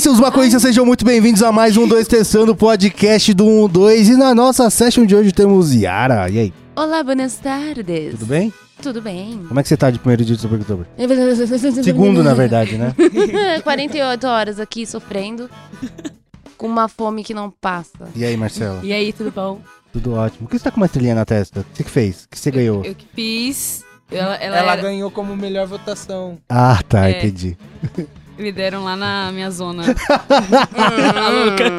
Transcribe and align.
seus 0.00 0.18
maconhistas, 0.18 0.62
sejam 0.62 0.84
muito 0.86 1.04
bem-vindos 1.04 1.42
a 1.42 1.52
mais 1.52 1.76
um 1.76 1.86
2 1.86 2.08
Testando, 2.08 2.54
podcast 2.56 3.32
do 3.34 3.68
12. 3.68 4.12
E 4.12 4.16
na 4.16 4.34
nossa 4.34 4.68
session 4.70 5.04
de 5.04 5.14
hoje 5.14 5.32
temos 5.32 5.74
Yara. 5.74 6.28
E 6.30 6.38
aí, 6.38 6.52
Olá, 6.74 7.02
buenas 7.02 7.34
tardes. 7.36 8.12
tudo 8.12 8.26
bem? 8.26 8.52
Tudo 8.80 9.02
bem. 9.02 9.44
Como 9.46 9.60
é 9.60 9.62
que 9.62 9.68
você 9.68 9.76
tá 9.76 9.90
de 9.90 9.98
primeiro 9.98 10.24
dia 10.24 10.34
de 10.36 10.40
sobre 10.40 10.58
outubro? 10.58 10.86
Segundo, 11.84 12.22
na 12.22 12.32
verdade, 12.32 12.78
né? 12.78 12.94
48 13.62 14.26
horas 14.26 14.58
aqui 14.58 14.86
sofrendo. 14.86 15.50
Com 16.56 16.66
uma 16.66 16.88
fome 16.88 17.22
que 17.22 17.34
não 17.34 17.50
passa. 17.50 18.08
E 18.14 18.24
aí, 18.24 18.36
Marcela? 18.36 18.80
E 18.82 18.92
aí, 18.92 19.12
tudo 19.12 19.30
bom? 19.30 19.60
Tudo 19.92 20.14
ótimo. 20.14 20.46
Por 20.46 20.50
que 20.52 20.58
você 20.58 20.64
tá 20.64 20.70
com 20.70 20.76
uma 20.78 20.86
estrelinha 20.86 21.14
na 21.14 21.24
testa? 21.24 21.64
Você 21.74 21.82
que 21.84 21.90
fez? 21.90 22.24
O 22.24 22.28
que 22.30 22.38
você 22.38 22.50
ganhou? 22.50 22.84
Eu 22.84 22.94
que 22.94 23.06
fiz. 23.14 23.82
Ela, 24.10 24.34
ela, 24.36 24.56
Ela 24.56 24.72
era- 24.72 24.82
ganhou 24.82 25.10
como 25.10 25.36
melhor 25.36 25.66
votação. 25.66 26.38
Ah, 26.48 26.80
tá, 26.88 27.08
É. 27.08 27.18
entendi. 27.18 27.56
Me 28.40 28.50
deram 28.52 28.82
lá 28.84 28.96
na 28.96 29.30
minha 29.32 29.50
zona. 29.50 29.82
Louca. 31.30 31.70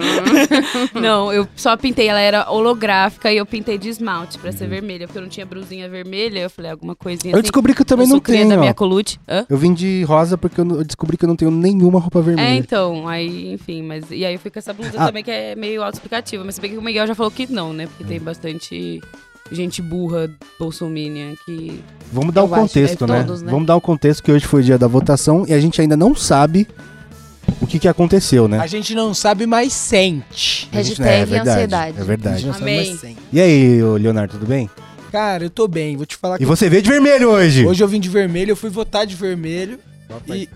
não, 1.00 1.32
eu 1.34 1.48
só 1.56 1.76
pintei. 1.78 2.08
Ela 2.08 2.20
era 2.20 2.50
holográfica 2.52 3.32
e 3.32 3.38
eu 3.38 3.46
pintei 3.46 3.78
de 3.78 3.90
esmalte 3.90 4.38
pra 4.40 4.52
ser 4.52 4.68
vermelha. 4.68 5.08
Porque 5.08 5.18
eu 5.18 5.22
não 5.24 5.30
tinha 5.30 5.46
brusinha 5.46 5.90
vermelha. 5.90 6.40
Eu 6.40 6.50
falei, 6.50 6.72
alguma 6.72 6.96
coisinha 6.96 7.32
Eu 7.34 7.36
assim. 7.38 7.44
descobri 7.44 7.74
que 7.74 7.82
eu 7.82 7.86
também 7.86 8.06
eu 8.08 8.14
não 8.14 8.20
tenho. 8.20 8.50
da 8.50 8.58
minha 8.58 8.74
colute. 8.74 9.20
Hã? 9.28 9.46
Eu 9.50 9.58
vim 9.58 9.74
de 9.74 10.04
rosa 10.04 10.38
porque 10.38 10.60
eu 10.62 10.84
descobri 10.84 11.18
que 11.18 11.26
eu 11.26 11.30
não 11.30 11.36
tenho 11.36 11.52
nenhuma 11.52 12.00
roupa 12.00 12.20
É, 12.20 12.22
vermelha. 12.22 12.56
então, 12.56 13.08
aí, 13.08 13.52
enfim, 13.54 13.82
mas. 13.84 14.06
E 14.12 14.26
aí 14.26 14.34
eu 14.34 14.40
fui 14.40 14.52
com 14.52 14.60
essa 14.60 14.74
blusa 14.74 14.92
Ah. 14.98 15.08
também 15.08 15.24
que 15.24 15.32
é 15.32 15.56
meio 15.56 15.82
autoexplicativa. 15.84 16.44
Mas 16.44 16.56
se 16.56 16.62
bem 16.62 16.72
que 16.72 16.78
o 16.78 16.82
Miguel 16.82 17.08
já 17.08 17.16
falou 17.16 17.32
que 17.32 17.52
não, 17.52 17.74
né? 17.74 17.88
Porque 17.88 18.04
tem 18.04 18.20
bastante 18.20 19.02
gente 19.56 19.82
burra, 19.82 20.30
bolsominion, 20.60 21.34
que. 21.46 21.82
Vamos 22.12 22.34
dar 22.34 22.42
Eu 22.42 22.46
o 22.48 22.54
acho, 22.54 22.64
contexto, 22.64 23.04
é 23.04 23.08
né? 23.08 23.24
todos, 23.24 23.42
né? 23.42 23.52
Vamos 23.52 23.68
dar 23.68 23.76
o 23.76 23.82
contexto 23.82 24.24
que 24.24 24.32
hoje 24.32 24.46
foi 24.46 24.62
o 24.62 24.64
dia 24.64 24.78
da 24.78 24.88
votação 24.88 25.46
e 25.48 25.54
a 25.54 25.60
gente 25.60 25.80
ainda 25.82 25.96
não 25.98 26.16
sabe 26.16 26.68
o 27.62 27.68
que, 27.68 27.80
que 27.80 27.88
aconteceu, 27.88 28.48
né? 28.48 28.60
A 28.60 28.68
gente 28.68 28.94
não 28.96 29.14
sabe, 29.14 29.46
mas 29.46 29.74
sente. 29.74 30.70
A 30.72 30.82
gente- 30.82 31.02
Hashtag 31.02 31.10
é 31.22 31.26
verdade, 31.26 31.50
ansiedade. 31.50 31.98
É 31.98 32.02
A 32.02 32.04
verdade. 32.04 32.36
gente 32.38 32.46
não 32.48 32.54
sabe, 32.54 32.64
Amei. 32.72 32.90
mas 32.92 33.00
sente. 33.00 33.18
E 33.32 33.42
aí, 33.42 33.82
Leonardo, 34.00 34.34
tudo 34.34 34.46
bem? 34.46 34.70
Cara, 35.12 35.44
eu 35.44 35.50
tô 35.50 35.68
bem. 35.68 35.98
Vou 35.98 36.06
te 36.06 36.16
falar 36.16 36.36
E 36.36 36.40
que 36.40 36.46
você 36.46 36.70
veio 36.70 36.82
de 36.82 36.90
vermelho 36.90 37.30
hoje. 37.30 37.66
hoje 37.66 37.84
eu 37.84 37.88
vim 37.88 38.00
de 38.00 38.08
vermelho, 38.10 38.52
eu 38.52 38.56
fui 38.56 38.70
votar 38.70 39.06
de 39.06 39.16
vermelho. 39.16 39.78
E 40.28 40.48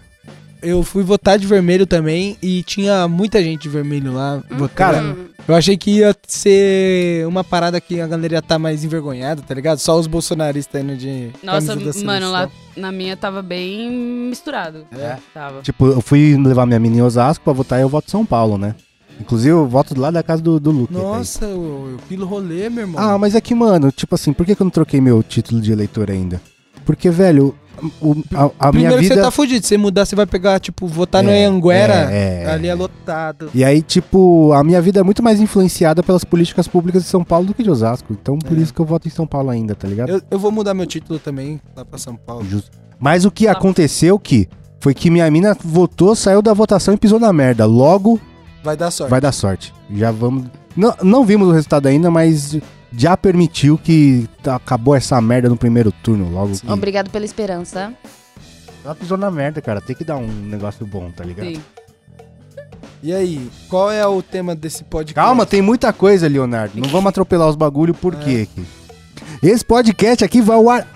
eu 0.66 0.83
fui 0.83 1.03
votar 1.03 1.38
de 1.38 1.45
vermelho 1.45 1.85
também 1.85 2.38
e 2.41 2.63
tinha 2.63 3.08
muita 3.08 3.41
gente 3.41 3.63
de 3.63 3.69
vermelho 3.69 4.13
lá 4.13 4.41
votando. 4.49 4.69
Cara, 4.69 5.16
eu 5.47 5.53
achei 5.55 5.77
que 5.77 5.99
ia 5.99 6.16
ser 6.27 7.25
uma 7.27 7.44
parada 7.44 7.80
que 7.80 8.02
a 8.02 8.07
galera 8.07 8.35
ia 8.35 8.41
tá 8.41 8.57
mais 8.57 8.83
envergonhada, 8.83 9.41
tá 9.41 9.53
ligado? 9.53 9.77
Só 9.77 9.97
os 9.97 10.07
bolsonaristas 10.07 10.81
indo 10.81 10.97
de 10.97 11.30
Nossa, 11.44 11.75
mano, 12.03 12.31
lá 12.31 12.47
seleção. 12.47 12.52
na 12.75 12.91
minha 12.91 13.16
tava 13.16 13.41
bem 13.41 13.89
misturado. 14.30 14.85
É? 14.91 15.17
Tava. 15.33 15.61
Tipo, 15.61 15.85
eu 15.88 16.02
fui 16.02 16.35
levar 16.35 16.66
minha 16.66 16.79
menina 16.79 17.02
em 17.02 17.05
Osasco 17.05 17.44
pra 17.44 17.53
votar 17.53 17.79
e 17.79 17.83
eu 17.83 17.89
voto 17.89 18.09
São 18.09 18.25
Paulo, 18.25 18.57
né? 18.57 18.75
Inclusive, 19.19 19.52
eu 19.52 19.67
voto 19.67 19.94
do 19.94 20.02
lado 20.02 20.16
da 20.16 20.23
casa 20.23 20.41
do, 20.41 20.59
do 20.59 20.72
Luke. 20.72 20.94
Nossa, 20.94 21.45
eu, 21.45 21.89
eu 21.91 22.00
pilo 22.09 22.25
rolê, 22.25 22.69
meu 22.69 22.83
irmão. 22.83 23.02
Ah, 23.02 23.17
mas 23.17 23.33
é 23.33 23.39
que, 23.39 23.55
mano, 23.55 23.91
tipo 23.91 24.13
assim, 24.13 24.33
por 24.33 24.45
que, 24.45 24.55
que 24.55 24.61
eu 24.61 24.66
não 24.66 24.72
troquei 24.72 25.00
meu 25.00 25.23
título 25.23 25.61
de 25.61 25.72
eleitor 25.72 26.11
ainda? 26.11 26.41
Porque, 26.86 27.09
velho, 27.09 27.55
o- 28.02 28.16
a, 28.33 28.67
a 28.69 28.72
minha 28.72 28.89
Primeiro 28.89 29.02
vida... 29.02 29.16
você 29.16 29.22
tá 29.22 29.31
fudido. 29.31 29.64
Se 29.66 29.69
você 29.69 29.78
mudar, 29.78 30.05
você 30.05 30.16
vai 30.16 30.25
pegar, 30.25 30.59
tipo, 30.59 30.88
votar 30.88 31.23
no 31.23 31.30
É, 31.30 31.45
Anguera. 31.45 32.09
é, 32.11 32.44
é. 32.44 32.52
Ali 32.52 32.67
é 32.67 32.73
lotado. 32.75 33.50
E 33.53 33.64
aí, 33.64 33.81
tipo, 33.81 34.53
a 34.53 34.64
minha 34.64 34.81
vida 34.81 35.00
é 35.00 35.03
muito 35.03 35.22
mais 35.23 35.39
influenciada 35.41 36.02
pelas 36.03 36.23
políticas 36.23 36.67
públicas 36.67 37.03
de 37.03 37.09
São 37.09 37.23
Paulo 37.23 37.47
do 37.47 37.53
que 37.53 37.63
de 37.63 37.69
Osasco. 37.72 38.13
Então, 38.13 38.38
por 38.39 38.58
É. 38.58 38.61
isso 38.61 38.73
que 38.73 38.80
eu 38.80 38.86
voto 38.86 39.08
em 39.08 39.11
São 39.11 39.25
Paulo 39.28 39.50
ainda, 39.50 39.73
tá 39.75 39.88
ligado? 39.88 40.09
Eu, 40.09 40.22
eu 40.31 40.39
vou 40.39 40.52
mudar 40.52 40.73
meu 40.73 40.86
título 40.86 41.19
também 41.19 41.59
lá 41.75 41.83
pra 41.83 41.97
São 42.00 42.16
Paulo. 42.16 42.45
Justo. 42.45 42.72
Mas 43.00 43.25
o 43.25 43.31
que 43.31 43.45
Tá. 43.45 43.52
aconteceu 43.52 44.17
que 44.17 44.47
foi 44.80 44.94
que 44.94 45.09
minha 45.09 45.30
mina 45.31 45.58
votou, 45.63 46.16
saiu 46.16 46.41
da 46.41 46.53
votação 46.53 46.94
e 46.94 46.97
pisou 46.97 47.19
na 47.19 47.33
merda. 47.33 47.66
Logo, 47.66 48.19
Vai 48.63 48.78
dar 48.78 48.90
sorte. 48.91 49.09
vai 49.09 49.19
dar 49.19 49.31
sorte. 49.31 49.74
Já 49.94 50.12
vamos. 50.12 50.45
Não, 50.78 50.94
não 51.03 51.25
vimos 51.25 51.47
o 51.47 51.51
resultado 51.51 51.88
ainda, 51.88 52.09
mas 52.12 52.57
já 52.96 53.16
permitiu 53.18 53.78
que 53.78 54.28
tá- 54.44 54.56
acabou 54.56 54.96
essa 54.96 55.19
merda 55.22 55.50
no 55.50 55.57
primeiro 55.57 55.91
turno. 55.91 56.29
Logo 56.31 56.57
que. 56.57 56.72
Obrigado 56.72 57.09
pela 57.09 57.25
esperança. 57.25 57.94
Ela 58.84 58.96
pisou 58.96 59.18
na 59.18 59.31
merda, 59.31 59.62
cara. 59.62 59.81
Tem 59.81 59.96
que 59.96 60.03
dar 60.03 60.18
um 60.18 60.28
negócio 60.28 60.85
bom, 60.85 61.09
tá 61.12 61.24
ligado? 61.24 61.47
Sim. 61.47 61.62
E 63.01 63.13
aí, 63.13 63.50
qual 63.69 63.91
é 63.91 64.06
o 64.07 64.22
tema 64.22 64.56
desse 64.56 64.84
podcast? 64.84 65.13
Calma, 65.16 65.45
tem 65.45 65.62
muita 65.62 65.94
coisa, 65.94 66.28
Leonardo. 66.28 66.79
Não 66.79 66.90
vamos 66.90 67.09
atropelar 67.09 67.47
os 67.47 67.56
bagulho, 67.56 67.94
por 67.94 68.16
quê? 68.16 68.47
aqui? 68.50 68.66
Esse 69.44 69.63
podcast 69.63 70.24
aqui 70.24 70.41
vai 70.41 70.56
ao 70.57 70.69
ar 70.69 70.88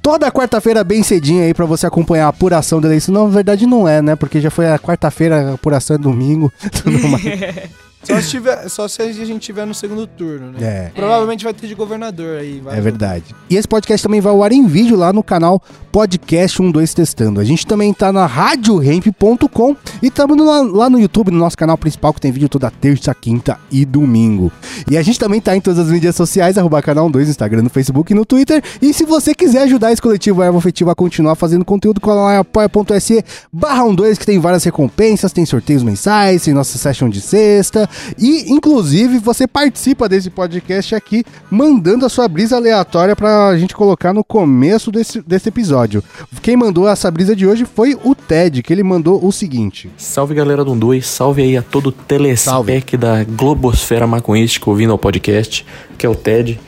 toda 0.00 0.30
quarta-feira 0.30 0.84
bem 0.84 1.02
cedinho 1.02 1.42
aí 1.42 1.52
pra 1.52 1.66
você 1.66 1.84
acompanhar 1.86 2.26
a 2.26 2.28
apuração 2.28 2.80
da 2.80 2.86
eleição. 2.86 3.12
Não, 3.12 3.26
na 3.26 3.34
verdade 3.34 3.66
não 3.66 3.88
é, 3.88 4.00
né? 4.00 4.14
Porque 4.14 4.40
já 4.40 4.50
foi 4.50 4.68
a 4.70 4.78
quarta-feira, 4.78 5.50
a 5.50 5.54
apuração 5.54 5.96
é 5.96 5.98
domingo. 5.98 6.52
Tudo 6.82 7.08
mais. 7.08 7.24
Só 8.06 8.20
se, 8.20 8.30
tiver, 8.30 8.68
só 8.68 8.88
se 8.88 9.02
a 9.02 9.12
gente 9.12 9.40
tiver 9.40 9.66
no 9.66 9.74
segundo 9.74 10.06
turno, 10.06 10.52
né? 10.52 10.58
é. 10.60 10.92
Provavelmente 10.94 11.44
vai 11.44 11.52
ter 11.52 11.66
de 11.66 11.74
governador 11.74 12.38
aí. 12.38 12.60
vai. 12.60 12.78
É 12.78 12.80
verdade. 12.80 13.34
E 13.50 13.56
esse 13.56 13.66
podcast 13.66 14.02
também 14.02 14.20
vai 14.20 14.32
ao 14.32 14.42
ar 14.42 14.52
em 14.52 14.66
vídeo 14.66 14.96
lá 14.96 15.12
no 15.12 15.22
canal 15.22 15.60
Podcast 15.90 16.60
12 16.62 16.94
Testando. 16.94 17.40
A 17.40 17.44
gente 17.44 17.66
também 17.66 17.92
tá 17.92 18.12
na 18.12 18.26
radioremp.com 18.26 19.76
e 20.02 20.06
estamos 20.08 20.36
lá, 20.36 20.60
lá 20.60 20.90
no 20.90 21.00
YouTube, 21.00 21.30
no 21.30 21.38
nosso 21.38 21.56
canal 21.56 21.76
principal, 21.78 22.12
que 22.12 22.20
tem 22.20 22.30
vídeo 22.30 22.48
toda 22.48 22.70
terça, 22.70 23.14
quinta 23.14 23.58
e 23.70 23.84
domingo. 23.84 24.52
E 24.90 24.96
a 24.96 25.02
gente 25.02 25.18
também 25.18 25.40
tá 25.40 25.56
em 25.56 25.60
todas 25.60 25.78
as 25.78 25.88
mídias 25.88 26.14
sociais, 26.14 26.58
arroba 26.58 26.82
canal 26.82 27.08
12, 27.08 27.30
Instagram, 27.30 27.62
no 27.62 27.70
Facebook 27.70 28.12
e 28.12 28.16
no 28.16 28.24
Twitter. 28.24 28.62
E 28.80 28.92
se 28.92 29.04
você 29.04 29.34
quiser 29.34 29.62
ajudar 29.62 29.92
esse 29.92 30.02
coletivo 30.02 30.42
Erva 30.42 30.58
Afetiva 30.58 30.92
a 30.92 30.94
continuar 30.94 31.34
fazendo 31.34 31.64
conteúdo, 31.64 32.00
cola 32.00 32.22
lá 32.22 32.34
em 32.34 32.38
apoia.se 32.38 33.24
barra 33.52 33.86
12, 33.90 34.20
que 34.20 34.26
tem 34.26 34.38
várias 34.38 34.64
recompensas, 34.64 35.32
tem 35.32 35.46
sorteios 35.46 35.82
mensais, 35.82 36.44
tem 36.44 36.52
nossa 36.52 36.76
session 36.76 37.08
de 37.08 37.20
sexta. 37.20 37.88
E, 38.18 38.52
inclusive, 38.52 39.18
você 39.18 39.46
participa 39.46 40.08
desse 40.08 40.30
podcast 40.30 40.94
aqui, 40.94 41.24
mandando 41.50 42.06
a 42.06 42.08
sua 42.08 42.28
brisa 42.28 42.56
aleatória 42.56 43.16
pra 43.16 43.56
gente 43.56 43.74
colocar 43.74 44.12
no 44.12 44.24
começo 44.24 44.90
desse, 44.90 45.20
desse 45.22 45.48
episódio. 45.48 46.02
Quem 46.42 46.56
mandou 46.56 46.88
essa 46.88 47.10
brisa 47.10 47.34
de 47.34 47.46
hoje 47.46 47.64
foi 47.64 47.98
o 48.04 48.14
Ted, 48.14 48.62
que 48.62 48.72
ele 48.72 48.82
mandou 48.82 49.24
o 49.24 49.32
seguinte. 49.32 49.90
Salve 49.96 50.34
galera 50.34 50.64
do 50.64 50.74
2, 50.74 51.06
salve 51.06 51.42
aí 51.42 51.56
a 51.56 51.62
todo 51.62 51.88
o 51.88 51.92
telespec 51.92 52.96
da 52.96 53.24
Globosfera 53.24 54.06
Maconhística 54.06 54.68
ouvindo 54.68 54.92
ao 54.92 54.98
podcast, 54.98 55.64
que 55.96 56.06
é 56.06 56.08
o 56.08 56.14
TED. 56.14 56.60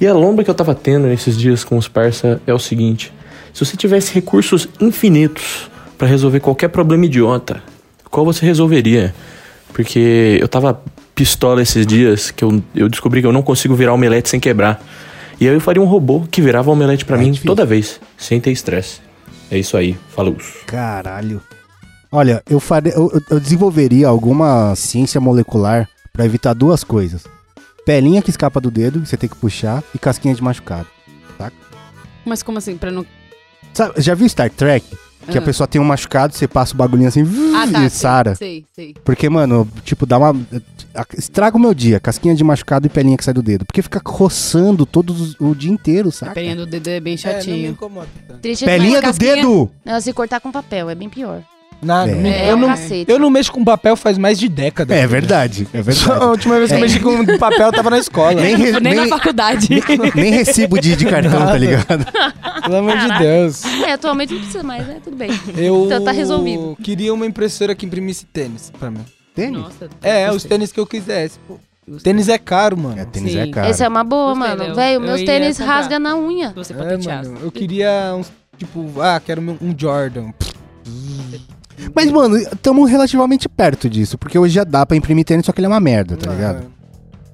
E 0.00 0.06
a 0.06 0.12
lombra 0.12 0.44
que 0.44 0.50
eu 0.50 0.54
tava 0.54 0.74
tendo 0.74 1.06
nesses 1.06 1.36
dias 1.36 1.64
com 1.64 1.76
os 1.76 1.88
parça 1.88 2.40
é 2.46 2.52
o 2.52 2.58
seguinte: 2.58 3.12
se 3.52 3.64
você 3.64 3.76
tivesse 3.76 4.12
recursos 4.12 4.68
infinitos 4.80 5.70
pra 5.96 6.06
resolver 6.06 6.40
qualquer 6.40 6.68
problema 6.68 7.06
idiota, 7.06 7.62
qual 8.10 8.24
você 8.24 8.44
resolveria? 8.44 9.14
Porque 9.76 10.38
eu 10.40 10.48
tava 10.48 10.80
pistola 11.14 11.60
esses 11.60 11.86
dias 11.86 12.30
que 12.30 12.42
eu, 12.42 12.62
eu 12.74 12.88
descobri 12.88 13.20
que 13.20 13.26
eu 13.26 13.32
não 13.32 13.42
consigo 13.42 13.74
virar 13.74 13.92
omelete 13.92 14.30
sem 14.30 14.40
quebrar. 14.40 14.82
E 15.38 15.46
aí 15.46 15.54
eu 15.54 15.60
faria 15.60 15.82
um 15.82 15.84
robô 15.84 16.24
que 16.30 16.40
virava 16.40 16.70
omelete 16.70 17.04
pra 17.04 17.16
É 17.16 17.20
mim 17.20 17.26
difícil. 17.32 17.46
toda 17.54 17.66
vez, 17.66 18.00
sem 18.16 18.40
ter 18.40 18.50
estresse. 18.52 19.00
É 19.50 19.58
isso 19.58 19.76
aí, 19.76 19.94
falou. 20.14 20.34
Caralho. 20.66 21.42
Olha, 22.10 22.42
eu, 22.48 22.58
faria, 22.58 22.94
eu, 22.94 23.10
eu- 23.12 23.20
eu 23.32 23.38
desenvolveria 23.38 24.08
alguma 24.08 24.74
ciência 24.74 25.20
molecular 25.20 25.86
pra 26.10 26.24
evitar 26.24 26.54
duas 26.54 26.82
coisas: 26.82 27.24
pelinha 27.84 28.22
que 28.22 28.30
escapa 28.30 28.58
do 28.62 28.70
dedo, 28.70 29.00
que 29.02 29.06
você 29.08 29.16
tem 29.18 29.28
que 29.28 29.36
puxar, 29.36 29.84
e 29.94 29.98
casquinha 29.98 30.34
de 30.34 30.42
machucado. 30.42 30.86
Mas 32.24 32.42
como 32.42 32.56
assim? 32.58 32.76
Pra 32.78 32.90
não. 32.90 33.04
Sabe, 33.74 34.00
já 34.00 34.14
viu 34.14 34.26
Star 34.28 34.48
Trek? 34.50 34.86
Que 35.30 35.38
a 35.38 35.40
Ah. 35.40 35.44
pessoa 35.44 35.66
tem 35.66 35.80
um 35.80 35.84
machucado, 35.84 36.34
você 36.34 36.46
passa 36.46 36.72
o 36.74 36.76
bagulhinho 36.76 37.08
assim 37.08 37.22
Ah, 37.54 37.66
tá. 37.70 37.84
e 37.84 37.90
sara. 37.90 38.34
Sei, 38.34 38.64
sei. 38.74 38.94
Porque, 39.04 39.28
mano, 39.28 39.68
tipo, 39.84 40.06
dá 40.06 40.18
uma. 40.18 40.34
Estraga 41.16 41.56
o 41.56 41.60
meu 41.60 41.74
dia, 41.74 42.00
casquinha 42.00 42.34
de 42.34 42.42
machucado 42.44 42.86
e 42.86 42.90
pelinha 42.90 43.16
que 43.16 43.24
sai 43.24 43.34
do 43.34 43.42
dedo. 43.42 43.64
Porque 43.66 43.82
fica 43.82 44.00
roçando 44.04 44.86
todo 44.86 45.10
os- 45.10 45.36
o 45.40 45.54
dia 45.54 45.70
inteiro, 45.70 46.08
A 46.08 46.12
saca? 46.12 46.32
pelinha 46.32 46.56
do 46.56 46.64
dedo 46.66 46.88
é 46.88 47.00
bem 47.00 47.14
É, 47.14 47.26
não 47.26 47.34
me 47.34 47.42
chatinho. 47.42 47.70
incomoda. 47.70 48.08
Triste 48.40 48.64
Pelinha 48.64 49.02
do 49.02 49.12
dedo! 49.12 49.70
Não, 49.84 50.00
se 50.00 50.12
cortar 50.12 50.40
com 50.40 50.50
papel, 50.52 50.88
é 50.88 50.94
bem 50.94 51.08
pior. 51.08 51.42
Nada. 51.82 52.10
É. 52.10 52.46
É, 52.46 52.50
eu, 52.50 52.56
não, 52.56 52.68
cacete. 52.68 53.10
eu 53.10 53.18
não 53.18 53.28
mexo 53.30 53.52
com 53.52 53.62
papel 53.64 53.96
faz 53.96 54.16
mais 54.18 54.38
de 54.38 54.48
década. 54.48 54.94
É 54.94 55.06
verdade, 55.06 55.68
é 55.72 55.82
Só 55.92 56.12
a 56.12 56.14
verdade. 56.14 56.30
última 56.30 56.56
vez 56.58 56.70
que 56.70 56.76
eu 56.76 56.80
mexi 56.80 57.00
com 57.00 57.38
papel 57.38 57.66
eu 57.66 57.72
tava 57.72 57.90
na 57.90 57.98
escola. 57.98 58.34
Nem, 58.40 58.56
re- 58.56 58.72
Nem, 58.72 58.80
nem- 58.80 58.94
na 58.96 59.06
faculdade. 59.08 59.68
nem 60.14 60.30
recibo 60.32 60.80
de, 60.80 60.96
de 60.96 61.04
cartão, 61.04 61.32
tá 61.32 61.38
Nada. 61.46 61.58
ligado? 61.58 62.06
Pelo 62.62 62.76
amor 62.76 62.96
de 62.98 63.18
Deus. 63.18 63.64
É, 63.64 63.92
atualmente 63.92 64.32
não 64.32 64.40
precisa 64.40 64.62
mais, 64.62 64.86
né? 64.86 64.96
Tudo 65.04 65.16
bem. 65.16 65.30
Eu 65.56 65.84
Então 65.86 66.02
tá 66.04 66.10
resolvido. 66.12 66.76
queria 66.82 67.12
uma 67.14 67.26
impressora 67.26 67.74
que 67.74 67.84
imprimisse 67.86 68.24
tênis 68.26 68.72
pra 68.78 68.90
mim. 68.90 69.04
Tênis? 69.34 69.60
Nossa, 69.60 69.88
É, 70.02 70.30
os 70.32 70.44
tênis 70.44 70.72
que 70.72 70.80
eu 70.80 70.86
quisesse. 70.86 71.38
pô. 71.46 71.58
Tênis 72.02 72.28
é 72.28 72.36
caro, 72.38 72.76
mano. 72.76 72.98
É, 72.98 73.04
tênis 73.04 73.32
Sim. 73.32 73.38
é 73.38 73.46
caro. 73.48 73.68
Essa 73.68 73.84
é 73.84 73.88
uma 73.88 74.02
boa, 74.02 74.34
Gostei, 74.34 74.56
mano. 74.56 74.74
Velho, 74.74 74.94
Eu 74.96 75.00
meus 75.02 75.22
tênis 75.22 75.58
rasga 75.58 75.98
na 76.00 76.16
unha. 76.16 76.52
Você 76.56 76.72
É, 76.72 76.76
mano, 76.96 77.38
eu 77.42 77.52
queria 77.52 78.12
uns, 78.18 78.32
tipo, 78.58 79.00
ah, 79.00 79.20
quero 79.24 79.40
um 79.40 79.72
Jordan. 79.78 80.32
Mas, 81.94 82.10
mano, 82.10 82.36
estamos 82.36 82.90
relativamente 82.90 83.48
perto 83.48 83.88
disso. 83.88 84.16
Porque 84.18 84.38
hoje 84.38 84.54
já 84.54 84.64
dá 84.64 84.84
pra 84.86 84.96
imprimir 84.96 85.24
tênis, 85.24 85.46
só 85.46 85.52
que 85.52 85.60
ele 85.60 85.66
é 85.66 85.68
uma 85.70 85.80
merda, 85.80 86.16
tá 86.16 86.30
ligado? 86.30 86.66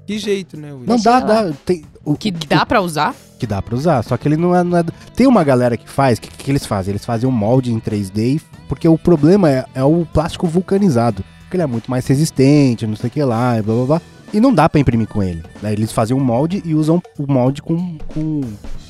Que 0.06 0.18
jeito, 0.18 0.56
né? 0.56 0.72
Will? 0.72 0.84
Não 0.86 0.98
dá, 0.98 1.20
dá. 1.20 1.52
Tem, 1.64 1.84
o, 2.04 2.16
Que 2.16 2.30
o- 2.30 2.32
dá 2.48 2.66
pra 2.66 2.80
usar? 2.80 3.14
que 3.38 3.46
dá 3.46 3.60
pra 3.60 3.74
usar, 3.74 4.02
só 4.04 4.16
que 4.16 4.28
ele 4.28 4.36
não 4.36 4.54
é, 4.54 4.62
não 4.62 4.78
é- 4.78 4.84
Tem 5.16 5.26
uma 5.26 5.42
galera 5.42 5.76
que 5.76 5.88
faz, 5.88 6.18
o 6.18 6.20
que, 6.22 6.28
que 6.28 6.50
eles 6.50 6.64
fazem? 6.66 6.92
Eles 6.92 7.04
fazem 7.04 7.28
um 7.28 7.32
molde 7.32 7.72
em 7.72 7.78
3D, 7.80 8.36
e- 8.36 8.40
porque 8.68 8.86
o 8.88 8.96
problema 8.98 9.50
é, 9.50 9.64
é 9.74 9.82
o 9.84 10.06
plástico 10.12 10.46
vulcanizado. 10.46 11.24
porque 11.42 11.56
ele 11.56 11.64
é 11.64 11.66
muito 11.66 11.90
mais 11.90 12.06
resistente, 12.06 12.86
não 12.86 12.96
sei 12.96 13.08
o 13.08 13.10
que 13.12 13.22
lá, 13.22 13.58
e 13.58 13.62
blá 13.62 13.74
blá 13.74 13.84
blá. 13.84 14.02
E 14.32 14.40
não 14.40 14.54
dá 14.54 14.66
pra 14.70 14.80
imprimir 14.80 15.06
com 15.06 15.22
ele. 15.22 15.42
Daí 15.60 15.74
eles 15.74 15.92
fazem 15.92 16.16
um 16.16 16.20
molde 16.20 16.62
e 16.64 16.74
usam 16.74 17.02
o 17.18 17.30
molde 17.30 17.60
com, 17.60 17.98
com 18.14 18.40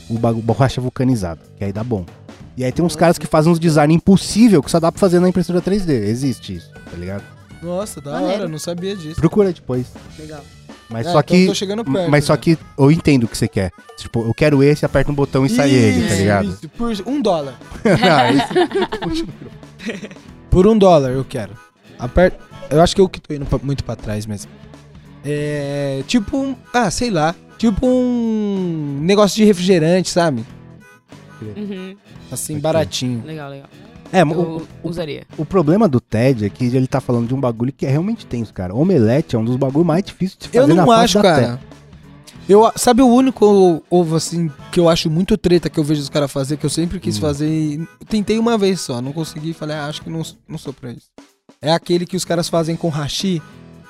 o 0.08 0.19
borracha 0.40 0.81
vulcanizada, 0.81 1.40
que 1.56 1.64
aí 1.64 1.72
dá 1.72 1.82
bom. 1.82 2.05
E 2.56 2.64
aí 2.64 2.70
tem 2.72 2.84
uns 2.84 2.94
caras 2.96 3.16
que 3.19 3.26
fazem 3.26 3.50
uns 3.50 3.58
design 3.58 3.94
impossível 3.94 4.62
que 4.62 4.70
só 4.70 4.78
dá 4.78 4.93
pra 4.93 4.99
fazer 4.99 5.20
na 5.20 5.28
impressora 5.28 5.60
3D. 5.62 5.88
Existe 5.90 6.54
isso, 6.56 6.70
tá 6.90 6.96
ligado? 6.96 7.22
Nossa, 7.62 8.00
da 8.00 8.12
Maneiro. 8.12 8.34
hora, 8.34 8.49
não 8.49 8.58
sabia 8.58 8.94
disso. 8.96 9.16
Procura 9.16 9.52
depois. 9.52 9.87
Legal. 10.19 10.44
Mas 10.90 11.06
É, 11.06 11.12
só 11.12 11.20
então 11.20 11.37
que. 11.37 11.46
tô 11.46 11.54
chegando 11.54 11.84
perto, 11.84 12.10
mas 12.10 12.25
só 12.25 12.34
né? 12.34 12.38
que 12.43 12.58
eu 12.76 12.90
entendo 12.90 13.25
o 13.25 13.28
que 13.28 13.38
você 13.38 13.49
quer. 13.49 13.70
Tipo, 13.96 14.25
eu 14.26 14.34
quero 14.34 14.62
esse, 14.62 14.84
aperta 14.84 15.10
um 15.10 15.14
botão 15.14 15.46
e 15.46 15.49
sai 15.49 15.70
ele, 15.70 16.00
tá 16.00 16.06
Isso, 16.08 16.16
ligado? 16.16 16.49
isso, 16.49 16.69
Por 16.69 16.93
um 17.06 17.22
dólar. 17.22 17.54
Ah, 17.84 18.31
esse- 18.32 19.26
Por 20.50 20.66
um 20.66 20.76
dólar 20.76 21.10
eu 21.12 21.25
quero. 21.25 21.52
Aperta. 21.98 22.38
Eu 22.69 22.82
acho 22.82 22.94
que 22.94 23.00
eu 23.00 23.08
que 23.08 23.20
tô 23.20 23.32
indo 23.32 23.46
pra- 23.46 23.58
muito 23.62 23.84
pra 23.84 23.96
trás 23.96 24.26
mesmo. 24.26 24.50
É. 25.25 26.02
Tipo 26.06 26.37
um. 26.37 26.56
Ah, 26.75 26.90
sei 26.90 27.10
lá. 27.10 27.34
Tipo 27.56 27.87
um 27.87 28.98
negócio 29.02 29.37
de 29.37 29.44
refrigerante, 29.44 30.10
sabe? 30.10 30.44
Uhum. 31.56 31.96
Assim, 32.30 32.54
Ok. 32.54 32.62
baratinho. 32.62 33.22
Legal, 33.26 33.50
legal. 33.50 33.68
É, 34.12 34.22
o, 34.24 34.30
Eu 34.30 34.68
usaria. 34.82 35.24
o 35.38 35.44
problema 35.44 35.88
do 35.88 35.98
TED 35.98 36.44
é 36.44 36.50
que 36.50 36.64
ele 36.66 36.86
tá 36.86 37.00
falando 37.00 37.26
de 37.28 37.34
um 37.34 37.40
bagulho 37.40 37.72
que 37.72 37.86
é 37.86 37.90
realmente 37.90 38.26
tenso, 38.26 38.52
cara. 38.52 38.74
Omelete 38.74 39.34
é 39.34 39.38
um 39.38 39.44
dos 39.44 39.56
bagulhos 39.56 39.86
mais 39.86 40.04
difíceis 40.04 40.36
de 40.38 40.44
se 40.48 40.56
Eu 40.56 40.62
fazer 40.62 40.74
não 40.74 40.84
na 40.84 40.86
face 40.86 41.04
acho, 41.04 41.14
da 41.14 41.22
cara. 41.22 41.60
Eu, 42.48 42.70
sabe 42.76 43.00
o 43.00 43.06
único 43.06 43.82
ovo 43.88 44.16
assim 44.16 44.50
que 44.70 44.78
eu 44.80 44.88
acho 44.88 45.08
muito 45.08 45.38
treta 45.38 45.70
que 45.70 45.78
eu 45.78 45.84
vejo 45.84 46.02
os 46.02 46.08
caras 46.10 46.30
fazer, 46.30 46.56
que 46.58 46.66
eu 46.66 46.70
sempre 46.70 46.98
quis 47.00 47.16
Hum. 47.16 47.20
fazer 47.20 47.48
e 47.48 47.86
tentei 48.08 48.38
uma 48.38 48.58
vez 48.58 48.80
só, 48.80 49.00
não 49.00 49.12
consegui, 49.12 49.52
falei, 49.54 49.76
ah, 49.76 49.86
acho 49.86 50.02
que 50.02 50.10
não, 50.10 50.22
não 50.48 50.58
sou 50.58 50.72
pra 50.72 50.90
isso. 50.90 51.06
É 51.62 51.72
aquele 51.72 52.04
que 52.04 52.16
os 52.16 52.24
caras 52.24 52.48
fazem 52.48 52.74
com 52.76 52.88
hashi, 52.88 53.40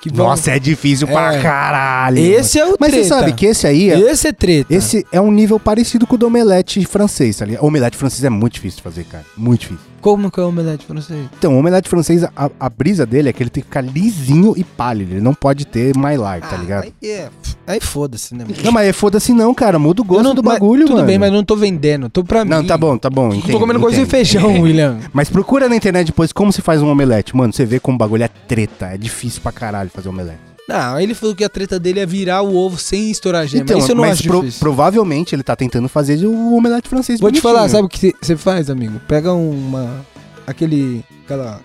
que 0.02 0.10
vão... 0.10 0.26
Nossa, 0.26 0.50
é 0.50 0.58
difícil 0.58 1.06
pra 1.06 1.34
É. 1.36 1.40
caralho. 1.40 2.18
esse 2.18 2.58
é 2.58 2.66
o 2.66 2.76
Mas 2.78 2.90
treta. 2.90 3.04
você 3.04 3.08
sabe 3.08 3.32
que 3.32 3.46
esse 3.46 3.66
aí 3.66 3.88
é, 3.90 3.98
Esse 4.10 4.28
é 4.28 4.32
treta. 4.32 4.74
esse 4.74 5.06
é 5.12 5.20
um 5.20 5.30
nível 5.30 5.60
parecido 5.60 6.06
com 6.06 6.16
o 6.16 6.18
do 6.18 6.26
omelete 6.26 6.84
francês, 6.84 7.36
tá 7.36 7.44
ligado? 7.46 7.64
Omelete 7.64 7.96
francês 7.96 8.24
é 8.24 8.28
muito 8.30 8.54
difícil 8.54 8.78
de 8.78 8.82
fazer, 8.82 9.04
cara. 9.04 9.24
Muito 9.36 9.60
difícil. 9.60 9.92
Como 10.02 10.32
que 10.32 10.40
é 10.40 10.42
o 10.42 10.48
omelete 10.48 10.84
pra 10.84 11.00
você? 11.00 11.14
Então, 11.38 11.54
o 11.54 11.58
omelete 11.60 11.88
francês, 11.88 12.24
a, 12.24 12.50
a 12.58 12.68
brisa 12.68 13.06
dele 13.06 13.28
é 13.28 13.32
que 13.32 13.40
ele 13.40 13.50
tem 13.50 13.62
que 13.62 13.68
ficar 13.68 13.80
lisinho 13.82 14.52
e 14.56 14.64
pálido. 14.64 15.12
Ele 15.12 15.20
não 15.20 15.32
pode 15.32 15.64
ter 15.64 15.96
mylar, 15.96 16.40
tá 16.40 16.56
ligado? 16.56 16.82
Aí, 16.86 16.92
é, 17.08 17.28
aí 17.64 17.78
foda-se, 17.80 18.34
né, 18.34 18.42
mano? 18.44 18.56
Não, 18.64 18.72
mas 18.72 18.88
é 18.88 18.92
foda-se 18.92 19.32
não, 19.32 19.54
cara. 19.54 19.78
Muda 19.78 20.02
o 20.02 20.04
gosto 20.04 20.24
não- 20.24 20.34
do 20.34 20.42
mas- 20.42 20.54
bagulho, 20.54 20.86
Tudo 20.86 20.96
mano. 20.96 21.06
bem, 21.06 21.18
mas 21.20 21.30
não 21.30 21.44
tô 21.44 21.54
vendendo, 21.54 22.08
tô 22.08 22.24
pra 22.24 22.44
mim. 22.44 22.50
Não, 22.50 22.66
tá 22.66 22.76
bom, 22.76 22.98
tá 22.98 23.08
bom. 23.08 23.28
Tô 23.28 23.36
entendo, 23.36 23.60
comendo 23.60 23.78
coisa 23.78 23.94
de 23.94 24.02
entendo, 24.02 24.10
feijão, 24.10 24.50
entendo. 24.50 24.62
William. 24.66 24.98
Mas 25.12 25.30
procura 25.30 25.68
na 25.68 25.76
internet 25.76 26.06
depois 26.08 26.32
como 26.32 26.52
se 26.52 26.60
faz 26.60 26.82
um 26.82 26.88
omelete. 26.88 27.36
Mano, 27.36 27.52
você 27.52 27.64
vê 27.64 27.78
como 27.78 27.94
o 27.94 27.98
bagulho 27.98 28.24
é 28.24 28.28
treta. 28.48 28.86
É 28.86 28.96
difícil 28.98 29.40
pra 29.40 29.52
caralho 29.52 29.88
fazer 29.92 30.08
omelete. 30.08 30.38
Não, 30.68 30.98
ele 31.00 31.12
falou 31.12 31.34
que 31.34 31.42
a 31.44 31.48
treta 31.48 31.78
dele 31.78 31.98
é 32.00 32.06
virar 32.06 32.42
o 32.42 32.54
ovo 32.56 32.78
sem 32.78 33.10
estourar 33.10 33.46
gema. 33.46 33.64
Então, 33.64 33.78
Isso 33.78 33.90
eu 33.90 33.96
não 33.96 34.02
mas 34.04 34.12
acho 34.20 34.28
pro- 34.28 34.40
difícil. 34.40 34.60
provavelmente 34.60 35.34
ele 35.34 35.42
tá 35.42 35.56
tentando 35.56 35.88
fazer 35.88 36.24
o 36.24 36.54
omelete 36.54 36.88
francês 36.88 37.18
Vou 37.20 37.30
te 37.30 37.40
bonitinho. 37.40 37.54
falar, 37.54 37.68
sabe 37.68 37.84
o 37.84 37.88
que 37.88 38.14
você 38.22 38.36
faz, 38.36 38.70
amigo? 38.70 39.00
Pega 39.08 39.32
uma. 39.32 40.04
aquele. 40.46 41.04
aquela. 41.24 41.60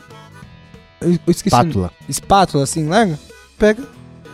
Eu, 1.00 1.12
eu 1.12 1.20
esqueci. 1.28 1.56
Espátula. 1.56 1.92
Espátula, 2.10 2.64
assim, 2.64 2.88
larga, 2.88 3.20
pega 3.58 3.84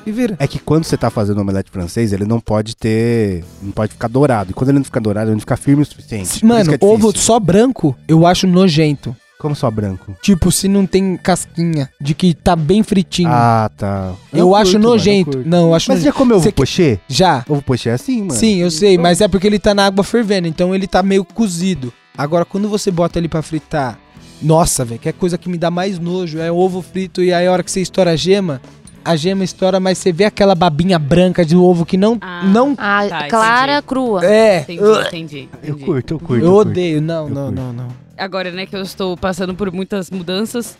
e 0.05 0.11
vira. 0.13 0.37
É 0.39 0.47
que 0.47 0.59
quando 0.59 0.85
você 0.85 0.95
tá 0.97 1.09
fazendo 1.09 1.41
omelete 1.41 1.69
francês, 1.69 2.11
ele 2.13 2.25
não 2.25 2.39
pode 2.39 2.75
ter... 2.75 3.43
Não 3.61 3.71
pode 3.71 3.91
ficar 3.93 4.07
dourado. 4.09 4.51
E 4.51 4.53
quando 4.53 4.69
ele 4.69 4.79
não 4.79 4.85
fica 4.85 4.99
dourado, 4.99 5.27
ele 5.27 5.35
não 5.35 5.39
fica 5.39 5.55
firme 5.57 5.81
o 5.81 5.85
suficiente. 5.85 6.27
Por 6.29 6.35
isso 6.37 6.45
Mano, 6.45 6.77
que 6.77 6.83
é 6.83 6.87
ovo 6.87 7.07
difícil. 7.07 7.25
só 7.25 7.39
branco 7.39 7.95
eu 8.07 8.25
acho 8.25 8.45
nojento. 8.47 9.15
Como 9.43 9.53
só 9.57 9.69
branco? 9.69 10.15
Tipo, 10.21 10.49
se 10.53 10.69
não 10.69 10.85
tem 10.85 11.17
casquinha, 11.17 11.89
de 11.99 12.13
que 12.15 12.33
tá 12.33 12.55
bem 12.55 12.81
fritinho. 12.81 13.27
Ah, 13.29 13.69
tá. 13.75 14.13
eu 14.31 14.55
acho 14.55 14.71
curto, 14.71 14.83
mano, 14.83 14.95
nojento. 14.95 15.31
curto. 15.33 15.49
não, 15.49 15.67
eu 15.67 15.75
acho 15.75 15.89
Mas 15.91 15.97
nojento. 15.99 16.13
já 16.15 16.17
comeu 16.17 16.37
ovo 16.37 16.45
que- 16.47 16.51
pochê? 16.53 16.97
Já. 17.09 17.43
Ovo 17.49 17.61
pochê 17.61 17.89
é 17.89 17.93
assim, 17.93 18.19
mano. 18.21 18.39
Sim, 18.39 18.59
eu 18.59 18.71
sei, 18.71 18.97
mas 18.97 19.19
é 19.19 19.27
porque 19.27 19.45
ele 19.45 19.59
tá 19.59 19.73
na 19.75 19.85
água 19.85 20.01
fervendo, 20.01 20.47
então 20.47 20.73
ele 20.73 20.87
tá 20.87 21.03
meio 21.03 21.25
cozido. 21.25 21.91
Agora, 22.17 22.45
quando 22.45 22.69
você 22.69 22.89
bota 22.89 23.19
ele 23.19 23.27
pra 23.27 23.41
fritar, 23.41 23.99
nossa, 24.41 24.85
velho, 24.85 24.97
que 24.99 25.09
é 25.09 25.11
coisa 25.11 25.37
que 25.37 25.49
me 25.49 25.57
dá 25.57 25.69
mais 25.69 25.99
nojo, 25.99 26.39
é 26.39 26.49
ovo 26.49 26.81
frito 26.81 27.21
e 27.21 27.33
aí 27.33 27.45
a 27.45 27.51
hora 27.51 27.63
que 27.63 27.71
você 27.71 27.81
estoura 27.81 28.11
a 28.11 28.15
gema, 28.15 28.61
a 29.05 29.15
gema 29.15 29.43
estoura, 29.43 29.79
mas 29.79 29.97
você 29.97 30.11
vê 30.11 30.25
aquela 30.25 30.55
babinha 30.55 30.97
branca 30.99 31.45
de 31.45 31.55
ovo 31.55 31.85
que 31.85 31.97
não. 31.97 32.17
Ah. 32.21 32.43
não 32.45 32.73
Ah, 32.77 33.05
Tá, 33.07 33.27
clara, 33.27 33.71
entendi. 33.73 33.87
crua. 33.87 34.25
é. 34.25 34.61
Entendi, 34.61 34.81
entendi. 35.07 35.49
Eu 35.61 35.69
entendi. 35.69 35.85
curto, 35.85 36.13
eu 36.13 36.19
curto. 36.19 36.43
Eu 36.45 36.51
curto. 36.51 36.69
odeio. 36.69 37.01
Não, 37.01 37.27
Eu 37.27 37.33
não, 37.33 37.45
curto. 37.47 37.55
não, 37.61 37.73
não. 37.73 37.87
Agora, 38.17 38.51
né, 38.51 38.65
que 38.65 38.75
eu 38.75 38.81
estou 38.81 39.17
passando 39.17 39.55
por 39.55 39.71
muitas 39.71 40.09
mudanças, 40.11 40.77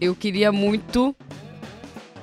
eu 0.00 0.14
queria 0.14 0.52
muito 0.52 1.16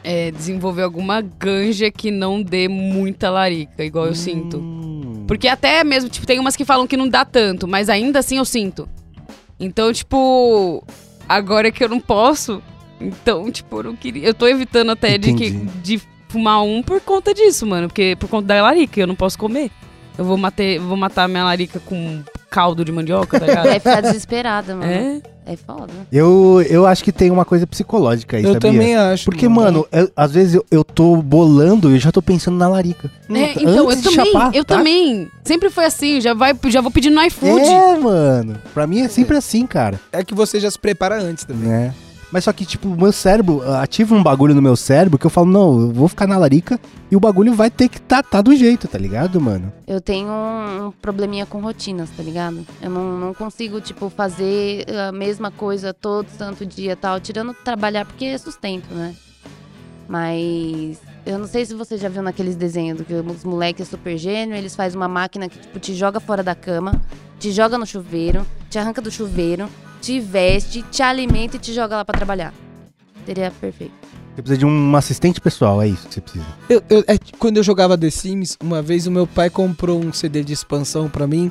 é, 0.04 0.32
desenvolver 0.32 0.84
alguma 0.84 1.22
ganja 1.22 1.90
que 1.90 2.12
não 2.12 2.42
dê 2.42 2.68
muita 2.68 3.30
larica, 3.30 3.84
igual 3.84 4.06
eu 4.08 4.16
sinto. 4.16 4.58
Hum. 4.58 5.24
Porque 5.28 5.48
até 5.48 5.84
mesmo, 5.84 6.10
tipo, 6.10 6.28
tem 6.28 6.40
umas 6.40 6.56
que 6.56 6.66
falam 6.66 6.86
que 6.86 6.98
não 6.98 7.08
dá 7.08 7.24
tanto, 7.26 7.68
mas 7.68 7.90
ainda 7.90 8.20
assim 8.20 8.38
eu 8.38 8.46
sinto. 8.46 8.88
Então, 9.60 9.92
tipo, 9.94 10.84
agora 11.28 11.72
que 11.72 11.84
eu 11.84 11.88
não 11.90 12.00
posso, 12.00 12.62
então, 13.08 13.50
tipo, 13.52 13.80
eu 13.80 13.84
não 13.84 13.96
queria. 13.96 14.26
Eu 14.28 14.34
tô 14.34 14.48
evitando 14.48 14.92
até 14.92 15.18
de, 15.18 15.34
que, 15.34 15.52
de 15.52 16.02
fumar 16.30 16.64
um 16.64 16.82
por 16.82 17.00
conta 17.02 17.34
disso, 17.34 17.66
mano. 17.66 17.88
Porque 17.88 18.16
por 18.20 18.30
conta 18.30 18.48
da 18.48 18.62
larica, 18.62 19.00
eu 19.00 19.08
não 19.08 19.16
posso 19.16 19.38
comer. 19.38 19.70
Eu 20.18 20.26
vou 20.26 20.38
matar, 20.38 20.64
vou 20.80 20.96
matar 20.98 21.28
minha 21.28 21.44
larica 21.44 21.80
com 21.80 22.22
caldo 22.50 22.86
de 22.86 22.92
mandioca, 22.92 23.40
tá 23.40 23.46
ligado? 23.48 23.66
Vai 23.66 23.80
ficar 23.80 24.02
desesperada, 24.02 24.76
mano. 24.76 24.92
é. 24.92 25.22
É 25.46 25.58
foda. 25.58 25.92
Eu, 26.10 26.66
eu 26.70 26.86
acho 26.88 27.04
que 27.04 27.12
tem 27.12 27.30
uma 27.30 27.44
coisa 27.44 27.68
psicológica 27.68 28.38
aí, 28.38 28.44
Eu 28.46 28.54
sabia? 28.54 28.72
também 28.72 28.96
acho. 28.96 29.26
Porque, 29.26 29.46
mano, 29.50 29.86
eu- 29.92 30.10
às 30.16 30.32
vezes 30.32 30.54
eu, 30.54 30.66
eu 30.72 30.86
tô 30.86 31.18
bolando 31.18 31.90
e 31.92 31.96
eu 31.96 32.00
já 32.00 32.14
tô 32.14 32.22
pensando 32.22 32.56
na 32.58 32.70
larica. 32.70 33.12
É, 33.30 33.52
então, 33.62 33.90
Antes 33.90 34.06
eu 34.06 34.12
de 34.12 34.16
também, 34.18 34.32
chapar, 34.32 34.56
eu 34.56 34.64
tá? 34.64 34.78
também. 34.78 35.28
Sempre 35.44 35.70
foi 35.70 35.84
assim, 35.84 36.22
já, 36.22 36.34
vai, 36.34 36.58
já 36.68 36.80
vou 36.80 36.90
pedindo 36.90 37.16
no 37.16 37.22
iFood. 37.26 37.60
É, 37.68 38.00
mano. 38.00 38.56
Pra 38.74 38.88
mim 38.88 39.02
é 39.02 39.10
sempre 39.10 39.36
assim, 39.36 39.68
cara. 39.68 40.00
É 40.14 40.24
que 40.24 40.34
você 40.34 40.62
já 40.62 40.72
se 40.72 40.80
prepara 40.80 41.22
antes 41.22 41.44
também. 41.44 41.68
Né? 41.68 41.94
Mas 42.34 42.46
só 42.46 42.52
que, 42.52 42.66
tipo, 42.66 42.88
o 42.88 43.00
meu 43.00 43.12
cérebro 43.12 43.62
ah, 43.62 43.84
ativa 43.84 44.16
um 44.16 44.24
bagulho 44.24 44.56
no 44.56 44.62
meu 44.62 44.76
cérebro 44.76 45.20
que 45.20 45.26
eu 45.28 45.30
falo, 45.30 45.46
não, 45.46 45.80
eu 45.80 45.92
vou 45.92 46.08
ficar 46.08 46.26
na 46.26 46.36
larica 46.36 46.80
e 47.12 47.16
o 47.16 47.20
bagulho 47.20 47.54
vai 47.54 47.70
ter 47.70 47.88
que 47.88 48.02
tá, 48.02 48.24
tá 48.24 48.42
do 48.42 48.56
jeito, 48.56 48.88
tá 48.88 48.98
ligado, 48.98 49.40
mano? 49.40 49.72
Eu 49.86 50.02
tenho 50.02 50.30
um, 50.32 50.92
probleminha 51.00 51.46
com 51.46 51.62
rotinas, 51.62 52.10
tá 52.10 52.24
ligado? 52.24 52.66
Eu 52.82 52.90
não, 52.90 53.20
não 53.20 53.34
consigo, 53.36 53.80
tipo, 53.80 54.10
fazer 54.10 54.84
a 55.08 55.12
mesma 55.12 55.52
coisa 55.52 55.94
todo 55.94 56.28
santo 56.36 56.66
dia 56.66 56.96
tal, 56.96 57.20
tirando 57.20 57.54
trabalhar, 57.54 58.04
porque 58.04 58.26
é 58.26 58.38
sustento, 58.40 58.92
né? 58.96 59.14
Mas 60.10 60.98
eu 61.28 61.38
não 61.38 61.46
sei 61.46 61.68
se 61.68 61.76
você 61.76 62.00
já 62.00 62.10
viu 62.10 62.24
naqueles 62.24 62.56
desenhos 62.56 63.00
que 63.02 63.14
os 63.14 63.44
moleques 63.44 63.88
super 63.88 64.18
gênio, 64.18 64.56
eles 64.56 64.76
fazem 64.76 65.00
uma 65.00 65.08
máquina 65.08 65.48
que, 65.48 65.60
tipo, 65.60 65.80
te 65.80 65.94
joga 65.94 66.20
fora 66.20 66.42
da 66.42 66.56
cama, 66.56 67.00
te 67.38 67.52
joga 67.52 67.78
no 67.78 67.86
chuveiro, 67.86 68.44
te 68.72 68.80
arranca 68.80 69.04
do 69.04 69.12
chuveiro, 69.12 69.70
te 70.04 70.20
veste, 70.20 70.84
te 70.92 71.02
alimenta 71.02 71.56
e 71.56 71.60
te 71.60 71.74
joga 71.74 71.96
lá 71.96 72.04
pra 72.06 72.18
trabalhar. 72.18 72.54
Seria 73.26 73.50
perfeito. 73.52 73.94
Você 74.36 74.42
precisa 74.42 74.58
de 74.58 74.66
um 74.66 74.96
assistente 74.98 75.40
pessoal, 75.40 75.82
é 75.82 75.88
isso 75.88 76.08
que 76.08 76.14
você 76.16 76.22
precisa. 76.22 76.46
Eu, 76.68 76.84
eu- 76.90 77.04
é, 77.08 77.18
quando 77.40 77.58
eu 77.58 77.64
jogava 77.64 77.98
The 77.98 78.10
Sims, 78.10 78.58
uma 78.62 78.82
vez 78.82 79.08
o 79.08 79.12
meu 79.12 79.26
pai 79.26 79.50
comprou 79.50 80.04
um 80.04 80.12
CD 80.12 80.44
de 80.44 80.52
expansão 80.52 81.08
pra 81.08 81.26
mim 81.26 81.50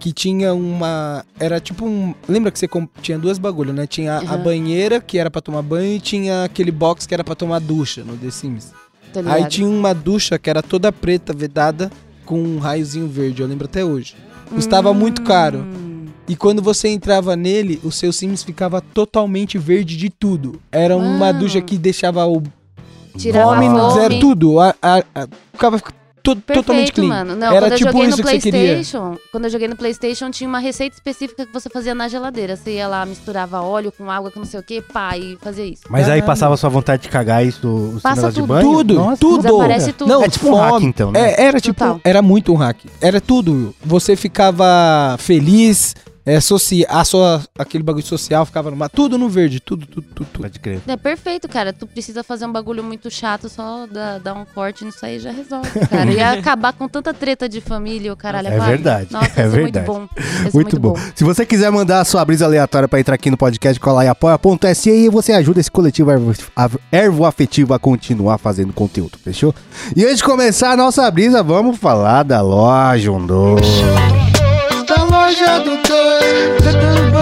que 0.00 0.12
tinha 0.12 0.52
uma. 0.52 1.24
Era 1.38 1.60
tipo 1.60 1.86
um. 1.86 2.12
Lembra 2.28 2.50
que 2.50 2.58
você 2.58 2.66
comp- 2.66 2.90
tinha 3.00 3.16
duas 3.18 3.38
bagulhos, 3.38 3.72
né? 3.74 3.86
Tinha 3.86 4.18
a 4.18 4.34
Uhum. 4.34 4.42
banheira, 4.42 5.00
que 5.00 5.16
era 5.18 5.30
pra 5.30 5.40
tomar 5.40 5.62
banho, 5.62 5.92
e 5.94 6.00
tinha 6.00 6.42
aquele 6.42 6.72
box 6.72 7.06
que 7.06 7.14
era 7.14 7.22
pra 7.22 7.36
tomar 7.36 7.60
ducha 7.60 8.02
no 8.02 8.16
The 8.16 8.30
Sims. 8.30 8.72
Aí 9.26 9.44
tinha 9.46 9.68
uma 9.68 9.94
ducha 9.94 10.38
que 10.40 10.48
era 10.50 10.60
toda 10.62 10.90
preta, 10.90 11.32
vedada, 11.34 11.88
com 12.24 12.42
um 12.42 12.58
raiozinho 12.58 13.06
verde, 13.06 13.42
eu 13.42 13.46
lembro 13.46 13.66
até 13.66 13.84
hoje. 13.84 14.16
Custava 14.48 14.92
muito 14.92 15.22
caro. 15.22 15.64
E 16.28 16.36
quando 16.36 16.62
você 16.62 16.88
entrava 16.88 17.34
nele, 17.36 17.80
o 17.82 17.90
seu 17.90 18.12
Sims 18.12 18.42
ficava 18.42 18.80
totalmente 18.80 19.58
verde 19.58 19.96
de 19.96 20.08
tudo. 20.08 20.60
Era 20.70 20.96
uma 20.96 21.18
Mano. 21.26 21.38
ducha 21.40 21.60
que 21.60 21.76
deixava 21.76 22.24
o 22.26 22.42
Tirava 23.18 23.54
fome 23.56 23.68
fome. 23.68 23.94
zero, 23.94 24.20
tudo. 24.20 24.60
A, 24.60 24.74
a- 24.80 25.02
a- 25.14 25.28
ficava 25.52 25.78
to- 26.22 26.36
totalmente 26.36 26.92
Perfeito, 26.92 26.94
clean. 26.94 27.08
mano. 27.08 27.34
Não, 27.36 27.48
Era 27.48 27.60
quando 27.66 27.72
eu 27.72 27.78
tipo 27.78 27.90
joguei 27.90 28.02
no 28.04 28.08
isso 28.10 28.22
que 28.22 28.28
você 28.30 28.38
queria. 28.38 28.60
PlayStation, 28.72 29.18
quando 29.32 29.44
eu 29.44 29.50
joguei 29.50 29.68
no 29.68 29.76
PlayStation, 29.76 30.30
tinha 30.30 30.48
uma 30.48 30.60
receita 30.60 30.94
específica 30.96 31.44
que 31.44 31.52
você 31.52 31.68
fazia 31.68 31.94
na 31.94 32.06
geladeira. 32.08 32.56
Você 32.56 32.76
ia 32.76 32.86
lá, 32.88 33.04
misturava 33.04 33.60
óleo 33.60 33.92
com 33.92 34.08
água, 34.10 34.30
com 34.30 34.38
não 34.38 34.46
sei 34.46 34.60
o 34.60 34.62
que, 34.62 34.80
pá, 34.80 35.18
e 35.18 35.36
fazia 35.42 35.66
isso. 35.66 35.82
Mas 35.90 36.02
aí 36.02 36.06
Caralho. 36.06 36.24
passava 36.26 36.54
a 36.54 36.56
sua 36.56 36.70
vontade 36.70 37.02
de 37.02 37.08
cagar 37.08 37.44
isso, 37.44 37.68
o 37.68 37.90
seu 37.94 38.00
Passa 38.00 38.14
negócio 38.22 38.32
de 38.34 38.40
tudo. 38.40 38.46
banho? 38.46 38.70
Tudo, 38.70 38.94
Nossa, 38.94 39.16
tudo. 39.16 39.42
Desaparece 39.42 39.92
tudo. 39.92 40.08
Não, 40.08 40.22
É 40.22 40.28
tipo 40.28 40.48
um 40.48 40.54
hack, 40.54 40.70
fome. 40.70 40.86
então, 40.86 41.10
né? 41.10 41.32
É, 41.32 41.42
era 41.42 41.60
tipo, 41.60 41.78
Total. 41.78 42.00
era 42.04 42.22
muito 42.22 42.52
um 42.52 42.56
hack. 42.56 42.78
Era 43.00 43.20
tudo. 43.20 43.74
Você 43.84 44.14
ficava 44.16 45.16
feliz, 45.18 45.94
é, 46.24 46.40
socia 46.40 46.86
a 46.88 47.04
sua, 47.04 47.42
aquele 47.58 47.82
bagulho 47.82 48.04
social 48.04 48.44
ficava 48.46 48.70
no 48.70 48.76
mato, 48.76 48.92
tudo 48.94 49.18
no 49.18 49.28
verde, 49.28 49.60
tudo, 49.60 49.86
tudo, 49.86 50.02
tudo. 50.14 50.26
tudo. 50.32 50.40
Pode 50.42 50.58
crer. 50.60 50.80
É 50.86 50.96
perfeito, 50.96 51.48
cara. 51.48 51.72
Tu 51.72 51.86
precisa 51.86 52.22
fazer 52.22 52.46
um 52.46 52.52
bagulho 52.52 52.82
muito 52.82 53.10
chato, 53.10 53.48
só 53.48 53.86
dar, 53.86 54.18
dar 54.20 54.34
um 54.34 54.44
corte 54.44 54.84
nisso 54.84 55.04
aí 55.04 55.18
já 55.18 55.30
resolve, 55.32 55.68
cara. 55.88 56.10
Ia 56.12 56.30
acabar 56.32 56.72
com 56.72 56.88
tanta 56.88 57.12
treta 57.12 57.48
de 57.48 57.60
família, 57.60 58.12
o 58.12 58.16
caralho. 58.16 58.48
É 58.48 58.56
vai. 58.56 58.70
verdade, 58.70 59.12
Nossa, 59.12 59.26
é 59.26 59.30
ser 59.30 59.48
verdade. 59.48 59.60
muito 59.60 59.82
bom. 59.86 60.08
Ia 60.16 60.50
ser 60.50 60.54
Muito, 60.54 60.80
bom. 60.80 60.96
Se 61.14 61.24
você 61.24 61.44
quiser 61.46 61.70
mandar 61.70 62.00
a 62.00 62.04
sua 62.04 62.24
brisa 62.24 62.44
aleatória 62.44 62.88
pra 62.88 63.00
entrar 63.00 63.14
aqui 63.14 63.30
no 63.30 63.36
podcast, 63.36 63.78
cola 63.80 64.02
aí 64.02 64.08
apoia.se 64.08 64.90
e 64.90 65.08
você 65.08 65.32
ajuda 65.32 65.60
esse 65.60 65.70
coletivo 65.70 66.10
ervo, 66.10 66.32
av- 66.56 66.76
ervo 66.90 67.24
afetivo 67.24 67.74
a 67.74 67.78
continuar 67.78 68.38
fazendo 68.38 68.72
conteúdo, 68.72 69.18
fechou? 69.18 69.54
E 69.96 70.04
antes 70.04 70.18
de 70.18 70.24
começar 70.24 70.72
a 70.72 70.76
nossa 70.76 71.10
brisa, 71.10 71.42
vamos 71.42 71.78
falar 71.78 72.22
da 72.22 72.40
loja 72.40 73.10
um 73.10 73.26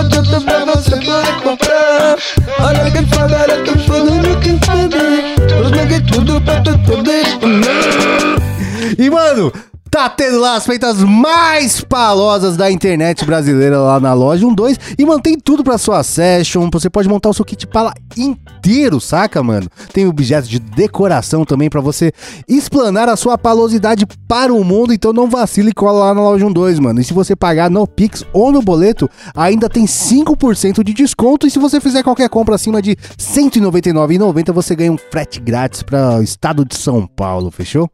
produto 0.05 0.45
pra 0.45 0.65
você 0.65 0.91
poder 0.91 1.43
comprar. 1.43 2.17
Olha 2.61 2.91
que 2.91 3.07
foda, 3.15 3.37
eu 3.49 3.65
tô 3.65 3.79
falando 3.81 4.41
que 4.41 4.51
foda. 4.65 5.61
Os 5.63 5.71
nugget 5.71 6.13
tudo 6.13 6.41
pra 6.41 6.61
tu 6.61 6.79
poder 6.81 7.39
comer. 7.39 8.97
E, 8.99 9.11
mano, 9.11 9.53
tá 9.91 10.09
tendo 10.09 10.39
lá 10.39 10.55
as 10.55 10.65
feitas 10.65 11.03
mais 11.03 11.81
palosas 11.81 12.57
da 12.57 12.71
internet 12.71 13.25
brasileira 13.25 13.79
lá 13.79 13.99
na 13.99 14.15
loja 14.15 14.47
12 14.47 14.79
e 14.97 15.05
mantém 15.05 15.37
tudo 15.37 15.65
pra 15.65 15.77
sua 15.77 16.03
session. 16.03 16.71
Você 16.73 16.89
pode 16.89 17.09
montar 17.09 17.29
o 17.31 17.35
seu 17.35 17.45
kit 17.45 17.67
pala 17.67 17.93
inteiro, 18.17 19.01
saca, 19.01 19.43
mano? 19.43 19.69
Tem 19.93 20.07
objetos 20.07 20.49
de 20.49 20.61
decoração 20.61 21.45
também 21.45 21.69
pra 21.69 21.81
você 21.81 22.13
explanar 22.47 23.09
a 23.09 23.17
sua 23.17 23.37
palosidade 23.37 24.07
para 24.29 24.55
o 24.55 24.63
mundo. 24.63 24.95
Então 24.95 25.13
não 25.13 25.29
vacile 25.29 25.71
e 25.71 25.75
cola 25.75 26.07
lá 26.07 26.15
na 26.15 26.21
loja 26.21 26.49
12, 26.49 26.81
mano. 26.81 27.01
E 27.01 27.05
se 27.05 27.13
você 27.13 27.35
pagar 27.35 27.69
no 27.69 27.87
Pix 27.87 28.25
ou 28.33 28.53
no 28.53 28.63
boleto, 28.63 29.11
ainda 29.35 29.69
tem 29.69 29.87
5% 29.87 30.85
de 30.85 30.95
desconto. 30.95 31.47
E 31.47 31.51
se 31.51 31.59
você 31.59 31.81
fizer 31.81 32.03
qualquer 32.03 32.29
compra 32.29 32.55
acima 32.55 32.81
de 32.81 32.91
R$ 32.91 32.97
199,90, 33.19 34.53
você 34.53 34.77
ganha 34.77 34.93
um 34.93 34.99
frete 34.99 35.41
grátis 35.41 35.83
para 35.83 36.19
o 36.19 36.23
estado 36.23 36.65
de 36.65 36.77
São 36.77 37.07
Paulo, 37.07 37.51
fechou? 37.51 37.91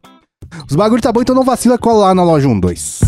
Os 0.69 0.75
bagulho 0.75 1.01
tá 1.01 1.11
bom, 1.11 1.21
então 1.21 1.33
não 1.35 1.43
vacila, 1.43 1.77
cola 1.79 2.05
lá 2.07 2.15
na 2.15 2.23
loja 2.23 2.47
12. 2.47 2.99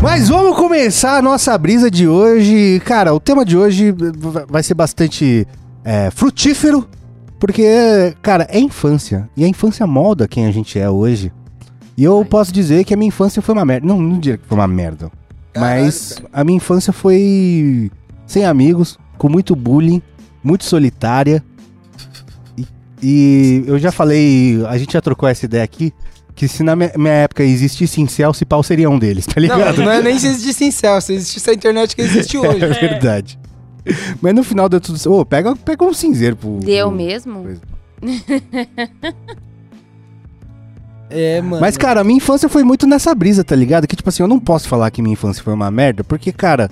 Mas 0.00 0.28
vamos 0.28 0.56
começar 0.56 1.16
a 1.18 1.22
nossa 1.22 1.56
brisa 1.56 1.90
de 1.90 2.06
hoje. 2.08 2.80
Cara, 2.84 3.14
o 3.14 3.20
tema 3.20 3.44
de 3.44 3.56
hoje 3.56 3.94
vai- 4.48 4.62
ser 4.62 4.74
bastante 4.74 5.46
é, 5.84 6.10
frutífero, 6.10 6.88
porque, 7.38 8.14
cara, 8.20 8.46
é 8.50 8.58
infância. 8.58 9.28
E 9.36 9.44
a 9.44 9.48
infância 9.48 9.86
molda 9.86 10.28
quem 10.28 10.46
a 10.46 10.50
gente 10.50 10.78
é 10.78 10.88
hoje. 10.90 11.32
E 11.96 12.04
eu 12.04 12.24
posso 12.24 12.52
dizer 12.52 12.84
que 12.84 12.94
a 12.94 12.96
minha 12.96 13.08
infância 13.08 13.40
foi 13.40 13.54
uma 13.54 13.64
merda. 13.64 13.86
Não, 13.86 14.00
não 14.00 14.18
diria 14.18 14.38
que 14.38 14.46
foi 14.46 14.58
uma 14.58 14.66
merda. 14.66 15.10
Mas 15.56 16.20
a 16.32 16.42
minha 16.42 16.56
infância 16.56 16.92
foi 16.92 17.90
sem 18.26 18.44
amigos, 18.44 18.98
com 19.18 19.28
muito 19.28 19.54
bullying, 19.54 20.00
muito 20.42 20.64
solitária. 20.64 21.44
E, 23.02 23.64
eu 23.66 23.78
já 23.78 23.90
falei, 23.90 24.64
a 24.68 24.78
gente 24.78 24.92
já 24.92 25.00
trocou 25.00 25.28
essa 25.28 25.44
ideia 25.44 25.64
aqui, 25.64 25.92
que 26.34 26.46
se 26.46 26.62
na 26.62 26.76
minha, 26.76 26.90
época 27.12 27.42
existisse 27.42 28.00
incel, 28.00 28.32
se 28.32 28.44
pau 28.44 28.62
seria 28.62 28.88
um 28.88 28.98
deles, 28.98 29.26
tá 29.26 29.34
Não, 29.36 29.42
ligado? 29.42 29.82
não 29.82 29.90
é 29.90 30.00
nem 30.00 30.18
se 30.18 30.26
existe 30.28 30.64
incel, 30.64 31.00
se 31.00 31.12
existe 31.14 31.50
a 31.50 31.52
internet 31.52 31.94
que 31.96 32.02
existe 32.02 32.38
hoje. 32.38 32.64
É 32.64 32.68
verdade. 32.88 33.38
Mas 34.20 34.32
no 34.34 34.44
final 34.44 34.68
deu 34.68 34.80
tudo 34.80 34.96
certo. 34.98 35.12
Ô, 35.14 35.24
pega, 35.26 35.56
pega 35.56 35.84
um 35.84 35.92
cinzeiro 35.92 36.36
pro. 36.36 36.58
Deu 36.60 36.86
pro- 36.88 36.96
mesmo? 36.96 37.44
É, 41.14 41.42
mano. 41.42 41.60
Mas, 41.60 41.76
cara, 41.76 42.00
a 42.00 42.04
minha 42.04 42.16
infância 42.16 42.48
foi 42.48 42.62
muito 42.64 42.86
nessa 42.86 43.14
brisa, 43.14 43.44
tá 43.44 43.54
ligado? 43.54 43.86
Que, 43.86 43.94
tipo 43.94 44.08
assim, 44.08 44.22
eu 44.22 44.26
não 44.28 44.40
posso 44.40 44.66
falar 44.66 44.90
que 44.90 45.02
minha 45.02 45.12
infância 45.12 45.42
foi 45.42 45.52
uma 45.52 45.70
merda, 45.70 46.02
porque, 46.02 46.32
cara, 46.32 46.70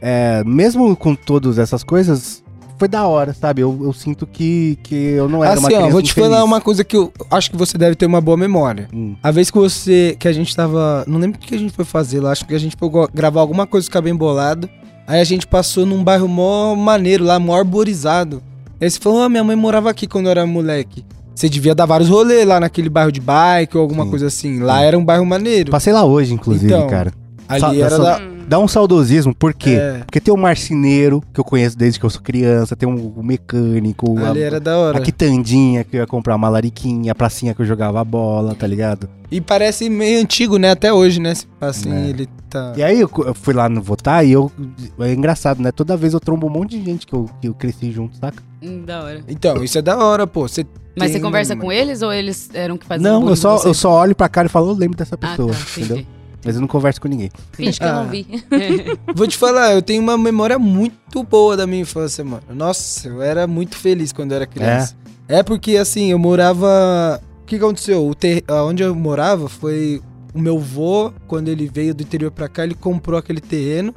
é, 0.00 0.44
mesmo 0.44 0.94
com 0.94 1.12
todas 1.14 1.58
essas 1.58 1.82
coisas, 1.82 2.40
foi 2.80 2.88
da 2.88 3.06
hora, 3.06 3.32
sabe? 3.32 3.60
Eu, 3.62 3.78
eu 3.82 3.92
sinto 3.92 4.26
que, 4.26 4.76
que 4.82 4.94
eu 4.94 5.28
não 5.28 5.44
era 5.44 5.60
uma 5.60 5.68
assim, 5.68 5.76
ó, 5.76 5.78
criança 5.78 5.92
vou 5.92 6.02
te 6.02 6.10
infeliz. 6.10 6.28
falar 6.30 6.42
uma 6.44 6.60
coisa 6.60 6.82
que 6.82 6.96
eu 6.96 7.12
acho 7.30 7.50
que 7.50 7.56
você 7.56 7.78
deve 7.78 7.94
ter 7.94 8.06
uma 8.06 8.20
boa 8.20 8.36
memória. 8.36 8.88
Hum. 8.92 9.14
A 9.22 9.30
vez 9.30 9.50
que 9.50 9.58
você, 9.58 10.16
que 10.18 10.26
a 10.26 10.32
gente 10.32 10.56
tava, 10.56 11.04
não 11.06 11.18
lembro 11.18 11.38
o 11.38 11.40
que 11.40 11.54
a 11.54 11.58
gente 11.58 11.72
foi 11.72 11.84
fazer 11.84 12.18
lá, 12.20 12.32
acho 12.32 12.46
que 12.46 12.54
a 12.54 12.58
gente 12.58 12.74
foi 12.76 12.88
gravar 13.14 13.40
alguma 13.40 13.66
coisa 13.66 13.88
que 13.88 14.00
bem 14.00 14.14
bolado. 14.16 14.68
Aí 15.06 15.20
a 15.20 15.24
gente 15.24 15.46
passou 15.46 15.84
num 15.84 16.02
bairro 16.02 16.26
mó 16.26 16.74
maneiro 16.74 17.24
lá, 17.24 17.38
mó 17.38 17.54
arborizado. 17.56 18.42
Aí 18.80 18.90
você 18.90 18.98
falou, 18.98 19.22
ah, 19.22 19.28
minha 19.28 19.44
mãe 19.44 19.54
morava 19.56 19.90
aqui 19.90 20.06
quando 20.06 20.26
eu 20.26 20.30
era 20.30 20.46
moleque. 20.46 21.04
Você 21.34 21.48
devia 21.48 21.74
dar 21.74 21.86
vários 21.86 22.08
rolês 22.08 22.46
lá 22.46 22.60
naquele 22.60 22.88
bairro 22.88 23.12
de 23.12 23.20
bike 23.20 23.76
ou 23.76 23.82
alguma 23.82 24.04
Sim. 24.04 24.10
coisa 24.10 24.26
assim. 24.26 24.60
Lá 24.60 24.82
era 24.82 24.98
um 24.98 25.04
bairro 25.04 25.24
maneiro. 25.26 25.70
Passei 25.70 25.92
lá 25.92 26.04
hoje, 26.04 26.32
inclusive, 26.34 26.66
Então, 26.72 26.86
cara. 26.86 27.12
Ali 27.48 27.60
Sa- 27.60 27.74
era 27.76 27.90
sa- 27.96 28.02
da... 28.02 28.20
Dá 28.50 28.58
um 28.58 28.66
saudosismo, 28.66 29.32
por 29.32 29.54
quê? 29.54 29.76
É, 29.80 29.98
Porque 30.04 30.18
tem 30.20 30.34
o 30.34 30.36
marceneiro, 30.36 31.22
que 31.32 31.38
eu 31.38 31.44
conheço 31.44 31.78
desde 31.78 32.00
que 32.00 32.04
eu 32.04 32.10
sou 32.10 32.20
criança, 32.20 32.74
tem 32.74 32.88
um, 32.88 32.96
o 33.16 33.22
mecânico, 33.22 34.18
a, 34.18 34.30
ali 34.30 34.42
era 34.42 34.58
da 34.58 34.76
hora. 34.76 34.98
a 34.98 35.00
quitandinha 35.00 35.84
que 35.84 35.96
eu 35.96 36.00
ia 36.00 36.06
comprar 36.08 36.34
uma 36.34 36.48
lariquinha, 36.48 37.12
a 37.12 37.14
pracinha 37.14 37.54
que 37.54 37.62
eu 37.62 37.66
jogava 37.66 38.02
bola, 38.04 38.52
tá 38.56 38.66
ligado? 38.66 39.08
E 39.30 39.40
parece 39.40 39.88
meio 39.88 40.20
antigo, 40.20 40.56
né? 40.56 40.72
Até 40.72 40.92
hoje, 40.92 41.20
né? 41.20 41.32
Assim, 41.60 41.92
É. 41.92 42.08
ele 42.08 42.28
tá... 42.48 42.72
E 42.76 42.82
aí 42.82 43.00
eu, 43.00 43.08
eu 43.24 43.34
fui 43.34 43.54
lá 43.54 43.68
no 43.68 43.80
votar 43.80 44.26
e 44.26 44.32
eu. 44.32 44.50
É 44.98 45.12
engraçado, 45.12 45.62
né? 45.62 45.70
Toda 45.70 45.96
vez 45.96 46.12
eu 46.12 46.18
trombo 46.18 46.48
um 46.48 46.50
monte 46.50 46.76
de 46.76 46.84
gente 46.84 47.06
que 47.06 47.12
eu, 47.14 47.30
que 47.40 47.46
eu 47.46 47.54
cresci 47.54 47.92
junto, 47.92 48.16
saca? 48.16 48.42
Hum, 48.60 48.82
Da 48.84 49.04
hora. 49.04 49.20
Então, 49.28 49.62
isso 49.62 49.78
é 49.78 49.82
da 49.82 49.96
hora, 49.96 50.26
pô. 50.26 50.48
Você 50.48 50.66
Mas 50.96 51.12
tem 51.12 51.18
você 51.18 51.20
conversa 51.24 51.54
com 51.54 51.70
eles 51.70 52.02
ou 52.02 52.12
eles 52.12 52.50
eram 52.52 52.76
que 52.76 52.84
faziam 52.84 53.20
Não, 53.20 53.28
eu 53.28 53.36
só, 53.36 53.62
eu 53.62 53.72
só 53.74 53.92
olho 53.92 54.16
pra 54.16 54.28
cara 54.28 54.46
e 54.48 54.50
falo, 54.50 54.70
eu 54.70 54.74
lembro 54.74 54.98
dessa 54.98 55.14
Ah, 55.14 55.18
pessoa, 55.18 55.52
tá, 55.52 55.58
entendeu? 55.76 55.96
entendi. 55.98 56.19
Mas 56.44 56.54
eu 56.54 56.60
não 56.60 56.68
converso 56.68 57.00
com 57.00 57.08
ninguém. 57.08 57.30
Finge 57.52 57.78
que 57.78 57.84
eu 57.84 57.88
Ah. 57.88 58.02
não 58.02 58.08
vi. 58.08 58.26
Vou 59.14 59.26
te 59.26 59.36
falar, 59.36 59.72
eu 59.74 59.82
tenho 59.82 60.02
uma 60.02 60.16
memória 60.16 60.58
muito 60.58 61.22
boa 61.22 61.56
da 61.56 61.66
minha 61.66 61.82
infância, 61.82 62.24
mano. 62.24 62.42
Nossa, 62.54 63.08
eu 63.08 63.20
era 63.22 63.46
muito 63.46 63.76
feliz 63.76 64.12
quando 64.12 64.32
eu 64.32 64.36
era 64.36 64.46
criança. 64.46 64.96
É, 65.28 65.42
porque 65.42 65.76
assim, 65.76 66.10
eu 66.10 66.18
morava. 66.18 67.20
O 67.42 67.44
que 67.46 67.58
que 67.58 67.64
aconteceu? 67.64 68.06
O 68.08 68.14
ter... 68.14 68.44
Onde 68.48 68.82
eu 68.82 68.94
morava 68.94 69.48
foi 69.48 70.00
o 70.32 70.38
meu 70.40 70.58
vô, 70.58 71.12
quando 71.26 71.48
ele 71.48 71.68
veio 71.72 71.94
do 71.94 72.02
interior 72.02 72.30
pra 72.30 72.48
cá, 72.48 72.64
ele 72.64 72.74
comprou 72.74 73.18
aquele 73.18 73.40
terreno. 73.40 73.94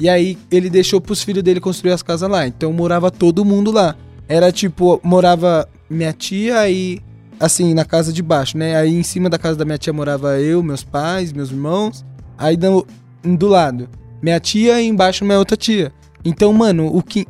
E 0.00 0.08
aí 0.08 0.38
ele 0.50 0.70
deixou 0.70 1.00
pros 1.00 1.22
filhos 1.22 1.42
dele 1.42 1.60
construir 1.60 1.92
as 1.92 2.02
casas 2.02 2.28
lá. 2.30 2.46
Então 2.46 2.72
morava 2.72 3.10
todo 3.10 3.44
mundo 3.44 3.70
lá. 3.70 3.94
Era 4.28 4.50
tipo, 4.50 5.00
morava 5.04 5.68
minha 5.90 6.12
tia 6.12 6.68
e 6.70 7.00
assim, 7.42 7.74
na 7.74 7.84
casa 7.84 8.12
de 8.12 8.22
baixo, 8.22 8.56
né? 8.56 8.76
Aí 8.76 8.94
em 8.94 9.02
cima 9.02 9.28
da 9.28 9.38
casa 9.38 9.56
da 9.58 9.64
minha 9.64 9.76
tia 9.78 9.92
morava 9.92 10.38
eu, 10.40 10.62
meus 10.62 10.84
pais, 10.84 11.32
meus 11.32 11.50
irmãos. 11.50 12.04
Aí 12.38 12.56
do, 12.56 12.86
do 13.22 13.48
lado, 13.48 13.88
minha 14.22 14.38
tia 14.40 14.80
e 14.80 14.86
embaixo 14.86 15.24
minha 15.24 15.38
outra 15.38 15.56
tia. 15.56 15.92
Então, 16.24 16.52
mano, 16.52 16.86
o 16.86 17.02
que 17.02 17.26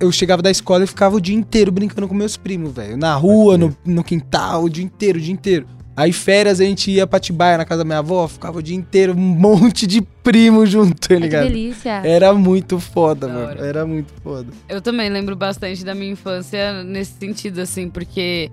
eu 0.00 0.10
chegava 0.10 0.42
da 0.42 0.50
escola 0.50 0.84
e 0.84 0.86
ficava 0.86 1.16
o 1.16 1.20
dia 1.20 1.36
inteiro 1.36 1.70
brincando 1.70 2.08
com 2.08 2.14
meus 2.14 2.36
primos, 2.36 2.72
velho. 2.72 2.96
Na 2.96 3.14
rua, 3.14 3.56
no, 3.58 3.76
no 3.84 4.02
quintal, 4.02 4.64
o 4.64 4.70
dia 4.70 4.82
inteiro, 4.84 5.18
o 5.18 5.22
dia 5.22 5.32
inteiro. 5.32 5.66
Aí 5.94 6.10
férias 6.10 6.58
a 6.58 6.64
gente 6.64 6.90
ia 6.90 7.06
pra 7.06 7.20
Tibaia 7.20 7.58
na 7.58 7.66
casa 7.66 7.80
da 7.80 7.84
minha 7.84 7.98
avó, 7.98 8.26
ficava 8.26 8.58
o 8.58 8.62
dia 8.62 8.74
inteiro, 8.74 9.12
um 9.12 9.16
monte 9.20 9.86
de 9.86 10.00
primo 10.00 10.64
junto, 10.64 10.94
tá 10.94 11.08
Ai, 11.10 11.16
que 11.16 11.22
ligado? 11.22 11.42
delícia. 11.46 12.00
Era 12.02 12.32
muito 12.32 12.80
foda, 12.80 13.26
Da 13.26 13.32
mano. 13.34 13.46
hora. 13.48 13.66
Era 13.66 13.86
muito 13.86 14.10
foda. 14.24 14.46
Eu 14.70 14.80
também 14.80 15.10
lembro 15.10 15.36
bastante 15.36 15.84
da 15.84 15.94
minha 15.94 16.10
infância 16.12 16.82
nesse 16.82 17.12
sentido, 17.20 17.60
assim, 17.60 17.90
porque, 17.90 18.50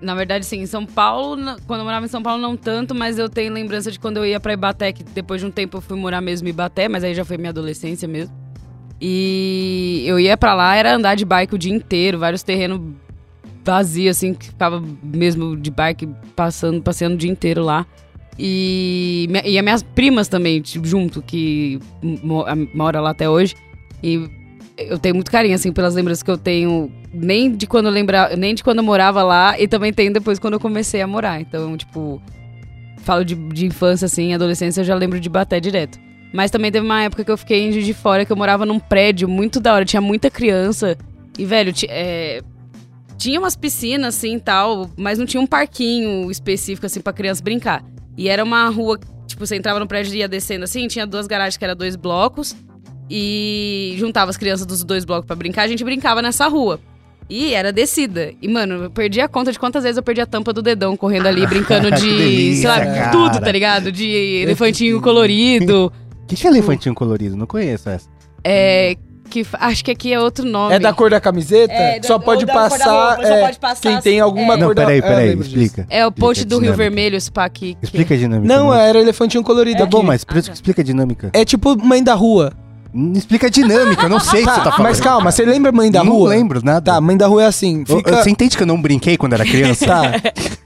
na 0.00 0.14
verdade, 0.14 0.44
sim, 0.46 0.60
em 0.60 0.66
São 0.66 0.86
Paulo, 0.86 1.56
quando 1.66 1.80
eu 1.80 1.84
morava 1.84 2.04
em 2.04 2.08
São 2.08 2.22
Paulo, 2.22 2.40
não 2.40 2.56
tanto, 2.56 2.94
mas 2.94 3.18
eu 3.18 3.28
tenho 3.28 3.52
lembrança 3.52 3.90
de 3.90 3.98
quando 3.98 4.16
eu 4.16 4.26
ia 4.26 4.40
pra 4.40 4.52
Ibaté, 4.52 4.92
que 4.92 5.04
depois 5.04 5.40
de 5.40 5.46
um 5.46 5.50
tempo 5.50 5.76
eu 5.76 5.80
fui 5.80 5.96
morar 5.96 6.20
mesmo 6.20 6.48
em 6.48 6.50
Ibaté, 6.50 6.88
mas 6.88 7.04
aí 7.04 7.14
já 7.14 7.24
foi 7.24 7.36
minha 7.36 7.50
adolescência 7.50 8.08
mesmo. 8.08 8.34
E 9.00 10.04
eu 10.06 10.20
ia 10.20 10.36
pra 10.36 10.54
lá, 10.54 10.74
era 10.74 10.94
andar 10.94 11.14
de 11.14 11.24
bike 11.24 11.54
o 11.54 11.58
dia 11.58 11.72
inteiro, 11.72 12.18
vários 12.18 12.42
terrenos 12.42 12.80
vazios, 13.64 14.16
assim, 14.16 14.34
que 14.34 14.46
ficava 14.46 14.82
mesmo 15.02 15.56
de 15.56 15.70
bike 15.70 16.08
passando, 16.34 16.82
passeando 16.82 17.14
o 17.14 17.18
dia 17.18 17.30
inteiro 17.30 17.62
lá. 17.62 17.86
E, 18.38 19.28
e 19.44 19.58
as 19.58 19.64
minhas 19.64 19.82
primas 19.82 20.28
também, 20.28 20.60
tipo, 20.60 20.86
junto, 20.86 21.20
que 21.20 21.78
mora 22.74 23.00
lá 23.00 23.10
até 23.10 23.28
hoje. 23.28 23.54
E 24.02 24.30
eu 24.88 24.98
tenho 24.98 25.14
muito 25.14 25.30
carinho, 25.30 25.54
assim, 25.54 25.72
pelas 25.72 25.94
lembranças 25.94 26.22
que 26.22 26.30
eu 26.30 26.38
tenho, 26.38 26.90
nem 27.12 27.54
de 27.54 27.66
quando 27.66 27.86
eu 27.86 28.36
nem 28.36 28.54
de 28.54 28.62
quando 28.62 28.78
eu 28.78 28.84
morava 28.84 29.22
lá, 29.22 29.58
e 29.58 29.68
também 29.68 29.92
tenho 29.92 30.12
depois 30.12 30.38
quando 30.38 30.54
eu 30.54 30.60
comecei 30.60 31.00
a 31.00 31.06
morar. 31.06 31.40
Então, 31.40 31.76
tipo, 31.76 32.20
falo 32.98 33.24
de, 33.24 33.34
de 33.34 33.66
infância, 33.66 34.06
assim, 34.06 34.34
adolescência, 34.34 34.80
eu 34.80 34.84
já 34.84 34.94
lembro 34.94 35.20
de 35.20 35.28
bater 35.28 35.60
direto. 35.60 35.98
Mas 36.32 36.50
também 36.50 36.70
teve 36.70 36.86
uma 36.86 37.02
época 37.02 37.24
que 37.24 37.30
eu 37.30 37.36
fiquei 37.36 37.70
de 37.70 37.92
Fora, 37.92 38.24
que 38.24 38.32
eu 38.32 38.36
morava 38.36 38.64
num 38.64 38.78
prédio 38.78 39.28
muito 39.28 39.58
da 39.58 39.74
hora, 39.74 39.84
tinha 39.84 40.00
muita 40.00 40.30
criança. 40.30 40.96
E, 41.36 41.44
velho, 41.44 41.72
é, 41.88 42.40
tinha 43.18 43.38
umas 43.38 43.56
piscinas, 43.56 44.16
assim, 44.16 44.38
tal, 44.38 44.88
mas 44.96 45.18
não 45.18 45.26
tinha 45.26 45.40
um 45.40 45.46
parquinho 45.46 46.30
específico, 46.30 46.86
assim, 46.86 47.00
pra 47.00 47.12
criança 47.12 47.42
brincar. 47.42 47.84
E 48.16 48.28
era 48.28 48.44
uma 48.44 48.68
rua, 48.68 48.98
tipo, 49.26 49.44
você 49.44 49.56
entrava 49.56 49.80
no 49.80 49.86
prédio 49.86 50.14
e 50.14 50.18
ia 50.18 50.28
descendo, 50.28 50.64
assim, 50.64 50.86
tinha 50.86 51.06
duas 51.06 51.26
garagens 51.26 51.56
que 51.56 51.64
eram 51.64 51.74
dois 51.74 51.96
blocos, 51.96 52.54
e 53.10 53.94
juntava 53.98 54.30
as 54.30 54.36
crianças 54.36 54.64
dos 54.64 54.84
dois 54.84 55.04
blocos 55.04 55.26
pra 55.26 55.34
brincar, 55.36 55.62
a 55.62 55.68
gente 55.68 55.82
brincava 55.84 56.22
nessa 56.22 56.46
rua. 56.46 56.78
E 57.28 57.54
era 57.54 57.72
descida. 57.72 58.32
E, 58.42 58.48
mano, 58.48 58.84
eu 58.84 58.90
perdi 58.90 59.20
a 59.20 59.28
conta 59.28 59.52
de 59.52 59.58
quantas 59.58 59.82
vezes 59.84 59.96
eu 59.96 60.02
perdi 60.02 60.20
a 60.20 60.26
tampa 60.26 60.52
do 60.52 60.60
dedão 60.62 60.96
correndo 60.96 61.26
ali, 61.28 61.46
brincando 61.46 61.88
de, 61.94 62.00
delícia, 62.16 62.62
sei 62.74 62.84
lá, 62.86 62.94
cara. 62.94 63.10
tudo, 63.10 63.40
tá 63.40 63.52
ligado? 63.52 63.92
De 63.92 64.06
elefantinho 64.42 65.00
colorido. 65.00 65.92
O 66.22 66.26
que, 66.26 66.34
que 66.36 66.46
é 66.46 66.50
elefantinho 66.50 66.94
colorido? 66.94 67.36
Não 67.36 67.46
conheço 67.46 67.88
essa. 67.88 68.08
É. 68.42 68.96
Que, 69.28 69.46
acho 69.52 69.84
que 69.84 69.92
aqui 69.92 70.12
é 70.12 70.18
outro 70.18 70.44
nome. 70.44 70.74
É 70.74 70.80
da 70.80 70.92
cor 70.92 71.08
da 71.08 71.20
camiseta? 71.20 71.72
É, 71.72 72.02
só 72.02 72.18
pode 72.18 72.44
da 72.44 72.52
cor 72.52 72.62
da 72.64 72.68
passar. 72.70 73.08
roupa, 73.10 73.26
só 73.28 73.32
é, 73.34 73.40
pode 73.42 73.58
passar 73.60 73.80
Quem 73.82 73.92
assim, 73.94 74.02
tem 74.10 74.18
alguma 74.18 74.54
é. 74.54 74.56
Não, 74.56 74.66
cor 74.66 74.74
da 74.74 74.82
peraí, 74.86 74.98
Ah, 74.98 75.02
peraí, 75.02 75.36
disso. 75.36 75.48
explica. 75.50 75.86
É 75.88 76.04
o 76.04 76.10
post 76.10 76.44
do 76.44 76.58
Rio. 76.58 76.74
Vermelho, 76.74 77.20
Spa, 77.20 77.48
que, 77.48 77.74
que- 77.74 77.84
Explica 77.84 78.12
a 78.14 78.16
dinâmica. 78.16 78.52
Não, 78.52 78.74
era 78.74 78.98
elefantinho 79.00 79.44
colorido. 79.44 79.78
Tá 79.78 79.84
aqui. 79.84 79.92
bom, 79.92 80.02
mas 80.02 80.26
Ah, 80.28 80.34
tá. 80.34 80.52
explica 80.52 80.80
a 80.82 80.84
dinâmica. 80.84 81.30
É 81.32 81.44
tipo 81.44 81.76
mãe 81.80 82.02
da 82.02 82.14
rua. 82.14 82.52
Explica 83.14 83.46
a 83.46 83.50
dinâmica, 83.50 84.02
eu 84.04 84.08
não 84.08 84.18
sei 84.20 84.42
o 84.42 84.46
que 84.46 84.52
você 84.52 84.60
tá 84.60 84.70
falando. 84.72 84.82
mas 84.82 85.00
calma, 85.00 85.30
você 85.30 85.44
lembra 85.44 85.70
mãe 85.70 85.90
da 85.90 86.02
não 86.02 86.12
rua? 86.12 86.30
lembro 86.30 86.60
nada. 86.64 86.92
Tá, 86.92 87.00
mãe 87.00 87.16
da 87.16 87.26
rua 87.26 87.44
é 87.44 87.46
assim. 87.46 87.84
Eu- 87.88 87.96
Fica... 87.98 88.22
Você 88.22 88.30
entende 88.30 88.56
que 88.56 88.62
eu 88.62 88.66
não 88.66 88.80
brinquei 88.80 89.16
quando 89.16 89.34
era 89.34 89.44
criança? 89.44 89.86
Tá. 89.90 90.12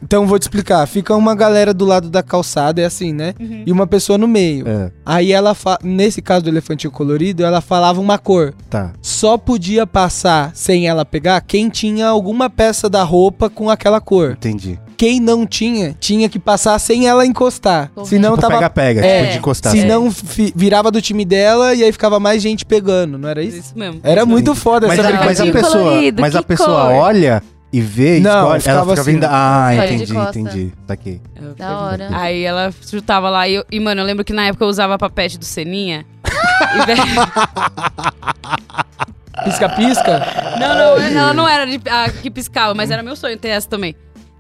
Então 0.03 0.27
vou 0.27 0.39
te 0.39 0.43
explicar. 0.43 0.87
Fica 0.87 1.15
uma 1.17 1.35
galera 1.35 1.73
do 1.73 1.85
lado 1.87 2.11
da 2.11 2.23
calçada, 2.23 2.81
é 2.81 2.85
assim, 2.85 3.13
né? 3.13 3.33
E 3.65 3.73
uma 3.73 3.87
pessoa 3.87 4.19
no 4.19 4.29
meio. 4.29 4.69
É, 4.69 4.91
Aí 5.05 5.33
ela, 5.33 5.55
fa... 5.55 5.79
nesse 5.83 6.21
caso 6.21 6.45
do 6.45 6.51
elefantinho 6.51 6.91
colorido, 6.91 7.43
ela 7.43 7.61
falava 7.63 8.01
uma 8.01 8.19
cor. 8.19 8.53
tá. 8.69 8.93
Só 9.01 9.39
podia 9.39 9.87
passar 9.87 10.51
sem 10.55 10.87
ela 10.87 11.05
pegar 11.07 11.41
quem 11.41 11.71
tinha 11.71 12.07
alguma 12.09 12.51
peça 12.51 12.89
da 12.91 13.03
roupa 13.03 13.49
com 13.49 13.71
aquela 13.71 13.99
cor. 14.01 14.33
Entendi. 14.33 14.79
Quem 14.97 15.21
não 15.21 15.47
tinha, 15.47 15.95
tinha 15.99 16.29
que 16.29 16.39
passar 16.39 16.79
sem 16.79 17.07
ela 17.09 17.27
encostar. 17.27 17.91
Correto. 17.95 18.09
Senão 18.11 18.31
Tipo, 18.31 18.43
tava. 18.43 18.55
pega-pega, 18.55 19.05
É, 19.05 19.21
tipo 19.21 19.33
de 19.33 19.39
encostar. 19.39 19.73
Se 19.73 19.85
não 19.85 20.11
fi- 20.11 20.53
virava 20.55 20.91
do 20.91 21.01
time 21.03 21.25
dela 21.25 21.75
e 21.75 21.83
aí 21.83 21.93
ficava 21.93 22.21
mais 22.21 22.43
gente 22.43 22.65
pegando, 22.65 23.19
não 23.19 23.29
era 23.29 23.43
isso? 23.43 23.59
Isso 23.59 23.79
mesmo. 23.79 24.01
Era 24.03 24.25
muito 24.25 24.55
foda 24.55 24.87
Mas, 24.87 24.99
essa 24.99 25.09
a, 25.09 25.25
mas 25.25 25.41
a 25.41 25.47
pessoa, 25.47 25.73
colorido, 25.85 26.21
mas 26.21 26.37
a 26.37 26.43
pessoa 26.43 26.85
cor? 26.87 26.93
olha 26.95 27.43
e 27.73 27.81
vê 27.81 28.19
e 28.19 28.21
Não, 28.21 28.31
escolhe. 28.31 28.51
Ela 28.51 28.61
ficava 28.61 28.91
fica 28.91 29.01
assim. 29.03 29.13
vendo. 29.15 29.25
Ah, 29.29 29.71
entendi, 29.75 30.17
entendi. 30.17 30.73
Tá 30.87 30.95
aqui. 30.95 31.21
Da 31.57 31.79
hora. 31.81 32.09
Aí 32.13 32.43
ela 32.45 32.73
chutava 32.89 33.29
lá 33.31 33.49
e, 33.49 33.55
eu- 33.55 33.65
e, 33.73 33.81
mano, 33.81 34.01
eu 34.01 34.05
lembro 34.05 34.25
que 34.25 34.33
na 34.33 34.47
época 34.47 34.65
eu 34.65 34.69
usava 34.69 34.97
papete 34.97 35.39
do 35.39 35.45
Seninha. 35.45 36.07
Pisca-pisca? 39.45 40.23
não, 40.59 40.97
não, 40.97 41.03
ela 41.19 41.35
não 41.35 41.49
era 41.49 41.67
de, 41.67 41.81
a 41.91 42.09
que 42.11 42.31
piscava, 42.31 42.75
mas 42.75 42.91
era 42.91 43.03
meu 43.03 43.17
sonho 43.17 43.37
ter 43.37 43.49
essa 43.49 43.69
também. 43.69 43.95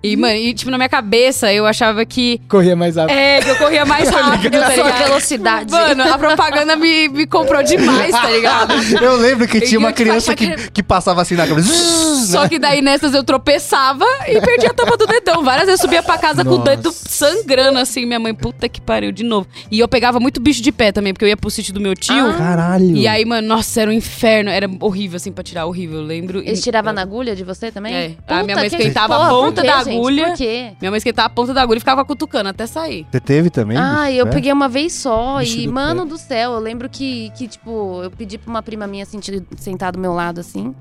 E, 0.05 0.17
mano, 0.17 0.35
e, 0.35 0.53
tipo, 0.53 0.71
na 0.71 0.77
minha 0.77 0.89
cabeça 0.89 1.51
eu 1.53 1.67
achava 1.67 2.05
que. 2.05 2.39
Corria 2.49 2.77
mais 2.77 2.97
rápido. 2.97 3.17
É, 3.17 3.41
que 3.41 3.49
eu 3.49 3.57
corria 3.57 3.85
mais 3.87 4.09
rápido, 4.11 4.53
tá 4.53 4.61
Na 4.61 4.71
sua 4.73 4.85
ligado? 4.85 5.05
velocidade. 5.05 5.71
Mano, 5.73 6.03
a 6.13 6.19
propaganda 6.19 6.77
me, 6.77 7.09
me 7.09 7.27
comprou 7.27 7.63
demais, 7.63 8.11
tá 8.13 8.31
ligado? 8.31 8.75
Eu 9.03 9.17
lembro 9.17 9.49
que 9.49 9.57
Eu 9.57 9.61
tinha 9.63 9.79
uma 9.79 9.93
criança 9.93 10.35
que, 10.37 10.49
que- 10.51 10.71
que 10.71 10.83
passava 10.83 11.23
assim 11.23 11.35
na 11.35 11.47
cabeça. 11.47 11.73
Só 12.27 12.47
que 12.49 12.59
daí 12.59 12.81
nessas 12.83 13.15
eu 13.15 13.23
tropeçava 13.23 14.05
e 14.27 14.41
perdia 14.41 14.71
a 14.71 14.75
tampa 14.75 14.97
do 14.97 15.07
dedão. 15.07 15.43
Várias 15.45 15.67
vezes 15.67 15.81
eu 15.81 15.87
subia 15.87 16.03
pra 16.03 16.17
casa 16.19 16.43
com 16.45 16.51
o 16.55 16.59
Nossa. 16.59 16.71
dedo 16.77 16.91
sangrando 16.93 17.79
assim. 17.79 18.05
Minha 18.07 18.19
mãe, 18.19 18.35
puta 18.35 18.69
que 18.69 18.81
pariu, 18.81 19.13
de 19.13 19.23
novo. 19.23 19.47
E 19.71 19.79
eu 19.79 19.87
pegava 19.89 20.19
muito 20.21 20.41
bicho 20.41 20.63
de 20.63 20.73
pé 20.73 20.91
também, 20.93 21.13
porque 21.13 21.25
eu 21.25 21.29
ia 21.29 21.37
pro 21.37 21.51
sítio 21.51 21.73
do 21.73 21.81
meu 21.81 21.95
tio. 21.95 22.15
Ah. 22.31 22.35
Caralho. 22.35 22.97
E 22.97 23.07
aí, 23.07 23.25
mano, 23.25 23.47
nossa, 23.49 23.81
era 23.83 23.91
um 23.91 23.95
inferno. 23.95 24.51
Era 24.51 24.69
horrível, 24.81 25.17
assim, 25.17 25.33
pra 25.33 25.45
tirar, 25.45 25.67
horrível. 25.67 25.99
Eu 26.01 26.05
lembro. 26.05 26.39
Eles 26.41 26.63
tiravam 26.63 26.93
na 26.93 27.03
agulha 27.03 27.35
de 27.37 27.45
você 27.45 27.71
também? 27.71 27.95
É. 27.95 28.11
A 28.27 28.43
minha 28.43 28.57
mãe 28.57 28.69
que- 28.69 28.77
esquentava 28.77 29.27
a 29.27 29.29
ponta 29.29 29.63
da 29.63 29.83
gente? 29.85 29.94
Agulha. 29.99 30.29
Por 30.29 30.37
quê? 30.37 30.73
Minha 30.81 30.91
mãe 30.91 30.99
esquentava 30.99 31.27
a 31.27 31.31
ponta 31.31 31.53
da 31.55 31.63
agulha 31.63 31.77
e 31.79 31.81
ficava 31.81 32.05
cutucando 32.05 32.49
até 32.49 32.67
sair. 32.67 33.07
Você 33.11 33.21
teve 33.21 33.51
também? 33.51 33.77
Ah, 33.77 34.05
bicho? 34.07 34.19
eu 34.19 34.27
É? 34.27 34.31
peguei 34.31 34.53
uma 34.53 34.69
vez 34.69 34.93
só 34.93 35.39
Bicho 35.39 35.59
e, 35.61 35.67
do 35.67 35.73
mano 35.73 36.05
do 36.05 36.17
céu, 36.19 36.53
eu 36.53 36.59
lembro 36.61 36.89
que, 36.89 37.31
que, 37.37 37.49
tipo, 37.49 38.01
eu 38.03 38.11
pedi 38.11 38.39
pra 38.39 38.51
uma 38.51 38.63
prima 38.63 38.87
minha 38.87 39.05
de- 39.05 39.43
sentar 39.57 39.93
do 39.93 39.99
meu 39.99 40.13
lado, 40.13 40.41
assim. 40.41 40.75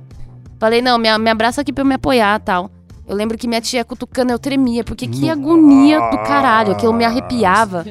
Falei, 0.59 0.81
não, 0.81 0.97
me, 0.97 1.15
me 1.17 1.29
abraça 1.29 1.61
aqui 1.61 1.73
pra 1.73 1.81
eu 1.81 1.85
me 1.85 1.95
apoiar 1.95 2.39
tal. 2.39 2.69
Eu 3.07 3.15
lembro 3.15 3.37
que 3.37 3.47
minha 3.47 3.59
tia 3.59 3.83
cutucando, 3.83 4.31
eu 4.31 4.39
tremia, 4.39 4.83
porque 4.83 5.07
que 5.07 5.29
agonia 5.29 5.99
do 6.09 6.17
caralho, 6.19 6.71
aquilo 6.71 6.93
me 6.93 7.03
arrepiava. 7.03 7.83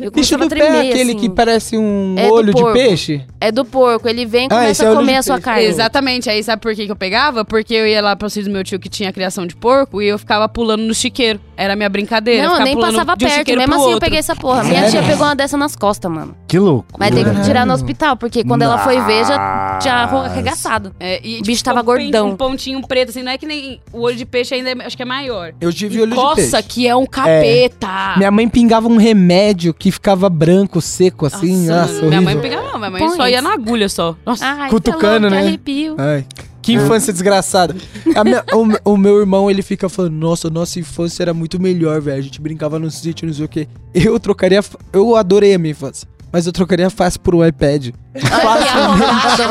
Eu 0.00 0.10
Bicho 0.14 0.36
do 0.38 0.48
pé 0.48 0.54
tremer, 0.56 0.84
é 0.86 0.88
aquele 0.90 1.10
assim. 1.12 1.20
que 1.20 1.28
parece 1.28 1.76
um 1.76 2.14
É 2.16 2.30
olho 2.30 2.54
de 2.54 2.62
peixe? 2.72 3.26
É 3.40 3.50
do 3.50 3.64
porco, 3.64 4.08
ele 4.08 4.24
vem 4.24 4.46
e 4.46 4.48
Ah, 4.52 4.70
esse 4.70 4.82
começa 4.82 4.84
é 4.84 4.86
a 4.86 4.90
olho 4.90 4.98
comer 5.00 5.16
a 5.16 5.22
sua 5.22 5.34
peixe. 5.36 5.44
carne. 5.44 5.64
Exatamente. 5.64 6.30
Aí 6.30 6.42
sabe 6.44 6.62
por 6.62 6.74
que, 6.74 6.86
que 6.86 6.92
eu 6.92 6.96
pegava? 6.96 7.44
Porque 7.44 7.74
eu 7.74 7.86
ia 7.86 8.00
lá 8.00 8.14
pro 8.14 8.30
sítio 8.30 8.48
do 8.48 8.52
meu 8.52 8.62
tio 8.62 8.78
que 8.78 8.88
tinha 8.88 9.12
criação 9.12 9.46
de 9.46 9.56
porco 9.56 10.00
e 10.00 10.06
eu 10.06 10.18
ficava 10.18 10.48
pulando 10.48 10.82
no 10.82 10.94
chiqueiro. 10.94 11.40
Era 11.56 11.72
a 11.72 11.76
minha 11.76 11.88
brincadeira. 11.88 12.46
Não, 12.46 12.56
eu 12.58 12.64
nem 12.64 12.78
passava 12.78 13.12
um 13.12 13.16
perto, 13.16 13.32
chiqueiro 13.38 13.60
mesmo 13.60 13.74
assim 13.74 13.82
eu 13.84 13.88
outro. 13.90 14.00
peguei 14.00 14.18
essa 14.20 14.36
porra. 14.36 14.62
Minha 14.64 14.88
Sério? 14.88 14.90
tia 14.90 15.02
pegou 15.02 15.26
uma 15.26 15.34
dessa 15.34 15.56
nas 15.56 15.74
costas, 15.74 16.10
mano. 16.10 16.34
Que 16.50 16.58
louco. 16.58 16.86
Mas 16.98 17.14
tem 17.14 17.24
que 17.24 17.42
tirar 17.42 17.64
no 17.64 17.72
hospital, 17.72 18.16
porque 18.16 18.42
quando 18.42 18.62
ela 18.62 18.78
foi 18.78 19.00
ver, 19.02 19.24
já, 19.24 19.78
já 19.80 20.02
arregaçado. 20.04 20.92
É, 20.98 21.20
e, 21.24 21.38
O 21.40 21.42
bicho 21.44 21.62
tava 21.62 21.80
bem- 21.80 21.84
gordão. 22.10 22.30
Um 22.30 22.36
pontinho 22.36 22.80
preto, 22.86 23.10
assim, 23.10 23.22
não 23.22 23.30
é 23.30 23.38
que 23.38 23.46
nem 23.46 23.80
o 23.92 24.00
olho 24.00 24.16
de 24.16 24.24
peixe 24.24 24.54
ainda, 24.56 24.70
é- 24.70 24.84
acho 24.86 24.96
que 24.96 25.02
é 25.02 25.06
maior. 25.06 25.52
Eu 25.60 25.72
tive 25.72 25.98
E 25.98 26.02
olho 26.02 26.10
de 26.10 26.16
coça, 26.16 26.34
peixe. 26.58 26.62
que 26.68 26.88
é 26.88 26.96
um 26.96 27.06
capeta. 27.06 28.14
Minha 28.16 28.30
mãe 28.32 28.48
pingava 28.48 28.88
um 28.88 28.96
remédio 28.96 29.72
que 29.72 29.92
ficava 29.92 30.28
branco, 30.28 30.80
seco, 30.80 31.24
assim. 31.26 31.66
Nossa, 31.68 31.92
Nossa, 31.94 32.06
minha 32.06 32.20
mãe 32.20 32.38
pegava, 32.40 32.62
não, 32.72 32.78
minha 32.78 32.90
mãe 32.90 33.00
Põe 33.06 33.16
só 33.16 33.28
ia 33.28 33.34
isso. 33.38 33.44
na 33.44 33.54
agulha 33.54 33.88
só. 33.88 34.16
Nossa. 34.26 34.44
Ai, 34.44 34.70
Cutucando, 34.70 35.02
tá 35.02 35.10
louco, 35.20 35.30
né? 35.36 35.40
que 35.42 35.46
arrepio. 35.48 35.94
Ai, 35.98 36.26
que 36.60 36.72
infância 36.74 37.12
desgraçada. 37.12 37.74
A 38.14 38.24
minha- 38.24 38.44
o, 38.84 38.92
o 38.92 38.96
meu 38.96 39.18
irmão, 39.20 39.48
ele 39.50 39.62
fica 39.62 39.88
falando, 39.88 40.14
nossa, 40.14 40.50
nossa 40.50 40.78
infância 40.80 41.22
era 41.22 41.32
muito 41.32 41.60
melhor, 41.60 42.00
velho. 42.00 42.18
A 42.18 42.22
gente 42.22 42.40
brincava 42.40 42.76
no 42.78 42.90
sítio, 42.90 43.26
não 43.26 43.32
sei 43.34 43.44
o 43.44 43.48
quê. 43.48 43.68
Eu 43.94 44.18
trocaria... 44.18 44.60
Eu 44.92 45.14
adorei 45.16 45.54
a 45.54 45.58
minha 45.58 45.70
infância. 45.72 46.08
Mas 46.32 46.46
eu 46.46 46.52
trocaria 46.52 46.88
fácil 46.90 47.20
por 47.20 47.34
um 47.34 47.44
iPad. 47.44 47.88
Arrombado, 48.30 49.48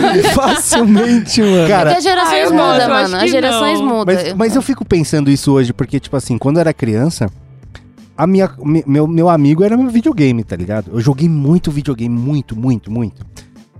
mano. 0.00 0.22
Facilmente, 0.34 1.40
mano. 1.42 1.68
Cara, 1.68 1.84
Porque 1.90 1.98
as 1.98 2.04
gerações 2.04 2.48
Ah, 2.48 2.50
mudam, 2.54 2.88
mano. 2.88 3.16
As 3.16 3.30
gerações 3.30 3.80
não. 3.80 3.86
mudam. 3.86 4.14
Mas, 4.14 4.32
mas 4.34 4.56
eu 4.56 4.62
fico 4.62 4.84
pensando 4.84 5.30
isso 5.30 5.52
hoje, 5.52 5.72
porque, 5.72 6.00
tipo 6.00 6.16
assim, 6.16 6.38
quando 6.38 6.56
eu 6.56 6.60
era 6.60 6.72
criança, 6.72 7.30
a 8.16 8.26
minha, 8.26 8.50
me- 8.64 8.84
meu, 8.86 9.06
meu 9.06 9.28
amigo 9.28 9.62
era 9.64 9.76
meu 9.76 9.88
videogame, 9.90 10.42
tá 10.44 10.56
ligado? 10.56 10.90
Eu 10.94 11.00
joguei 11.00 11.28
muito 11.28 11.70
videogame, 11.70 12.16
muito, 12.18 12.56
muito, 12.58 12.90
muito. 12.90 13.24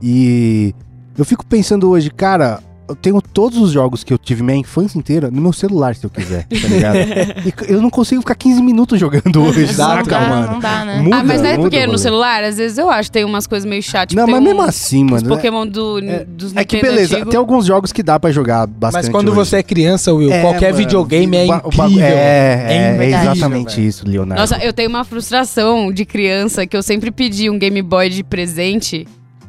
E 0.03 0.75
eu 1.17 1.25
fico 1.25 1.47
pensando 1.47 1.89
hoje, 1.89 2.11
cara, 2.11 2.61
eu 2.88 2.94
tenho 2.94 3.20
todos 3.20 3.59
os 3.59 3.70
jogos 3.73 4.05
que 4.05 4.12
eu 4.12 4.18
tive 4.18 4.42
minha 4.42 4.57
infância 4.59 4.99
inteira 4.99 5.31
no 5.31 5.40
meu 5.40 5.53
celular, 5.53 5.94
se 5.94 6.05
eu 6.05 6.11
quiser, 6.11 6.44
tá 6.47 6.68
ligado? 6.68 6.97
e 6.99 7.73
eu 7.73 7.81
não 7.81 7.88
consigo 7.90 8.20
ficar 8.20 8.35
15 8.35 8.61
minutos 8.62 9.01
jogando 9.01 9.42
hoje, 9.42 9.62
Exato, 9.62 9.97
não 9.97 10.05
saca, 10.05 10.11
dá, 10.20 10.29
mano? 10.29 10.53
não 10.53 10.59
dá, 10.61 10.85
né? 10.85 11.01
Muda, 11.01 11.16
ah, 11.16 11.25
mas 11.25 11.40
não 11.40 11.49
é 11.49 11.53
muda 11.57 11.62
porque 11.70 11.85
o 11.85 11.92
no 11.92 11.99
celular, 11.99 12.44
às 12.44 12.57
vezes 12.59 12.77
eu 12.79 12.90
acho, 12.90 13.11
tem 13.11 13.25
umas 13.25 13.47
coisas 13.47 13.68
meio 13.68 13.83
chatas. 13.83 14.14
Não, 14.14 14.27
mas 14.27 14.40
um- 14.40 14.44
mesmo 14.44 14.62
assim, 14.62 15.05
Os 15.05 15.11
mano. 15.11 15.29
né? 15.31 15.37
Pokémon 15.37 15.66
do, 15.66 15.99
é- 16.01 16.25
dos 16.25 16.55
É 16.55 16.64
que 16.64 16.77
Nintendo 16.77 16.92
beleza, 16.94 17.14
antigo. 17.16 17.31
tem 17.31 17.38
alguns 17.38 17.64
jogos 17.66 17.92
que 17.92 18.03
dá 18.03 18.20
pra 18.20 18.31
jogar 18.31 18.66
bastante 18.66 19.03
Mas 19.05 19.09
quando 19.11 19.29
hoje. 19.29 19.37
você 19.37 19.57
é 19.57 19.62
criança, 19.62 20.12
Will, 20.12 20.31
É, 20.33 20.40
qualquer 20.42 20.73
mano, 20.73 20.77
videogame 20.85 21.37
é 21.37 21.47
incrível. 21.47 22.01
É, 22.05 22.11
é, 22.11 22.66
é 22.68 22.94
incrível, 22.94 23.18
exatamente 23.33 23.77
velho. 23.77 23.88
isso, 23.88 24.09
Leonardo. 24.09 24.40
Nossa, 24.40 24.59
eu 24.64 24.73
tenho 24.73 24.88
uma 24.90 25.05
frustração 25.05 25.90
de 25.92 26.05
criança 26.05 26.66
que 26.66 26.77
eu 26.77 26.83
sempre 26.83 27.11
pedi 27.11 27.49
um 27.49 27.59
Game 27.59 27.81
Boy 27.83 28.11
de 28.11 28.23
presente 28.23 29.07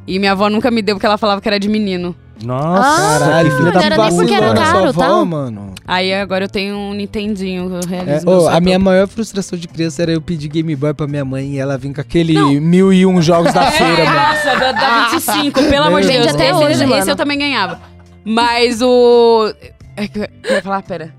e 0.07 0.19
minha 0.19 0.31
avó 0.31 0.49
nunca 0.49 0.71
me 0.71 0.81
deu 0.81 0.95
porque 0.95 1.05
ela 1.05 1.17
falava 1.17 1.41
que 1.41 1.47
era 1.47 1.59
de 1.59 1.67
menino. 1.67 2.15
Nossa, 2.43 3.15
Ah, 3.15 3.19
Caralho, 3.19 3.51
filha 3.51 3.63
não 3.65 3.71
da 3.71 3.83
era 3.85 3.97
nem 3.97 4.09
puta. 4.09 4.15
porque 4.21 4.33
era 4.33 4.53
caro, 4.53 4.93
Sua 4.93 4.93
tá? 4.93 5.05
avó, 5.05 5.25
mano. 5.25 5.73
Aí 5.87 6.13
agora 6.13 6.45
eu 6.45 6.49
tenho 6.49 6.75
um 6.75 6.93
Nintendinho, 6.93 7.69
eu 7.73 7.79
É, 7.79 8.03
realizo 8.03 8.25
meu 8.25 8.49
a 8.49 8.59
minha 8.59 8.77
maior 8.77 9.07
frustração 9.07 9.57
de 9.57 9.67
criança 9.67 10.01
era 10.01 10.11
eu 10.11 10.21
pedir 10.21 10.49
Game 10.49 10.75
Boy 10.75 10.93
pra 10.93 11.07
minha 11.07 11.23
mãe 11.23 11.51
e 11.53 11.59
ela 11.59 11.77
vir 11.77 11.93
com 11.93 12.01
aquele 12.01 12.33
Não. 12.33 12.51
mil 12.53 12.91
e 12.91 13.05
um 13.05 13.21
jogos 13.21 13.53
da 13.53 13.63
É, 13.67 13.71
feira, 13.71 14.05
mano. 14.05 14.15
Nossa, 14.19 14.55
da, 14.59 14.71
da 14.73 15.07
25, 15.11 15.63
pelo 15.63 15.85
amor 15.85 16.01
de 16.01 16.07
Deus. 16.07 16.27
até 16.27 16.49
esse, 16.49 16.53
hoje, 16.63 16.71
esse 16.73 16.85
mano. 16.85 17.09
eu 17.11 17.15
também 17.15 17.37
ganhava. 17.39 17.79
Mas 18.25 18.81
o. 18.81 19.53
É 19.97 20.03
eu 20.43 20.55
ia 20.55 20.61
falar, 20.61 20.81
pera. 20.83 21.13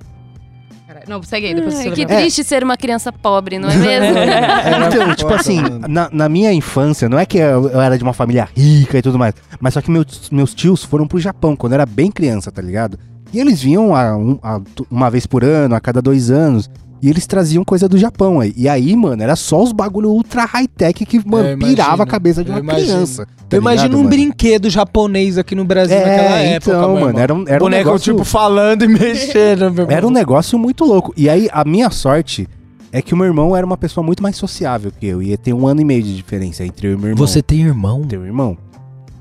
Não, 1.09 1.23
segue 1.23 1.47
aí, 1.47 1.55
depois 1.55 1.75
Ai, 1.77 1.83
você 1.85 1.90
que 1.92 2.01
lembra. 2.01 2.16
triste 2.16 2.42
ser 2.45 2.64
uma 2.64 2.77
criança 2.77 3.12
pobre, 3.12 3.59
não 3.59 3.69
é 3.71 3.77
mesmo? 3.79 4.19
É, 4.19 4.87
então, 4.87 5.14
tipo 5.14 5.33
assim, 5.33 5.61
na, 5.88 6.09
na 6.12 6.29
minha 6.29 6.53
infância, 6.53 7.09
não 7.09 7.19
é 7.19 7.25
que 7.25 7.38
eu, 7.38 7.69
eu 7.69 7.81
era 7.81 7.97
de 7.97 8.03
uma 8.03 8.12
família 8.12 8.49
rica 8.57 8.99
e 8.99 9.03
tudo 9.03 9.19
mais, 9.19 9.35
mas 9.61 9.75
só 9.75 9.81
que 9.81 9.90
meus, 9.90 10.31
meus 10.31 10.55
tios 10.55 10.83
foram 10.85 11.07
pro 11.07 11.19
Japão 11.19 11.55
quando 11.57 11.73
eu 11.73 11.77
era 11.77 11.87
bem 11.87 12.11
criança, 12.11 12.51
tá 12.51 12.61
ligado? 12.61 12.99
E 13.33 13.40
eles 13.40 13.61
vinham 13.61 13.95
a 13.95 14.16
um- 14.16 14.38
a 14.42 14.61
uma 14.90 15.11
vez 15.11 15.27
por 15.27 15.45
ano, 15.45 15.75
a 15.75 15.81
cada 15.81 16.01
dois 16.01 16.31
anos, 16.31 16.71
e 17.02 17.11
eles 17.11 17.26
traziam 17.26 17.64
coisa 17.64 17.88
do 17.88 17.98
Japão. 17.98 18.40
aí. 18.40 18.52
E 18.56 18.68
aí, 18.68 18.94
mano, 18.96 19.22
era 19.22 19.37
só 19.37 19.62
os 19.62 19.72
bagulho 19.72 20.09
ultra 20.11 20.44
high-tech 20.44 21.04
que, 21.04 21.18
mano, 21.28 21.48
Eu 21.48 21.52
imagino, 21.52 21.76
pirava 21.76 22.02
a 22.02 22.06
cabeça 22.06 22.42
de 22.42 22.50
eu 22.50 22.54
uma 22.56 22.61
imagino. 22.61 22.87
criança. 22.87 23.26
tá 23.26 23.56
eu 23.56 23.61
imagino 23.61 23.82
ligado, 23.88 23.98
um 23.98 24.02
mano? 24.04 24.11
brinquedo 24.11 24.70
japonês 24.70 25.37
aqui 25.38 25.54
no 25.54 25.64
Brasil 25.64 25.96
naquela 25.96 26.38
É, 26.40 26.52
época, 26.54 26.70
então, 26.76 27.00
mano, 27.00 27.18
era 27.18 27.35
um, 27.35 27.44
era 27.46 27.56
um 27.56 27.59
Boneco, 27.59 27.85
negócio... 27.85 28.12
tipo, 28.14 28.24
falando 28.24 28.85
e 28.85 28.88
mexendo, 28.88 29.70
meu 29.72 29.87
Era 29.90 30.06
um 30.06 30.11
negócio 30.11 30.59
muito 30.59 30.85
louco. 30.85 31.12
E 31.16 31.28
aí, 31.28 31.48
a 31.52 31.64
minha 31.64 31.90
sorte 31.90 32.48
é 32.92 33.02
que 33.02 33.12
o 33.12 33.16
meu 33.16 33.26
irmão 33.26 33.54
era 33.54 33.66
uma 33.66 33.76
pessoa 33.76 34.04
muito 34.04 34.22
mais 34.22 34.37
sociável 34.37 34.90
que 34.90 35.06
eu. 35.06 35.22
Ia 35.22 35.37
ter 35.37 35.52
um 35.52 35.66
ano 35.66 35.80
e 35.80 35.85
meio 35.85 36.02
de 36.02 36.16
diferença 36.16 36.64
entre 36.64 36.88
eu 36.88 36.92
e 36.92 36.96
meu 36.96 37.09
irmão. 37.11 37.26
Você 37.26 37.42
tem 37.42 37.61
irmão? 37.62 38.02
Tem 38.02 38.18
um 38.18 38.24
irmão. 38.24 38.56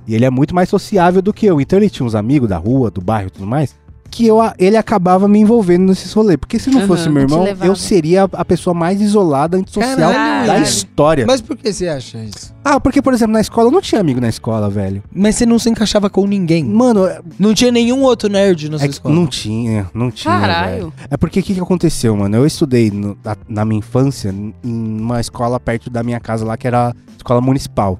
E 0.08 0.14
ele 0.16 0.24
é 0.24 0.30
muito 0.30 0.54
mais 0.56 0.70
sociável 0.70 1.22
do 1.22 1.34
que 1.34 1.46
eu. 1.46 1.60
Então 1.60 1.78
ele 1.80 1.90
tinha 1.90 2.06
uns 2.06 2.16
amigos 2.16 2.48
da 2.48 2.58
rua, 2.58 2.90
do 2.92 3.02
bairro 3.02 3.28
e 3.28 3.32
tudo 3.32 3.48
mais, 3.48 3.76
que 4.16 4.26
eu, 4.26 4.38
ele 4.58 4.78
acabava 4.78 5.28
me 5.28 5.40
envolvendo 5.40 5.88
nesses 5.90 6.14
rolês. 6.14 6.38
Porque 6.38 6.58
se 6.58 6.70
não 6.70 6.80
Aham, 6.80 6.88
fosse 6.88 7.10
meu 7.10 7.24
irmão, 7.24 7.46
eu 7.62 7.76
seria 7.76 8.24
a- 8.24 8.30
a 8.32 8.46
pessoa 8.46 8.74
mais 8.74 9.02
isolada, 9.02 9.58
antissocial 9.58 10.14
Caralho. 10.14 10.48
da 10.48 10.60
história. 10.60 11.26
Mas 11.28 11.42
por 11.42 11.58
que 11.58 11.74
você 11.74 11.90
acha 11.90 12.18
isso? 12.20 12.56
Ah, 12.64 12.80
porque, 12.80 13.02
por 13.02 13.14
exemplo, 13.14 13.34
na 13.34 13.42
escola 13.42 13.68
eu 13.68 13.72
não 13.74 13.82
tinha 13.82 14.00
amigo 14.00 14.22
na 14.22 14.30
escola, 14.30 14.70
velho. 14.70 15.04
Mas 15.14 15.36
você 15.36 15.46
não 15.46 15.60
se 15.60 15.70
encaixava 15.70 16.10
com 16.10 16.26
ninguém. 16.26 16.64
Mano, 16.64 17.06
é, 17.06 17.20
Não 17.38 17.54
tinha 17.54 17.72
nenhum 17.74 18.04
outro 18.04 18.30
nerd 18.30 18.70
na 18.70 18.78
sua 18.78 18.88
é 18.88 18.90
escola. 18.90 19.14
não 19.14 19.28
tinha, 19.28 19.90
não 19.94 20.10
tinha. 20.10 20.34
velho. 20.34 20.42
Caralho. 20.54 20.94
É 21.12 21.18
porque 21.18 21.42
o 21.42 21.44
que, 21.44 21.54
que 21.54 21.60
aconteceu, 21.60 22.16
mano? 22.16 22.38
Eu 22.38 22.46
estudei 22.46 22.90
no- 22.90 23.18
na, 23.22 23.36
na 23.50 23.66
minha 23.66 23.80
infância 23.80 24.34
em 24.34 24.54
uma 24.64 25.20
escola 25.20 25.60
perto 25.60 25.90
da 25.90 26.02
minha 26.04 26.22
casa 26.22 26.46
lá, 26.46 26.56
que 26.56 26.66
era 26.66 26.88
a 26.90 26.94
escola 27.18 27.42
municipal. 27.42 28.00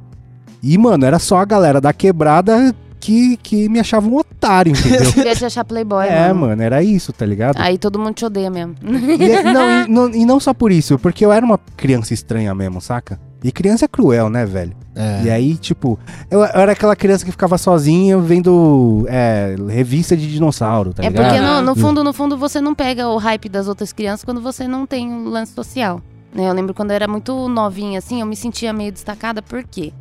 E, 0.64 0.78
mano, 0.78 1.06
era 1.06 1.20
só 1.20 1.38
a 1.40 1.46
galera 1.46 1.80
da 1.82 1.92
quebrada 1.92 2.74
que, 3.06 3.38
que 3.38 3.70
me 3.70 3.80
achava 3.80 4.08
um 4.08 4.18
otário, 4.18 4.72
entendeu? 4.72 5.12
Queria 5.14 5.36
te 5.36 5.46
achar 5.46 5.64
playboy, 5.64 6.08
é, 6.08 6.28
mano. 6.34 6.48
mano, 6.48 6.62
era 6.64 6.82
isso, 6.82 7.14
tá 7.14 7.26
ligado? 7.26 7.58
Aí 7.60 7.78
todo 7.78 8.00
mundo 8.00 8.14
te 8.16 8.26
odeia 8.26 8.50
mesmo. 8.50 8.76
E, 8.84 9.32
é- 9.32 9.44
não, 9.44 9.70
e, 9.84 9.88
não, 9.90 10.10
e 10.10 10.26
não 10.26 10.40
só 10.40 10.54
por 10.54 10.72
isso, 10.72 10.98
porque 10.98 11.24
eu 11.26 11.32
era 11.32 11.46
uma 11.46 11.60
criança 11.78 12.14
estranha 12.14 12.54
mesmo, 12.56 12.82
saca? 12.82 13.20
E 13.44 13.52
criança 13.52 13.86
é 13.86 13.88
cruel, 13.88 14.28
né, 14.28 14.44
velho? 14.44 14.76
É. 14.96 15.22
E 15.26 15.30
aí, 15.30 15.56
tipo, 15.56 16.00
eu, 16.32 16.40
eu 16.40 16.46
era 16.46 16.72
aquela 16.72 16.96
criança 16.96 17.24
que 17.24 17.30
ficava 17.32 17.58
sozinha 17.60 18.18
vendo 18.18 19.06
é, 19.08 19.56
revista 19.70 20.18
de 20.18 20.32
dinossauro, 20.32 20.94
tá 20.94 21.04
É 21.04 21.10
ligado? 21.10 21.26
porque 21.28 21.42
no, 21.42 21.62
no 21.62 21.76
fundo, 21.76 22.04
no 22.04 22.12
fundo, 22.12 22.38
você 22.38 22.60
não 22.60 22.74
pega 22.74 23.08
o 23.08 23.18
hype 23.18 23.48
das 23.48 23.68
outras 23.68 23.94
crianças 23.94 24.24
quando 24.26 24.42
você 24.42 24.68
não 24.68 24.88
tem 24.88 25.08
um 25.08 25.26
lance 25.30 25.54
social. 25.54 26.02
né? 26.34 26.50
Eu 26.50 26.54
lembro 26.54 26.74
quando 26.74 26.90
eu 26.90 26.96
era 26.96 27.08
muito 27.08 27.48
novinha, 27.48 28.00
assim, 28.00 28.20
eu 28.22 28.26
me 28.26 28.36
sentia 28.36 28.74
meio 28.74 28.92
destacada, 28.92 29.44
por 29.44 29.64
quê? 29.64 29.94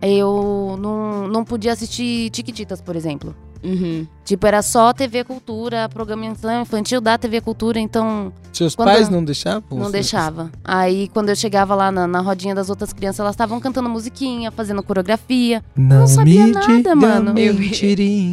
Eu 0.00 0.76
não, 0.78 1.28
não 1.28 1.44
podia 1.44 1.72
assistir 1.72 2.30
Tiquititas, 2.30 2.80
por 2.80 2.96
exemplo. 2.96 3.34
Uhum. 3.62 4.06
Tipo, 4.24 4.46
era 4.46 4.62
só 4.62 4.92
TV 4.92 5.24
Cultura, 5.24 5.88
programação 5.88 6.62
infantil 6.62 7.00
da 7.00 7.18
TV 7.18 7.40
Cultura, 7.40 7.80
então 7.80 8.32
Seus 8.52 8.76
pais 8.76 9.08
não 9.08 9.24
deixavam? 9.24 9.78
não 9.78 9.90
deixava. 9.90 10.50
Aí, 10.64 11.08
quando 11.08 11.30
eu 11.30 11.36
chegava 11.36 11.74
lá 11.74 11.90
na, 11.90 12.06
na 12.06 12.20
rodinha 12.20 12.54
das 12.54 12.70
outras 12.70 12.92
crianças, 12.92 13.20
elas 13.20 13.34
estavam 13.34 13.58
cantando 13.60 13.88
musiquinha, 13.88 14.50
fazendo 14.50 14.82
coreografia. 14.82 15.64
Não, 15.76 16.06
sabia 16.06 16.46
me 16.46 16.52
nada, 16.52 16.66
diga 16.66 16.94
mano. 16.94 17.34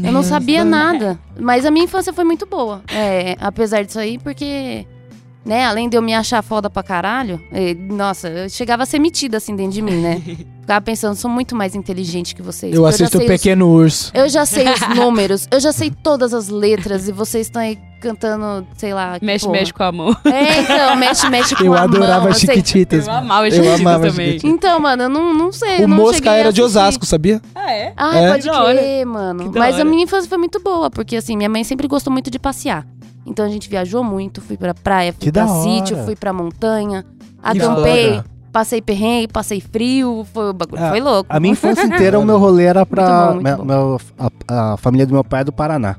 Eu 0.03 0.11
não 0.11 0.23
sabia 0.23 0.63
nada. 0.63 1.19
Mas 1.39 1.65
a 1.65 1.71
minha 1.71 1.85
infância 1.85 2.13
foi 2.13 2.23
muito 2.23 2.45
boa. 2.45 2.81
É, 2.87 3.35
apesar 3.39 3.83
disso 3.83 3.99
aí, 3.99 4.17
porque, 4.19 4.85
né, 5.45 5.65
além 5.65 5.89
de 5.89 5.97
eu 5.97 6.01
me 6.01 6.13
achar 6.13 6.41
foda 6.41 6.69
pra 6.69 6.81
caralho, 6.83 7.41
eh, 7.51 7.73
nossa, 7.73 8.29
eu 8.29 8.49
chegava 8.49 8.83
a 8.83 8.85
ser 8.85 8.99
metida 8.99 9.37
assim 9.37 9.55
dentro 9.55 9.73
de 9.73 9.81
mim, 9.81 10.01
né? 10.01 10.21
Ficava 10.63 10.79
pensando, 10.81 11.15
sou 11.15 11.29
muito 11.29 11.55
mais 11.55 11.75
inteligente 11.75 12.33
que 12.33 12.41
vocês. 12.41 12.73
Eu 12.73 12.85
assisto 12.85 13.17
o 13.17 13.19
sei 13.19 13.27
os- 13.29 13.33
Pequeno 13.33 13.67
Urso. 13.69 14.11
Eu 14.13 14.29
já 14.29 14.45
sei 14.45 14.65
os 14.69 14.79
números, 14.95 15.45
eu 15.51 15.59
já 15.59 15.73
sei 15.73 15.91
todas 15.91 16.33
as 16.33 16.47
letras 16.47 17.07
e 17.09 17.11
vocês 17.11 17.47
estão 17.47 17.61
aí 17.61 17.77
cantando, 18.03 18.67
sei 18.77 18.93
lá. 18.93 19.17
Mexe, 19.21 19.45
porra. 19.45 19.57
mexe 19.59 19.73
com 19.73 19.83
a 19.83 19.91
mão. 19.91 20.15
É, 20.25 20.61
então, 20.61 20.95
mexe, 20.95 21.29
mexe 21.29 21.55
com 21.55 21.63
Eu 21.63 21.73
a 21.73 21.81
adorava 21.81 22.19
mão. 22.21 22.27
eu 22.29 22.33
sei- 22.35 22.55
Chiquititas. 22.55 23.07
Eu 23.07 23.13
amava 23.13 23.47
Eu 23.47 23.51
Chiquititas 23.51 23.79
amava 23.81 24.07
também. 24.09 24.25
Chiquititas. 24.27 24.51
Então, 24.55 24.79
mano, 24.79 25.03
eu 25.03 25.09
não, 25.09 25.33
não 25.33 25.51
sei. 25.51 25.79
eu 25.79 25.85
O 25.85 25.87
não 25.87 25.97
Mosca 25.97 26.31
era 26.31 26.51
de. 26.51 26.61
Osasco, 26.61 27.05
sabia? 27.05 27.41
Ah, 27.55 27.71
é? 27.71 27.93
Ah, 27.97 28.15
É? 28.17 28.31
pode 28.31 28.49
crer, 28.49 29.05
mano. 29.05 29.51
Mas 29.55 29.79
a 29.79 29.83
minha 29.85 30.03
infância 30.03 30.27
foi 30.29 30.37
muito 30.37 30.59
boa, 30.61 30.89
porque 30.91 31.15
assim, 31.15 31.35
minha 31.37 31.49
mãe 31.49 31.63
sempre 31.63 31.87
gostou 31.87 32.11
muito 32.11 32.29
de 32.29 32.37
passear. 32.39 32.85
Então 33.25 33.45
a 33.45 33.49
gente 33.49 33.69
viajou 33.69 34.03
muito, 34.03 34.41
fui 34.41 34.57
pra 34.57 34.73
praia, 34.73 35.13
fui 35.13 35.21
Que 35.21 35.31
pra 35.31 35.47
sítio, 35.47 35.95
fui 36.03 36.15
pra 36.15 36.33
montanha, 36.33 37.05
acampei, 37.41 38.21
passei 38.51 38.81
perrengue, 38.81 39.27
passei 39.29 39.61
frio, 39.61 40.25
foi, 40.33 40.49
o 40.49 40.53
bagulho 40.53 40.83
Ah, 40.83 40.89
foi 40.89 40.99
louco. 40.99 41.25
A 41.31 41.39
minha 41.39 41.53
infância 41.53 41.83
inteira, 41.83 42.19
o 42.19 42.23
meu 42.25 42.37
rolê 42.37 42.65
era 42.65 42.85
pra. 42.85 43.31
Muito 43.31 43.43
bom, 43.43 43.49
muito 43.49 43.65
meu- 43.65 43.65
meu- 43.65 44.01
a, 44.47 44.73
a 44.73 44.77
família 44.77 45.05
do 45.05 45.13
meu 45.13 45.23
pai 45.23 45.41
é 45.41 45.43
do 45.45 45.51
Paraná. 45.53 45.95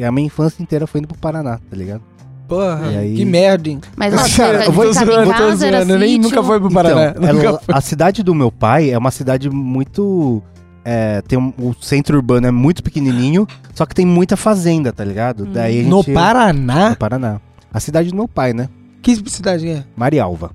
E 0.00 0.04
a 0.04 0.10
minha 0.10 0.26
infância 0.26 0.62
inteira 0.62 0.86
foi 0.86 1.00
indo 1.00 1.08
pro 1.08 1.18
Paraná, 1.18 1.58
tá 1.58 1.76
ligado? 1.76 2.00
Porra, 2.48 2.90
E 2.90 2.96
aí? 2.96 3.14
que 3.16 3.24
merda, 3.26 3.68
hein? 3.68 3.80
Mas 3.94 4.34
cara, 4.34 4.64
eu 4.64 4.72
vou 4.72 4.90
zoando, 4.92 5.12
em 5.12 5.14
eu 5.16 5.24
tô 5.26 5.30
casa, 5.32 5.66
era 5.66 5.80
Eu 5.82 5.98
nem 5.98 6.14
sítio. 6.14 6.22
nunca 6.22 6.42
foi 6.42 6.58
pro 6.58 6.70
Paraná. 6.72 7.14
Então, 7.16 7.40
ela- 7.42 7.60
a 7.68 7.80
cidade 7.82 8.22
do 8.22 8.34
meu 8.34 8.50
pai 8.50 8.90
é 8.90 8.96
uma 8.96 9.10
cidade 9.10 9.50
muito. 9.50 10.42
É, 10.82 11.20
tem 11.28 11.38
um, 11.38 11.52
o 11.58 11.74
centro 11.78 12.16
urbano 12.16 12.46
é 12.46 12.50
muito 12.50 12.82
pequenininho, 12.82 13.46
só 13.74 13.84
que 13.84 13.94
tem 13.94 14.06
muita 14.06 14.36
fazenda, 14.36 14.90
tá 14.90 15.04
ligado? 15.04 15.44
Hum. 15.44 15.52
Daí 15.52 15.80
a 15.80 15.82
gente, 15.82 15.90
No 15.90 16.02
Paraná? 16.02 16.90
No 16.90 16.96
Paraná. 16.96 17.40
A 17.72 17.78
cidade 17.78 18.08
do 18.08 18.16
meu 18.16 18.26
pai, 18.26 18.54
né? 18.54 18.68
Que 19.02 19.14
cidade 19.30 19.68
é? 19.68 19.84
Marialva. 19.94 20.50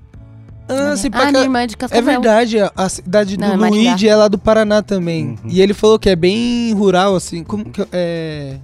Ah, 0.68 0.96
se 0.96 1.06
Ah, 1.12 1.30
minha 1.30 1.62
é 1.62 1.66
de 1.68 1.74
É 1.74 1.78
Cascavel. 1.78 2.04
verdade, 2.04 2.58
a- 2.60 2.88
cidade 2.88 3.38
Não, 3.38 3.56
do 3.56 3.64
é. 3.64 3.70
Luigi 3.70 4.08
é 4.08 4.16
lá 4.16 4.26
do 4.26 4.36
Paraná 4.36 4.82
também. 4.82 5.28
Uhum. 5.28 5.36
E 5.48 5.60
ele 5.62 5.72
falou 5.72 5.98
que 5.98 6.10
é 6.10 6.16
bem 6.16 6.74
rural, 6.74 7.14
assim. 7.14 7.44
Como 7.44 7.64
que 7.64 7.86
é. 7.92 8.56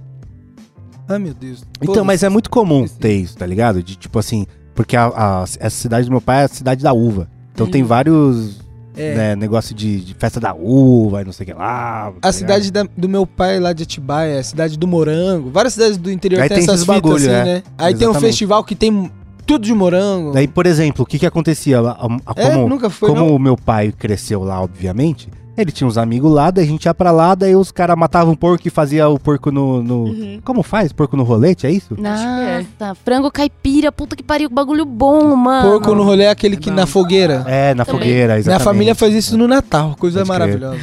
Ai, 1.07 1.19
meu 1.19 1.33
Deus. 1.33 1.63
Então, 1.81 2.03
mas 2.05 2.23
é 2.23 2.29
muito 2.29 2.49
comum 2.49 2.85
ter 2.87 3.13
isso, 3.13 3.37
tá 3.37 3.45
ligado? 3.45 3.83
De 3.83 3.95
tipo 3.95 4.17
assim, 4.19 4.45
porque 4.73 4.95
a, 4.95 5.07
a- 5.07 5.43
essa 5.43 5.69
cidade 5.69 6.05
do 6.07 6.11
meu 6.11 6.21
pai 6.21 6.41
é 6.41 6.45
a 6.45 6.47
cidade 6.47 6.83
da 6.83 6.93
uva. 6.93 7.27
Então 7.53 7.65
Uhum. 7.65 7.71
tem 7.71 7.83
vários 7.83 8.61
É. 8.95 9.15
né, 9.15 9.35
negócio 9.35 9.75
de, 9.75 9.99
de 10.01 10.13
festa 10.13 10.39
da 10.39 10.53
uva 10.53 11.21
e 11.21 11.25
não 11.25 11.31
sei 11.33 11.43
o 11.43 11.47
que 11.47 11.53
lá. 11.53 12.11
tá 12.21 12.29
A 12.29 12.31
cidade 12.31 12.71
da- 12.71 12.87
do 12.97 13.09
meu 13.09 13.25
pai 13.27 13.59
lá 13.59 13.73
de 13.73 13.83
Atibaia, 13.83 14.35
é 14.35 14.39
a 14.39 14.43
cidade 14.43 14.77
do 14.77 14.87
morango. 14.87 15.49
Várias 15.51 15.73
cidades 15.73 15.97
do 15.97 16.09
interior 16.11 16.41
Aí 16.41 16.47
tem, 16.49 16.59
tem 16.59 16.63
essas 16.65 16.81
fitas 16.81 16.95
bagulho, 16.95 17.15
assim, 17.17 17.27
é. 17.29 17.43
né? 17.43 17.63
Aí 17.77 17.93
tem 17.93 18.07
um 18.07 18.11
Exatamente. 18.11 18.29
festival 18.31 18.63
que 18.63 18.75
tem 18.75 19.11
tudo 19.45 19.65
de 19.65 19.73
morango. 19.73 20.31
Daí, 20.31 20.47
por 20.47 20.65
exemplo, 20.65 21.03
o 21.03 21.05
que 21.05 21.19
que 21.19 21.25
acontecia? 21.25 21.79
A- 21.79 21.91
a- 21.91 22.17
a- 22.25 22.33
é, 22.37 22.49
como 22.51 22.69
nunca 22.69 22.89
foi, 22.89 23.09
como 23.09 23.21
não. 23.25 23.35
o 23.35 23.39
meu 23.39 23.57
pai 23.57 23.91
cresceu 23.91 24.41
lá, 24.43 24.61
obviamente, 24.61 25.27
ele 25.55 25.71
tinha 25.71 25.87
uns 25.87 25.97
amigos 25.97 26.31
lá, 26.31 26.49
daí 26.49 26.63
a 26.63 26.67
gente 26.67 26.85
ia 26.85 26.93
pra 26.93 27.11
lá, 27.11 27.35
daí 27.35 27.55
os 27.55 27.71
caras 27.71 27.95
matavam 27.97 28.33
um 28.33 28.35
porco 28.35 28.67
e 28.67 28.71
fazia 28.71 29.07
o 29.07 29.19
porco 29.19 29.51
no... 29.51 29.81
no- 29.83 30.03
Uhum. 30.05 30.39
Como 30.43 30.63
faz? 30.63 30.91
Porco 30.91 31.15
no 31.15 31.23
rolete, 31.23 31.65
é 31.67 31.71
isso? 31.71 31.95
Nossa, 31.99 32.95
frango 33.05 33.29
caipira, 33.31 33.91
puta 33.91 34.15
que 34.15 34.23
pariu, 34.23 34.49
bagulho 34.49 34.85
bom, 34.85 35.35
mano. 35.35 35.69
Porco 35.71 35.93
no 35.95 36.03
rolê 36.03 36.23
é 36.23 36.29
aquele 36.29 36.57
que 36.57 36.69
Não. 36.69 36.77
na 36.77 36.85
fogueira. 36.87 37.43
É, 37.47 37.73
na 37.73 37.85
Também. 37.85 38.01
fogueira, 38.01 38.27
Minha 38.33 38.39
exatamente. 38.39 38.63
família 38.63 38.95
faz 38.95 39.13
isso 39.13 39.37
no 39.37 39.47
Natal, 39.47 39.95
coisa 39.99 40.25
Pode 40.25 40.29
crer. 40.39 40.59
maravilhosa. 40.59 40.79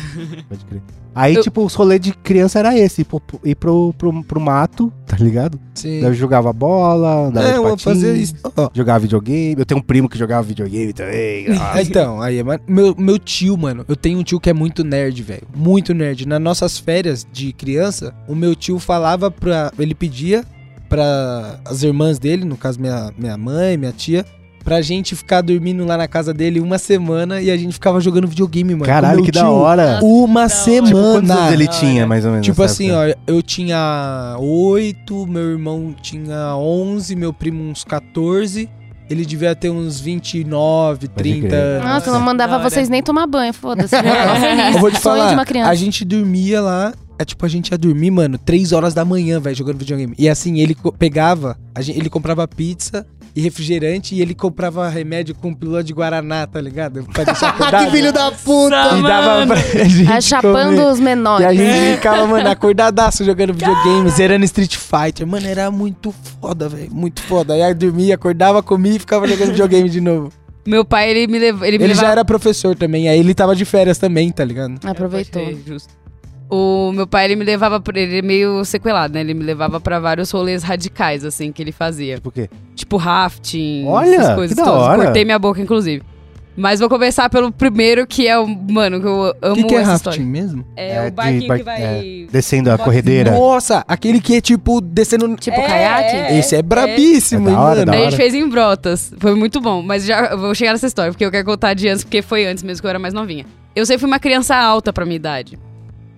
Pode 0.48 0.64
crer. 0.64 0.82
Aí, 1.14 1.34
Eu- 1.34 1.42
tipo, 1.42 1.64
os 1.64 1.74
rolês 1.74 2.00
de 2.00 2.12
criança 2.12 2.58
era 2.58 2.76
esse, 2.78 3.00
ir 3.02 3.04
pro, 3.04 3.20
ir 3.44 3.54
pro, 3.56 3.92
pro, 3.98 4.24
pro 4.24 4.40
mato, 4.40 4.92
tá 5.06 5.16
ligado? 5.16 5.58
Sim. 5.74 6.00
Daí 6.00 6.10
eu 6.10 6.14
jogava 6.14 6.52
bola, 6.52 7.26
andava 7.28 7.48
É, 7.48 7.54
de 7.56 7.62
patins, 7.62 7.82
fazer 7.82 8.16
isso. 8.16 8.34
Jogava 8.74 9.00
videogame. 9.00 9.56
Eu 9.58 9.66
tenho 9.66 9.80
um 9.80 9.82
primo 9.82 10.08
que 10.08 10.18
jogava 10.18 10.42
videogame 10.42 10.92
também. 10.92 11.46
Então, 11.80 12.20
aí, 12.22 12.38
é 12.38 12.44
meu, 12.68 12.94
meu 12.96 13.18
tio, 13.18 13.56
mano, 13.56 13.84
eu 13.88 13.96
tenho 13.96 14.18
um 14.18 14.22
tio 14.22 14.38
que 14.40 14.48
é 14.50 14.52
muito 14.52 14.84
nerd, 14.84 15.22
velho. 15.22 15.42
Muito 15.54 15.92
nerd. 15.94 16.26
Nas 16.26 16.40
nossas 16.40 16.78
férias 16.78 17.26
de 17.32 17.52
criança, 17.52 18.14
o 18.28 18.34
meu 18.34 18.54
tio 18.54 18.78
falava 18.78 19.30
pra. 19.30 19.72
Ele 19.78 19.94
pedia 19.94 20.44
pra 20.88 21.60
as 21.64 21.82
irmãs 21.82 22.18
dele, 22.18 22.44
no 22.44 22.56
caso 22.56 22.80
minha, 22.80 23.12
minha 23.16 23.36
mãe, 23.36 23.76
minha 23.76 23.92
tia, 23.92 24.24
pra 24.64 24.80
gente 24.82 25.16
ficar 25.16 25.40
dormindo 25.40 25.84
lá 25.84 25.96
na 25.96 26.06
casa 26.06 26.32
dele 26.34 26.60
uma 26.60 26.78
semana 26.78 27.40
e 27.40 27.50
a 27.50 27.56
gente 27.56 27.72
ficava 27.72 28.00
jogando 28.00 28.26
videogame, 28.28 28.74
mano. 28.74 28.84
Caralho, 28.86 29.22
que 29.24 29.32
da 29.32 29.40
tio, 29.40 29.50
hora. 29.50 29.98
Uma 30.02 30.46
Da 30.46 30.54
hora. 30.54 30.84
Tipo, 30.84 30.90
quantos 31.00 31.28
semana. 31.28 31.34
anos 31.34 31.52
ele 31.52 31.66
Da 31.66 31.72
tinha, 31.72 32.06
mais 32.06 32.24
ou 32.24 32.30
menos? 32.30 32.46
Tipo 32.46 32.62
assim, 32.62 32.90
época? 32.90 33.18
ó, 33.26 33.32
eu 33.32 33.42
tinha 33.42 34.36
oito, 34.38 35.26
meu 35.26 35.50
irmão 35.50 35.94
tinha 36.00 36.54
11, 36.56 37.16
meu 37.16 37.32
primo 37.32 37.62
uns 37.62 37.84
14, 37.84 38.68
ele 39.08 39.24
devia 39.26 39.54
ter 39.56 39.70
uns 39.70 39.98
29, 40.00 41.08
Pode 41.08 41.14
30 41.22 41.48
crer. 41.48 41.54
anos. 41.60 41.84
Nossa, 41.84 42.10
não 42.12 42.18
Da 42.20 42.24
mandava 42.24 42.58
vocês 42.58 42.88
nem 42.88 43.02
tomar 43.02 43.26
banho, 43.26 43.52
foda-se. 43.52 43.94
Eu 43.96 44.02
feliz. 44.40 44.74
Eu 44.74 44.80
vou 44.80 44.90
te 44.90 45.00
Sonho 45.00 45.16
falar, 45.16 45.28
de 45.28 45.34
uma 45.34 45.44
criança. 45.44 45.70
a 45.70 45.74
gente 45.74 46.04
dormia 46.04 46.60
lá, 46.60 46.92
é 47.18 47.24
tipo, 47.24 47.44
a 47.44 47.48
gente 47.48 47.70
ia 47.70 47.78
dormir, 47.78 48.10
mano, 48.10 48.38
3 48.38 48.72
horas 48.72 48.94
da 48.94 49.04
manhã, 49.04 49.40
velho, 49.40 49.56
jogando 49.56 49.78
videogame. 49.78 50.14
E 50.18 50.28
assim, 50.28 50.60
ele 50.60 50.76
pegava, 50.98 51.58
a 51.74 51.80
gente, 51.82 51.98
ele 51.98 52.08
comprava 52.08 52.46
pizza 52.46 53.06
e 53.34 53.40
refrigerante 53.40 54.14
e 54.14 54.20
ele 54.22 54.34
comprava 54.34 54.88
remédio 54.88 55.34
com 55.34 55.54
pílula 55.54 55.82
de 55.84 55.92
Guaraná, 55.92 56.46
tá 56.46 56.60
ligado? 56.60 57.04
Pra 57.12 57.24
deixar 57.24 57.50
acordado. 57.54 57.84
que 57.86 57.90
filho 57.92 58.12
da 58.12 58.30
puta! 58.32 58.96
E 58.98 59.02
dava 59.02 59.46
pra 59.46 59.56
gente 59.88 60.10
Ah, 60.12 60.20
chapando 60.20 60.76
comer. 60.76 60.86
os 60.92 61.00
menores. 61.00 61.44
E 61.44 61.48
a 61.48 61.54
gente 61.54 61.96
ficava, 61.96 62.26
mano, 62.26 62.48
acordadaço 62.48 63.24
jogando 63.24 63.52
videogame, 63.54 64.08
zerando 64.10 64.44
Street 64.44 64.76
Fighter. 64.76 65.26
Mano, 65.26 65.46
era 65.46 65.70
muito 65.70 66.12
foda, 66.40 66.68
velho. 66.68 66.90
Muito 66.92 67.22
foda. 67.22 67.54
Aí 67.54 67.60
eu 67.60 67.74
dormia, 67.74 68.14
acordava, 68.14 68.62
comia 68.62 68.96
e 68.96 68.98
ficava 68.98 69.26
jogando 69.28 69.50
videogame 69.50 69.88
de 69.88 70.00
novo. 70.00 70.32
Meu 70.66 70.84
pai, 70.84 71.10
ele 71.10 71.26
me 71.26 71.38
levou. 71.38 71.66
Ele, 71.66 71.78
me 71.78 71.84
Ele 71.84 71.94
já 71.94 72.00
levava- 72.02 72.12
era 72.20 72.24
professor 72.24 72.76
também, 72.76 73.08
aí 73.08 73.18
ele 73.18 73.32
tava 73.34 73.56
de 73.56 73.64
férias 73.64 73.96
também, 73.96 74.30
tá 74.30 74.44
ligado? 74.44 74.74
Aproveitou. 74.84 75.42
Pode 75.42 75.56
ser, 75.56 75.62
justo. 75.66 75.99
O 76.50 76.90
meu 76.92 77.06
pai, 77.06 77.26
ele 77.26 77.36
me 77.36 77.44
levava. 77.44 77.78
pra- 77.80 77.98
Ele 78.00 78.18
é 78.18 78.22
meio 78.22 78.64
sequelado, 78.64 79.14
né? 79.14 79.20
Ele 79.20 79.34
me 79.34 79.44
levava 79.44 79.80
pra 79.80 80.00
vários 80.00 80.30
rolês 80.32 80.62
radicais, 80.64 81.24
assim, 81.24 81.52
que 81.52 81.62
ele 81.62 81.70
fazia. 81.72 82.16
Tipo 82.16 82.28
o 82.28 82.32
quê? 82.32 82.50
Tipo 82.74 82.96
rafting, 82.96 83.84
Olha, 83.86 84.16
essas 84.16 84.34
coisas 84.34 84.56
que 84.56 84.62
da 84.62 84.68
todas. 84.68 84.82
hora. 84.88 85.02
Cortei 85.04 85.24
minha 85.24 85.38
boca, 85.38 85.60
inclusive. 85.60 86.02
Mas 86.56 86.80
vou 86.80 86.88
começar 86.88 87.30
pelo 87.30 87.52
primeiro, 87.52 88.04
que 88.06 88.26
é 88.26 88.36
o. 88.36 88.46
Mano, 88.46 89.00
que 89.00 89.06
eu 89.06 89.34
amo 89.40 89.52
O 89.52 89.54
que, 89.54 89.64
que 89.64 89.74
é 89.76 89.78
essa 89.78 89.92
rafting 89.92 90.10
história. 90.10 90.26
mesmo? 90.26 90.64
É, 90.76 90.96
É, 90.96 91.00
o 91.02 91.04
de 91.04 91.10
barquinho 91.12 91.46
bar- 91.48 91.58
que 91.58 91.62
vai. 91.62 92.26
Descendo 92.32 92.70
a 92.72 92.76
corredeira. 92.76 93.30
Nossa, 93.30 93.84
aquele 93.86 94.20
que 94.20 94.34
é 94.34 94.40
tipo 94.40 94.80
descendo. 94.80 95.34
Tipo 95.36 95.60
É, 95.60 95.66
caiaque? 95.66 96.16
é. 96.16 96.38
Esse 96.38 96.56
é 96.56 96.62
brabíssimo, 96.62 97.46
É 97.48 97.50
hein, 97.52 97.56
da 97.56 97.62
hora, 97.62 97.74
mano? 97.76 97.86
da 97.86 97.92
Daí 97.92 98.00
a 98.02 98.10
gente 98.10 98.16
fez 98.16 98.34
em 98.34 98.46
Brotas. 98.48 99.14
Foi 99.18 99.34
muito 99.36 99.60
bom. 99.60 99.80
Mas 99.82 100.04
já 100.04 100.26
eu 100.32 100.38
vou 100.38 100.52
chegar 100.54 100.72
nessa 100.72 100.88
história, 100.88 101.12
porque 101.12 101.24
eu 101.24 101.30
quero 101.30 101.44
contar 101.46 101.72
de 101.74 101.88
antes, 101.88 102.02
porque 102.02 102.20
foi 102.20 102.44
antes 102.44 102.64
mesmo 102.64 102.80
que 102.80 102.86
eu 102.86 102.90
era 102.90 102.98
mais 102.98 103.14
novinha. 103.14 103.46
Eu 103.74 103.86
sempre 103.86 104.00
fui 104.00 104.08
uma 104.08 104.18
criança 104.18 104.56
alta 104.56 104.92
pra 104.92 105.04
minha 105.04 105.16
idade. 105.16 105.56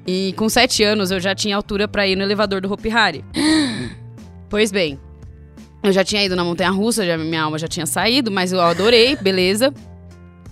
E 0.06 0.34
com 0.36 0.48
sete 0.48 0.82
anos 0.82 1.10
eu 1.10 1.20
já 1.20 1.34
tinha 1.34 1.56
altura 1.56 1.86
pra 1.86 2.06
ir 2.06 2.16
no 2.16 2.22
elevador 2.22 2.60
do 2.60 2.72
Hopi 2.72 2.90
Hari. 2.90 3.24
Pois 4.48 4.70
bem, 4.70 5.00
eu 5.82 5.90
já 5.92 6.04
tinha 6.04 6.22
ido 6.22 6.36
na 6.36 6.44
montanha 6.44 6.70
russa, 6.70 7.06
já, 7.06 7.16
minha 7.16 7.42
alma 7.42 7.58
já 7.58 7.66
tinha 7.66 7.86
saído, 7.86 8.30
mas 8.30 8.52
eu 8.52 8.60
adorei, 8.60 9.16
beleza. 9.16 9.72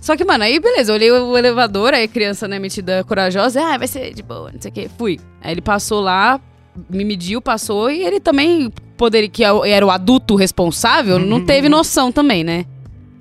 Só 0.01 0.17
que, 0.17 0.25
mano, 0.25 0.43
aí 0.43 0.59
beleza, 0.59 0.91
eu 0.91 0.95
olhei 0.95 1.11
o 1.11 1.37
elevador, 1.37 1.93
aí 1.93 2.07
criança, 2.07 2.47
né, 2.47 2.57
metida 2.57 3.03
corajosa, 3.03 3.61
ah, 3.61 3.77
vai 3.77 3.87
ser 3.87 4.11
de 4.11 4.23
boa, 4.23 4.51
não 4.51 4.59
sei 4.59 4.71
o 4.71 4.73
quê. 4.73 4.89
Fui. 4.97 5.19
Aí 5.39 5.51
ele 5.51 5.61
passou 5.61 6.01
lá, 6.01 6.41
me 6.89 7.05
mediu, 7.05 7.39
passou, 7.41 7.91
e 7.91 8.03
ele 8.03 8.19
também 8.19 8.73
poderia, 8.97 9.29
que 9.29 9.43
é 9.43 9.49
era 9.69 9.85
o 9.85 9.91
adulto 9.91 10.35
responsável, 10.35 11.19
não 11.19 11.45
teve 11.45 11.69
noção 11.69 12.11
também, 12.11 12.43
né? 12.43 12.65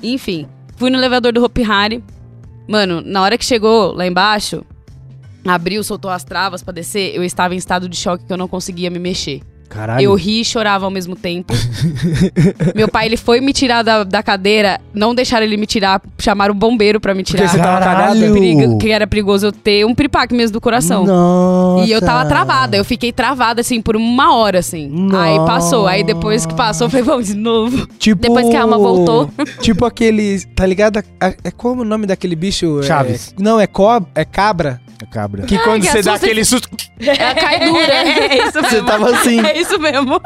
Enfim, 0.02 0.48
fui 0.76 0.88
no 0.88 0.96
elevador 0.96 1.32
do 1.32 1.44
Hopi 1.44 1.62
Hari. 1.62 2.02
Mano, 2.66 3.02
na 3.02 3.22
hora 3.22 3.36
que 3.36 3.44
chegou 3.44 3.92
lá 3.92 4.06
embaixo, 4.06 4.64
abriu, 5.44 5.82
soltou 5.82 6.10
as 6.10 6.24
travas 6.24 6.62
pra 6.62 6.72
descer, 6.72 7.14
eu 7.14 7.22
estava 7.22 7.54
em 7.54 7.58
estado 7.58 7.88
de 7.88 7.96
choque 7.96 8.24
que 8.24 8.32
eu 8.32 8.36
não 8.36 8.48
conseguia 8.48 8.90
me 8.90 8.98
mexer. 8.98 9.40
Caralho. 9.70 10.02
Eu 10.02 10.14
ri 10.14 10.40
e 10.40 10.44
chorava 10.44 10.84
ao 10.84 10.90
mesmo 10.90 11.14
tempo. 11.16 11.54
Meu 12.74 12.88
pai, 12.88 13.06
ele 13.06 13.16
foi 13.16 13.40
me 13.40 13.52
tirar 13.52 13.82
da, 13.82 14.02
da 14.04 14.22
cadeira, 14.22 14.80
não 14.92 15.14
deixaram 15.14 15.46
ele 15.46 15.56
me 15.56 15.64
tirar, 15.66 16.02
chamaram 16.18 16.52
o 16.52 16.56
bombeiro 16.56 17.00
pra 17.00 17.14
me 17.14 17.22
tirar. 17.22 17.44
Porque 17.44 17.56
você 17.56 17.62
tava 17.62 17.78
Caralho. 17.78 18.20
cagada? 18.20 18.32
Perigo- 18.34 18.78
que 18.78 18.90
era 18.90 19.06
perigoso 19.06 19.46
eu 19.46 19.52
ter 19.52 19.86
um 19.86 19.94
piripaque 19.94 20.34
mesmo 20.34 20.54
do 20.54 20.60
coração. 20.60 21.04
Nossa. 21.04 21.86
E 21.86 21.92
eu 21.92 22.00
tava 22.00 22.28
travada, 22.28 22.76
eu 22.76 22.84
fiquei 22.84 23.12
travada 23.12 23.60
assim 23.60 23.80
por 23.80 23.96
uma 23.96 24.34
hora, 24.34 24.58
assim. 24.58 24.88
Nossa. 24.88 25.22
Aí 25.24 25.36
passou, 25.46 25.86
aí 25.86 26.02
depois 26.04 26.44
que 26.44 26.54
passou, 26.54 26.86
eu 26.86 26.90
falei, 26.90 27.04
vamos 27.04 27.26
de 27.28 27.36
novo. 27.36 27.86
Tipo... 27.98 28.20
Depois 28.22 28.48
que 28.48 28.56
a 28.56 28.62
alma 28.62 28.76
voltou. 28.76 29.30
Tipo 29.62 29.84
aquele, 29.84 30.44
tá 30.54 30.66
ligado? 30.66 30.98
A- 31.20 31.34
É 31.44 31.50
como 31.50 31.82
o 31.82 31.84
nome 31.84 32.06
daquele 32.06 32.34
bicho? 32.34 32.80
É- 32.80 32.82
Chaves. 32.82 33.34
não, 33.38 33.60
é, 33.60 33.66
co... 33.66 34.04
é 34.14 34.24
cabra. 34.24 34.80
A 35.02 35.06
cabra. 35.06 35.44
Que 35.44 35.56
quando 35.60 35.80
que 35.82 35.88
você 35.90 36.02
dá 36.02 36.14
aquele 36.14 36.44
susto, 36.44 36.68
É 37.00 37.30
a 37.30 37.34
caidura. 37.34 37.90
É 37.94 38.36
isso 38.46 38.52
você 38.60 38.74
mesmo. 38.74 38.86
tava 38.86 39.10
assim. 39.10 39.40
É 39.40 39.58
isso 39.60 39.78
mesmo. 39.78 40.20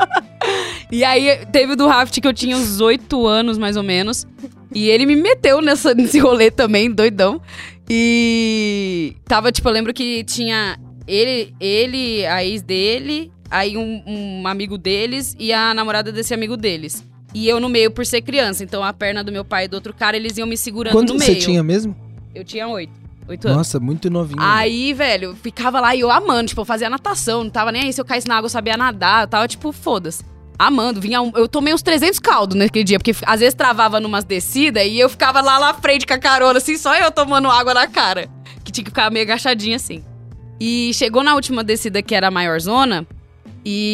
E 0.91 1.05
aí 1.05 1.45
teve 1.53 1.73
o 1.73 1.77
do 1.77 1.87
raft 1.87 2.21
que 2.21 2.27
eu 2.27 2.33
tinha 2.33 2.57
uns 2.57 2.81
oito 2.81 3.27
anos, 3.27 3.59
mais 3.59 3.77
ou 3.77 3.83
menos. 3.83 4.27
E 4.75 4.89
ele 4.89 5.07
me 5.07 5.17
meteu 5.17 5.61
nessa, 5.61 5.95
nesse 5.95 6.19
rolê 6.19 6.51
também, 6.51 6.91
doidão. 6.91 7.41
E 7.89 9.15
tava, 9.27 9.53
tipo, 9.53 9.69
eu 9.69 9.73
lembro 9.73 9.93
que 9.93 10.25
tinha 10.25 10.79
ele, 11.07 11.55
ele, 11.61 12.25
a 12.27 12.45
ex 12.45 12.63
dele, 12.63 13.31
aí 13.51 13.77
um, 13.77 14.03
um 14.07 14.47
amigo 14.47 14.79
deles 14.79 15.37
e 15.39 15.53
a 15.53 15.75
namorada 15.75 16.11
desse 16.11 16.33
amigo 16.33 16.57
deles. 16.57 17.05
E 17.35 17.49
eu 17.49 17.59
no 17.61 17.69
meio 17.69 17.91
por 17.91 18.07
ser 18.07 18.23
criança. 18.23 18.65
Então 18.65 18.83
a 18.83 18.93
perna 18.93 19.23
do 19.23 19.33
meu 19.33 19.45
pai 19.45 19.65
e 19.65 19.69
do 19.69 19.75
outro 19.75 19.93
cara, 19.93 20.17
eles 20.17 20.39
iam 20.39 20.47
me 20.47 20.57
segurando 20.57 20.93
Quanto 20.93 21.13
no 21.13 21.19
você 21.19 21.33
meio. 21.33 21.43
tinha 21.43 21.63
mesmo? 21.63 21.95
Eu 22.35 22.45
tinha 22.45 22.67
oito. 22.69 23.04
Oito 23.29 23.47
anos. 23.47 23.57
Nossa, 23.59 23.81
muito 23.81 24.11
novinho. 24.11 24.39
Aí, 24.43 24.93
velho, 24.93 25.35
ficava 25.35 25.81
lá 25.81 25.95
e 25.95 26.01
eu 26.01 26.11
amando, 26.11 26.49
tipo, 26.49 26.61
eu 26.61 26.65
fazia 26.65 26.91
natação, 26.91 27.45
não 27.45 27.51
tava 27.51 27.73
nem 27.73 27.83
aí 27.85 27.93
se 27.93 28.01
eu 28.01 28.05
caísse 28.05 28.29
na 28.29 28.37
água, 28.37 28.47
eu 28.47 28.51
sabia 28.51 28.77
nadar, 28.77 29.23
eu 29.23 29.29
tava, 29.29 29.49
tipo, 29.49 29.73
foda-se. 29.73 30.23
Amando, 30.59 31.01
vinha 31.01 31.21
um- 31.23 31.33
eu 31.35 31.49
tomei 31.49 31.73
uns 31.75 31.83
300 31.83 32.19
caldos 32.21 32.57
naquele 32.57 32.85
dia, 32.85 32.99
porque 32.99 33.15
às 33.27 33.41
vezes 33.41 33.55
travava 33.55 33.99
numas 33.99 34.25
descidas 34.25 34.85
e 34.87 34.99
eu 34.99 35.09
ficava 35.09 35.41
lá 35.41 35.59
na 35.59 35.75
frente 35.75 36.07
com 36.07 36.15
a 36.15 36.19
carona, 36.19 36.59
assim, 36.59 36.77
só 36.77 36.95
eu 36.97 37.11
tomando 37.11 37.49
água 37.51 37.73
na 37.75 37.87
cara. 37.89 38.29
Que 38.63 38.71
tinha 38.71 38.85
que 38.85 38.91
ficar 38.91 39.11
meio 39.11 39.25
agachadinha 39.25 39.77
assim. 39.77 40.05
E 40.61 40.93
chegou 40.95 41.23
na 41.25 41.35
última 41.35 41.65
descida, 41.65 42.01
que 42.03 42.15
era 42.15 42.29
a 42.29 42.31
maior 42.31 42.61
zona, 42.61 43.07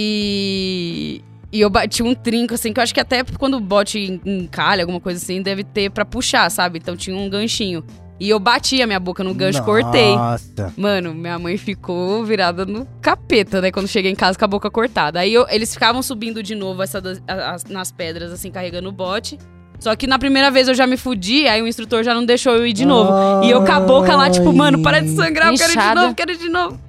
e. 0.00 1.22
E 1.52 1.60
eu 1.60 1.68
bati 1.68 2.00
um 2.00 2.14
trinco, 2.14 2.54
assim, 2.54 2.72
que 2.72 2.78
eu 2.78 2.82
acho 2.84 2.94
que 2.94 3.00
até 3.00 3.24
quando 3.24 3.54
o 3.56 3.60
bote 3.60 3.98
em- 3.98 4.20
encalha, 4.42 4.84
alguma 4.84 5.00
coisa 5.00 5.20
assim, 5.20 5.42
deve 5.42 5.64
ter 5.64 5.90
pra 5.90 6.04
puxar, 6.04 6.48
sabe? 6.48 6.78
Então 6.78 6.96
tinha 6.96 7.16
um 7.16 7.28
ganchinho. 7.28 7.82
E 8.20 8.28
eu 8.28 8.38
bati 8.38 8.82
a 8.82 8.86
minha 8.86 9.00
boca 9.00 9.24
no 9.24 9.32
gancho, 9.32 9.62
cortei. 9.64 10.14
Nossa. 10.14 10.72
Mano, 10.76 11.14
minha 11.14 11.38
mãe 11.38 11.56
ficou 11.56 12.22
virada 12.22 12.66
no 12.66 12.86
capeta, 13.00 13.62
né? 13.62 13.72
Quando 13.72 13.88
cheguei 13.88 14.12
em 14.12 14.14
casa 14.14 14.38
com 14.38 14.44
a 14.44 14.48
boca 14.48 14.70
cortada. 14.70 15.20
Aí 15.20 15.32
eu- 15.32 15.46
eles 15.48 15.72
ficavam 15.72 16.02
subindo 16.02 16.42
de 16.42 16.54
novo 16.54 16.82
essa 16.82 17.02
a- 17.26 17.54
as- 17.54 17.64
nas 17.64 17.90
pedras, 17.90 18.30
assim, 18.30 18.50
carregando 18.50 18.90
o 18.90 18.92
bote. 18.92 19.38
Só 19.78 19.96
que 19.96 20.06
na 20.06 20.18
primeira 20.18 20.50
vez 20.50 20.68
eu 20.68 20.74
já 20.74 20.86
me 20.86 20.98
fudi, 20.98 21.48
aí 21.48 21.62
o 21.62 21.66
instrutor 21.66 22.04
já 22.04 22.12
não 22.14 22.22
deixou 22.26 22.54
eu 22.54 22.66
ir 22.66 22.74
de 22.74 22.84
novo. 22.84 23.10
E 23.42 23.50
eu 23.50 23.64
com 23.64 23.72
a 23.72 23.80
boca 23.80 24.14
lá, 24.14 24.28
tipo, 24.28 24.52
mano, 24.52 24.82
para 24.82 25.00
de 25.00 25.08
sangrar, 25.16 25.46
eu 25.48 25.56
quero 25.56 25.70
ir 25.70 25.72
de 25.72 25.78
novo, 26.02 26.14
quero 26.14 26.32
ir 26.32 26.36
de 26.38 26.48
novo. 26.50 26.80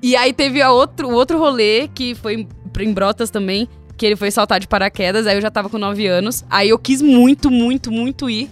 E 0.00 0.14
aí 0.14 0.32
teve 0.32 0.62
a 0.62 0.70
outro, 0.70 1.08
o 1.08 1.12
outro 1.14 1.36
rolê, 1.36 1.88
que 1.92 2.14
foi 2.14 2.34
em, 2.34 2.48
em 2.80 2.92
Brotas 2.92 3.28
também, 3.30 3.68
que 3.96 4.06
ele 4.06 4.14
foi 4.14 4.30
saltar 4.30 4.60
de 4.60 4.68
paraquedas, 4.68 5.26
aí 5.26 5.36
eu 5.36 5.40
já 5.40 5.50
tava 5.50 5.68
com 5.68 5.78
9 5.78 6.06
anos. 6.06 6.44
Aí 6.48 6.68
eu 6.68 6.78
quis 6.78 7.02
muito, 7.02 7.50
muito, 7.50 7.90
muito 7.90 8.30
ir. 8.30 8.48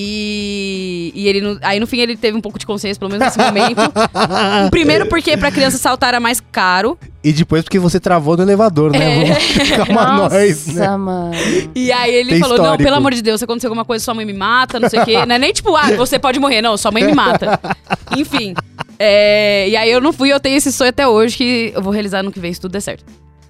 E, 0.00 1.12
e 1.14 1.28
ele, 1.28 1.40
no- 1.40 1.58
aí 1.60 1.80
no 1.80 1.86
fim 1.86 1.98
ele 1.98 2.16
teve 2.16 2.36
um 2.36 2.40
pouco 2.40 2.56
de 2.58 2.64
consciência, 2.64 2.98
pelo 3.00 3.10
menos 3.10 3.26
nesse 3.26 3.38
momento. 3.38 3.80
Primeiro 4.70 5.06
porque 5.06 5.36
pra 5.36 5.50
criança 5.50 5.76
saltar 5.76 6.10
era 6.10 6.20
mais 6.20 6.40
caro. 6.40 6.96
E 7.24 7.32
depois 7.32 7.64
porque 7.64 7.80
você 7.80 7.98
travou 7.98 8.36
no 8.36 8.42
elevador, 8.44 8.92
né? 8.92 9.24
É. 9.24 9.24
Vamos 9.32 9.70
calma 9.76 10.28
nós, 10.28 10.66
né? 10.68 10.86
Nossa, 10.86 10.98
mano. 10.98 11.32
E 11.74 11.90
aí 11.90 12.14
ele 12.14 12.30
Tem 12.30 12.38
falou: 12.40 12.56
Não, 12.56 12.64
histórico. 12.66 12.84
pelo 12.84 12.96
amor 12.96 13.12
de 13.12 13.22
Deus, 13.22 13.40
se 13.40 13.44
acontecer 13.44 13.66
alguma 13.66 13.84
coisa, 13.84 14.04
sua 14.04 14.14
mãe 14.14 14.24
me 14.24 14.32
mata, 14.32 14.78
não 14.78 14.88
sei 14.88 15.00
o 15.00 15.04
quê. 15.04 15.26
Não 15.26 15.34
é 15.34 15.38
nem 15.38 15.52
tipo, 15.52 15.74
ah, 15.74 15.90
você 15.96 16.16
pode 16.18 16.38
morrer, 16.38 16.62
não, 16.62 16.76
sua 16.76 16.92
mãe 16.92 17.04
me 17.04 17.12
mata. 17.14 17.58
Enfim. 18.16 18.54
é, 18.98 19.68
e 19.68 19.76
aí 19.76 19.90
eu 19.90 20.00
não 20.00 20.12
fui, 20.12 20.32
eu 20.32 20.38
tenho 20.38 20.56
esse 20.56 20.72
sonho 20.72 20.90
até 20.90 21.08
hoje 21.08 21.36
que 21.36 21.72
eu 21.74 21.82
vou 21.82 21.92
realizar 21.92 22.22
no 22.22 22.30
que 22.30 22.38
vem, 22.40 22.52
se 22.52 22.60
tudo 22.60 22.72
der 22.72 22.80
certo. 22.80 23.04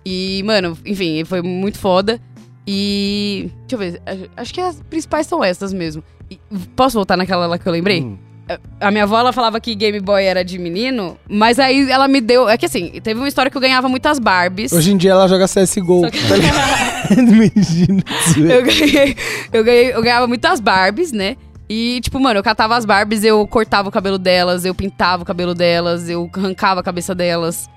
E, 0.05 0.43
mano, 0.47 0.77
enfim, 0.87 1.25
foi 1.25 1.43
muito 1.43 1.79
foda. 1.79 2.19
E. 2.67 3.51
Deixa 3.67 3.75
eu 3.75 3.79
ver, 3.79 4.03
acho 4.37 4.55
que 4.55 4.61
as 4.61 4.81
principais 4.89 5.27
são 5.27 5.43
essas 5.45 5.73
mesmo. 5.73 6.03
Posso 6.77 6.95
voltar 6.95 7.17
naquela 7.17 7.47
lá 7.47 7.59
que 7.59 7.67
eu 7.67 7.73
lembrei? 7.73 8.03
Hum. 8.03 8.19
A 8.81 8.91
minha 8.91 9.05
avó, 9.05 9.19
ela 9.19 9.33
falava 9.33 9.61
que 9.61 9.75
Game 9.75 10.01
Boy 10.01 10.25
era 10.25 10.43
de 10.43 10.59
menino, 10.59 11.19
mas 11.29 11.59
aí 11.59 11.91
ela 11.91 12.09
me 12.09 12.19
deu. 12.21 12.49
É 12.49 12.57
que 12.57 12.65
assim, 12.65 12.93
teve 13.03 13.21
uma 13.21 13.29
história 13.29 13.51
que 13.51 13.57
eu 13.57 13.61
ganhava 13.61 13.89
muitas 13.91 14.19
Barbies. 14.19 14.73
Hoje 14.73 14.93
em 14.93 14.97
dia 14.97 15.11
ela 15.11 15.29
joga 15.29 15.47
CSGO. 15.47 16.11
Que- 16.11 16.19
tá? 16.29 16.37
Imagina. 17.13 18.03
eu, 18.37 18.65
ganhei, 18.65 19.17
eu, 19.53 19.65
ganhei, 19.65 19.95
eu 19.95 20.03
ganhava 20.03 20.27
muitas 20.27 20.61
Barbies, 20.61 21.13
né? 21.13 21.37
E, 21.69 22.01
tipo, 22.01 22.19
mano, 22.19 22.39
eu 22.39 22.43
catava 22.43 22.75
as 22.77 22.87
Barbies, 22.87 23.23
eu 23.23 23.47
cortava 23.47 23.91
o 23.91 23.93
cabelo 23.93 24.17
delas, 24.19 24.65
eu 24.65 24.75
pintava 24.75 25.23
o 25.23 25.27
cabelo 25.27 25.55
delas, 25.55 26.09
eu 26.09 26.31
arrancava 26.35 26.81
a 26.81 26.83
cabeça 26.83 27.15
delas. 27.15 27.69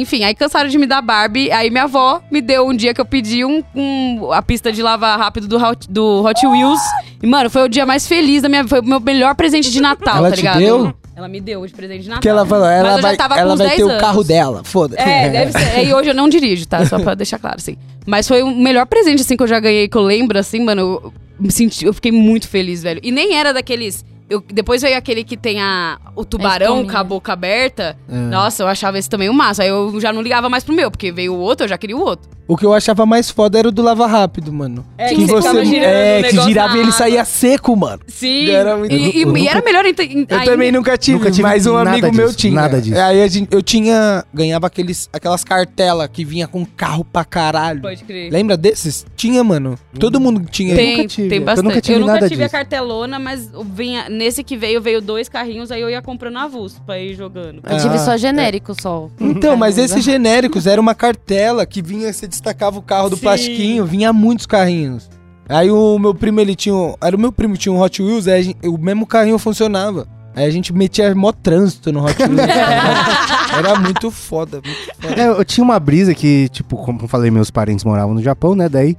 Enfim, 0.00 0.24
aí 0.24 0.34
cansaram 0.34 0.68
de 0.68 0.78
me 0.78 0.86
dar 0.86 1.02
Barbie. 1.02 1.50
Aí 1.50 1.70
minha 1.70 1.84
avó 1.84 2.20
me 2.30 2.40
deu 2.40 2.66
um 2.66 2.74
dia 2.74 2.92
que 2.94 3.00
eu 3.00 3.04
pedi 3.04 3.44
um, 3.44 3.62
um- 3.74 4.32
a 4.32 4.40
pista 4.42 4.72
de 4.72 4.82
lavar 4.82 5.18
rápido 5.18 5.46
do 5.48 5.56
Hot, 5.56 5.86
do 5.90 6.22
Hot 6.24 6.46
Wheels. 6.46 6.80
E, 7.22 7.26
mano, 7.26 7.50
foi 7.50 7.62
o 7.62 7.68
dia 7.68 7.84
mais 7.84 8.06
feliz 8.06 8.42
da 8.42 8.48
minha 8.48 8.62
vida. 8.62 8.70
Foi 8.76 8.80
o 8.80 8.84
meu 8.88 9.00
melhor 9.00 9.34
presente 9.34 9.70
de 9.70 9.80
Natal, 9.80 10.18
Ela 10.18 10.30
tá 10.30 10.36
te 10.36 10.40
ligado? 10.42 10.58
deu? 10.58 10.94
Ela 11.16 11.26
me 11.26 11.40
deu 11.40 11.66
de 11.66 11.72
presente 11.72 12.02
de 12.02 12.08
Natal. 12.08 12.18
Porque 12.20 12.28
ela 12.28 12.46
falou, 12.46 12.66
ela 12.66 13.00
vai, 13.00 13.16
ela 13.36 13.56
vai 13.56 13.66
10 13.66 13.76
ter 13.76 13.84
o 13.84 13.88
anos. 13.88 14.00
carro 14.00 14.22
dela. 14.22 14.62
Foda-se. 14.62 15.02
É, 15.02 15.28
deve 15.28 15.52
ser. 15.52 15.84
E 15.84 15.92
hoje 15.92 16.10
eu 16.10 16.14
não 16.14 16.28
dirijo, 16.28 16.64
tá? 16.66 16.86
Só 16.86 16.98
pra 17.00 17.14
deixar 17.16 17.38
claro, 17.40 17.56
assim. 17.58 17.76
Mas 18.06 18.28
foi 18.28 18.42
o 18.42 18.54
melhor 18.54 18.86
presente, 18.86 19.22
assim, 19.22 19.36
que 19.36 19.42
eu 19.42 19.48
já 19.48 19.58
ganhei, 19.58 19.88
que 19.88 19.96
eu 19.96 20.02
lembro, 20.02 20.38
assim, 20.38 20.62
mano. 20.64 20.80
Eu, 20.80 21.12
me 21.40 21.50
senti, 21.50 21.84
eu 21.84 21.92
fiquei 21.92 22.12
muito 22.12 22.46
feliz, 22.48 22.82
velho. 22.84 23.00
E 23.02 23.10
nem 23.10 23.34
era 23.34 23.52
daqueles. 23.52 24.04
Eu- 24.28 24.40
depois 24.46 24.82
veio 24.82 24.96
aquele 24.96 25.24
que 25.24 25.36
tem 25.36 25.60
a, 25.60 25.98
o 26.14 26.24
tubarão 26.24 26.76
com 26.92 26.96
a 26.98 27.04
boca 27.04 27.32
aberta. 27.32 27.96
É. 28.08 28.14
Nossa, 28.14 28.62
eu 28.62 28.68
achava 28.68 28.98
esse 28.98 29.08
também 29.08 29.28
o 29.28 29.34
massa. 29.34 29.62
Aí 29.62 29.68
eu 29.68 29.98
já 30.00 30.12
não 30.12 30.22
ligava 30.22 30.48
mais 30.48 30.62
pro 30.64 30.74
meu, 30.74 30.90
porque 30.90 31.10
veio 31.12 31.34
o 31.34 31.38
outro, 31.38 31.64
eu 31.64 31.68
já 31.68 31.78
queria 31.78 31.96
o 31.96 32.00
outro. 32.00 32.28
O 32.48 32.56
que 32.56 32.64
eu 32.64 32.72
achava 32.72 33.04
mais 33.04 33.30
foda 33.30 33.58
era 33.58 33.68
o 33.68 33.70
do 33.70 33.82
lava 33.82 34.06
rápido, 34.06 34.50
mano. 34.52 34.82
É, 34.96 35.08
que 35.10 35.16
que 35.16 35.26
você 35.26 35.36
ficava 35.36 35.64
girando 35.66 35.84
é, 35.92 36.20
o 36.20 36.24
que 36.30 36.40
girava 36.40 36.76
e 36.76 36.80
ele 36.80 36.92
saía 36.92 37.22
seco, 37.24 37.76
mano. 37.76 38.00
Sim. 38.08 38.48
Era 38.50 38.74
muito- 38.74 38.90
E, 38.94 38.96
e- 39.18 39.22
Eu- 39.22 39.28
eu 39.28 39.36
e 39.36 39.46
era 39.46 39.56
nunca- 39.56 39.66
melhor 39.66 39.84
em, 39.84 39.90
em, 39.90 40.26
Eu 40.28 40.38
ainda- 40.38 40.50
também 40.52 40.72
nunca 40.72 40.96
tive, 40.96 41.18
Nunca 41.18 41.30
tive 41.30 41.42
mas 41.42 41.66
um 41.66 41.74
nada 41.74 41.90
amigo 41.90 42.10
meu 42.14 42.26
disso, 42.26 42.38
tinha. 42.38 42.54
nada 42.54 42.80
disso. 42.80 42.98
Aí 42.98 43.22
a 43.22 43.28
gente- 43.28 43.48
eu 43.54 43.62
tinha, 43.62 44.24
ganhava 44.32 44.66
aqueles, 44.66 45.10
aquelas 45.12 45.44
cartelas 45.44 46.08
que 46.10 46.24
vinha 46.24 46.48
com 46.48 46.64
carro 46.64 47.04
pra 47.04 47.22
caralho. 47.24 47.82
Pode 47.82 48.02
crer. 48.04 48.32
Lembra 48.32 48.56
desses? 48.56 49.04
Tinha, 49.14 49.44
mano. 49.44 49.78
Todo 50.00 50.18
mundo 50.18 50.42
tinha. 50.50 50.74
Tem, 50.74 50.96
nunca 50.96 51.08
tive. 51.08 51.28
tem 51.28 51.38
Eu 51.40 51.44
bastante. 51.44 51.64
nunca 51.68 51.80
tive 51.82 51.98
nunca 51.98 52.12
nada 52.14 52.28
tive 52.30 52.44
a 52.44 52.48
cartelona, 52.48 53.18
mas 53.18 53.50
vinha, 53.74 54.08
nesse 54.08 54.42
que 54.42 54.56
veio, 54.56 54.80
veio 54.80 55.02
dois 55.02 55.28
carrinhos, 55.28 55.70
aí 55.70 55.82
eu 55.82 55.90
ia 55.90 56.00
comprando 56.00 56.38
avulso 56.38 56.80
pra 56.86 56.98
ir 56.98 57.14
jogando. 57.14 57.60
Eu 57.68 57.76
tive 57.76 57.96
Ah, 57.96 57.98
só 57.98 58.16
genérico, 58.16 58.72
só. 58.80 59.10
Então, 59.20 59.54
mas 59.54 59.76
esses 59.78 60.02
genéricos 60.02 60.66
era 60.66 60.80
uma 60.80 60.94
cartela 60.94 61.66
que 61.66 61.82
vinha, 61.82 62.10
você 62.10 62.26
destacava 62.40 62.78
o 62.78 62.82
carro 62.82 63.10
do 63.10 63.16
Sim. 63.16 63.22
plastiquinho, 63.22 63.84
vinha 63.84 64.12
muitos 64.12 64.46
carrinhos. 64.46 65.08
Aí 65.48 65.70
o 65.70 65.98
meu 65.98 66.14
primo, 66.14 66.40
ele 66.40 66.54
tinha. 66.54 66.74
Era 67.00 67.16
o 67.16 67.18
meu 67.18 67.32
primo, 67.32 67.56
tinha 67.56 67.72
um 67.72 67.80
Hot 67.80 68.02
Wheels, 68.02 68.28
aí 68.28 68.42
gente- 68.42 68.68
o 68.68 68.76
mesmo 68.78 69.06
carrinho 69.06 69.38
funcionava. 69.38 70.06
Aí 70.36 70.44
a 70.44 70.50
gente 70.50 70.72
metia 70.72 71.12
mó 71.14 71.32
trânsito 71.32 71.90
no 71.90 72.04
Hot 72.04 72.16
Wheels. 72.22 72.38
era 73.56 73.78
muito 73.80 74.10
foda, 74.10 74.60
muito 74.64 74.94
foda. 75.00 75.20
É, 75.20 75.26
eu 75.28 75.44
tinha 75.44 75.64
uma 75.64 75.80
brisa 75.80 76.14
que, 76.14 76.48
tipo, 76.50 76.76
como 76.76 77.00
eu 77.02 77.08
falei, 77.08 77.30
meus 77.30 77.50
parentes 77.50 77.84
moravam 77.84 78.14
no 78.14 78.22
Japão, 78.22 78.54
né? 78.54 78.68
Daí, 78.68 78.96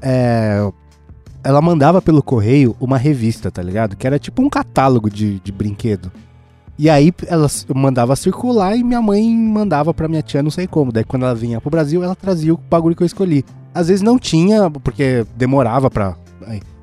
é, 0.00 0.58
ela 1.44 1.60
mandava 1.60 2.00
pelo 2.02 2.22
correio 2.22 2.74
uma 2.80 2.96
revista, 2.96 3.50
tá 3.50 3.62
ligado? 3.62 3.94
Que 3.94 4.06
era 4.06 4.18
tipo 4.18 4.42
um 4.42 4.48
catálogo 4.48 5.10
de, 5.10 5.38
de 5.40 5.52
brinquedo. 5.52 6.10
E 6.80 6.88
aí 6.88 7.12
ela 7.26 7.46
mandava 7.74 8.16
circular 8.16 8.74
e 8.74 8.82
minha 8.82 9.02
mãe 9.02 9.30
mandava 9.36 9.92
pra 9.92 10.08
minha 10.08 10.22
tia, 10.22 10.42
não 10.42 10.50
sei 10.50 10.66
como. 10.66 10.90
Daí 10.90 11.04
quando 11.04 11.26
ela 11.26 11.34
vinha 11.34 11.60
pro 11.60 11.68
Brasil, 11.68 12.02
ela 12.02 12.14
trazia 12.14 12.54
o 12.54 12.56
bagulho 12.56 12.96
que 12.96 13.02
eu 13.02 13.06
escolhi. 13.06 13.44
Às 13.74 13.88
vezes 13.88 14.00
não 14.00 14.18
tinha, 14.18 14.70
porque 14.70 15.26
demorava 15.36 15.90
pra. 15.90 16.16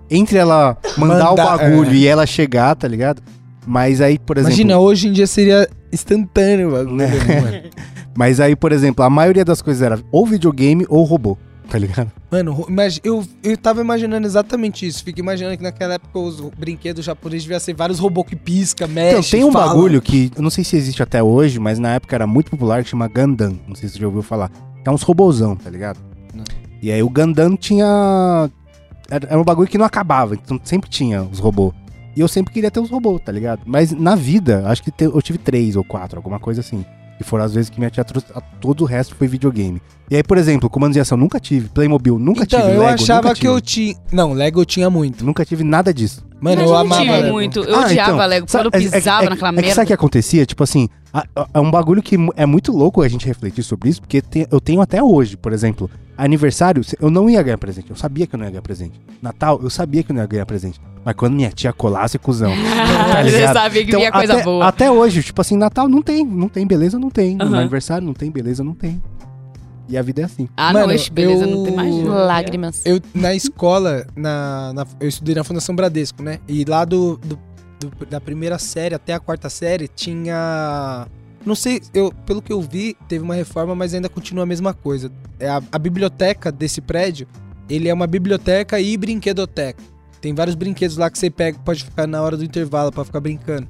Entre 0.07 0.37
ela 0.37 0.77
mandar 0.99 1.25
o 1.25 1.29
Mandar, 1.29 1.57
bagulho 1.57 1.89
é. 1.89 1.95
e 1.95 2.05
ela 2.05 2.27
chegar, 2.27 2.75
tá 2.75 2.87
ligado? 2.87 3.23
Mas 3.65 3.99
aí, 3.99 4.19
por 4.19 4.37
exemplo. 4.37 4.53
Imagina, 4.53 4.77
hoje 4.77 5.07
em 5.07 5.11
dia 5.11 5.25
seria 5.25 5.67
instantâneo 5.91 6.69
o 6.69 6.71
bagulho, 6.73 6.93
né? 6.95 7.63
Mas 8.15 8.39
aí, 8.39 8.55
por 8.55 8.71
exemplo, 8.71 9.03
a 9.03 9.09
maioria 9.09 9.43
das 9.43 9.63
coisas 9.63 9.81
era 9.81 9.99
ou 10.11 10.27
videogame 10.27 10.85
ou 10.89 11.03
robô. 11.05 11.39
Tá 11.69 11.77
ligado? 11.77 12.11
Mano, 12.31 12.65
imagi- 12.69 13.01
eu, 13.03 13.25
eu 13.43 13.57
tava 13.57 13.81
imaginando 13.81 14.25
exatamente 14.25 14.85
isso. 14.87 15.03
Fico 15.03 15.19
imaginando 15.19 15.57
que 15.57 15.63
naquela 15.63 15.95
época 15.95 16.17
os 16.19 16.39
brinquedos 16.57 17.03
japoneses 17.05 17.43
deviam 17.43 17.59
ser 17.59 17.73
vários 17.73 17.99
robôs 17.99 18.27
que 18.27 18.35
pisca, 18.35 18.87
mexe, 18.87 19.09
Então, 19.17 19.29
tem 19.29 19.43
um 19.43 19.51
fala. 19.51 19.67
bagulho 19.67 20.01
que 20.01 20.31
eu 20.35 20.41
não 20.41 20.49
sei 20.49 20.63
se 20.63 20.75
existe 20.77 21.01
até 21.03 21.21
hoje, 21.21 21.59
mas 21.59 21.77
na 21.79 21.89
época 21.95 22.15
era 22.15 22.25
muito 22.27 22.49
popular, 22.51 22.83
que 22.83 22.89
chama 22.89 23.07
Gundam. 23.07 23.59
Não 23.67 23.75
sei 23.75 23.87
se 23.89 23.95
você 23.95 24.01
já 24.01 24.07
ouviu 24.07 24.21
falar. 24.23 24.49
Que 24.83 24.89
é 24.89 24.91
uns 24.91 25.01
robôzão, 25.03 25.55
tá 25.55 25.69
ligado? 25.69 25.99
Não. 26.33 26.43
E 26.81 26.91
aí 26.91 27.01
o 27.03 27.09
Gundam 27.09 27.55
tinha. 27.57 28.49
Era, 29.09 29.39
um 29.39 29.43
bagulho 29.43 29.67
que 29.69 29.77
não 29.77 29.85
acabava, 29.85 30.35
então 30.35 30.59
sempre 30.63 30.89
tinha 30.89 31.23
os 31.23 31.39
robôs. 31.39 31.73
E 32.15 32.19
eu 32.19 32.27
sempre 32.27 32.51
queria 32.53 32.71
ter 32.71 32.79
os 32.79 32.89
robôs, 32.89 33.21
tá 33.23 33.31
ligado? 33.31 33.61
Mas 33.65 33.91
na 33.91 34.15
vida, 34.15 34.63
acho 34.67 34.81
que 34.83 34.91
eu 34.99 35.21
tive 35.21 35.37
três 35.37 35.75
ou 35.75 35.83
quatro, 35.83 36.17
alguma 36.17 36.39
coisa 36.39 36.61
assim. 36.61 36.83
Que 37.17 37.23
foram 37.23 37.43
as 37.45 37.53
vezes 37.53 37.69
que 37.69 37.79
minha 37.79 37.89
tia 37.89 38.03
trouxe. 38.03 38.27
a- 38.35 38.41
Todo 38.41 38.81
o 38.81 38.85
resto 38.85 39.15
foi 39.15 39.27
videogame. 39.27 39.81
E 40.09 40.15
aí, 40.15 40.23
por 40.23 40.37
exemplo, 40.37 40.69
comandos 40.69 40.93
de 40.93 40.99
ação 40.99 41.17
nunca 41.17 41.39
tive. 41.39 41.67
Playmobil 41.69 42.19
nunca 42.19 42.43
Então, 42.43 42.59
tive. 42.61 42.73
eu 42.73 42.79
Lego, 42.81 42.93
achava 42.93 43.29
nunca 43.29 43.35
que 43.39 43.47
eu 43.47 43.59
tinha. 43.59 43.95
Não, 44.11 44.33
Lego 44.33 44.61
eu 44.61 44.65
tinha 44.65 44.89
muito. 44.89 45.25
Nunca 45.25 45.43
tive 45.43 45.63
nada 45.63 45.91
disso. 45.93 46.23
Mano, 46.39 46.57
Mas 46.57 46.59
eu 46.59 46.65
não 46.67 46.75
amava 46.77 47.01
tive 47.01 47.13
Lego. 47.17 47.33
muito. 47.33 47.59
Eu 47.63 47.75
Ah, 47.75 47.85
odiava 47.85 48.11
então, 48.13 48.27
Lego. 48.27 48.47
Quando 48.49 48.65
eu 48.65 48.71
é- 48.73 48.77
é- 48.77 48.89
pisava 48.91 49.25
é- 49.25 49.29
naquela 49.29 49.49
é 49.49 49.51
que 49.53 49.61
merda. 49.61 49.75
sabe 49.75 49.85
o 49.85 49.87
que 49.87 49.93
acontecia? 49.93 50.45
Tipo 50.45 50.63
assim, 50.63 50.87
é 51.53 51.59
um 51.59 51.71
bagulho 51.71 52.03
que 52.03 52.15
é 52.35 52.45
muito 52.45 52.71
louco 52.71 53.01
a 53.01 53.07
gente 53.07 53.25
refletir 53.25 53.63
sobre 53.63 53.89
isso, 53.89 53.99
porque 54.01 54.21
tem- 54.21 54.45
eu 54.51 54.61
tenho 54.61 54.79
até 54.81 55.01
hoje, 55.01 55.35
por 55.35 55.51
exemplo, 55.51 55.89
aniversário, 56.17 56.81
eu 56.99 57.09
não 57.09 57.29
ia 57.29 57.41
ganhar 57.43 57.57
presente. 57.57 57.89
Eu 57.89 57.95
sabia 57.95 58.25
que 58.27 58.35
eu 58.35 58.37
não 58.37 58.45
ia 58.45 58.51
ganhar 58.51 58.61
presente. 58.61 58.99
Natal, 59.21 59.59
eu 59.61 59.69
sabia 59.69 60.03
que 60.03 60.11
eu 60.11 60.15
não 60.15 60.21
ia 60.23 60.27
ganhar 60.27 60.45
presente. 60.45 60.79
Mas 61.05 61.15
quando 61.15 61.33
minha 61.35 61.49
tia 61.51 61.71
colasse, 61.71 62.17
cuzão. 62.19 62.51
tá 63.13 63.23
Você 63.23 63.47
sabia 63.53 63.83
que 63.83 63.89
Então, 63.89 63.99
vinha 63.99 64.11
coisa 64.11 64.33
até, 64.33 64.43
boa. 64.43 64.67
Até 64.67 64.91
hoje, 64.91 65.23
tipo 65.23 65.39
assim, 65.39 65.55
Natal 65.55 65.87
não 65.87 66.01
tem. 66.01 66.25
Não 66.25 66.49
tem, 66.49 66.65
beleza, 66.67 66.97
não 66.99 67.09
tem. 67.09 67.35
No 67.35 67.45
Aham. 67.45 67.59
aniversário 67.59 68.05
não 68.05 68.13
tem, 68.13 68.29
beleza, 68.31 68.63
não 68.63 68.73
tem. 68.73 69.01
E 69.89 69.97
a 69.97 70.01
vida 70.01 70.21
é 70.21 70.25
assim. 70.25 70.49
Ah, 70.57 70.73
Mano, 70.73 70.93
não, 70.93 71.03
beleza, 71.13 71.45
não 71.47 71.63
tem 71.63 71.73
mais. 71.73 71.95
eu- 71.95 72.07
Lágrimas. 72.07 72.81
Eu, 72.85 72.99
na 73.15 73.33
escola, 73.33 74.05
na, 74.15 74.73
na- 74.73 74.85
eu 74.99 75.07
estudei 75.07 75.33
na 75.33 75.45
Fundação 75.45 75.73
Bradesco, 75.75 76.21
né? 76.21 76.39
E 76.45 76.65
lá 76.65 76.83
do, 76.83 77.15
do- 77.23 77.39
do- 77.79 78.05
da 78.05 78.19
primeira 78.19 78.59
série 78.59 78.93
até 78.95 79.13
a 79.13 79.19
quarta 79.19 79.49
série 79.49 79.87
tinha. 79.87 81.07
Não 81.45 81.55
sei, 81.55 81.81
eu, 81.93 82.11
pelo 82.25 82.41
que 82.41 82.51
eu 82.51 82.61
vi, 82.61 82.95
teve 83.07 83.23
uma 83.23 83.35
reforma, 83.35 83.73
mas 83.75 83.93
ainda 83.93 84.09
continua 84.09 84.43
a 84.43 84.47
mesma 84.47 84.73
coisa. 84.73 85.11
É 85.39 85.47
a, 85.47 85.61
a 85.71 85.79
biblioteca 85.79 86.51
desse 86.51 86.81
prédio, 86.81 87.27
ele 87.69 87.87
é 87.87 87.93
uma 87.93 88.07
biblioteca 88.07 88.79
e 88.79 88.97
brinquedoteca. 88.97 89.81
Tem 90.21 90.33
vários 90.33 90.55
brinquedos 90.55 90.97
lá 90.97 91.09
que 91.09 91.17
você 91.17 91.29
pega, 91.29 91.59
pode 91.59 91.83
ficar 91.83 92.07
na 92.07 92.21
hora 92.21 92.35
do 92.35 92.43
intervalo 92.43 92.91
pra 92.91 93.05
ficar 93.05 93.19
brincando. 93.19 93.67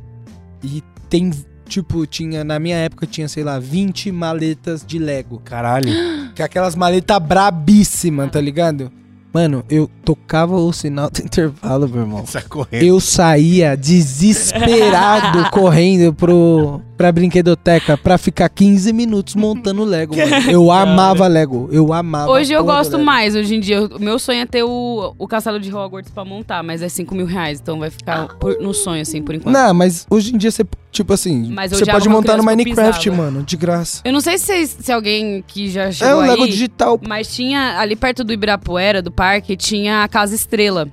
E 0.63 0.81
tem, 1.09 1.31
tipo, 1.67 2.05
tinha, 2.05 2.43
na 2.43 2.57
minha 2.57 2.77
época 2.77 3.05
tinha, 3.05 3.27
sei 3.27 3.43
lá, 3.43 3.59
20 3.59 4.11
maletas 4.11 4.83
de 4.85 4.97
Lego. 4.97 5.41
Caralho. 5.43 5.91
Que 6.37 6.43
é 6.43 6.45
aquelas 6.45 6.75
maletas 6.75 7.17
brabíssimas, 7.17 8.29
tá 8.29 8.39
ligado? 8.39 8.91
Mano, 9.33 9.63
eu 9.69 9.89
tocava 10.05 10.55
o 10.55 10.71
sinal 10.71 11.09
do 11.09 11.19
intervalo, 11.19 11.89
meu 11.89 12.01
irmão. 12.01 12.23
Eu 12.71 12.99
saía 12.99 13.75
desesperado 13.75 15.49
correndo 15.51 16.13
pro, 16.13 16.79
pra 16.97 17.11
brinquedoteca 17.11 17.95
pra 17.95 18.17
ficar 18.17 18.49
15 18.49 18.91
minutos 18.91 19.35
montando 19.35 19.83
Lego, 19.83 20.15
mano. 20.17 20.51
Eu 20.51 20.69
amava 20.73 21.27
Lego. 21.27 21.69
Eu 21.71 21.93
amava. 21.93 22.31
Hoje 22.31 22.51
eu 22.51 22.63
gosto 22.63 22.97
mais. 22.97 23.35
Hoje 23.35 23.55
em 23.55 23.59
dia, 23.59 23.85
o 23.85 23.99
meu 23.99 24.17
sonho 24.17 24.41
é 24.41 24.45
ter 24.45 24.63
o, 24.63 25.13
o 25.17 25.27
castelo 25.27 25.59
de 25.59 25.71
Hogwarts 25.73 26.11
pra 26.11 26.25
montar, 26.25 26.63
mas 26.63 26.81
é 26.81 26.89
5 26.89 27.13
mil 27.13 27.25
reais. 27.27 27.59
Então 27.61 27.77
vai 27.79 27.89
ficar 27.91 28.27
por- 28.39 28.57
no 28.59 28.73
sonho, 28.73 29.01
assim, 29.03 29.21
por 29.21 29.35
enquanto. 29.35 29.53
Não, 29.53 29.73
mas 29.73 30.07
hoje 30.09 30.33
em 30.33 30.37
dia 30.37 30.49
você, 30.49 30.65
tipo 30.91 31.13
assim, 31.13 31.51
Mas 31.53 31.71
eu 31.71 31.77
você 31.77 31.85
já 31.85 31.91
pode 31.93 32.05
era 32.07 32.09
uma 32.13 32.19
montar 32.19 32.35
no 32.37 32.43
criança 32.43 32.55
que 32.55 32.61
eu 32.61 32.65
Minecraft, 32.73 33.09
pisava. 33.11 33.31
mano, 33.31 33.43
de 33.45 33.55
graça. 33.57 34.01
Eu 34.03 34.11
não 34.11 34.21
sei 34.21 34.37
se, 34.39 34.65
se 34.67 34.91
alguém 34.91 35.43
que 35.47 35.69
já 35.69 35.83
É 35.83 35.91
chegou 35.91 36.15
o 36.17 36.21
Lego 36.21 36.43
aí, 36.43 36.49
digital. 36.49 36.99
mas 37.07 37.33
tinha 37.33 37.79
ali 37.79 37.95
perto 37.95 38.23
do 38.23 38.33
Ibirapuera, 38.33 39.01
do 39.01 39.11
parque, 39.11 39.55
tinha 39.55 40.03
a 40.03 40.07
Casa 40.07 40.33
Estrela. 40.33 40.87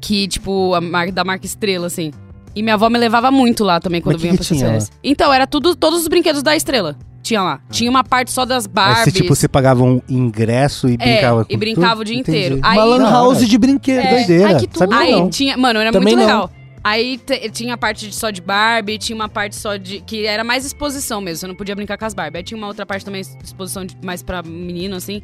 Que, 0.00 0.28
tipo, 0.28 0.74
a 0.74 0.82
marca, 0.82 1.12
da 1.12 1.24
marca 1.24 1.46
Estrela, 1.46 1.86
assim. 1.86 2.12
E 2.54 2.62
minha 2.62 2.74
avó 2.74 2.88
me 2.88 2.98
levava 2.98 3.30
muito 3.30 3.64
lá 3.64 3.80
também 3.80 4.00
quando 4.00 4.14
Mas 4.14 4.22
que 4.22 4.28
vinha 4.28 4.38
que 4.38 4.46
pra 4.46 4.56
tinha 4.56 4.66
férias. 4.66 4.92
Então, 5.02 5.32
era 5.32 5.46
tudo, 5.46 5.74
todos 5.74 6.00
os 6.02 6.08
brinquedos 6.08 6.42
da 6.42 6.54
Estrela. 6.54 6.96
Tinha 7.22 7.42
lá. 7.42 7.60
Tinha 7.70 7.90
uma 7.90 8.04
parte 8.04 8.30
só 8.30 8.44
das 8.44 8.66
Mas 8.66 8.74
Barbies. 8.74 9.04
se, 9.04 9.12
tipo, 9.12 9.34
você 9.34 9.48
pagava 9.48 9.82
um 9.82 10.00
ingresso 10.08 10.88
e 10.88 10.94
É, 10.94 10.96
brincava 10.96 11.46
e 11.48 11.54
com 11.54 11.58
brincava 11.58 11.90
tudo? 11.92 12.00
o 12.00 12.04
dia 12.04 12.16
Entendi. 12.18 12.38
inteiro. 12.38 12.60
Aí- 12.62 12.76
Uma 12.78 12.84
lan 12.84 13.10
house 13.10 13.48
de 13.48 13.58
brinquedo. 13.58 14.04
É. 14.04 14.10
Doideira. 14.10 14.46
Ai, 14.48 14.60
que 14.60 14.66
tudo. 14.66 14.78
Sabia 14.78 14.98
Aí 14.98 15.12
não. 15.12 15.30
tinha. 15.30 15.56
Mano, 15.56 15.80
era 15.80 15.90
Também 15.90 16.14
muito 16.14 16.28
não. 16.28 16.42
legal. 16.42 16.50
Aí 16.84 17.18
tinha 17.50 17.72
a 17.74 17.78
parte 17.78 18.08
de- 18.10 18.14
só 18.14 18.28
de 18.28 18.42
Barbie, 18.42 18.98
tinha 18.98 19.16
uma 19.16 19.28
parte 19.28 19.56
só 19.56 19.76
de. 19.76 20.00
que 20.00 20.26
era 20.26 20.44
mais 20.44 20.66
exposição 20.66 21.18
mesmo, 21.22 21.40
você 21.40 21.46
não 21.46 21.54
podia 21.54 21.74
brincar 21.74 21.96
com 21.96 22.04
as 22.04 22.12
Barbie. 22.12 22.36
Aí 22.36 22.42
tinha 22.44 22.58
uma 22.58 22.66
outra 22.66 22.84
parte 22.84 23.02
também, 23.06 23.22
exposição 23.42 23.86
de- 23.86 23.96
mais 24.04 24.22
pra 24.22 24.42
menino, 24.42 24.94
assim. 24.94 25.22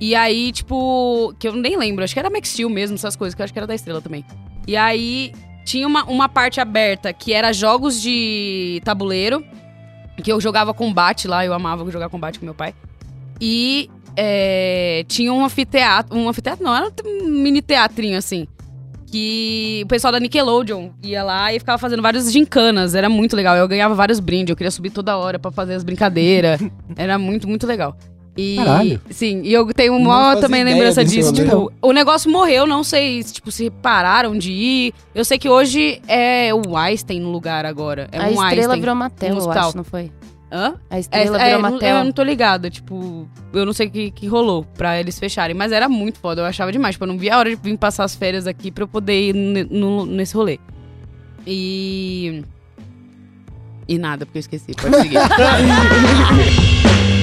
E 0.00 0.14
aí, 0.14 0.52
tipo. 0.52 1.34
que 1.36 1.48
eu 1.48 1.52
nem 1.52 1.76
lembro, 1.76 2.04
acho 2.04 2.14
que 2.14 2.20
era 2.20 2.30
Max 2.30 2.48
Steel 2.50 2.70
mesmo, 2.70 2.94
essas 2.94 3.16
coisas, 3.16 3.34
que 3.34 3.42
eu 3.42 3.44
acho 3.44 3.52
que 3.52 3.58
era 3.58 3.66
da 3.66 3.74
estrela 3.74 4.00
também. 4.00 4.24
E 4.68 4.76
aí 4.76 5.32
tinha 5.70 5.86
uma, 5.86 6.02
uma 6.06 6.28
parte 6.28 6.60
aberta 6.60 7.12
que 7.12 7.32
era 7.32 7.52
jogos 7.52 8.02
de 8.02 8.82
tabuleiro, 8.84 9.44
que 10.20 10.32
eu 10.32 10.40
jogava 10.40 10.74
combate 10.74 11.28
lá, 11.28 11.46
eu 11.46 11.54
amava 11.54 11.88
jogar 11.92 12.08
combate 12.08 12.40
com 12.40 12.44
meu 12.44 12.54
pai. 12.54 12.74
E 13.40 13.88
é, 14.16 15.04
tinha 15.06 15.32
um 15.32 15.44
anfiteatro. 15.44 16.18
Um 16.18 16.28
anfiteatro 16.28 16.64
não, 16.64 16.74
era 16.74 16.92
um 17.06 17.28
mini 17.28 17.62
teatrinho 17.62 18.18
assim. 18.18 18.48
Que 19.06 19.82
o 19.84 19.86
pessoal 19.86 20.12
da 20.12 20.18
Nickelodeon 20.18 20.90
ia 21.04 21.22
lá 21.22 21.54
e 21.54 21.60
ficava 21.60 21.78
fazendo 21.78 22.02
várias 22.02 22.32
gincanas. 22.32 22.96
Era 22.96 23.08
muito 23.08 23.36
legal. 23.36 23.56
Eu 23.56 23.68
ganhava 23.68 23.94
vários 23.94 24.18
brindes. 24.18 24.50
Eu 24.50 24.56
queria 24.56 24.72
subir 24.72 24.90
toda 24.90 25.16
hora 25.16 25.38
pra 25.38 25.52
fazer 25.52 25.74
as 25.74 25.84
brincadeiras. 25.84 26.60
era 26.96 27.16
muito, 27.16 27.46
muito 27.46 27.64
legal. 27.64 27.96
E, 28.36 28.56
Caralho. 28.56 29.00
Sim, 29.10 29.42
e 29.44 29.52
eu 29.52 29.66
tenho 29.74 29.94
uma 29.96 30.36
também 30.36 30.62
lembrança 30.64 31.04
disso, 31.04 31.32
né? 31.32 31.42
Tipo, 31.44 31.72
o 31.82 31.92
negócio 31.92 32.30
morreu, 32.30 32.66
não 32.66 32.82
sei 32.84 33.22
se, 33.22 33.34
tipo, 33.34 33.50
se 33.50 33.70
pararam 33.70 34.36
de 34.38 34.50
ir. 34.52 34.94
Eu 35.14 35.24
sei 35.24 35.38
que 35.38 35.48
hoje 35.48 36.00
é 36.08 36.50
o 36.54 36.76
Einstein 36.76 37.20
no 37.20 37.30
lugar 37.30 37.66
agora. 37.66 38.08
É 38.12 38.18
a 38.18 38.22
um 38.22 38.26
estrela 38.28 38.48
Einstein. 38.50 38.80
virou 38.80 38.94
Mattel, 38.94 39.34
um 39.34 39.38
eu 39.38 39.50
acho, 39.50 39.76
não 39.76 39.84
foi? 39.84 40.10
Hã? 40.52 40.74
A 40.88 40.96
É, 40.96 41.00
estrela 41.00 41.40
é, 41.40 41.44
virou 41.46 41.62
não- 41.62 41.70
Mattel. 41.72 41.96
eu 41.96 42.04
não 42.04 42.12
tô 42.12 42.22
ligada, 42.22 42.70
tipo, 42.70 43.28
eu 43.52 43.66
não 43.66 43.72
sei 43.72 43.88
o 43.88 43.90
que, 43.90 44.10
que 44.10 44.26
rolou 44.26 44.64
pra 44.76 44.98
eles 44.98 45.18
fecharem, 45.18 45.54
mas 45.54 45.72
era 45.72 45.88
muito 45.88 46.18
foda, 46.18 46.40
eu 46.40 46.46
achava 46.46 46.72
demais, 46.72 46.94
tipo, 46.94 47.04
eu 47.04 47.08
não 47.08 47.18
via 47.18 47.34
a 47.34 47.38
hora 47.38 47.50
de 47.50 47.56
vir 47.56 47.76
passar 47.76 48.04
as 48.04 48.14
férias 48.14 48.46
aqui 48.46 48.70
pra 48.70 48.84
eu 48.84 48.88
poder 48.88 49.30
ir 49.30 49.34
no- 49.70 50.06
nesse 50.06 50.34
rolê. 50.34 50.58
E. 51.46 52.42
E 53.88 53.98
nada, 53.98 54.24
porque 54.24 54.38
eu 54.38 54.40
esqueci, 54.40 54.72
pode 54.74 54.96
seguir. 55.02 55.18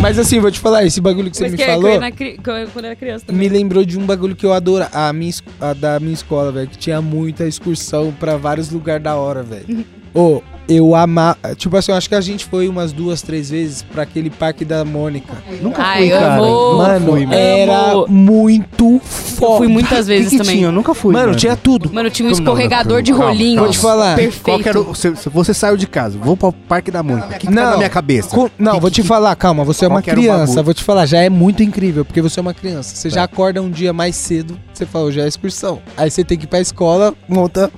Mas 0.00 0.18
assim, 0.18 0.40
vou 0.40 0.50
te 0.50 0.58
falar, 0.58 0.84
esse 0.84 1.00
bagulho 1.00 1.30
que 1.30 1.36
você 1.36 1.44
Mas 1.44 1.52
me 1.52 1.56
que- 1.58 1.62
eu 1.62 1.66
falou 1.66 2.00
na 2.00 2.10
cri- 2.10 2.36
eu- 2.36 2.42
quando 2.42 2.84
eu 2.84 2.90
era 2.90 2.96
criança 2.96 3.24
também. 3.26 3.40
me 3.40 3.48
lembrou 3.48 3.84
de 3.84 3.98
um 3.98 4.04
bagulho 4.04 4.34
que 4.34 4.44
eu 4.44 4.52
adoro, 4.52 4.86
a 4.92 5.12
minha, 5.12 5.32
a 5.60 5.72
da 5.72 6.00
minha 6.00 6.12
escola, 6.12 6.50
velho, 6.52 6.68
que 6.68 6.76
tinha 6.78 7.00
muita 7.00 7.46
excursão 7.46 8.12
pra 8.18 8.36
vários 8.36 8.70
lugares 8.70 9.02
da 9.02 9.14
hora, 9.14 9.42
velho. 9.42 9.84
Ô, 10.14 10.42
eu 10.68 10.94
amava, 10.94 11.36
tipo 11.56 11.76
assim, 11.76 11.92
eu 11.92 11.98
acho 11.98 12.08
que 12.08 12.14
a 12.14 12.20
gente 12.20 12.44
foi 12.46 12.68
umas 12.68 12.92
duas, 12.92 13.20
três 13.22 13.50
vezes 13.50 13.82
pra 13.82 14.02
aquele 14.02 14.30
parque 14.30 14.64
da 14.64 14.84
Mônica. 14.84 15.32
Nunca 15.60 15.82
Ai, 15.82 15.98
fui, 15.98 16.12
eu 16.12 16.18
cara. 16.18 16.34
amo. 16.36 16.76
Mano, 16.78 17.06
fui, 17.12 17.26
mano. 17.26 17.34
era 17.38 17.94
muito 18.08 18.84
Eu 18.94 19.00
foda. 19.00 19.56
fui 19.58 19.68
muitas 19.68 19.98
O 19.98 20.02
que 20.02 20.08
vezes 20.08 20.30
que 20.30 20.38
também. 20.38 20.54
tinha? 20.56 20.68
Eu 20.68 20.72
nunca 20.72 20.94
fui, 20.94 21.12
Mano, 21.12 21.34
tinha 21.34 21.56
tudo. 21.56 21.92
Mano, 21.92 22.10
tinha 22.10 22.28
um 22.28 22.32
escorregador 22.32 22.94
não, 22.96 23.02
de 23.02 23.12
calma. 23.12 23.34
Vou 23.60 23.70
te 23.70 23.78
falar. 23.78 24.16
Perfeito. 24.16 24.42
Qual 24.42 24.58
que 24.60 24.68
era 24.68 24.80
o, 24.80 24.94
se, 24.94 25.14
se 25.16 25.28
você 25.28 25.52
saiu 25.52 25.76
de 25.76 25.86
casa, 25.86 26.18
vou 26.18 26.36
pro 26.36 26.52
Parque 26.52 26.90
da 26.90 27.02
Mônica, 27.02 27.26
o 27.26 27.30
que, 27.32 27.38
que 27.40 27.46
tá 27.46 27.50
Não. 27.52 27.70
na 27.72 27.76
minha 27.78 27.90
cabeça? 27.90 28.28
Co- 28.30 28.50
não, 28.58 28.74
Que- 28.74 28.80
vou 28.80 28.90
te 28.90 29.02
que- 29.02 29.08
falar, 29.08 29.34
calma, 29.36 29.64
você 29.64 29.84
é 29.84 29.88
uma 29.88 30.00
que 30.02 30.10
criança, 30.10 30.62
vou 30.62 30.72
te 30.74 30.82
falar, 30.82 31.06
já 31.06 31.18
é 31.18 31.28
muito 31.28 31.62
incrível, 31.62 32.04
porque 32.04 32.20
você 32.22 32.38
é 32.38 32.42
uma 32.42 32.54
criança. 32.54 32.94
Você 32.94 33.08
Tá. 33.08 33.16
já 33.16 33.24
acorda 33.24 33.60
um 33.60 33.70
dia 33.70 33.92
mais 33.92 34.16
cedo, 34.16 34.58
você 34.72 34.86
fala, 34.86 35.06
hoje 35.06 35.20
é 35.20 35.26
excursão. 35.26 35.80
Aí 35.96 36.10
você 36.10 36.22
tem 36.24 36.38
que 36.38 36.44
ir 36.44 36.48
pra 36.48 36.60
escola, 36.60 37.14
monta, 37.28 37.70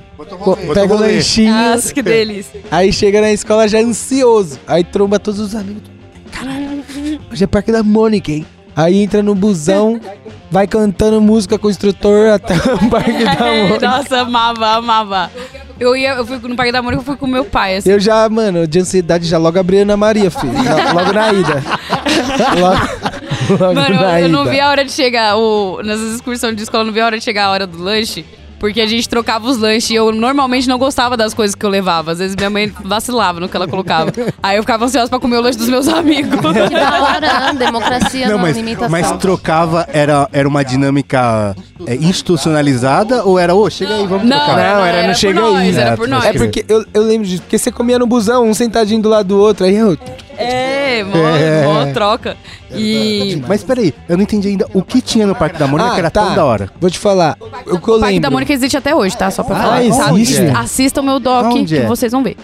pega 0.74 0.94
o 0.94 0.98
lanchinho, 0.98 1.52
Nossa, 1.52 1.92
que 1.92 2.02
delícia. 2.02 2.60
aí 2.70 2.92
chega 2.92 3.20
na 3.20 3.32
escola 3.32 3.66
já 3.68 3.78
ansioso. 3.80 4.58
Aí 4.66 4.84
tromba 4.84 5.18
todos 5.18 5.40
os 5.40 5.54
amigos. 5.54 5.82
Caralho, 6.30 6.82
hoje 7.30 7.44
é 7.44 7.46
Parque 7.46 7.72
da 7.72 7.82
Mônica, 7.82 8.30
hein? 8.32 8.46
Aí 8.76 9.02
entra 9.02 9.22
no 9.22 9.34
busão, 9.34 10.00
vai 10.50 10.66
cantando 10.66 11.20
música 11.20 11.58
com 11.58 11.68
o 11.68 11.70
instrutor 11.70 12.30
até 12.30 12.54
o 12.54 12.78
Parque 12.90 13.24
da 13.24 13.34
Mônica. 13.34 13.88
Nossa, 13.88 14.20
amava, 14.20 14.66
amava. 14.76 15.30
Eu 15.78 15.96
ia, 15.96 16.10
eu 16.14 16.24
fui 16.26 16.38
no 16.38 16.54
Parque 16.56 16.70
da 16.72 16.80
Mônica, 16.82 17.00
eu 17.00 17.04
fui 17.04 17.16
com 17.16 17.26
meu 17.26 17.44
pai, 17.44 17.76
assim. 17.76 17.90
Eu 17.90 17.98
já, 17.98 18.28
mano, 18.28 18.66
de 18.66 18.78
ansiedade 18.78 19.26
já 19.26 19.38
logo 19.38 19.58
abri 19.58 19.78
a 19.78 19.82
Ana 19.82 19.96
Maria, 19.96 20.30
filho. 20.30 20.52
Já- 20.62 20.92
Logo 20.92 21.12
na 21.12 21.32
ida. 21.32 21.62
Logo, 22.58 23.64
logo 23.64 23.74
Mano, 23.74 23.94
na 23.96 24.20
eu, 24.20 24.26
eu 24.26 24.28
não 24.32 24.44
vi 24.46 24.58
a 24.60 24.70
hora 24.70 24.84
de 24.84 24.92
chegar, 24.92 25.36
o, 25.36 25.82
nessas 25.82 26.14
excursões 26.14 26.56
de 26.56 26.62
escola, 26.62 26.82
eu 26.82 26.86
não 26.86 26.92
vi 26.94 27.00
a 27.00 27.06
hora 27.06 27.18
de 27.18 27.24
chegar 27.24 27.46
a 27.46 27.50
hora 27.50 27.66
do 27.66 27.76
lanche. 27.82 28.24
Porque 28.64 28.80
a 28.80 28.86
gente 28.86 29.06
trocava 29.06 29.46
os 29.46 29.58
lanches 29.58 29.90
e 29.90 29.94
eu 29.94 30.10
normalmente 30.10 30.66
não 30.66 30.78
gostava 30.78 31.18
das 31.18 31.34
coisas 31.34 31.54
que 31.54 31.66
eu 31.66 31.68
levava. 31.68 32.12
Às 32.12 32.18
vezes 32.18 32.34
minha 32.34 32.48
mãe 32.48 32.72
vacilava 32.82 33.38
no 33.38 33.46
que 33.46 33.54
ela 33.54 33.68
colocava. 33.68 34.10
Aí 34.42 34.56
eu 34.56 34.62
ficava 34.62 34.86
ansiosa 34.86 35.10
pra 35.10 35.20
comer 35.20 35.36
o 35.36 35.42
lanche 35.42 35.58
dos 35.58 35.68
meus 35.68 35.86
amigos. 35.86 36.30
Que 36.64 36.74
da 36.74 37.02
hora, 37.02 37.52
democracia 37.52 38.26
Não, 38.28 38.36
na 38.36 38.42
mas, 38.44 38.56
limitação. 38.56 38.88
mas 38.88 39.12
trocava, 39.18 39.86
era, 39.92 40.26
era 40.32 40.48
uma 40.48 40.64
dinâmica 40.64 41.54
é, 41.86 41.94
institucionalizada 41.96 43.22
ou 43.24 43.38
era, 43.38 43.54
ô, 43.54 43.68
chega 43.68 43.96
aí, 43.96 44.06
vamos 44.06 44.26
Não, 44.26 44.38
trocar? 44.38 44.58
era, 44.58 44.74
Não, 44.78 44.86
era 44.86 45.02
no 45.02 45.08
por 45.12 45.18
chega 45.18 45.40
nós, 45.40 45.56
aí. 45.58 45.76
Era 45.76 45.96
por 45.98 46.06
É, 46.06 46.10
nós. 46.10 46.24
É 46.24 46.32
porque 46.32 46.64
eu, 46.66 46.86
eu 46.94 47.02
lembro 47.02 47.26
disso, 47.28 47.42
porque 47.42 47.58
você 47.58 47.70
comia 47.70 47.98
no 47.98 48.06
busão, 48.06 48.48
um 48.48 48.54
sentadinho 48.54 49.02
do 49.02 49.10
lado 49.10 49.26
do 49.28 49.38
outro, 49.38 49.66
aí 49.66 49.76
eu. 49.76 49.98
É, 50.38 50.73
mó, 51.02 51.16
É. 51.16 51.64
mó 51.64 51.92
troca. 51.92 52.36
E 52.72 53.42
Mas 53.48 53.62
peraí, 53.64 53.92
eu 54.08 54.16
não 54.16 54.22
entendi 54.22 54.48
ainda 54.48 54.66
o 54.74 54.82
que 54.82 55.00
tinha 55.00 55.26
no 55.26 55.34
Parque 55.34 55.58
da 55.58 55.66
Mônica 55.66 55.88
Ah, 55.90 55.92
que 55.94 55.98
era 56.00 56.10
tá. 56.10 56.24
tão 56.26 56.34
da 56.34 56.44
hora. 56.44 56.70
Vou 56.80 56.90
te 56.90 56.98
falar. 56.98 57.36
O 57.40 57.78
que 57.78 57.88
eu 57.88 57.96
o 57.96 58.00
Parque 58.00 58.04
lembro. 58.14 58.20
da 58.20 58.30
Mônica 58.30 58.52
existe 58.52 58.76
até 58.76 58.94
hoje, 58.94 59.16
tá? 59.16 59.30
Só 59.30 59.42
pra 59.42 59.56
Ah, 59.56 59.62
falar. 59.62 59.82
existe? 59.84 60.42
Assistam 60.56 61.00
o 61.00 61.04
meu 61.04 61.18
doc 61.18 61.46
Aonde 61.46 61.74
que 61.76 61.80
é? 61.82 61.86
vocês 61.86 62.12
vão 62.12 62.22
ver. 62.22 62.36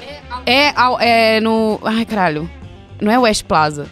É, 0.47 0.71
ao- 0.75 0.99
é 1.01 1.41
no. 1.41 1.79
Ai, 1.85 2.05
caralho. 2.05 2.49
Não 3.01 3.11
é 3.13 3.19
West 3.19 3.45
Plaza. 3.45 3.87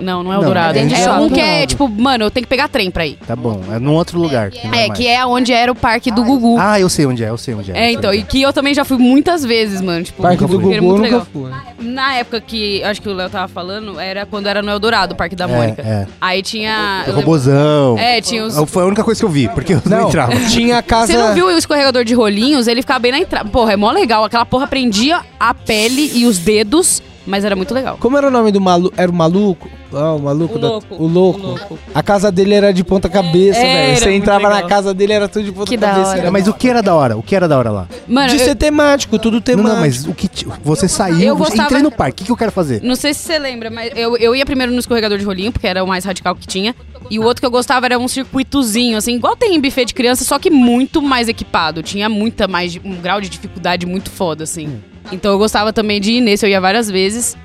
Não, 0.00 0.22
não 0.22 0.32
é 0.32 0.36
o 0.36 0.40
Não, 0.40 0.46
Dourado. 0.46 0.78
é 0.78 0.82
É, 0.82 0.84
de 0.86 0.94
um 1.08 1.28
que 1.30 1.40
é, 1.40 1.66
tipo, 1.66 1.88
mano, 1.88 2.24
eu 2.24 2.30
tenho 2.30 2.44
que 2.44 2.48
pegar 2.50 2.68
trem 2.68 2.90
pra 2.90 3.06
ir. 3.06 3.18
Tá 3.26 3.34
bom, 3.34 3.60
é 3.72 3.78
num 3.78 3.94
outro 3.94 4.18
lugar. 4.18 4.50
que 4.50 4.66
não 4.66 4.74
É, 4.74 4.86
mais. 4.88 4.98
que 4.98 5.06
é 5.06 5.24
onde 5.26 5.52
era 5.52 5.70
o 5.70 5.74
parque 5.74 6.10
do 6.10 6.22
Gugu. 6.24 6.56
Ah, 6.58 6.78
eu 6.78 6.88
sei 6.88 7.06
onde 7.06 7.24
é, 7.24 7.28
eu 7.30 7.38
sei 7.38 7.54
onde 7.54 7.72
é. 7.72 7.86
É, 7.86 7.92
então, 7.92 8.12
e 8.12 8.22
que 8.22 8.40
eu 8.42 8.52
também 8.52 8.72
já 8.74 8.84
fui 8.84 8.98
muitas 8.98 9.44
vezes, 9.44 9.80
mano. 9.80 10.04
Tipo, 10.04 10.22
Parque 10.22 10.44
do 10.44 10.48
Gugu 10.48 10.82
muito 10.82 11.02
legal. 11.02 11.26
fui. 11.32 11.50
Na 11.78 12.14
época 12.16 12.40
que 12.40 12.82
acho 12.84 13.00
que 13.00 13.08
o 13.08 13.14
Léo 13.14 13.30
tava 13.30 13.48
falando, 13.48 13.98
era 13.98 14.26
quando 14.26 14.46
era 14.46 14.62
no 14.62 14.70
Eldorado, 14.70 15.14
o 15.14 15.16
Parque 15.16 15.34
da 15.34 15.44
É, 15.44 15.48
Mônica. 15.48 15.82
é. 15.82 16.06
Aí 16.20 16.42
tinha. 16.42 17.04
O 17.08 17.12
robozão. 17.12 17.98
É, 17.98 18.20
tinha 18.20 18.44
os. 18.44 18.56
Foi 18.70 18.82
a 18.82 18.86
única 18.86 19.02
coisa 19.04 19.18
que 19.20 19.24
eu 19.24 19.30
vi, 19.30 19.48
porque 19.48 19.74
eu 19.74 19.82
não, 19.86 19.98
Não, 20.02 20.08
entrava. 20.08 20.32
tinha 20.50 20.78
a 20.78 20.82
casa. 20.82 21.12
Você 21.12 21.18
não 21.18 21.34
viu 21.34 21.46
o 21.46 21.50
escorregador 21.50 22.04
de 22.04 22.14
rolinhos? 22.14 22.66
Ele 22.68 22.82
ficava 22.82 22.98
bem 23.00 23.12
na 23.12 23.18
entrada. 23.18 23.48
Porra, 23.48 23.72
é 23.72 23.76
mó 23.76 23.90
legal. 23.90 24.24
Aquela 24.24 24.44
porra 24.46 24.66
prendia 24.66 25.20
a 25.38 25.54
pele 25.54 26.10
e 26.14 26.26
os 26.26 26.38
dedos, 26.38 27.02
mas 27.26 27.44
era 27.44 27.54
muito 27.54 27.72
legal. 27.74 27.96
Como 28.00 28.16
era 28.16 28.26
o 28.28 28.30
nome 28.30 28.50
do 28.52 28.60
maluco? 28.60 28.94
Era 28.96 29.10
o 29.10 29.14
maluco? 29.14 29.68
Ah, 29.92 30.14
o 30.14 30.18
maluco 30.20 30.54
O 30.54 30.58
da- 30.58 30.68
louco. 30.68 30.94
O 30.94 31.06
louco. 31.06 31.40
O 31.40 31.46
louco. 31.46 31.78
A 31.94 32.02
casa 32.02 32.30
dele 32.30 32.54
era 32.54 32.72
de 32.72 32.84
ponta 32.84 33.08
cabeça, 33.08 33.58
É, 33.58 33.86
velho. 33.86 33.98
Você 33.98 34.12
entrava 34.12 34.48
na 34.48 34.54
legal. 34.56 34.68
casa 34.68 34.94
dele, 34.94 35.12
era 35.12 35.28
tudo 35.28 35.44
de 35.44 35.52
ponta 35.52 35.66
Que 35.68 35.76
da 35.76 35.88
cabeça. 35.90 36.10
hora. 36.10 36.18
era 36.20 36.30
Mas 36.30 36.46
o 36.48 36.54
que 36.54 36.68
era 36.68 36.80
da 36.82 36.94
hora? 36.94 37.16
O 37.16 37.22
que 37.22 37.34
era 37.34 37.48
da 37.48 37.58
hora 37.58 37.70
lá? 37.70 37.88
Mano, 38.06 38.28
De 38.30 38.36
eu- 38.36 38.44
ser 38.44 38.54
temático, 38.54 39.18
tudo 39.18 39.34
Não, 39.34 39.40
temático. 39.40 39.74
não, 39.74 39.80
mas 39.80 40.06
o 40.06 40.14
que 40.14 40.28
ti- 40.28 40.46
você 40.62 40.86
saiu, 40.86 41.20
Eu 41.20 41.36
gostava- 41.36 41.64
entrei 41.64 41.82
no 41.82 41.90
parque, 41.90 42.12
o 42.12 42.16
que, 42.18 42.24
que 42.26 42.30
eu 42.32 42.36
quero 42.36 42.52
fazer? 42.52 42.80
Não 42.82 42.94
sei 42.94 43.12
se 43.14 43.20
você 43.20 43.38
lembra, 43.38 43.68
mas 43.70 43.90
eu, 43.96 44.16
eu 44.16 44.34
ia 44.34 44.46
primeiro 44.46 44.70
no 44.72 44.78
escorregador 44.78 45.18
de 45.18 45.24
rolinho, 45.24 45.50
porque 45.50 45.66
era 45.66 45.82
o 45.82 45.86
mais 45.88 46.04
radical 46.04 46.34
que 46.36 46.46
tinha. 46.46 46.74
E 47.10 47.18
o 47.18 47.24
outro 47.24 47.40
que 47.40 47.46
eu 47.46 47.50
gostava 47.50 47.86
era 47.86 47.98
um 47.98 48.06
circuitozinho, 48.06 48.96
assim, 48.96 49.14
igual 49.16 49.34
tem 49.36 49.56
em 49.56 49.60
buffet 49.60 49.84
de 49.86 49.94
criança, 49.94 50.24
só 50.24 50.38
que 50.38 50.50
muito 50.50 51.02
mais 51.02 51.28
equipado. 51.28 51.82
Tinha 51.82 52.08
muita 52.08 52.46
mais. 52.46 52.78
um 52.84 52.94
grau 53.00 53.20
de 53.20 53.28
dificuldade 53.28 53.84
muito 53.86 54.10
foda, 54.10 54.44
assim. 54.44 54.80
Então 55.12 55.32
eu 55.32 55.38
gostava 55.38 55.72
também 55.72 56.00
de 56.00 56.12
ir 56.12 56.20
nesse, 56.20 56.44
eu 56.44 56.50
ia 56.50 56.60
várias 56.60 56.90
vezes. 56.90 57.36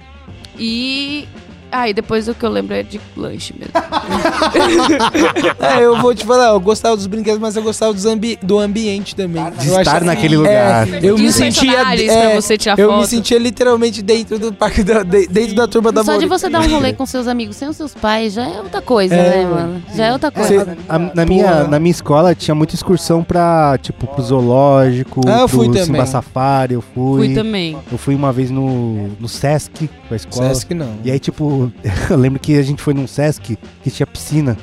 E. 0.58 1.28
Aí 1.72 1.94
depois 1.94 2.28
o 2.28 2.34
que 2.34 2.46
eu 2.46 2.50
lembro 2.50 2.74
é 2.74 2.84
de 2.84 3.00
lanche 3.18 3.54
mesmo. 3.58 3.74
É, 5.60 5.84
eu 5.84 6.00
vou 6.00 6.14
te 6.14 6.26
falar, 6.26 6.50
eu 6.50 6.60
gostava 6.60 6.96
dos 6.96 7.08
brinquedos, 7.08 7.40
mas 7.40 7.56
eu 7.56 7.64
gostava 7.64 7.94
dos 7.94 8.06
ambi- 8.06 8.38
do 8.42 8.60
ambiente 8.60 9.16
também. 9.16 9.44
De 9.52 9.68
Eu 9.70 9.80
estar 9.80 10.04
naquele 10.04 10.38
lugar. 10.38 10.88
É, 10.88 11.00
eu 11.02 11.18
E 11.18 11.22
me 11.22 11.32
sentia. 11.32 11.82
é, 11.82 12.32
pra 12.32 12.42
você 12.42 12.58
tirar 12.58 12.78
eu 12.80 12.90
foto. 12.90 13.00
me 13.02 13.08
sentia 13.08 13.38
literalmente 13.40 14.02
dentro 14.02 14.38
do 14.40 14.54
parque 14.54 14.84
da, 14.84 15.04
de- 15.04 15.28
dentro 15.28 15.56
da 15.56 15.68
turma 15.68 15.92
da 15.92 16.04
Só 16.04 16.18
de 16.18 16.26
você 16.26 16.50
dar 16.50 16.62
um 16.62 16.70
rolê 16.70 16.94
com 16.94 17.06
seus 17.06 17.28
amigos 17.28 17.56
sem 17.56 17.68
os 17.68 17.76
seus 17.78 17.94
pais 17.94 18.34
já 18.34 18.48
é 18.48 18.60
outra 18.62 18.82
coisa, 18.82 19.16
É, 19.16 19.38
né, 19.44 19.46
mano? 19.46 19.84
Já 19.96 20.06
é 20.08 20.14
outra 20.14 20.32
coisa. 20.32 20.66
Você- 20.66 20.78
a- 20.88 21.00
na, 21.00 21.26
minha, 21.26 21.64
na 21.66 21.80
minha 21.80 21.92
escola 21.92 22.34
tinha 22.36 22.56
muita 22.56 22.76
excursão 22.76 23.24
pra, 23.24 23.78
tipo, 23.82 24.08
pro 24.08 24.22
zoológico, 24.24 25.22
Ah, 25.28 25.42
eu 25.42 25.48
fui 25.48 25.66
pro 25.66 25.74
também. 25.76 25.86
Simba 25.86 26.06
Safari, 26.06 26.74
eu 26.76 26.82
fui. 26.82 27.28
Fui 27.28 27.34
também. 27.36 27.78
Eu 27.92 27.98
fui 27.98 28.16
uma 28.16 28.32
vez 28.32 28.50
no, 28.52 29.10
no 29.20 29.28
Sesc, 29.28 29.90
com 30.08 30.14
a 30.14 30.18
escola. 30.18 30.48
Sesc 30.54 30.74
não. 30.74 30.96
E 31.04 31.12
aí, 31.12 31.20
tipo, 31.20 31.46
eu 32.10 32.18
lembro 32.18 32.40
que 32.40 32.58
a 32.58 32.62
gente 32.64 32.82
foi 32.82 32.94
num 32.94 33.08
Sesc 33.08 33.58
que 33.84 33.92
tinha 33.92 34.08
piscina. 34.08 34.58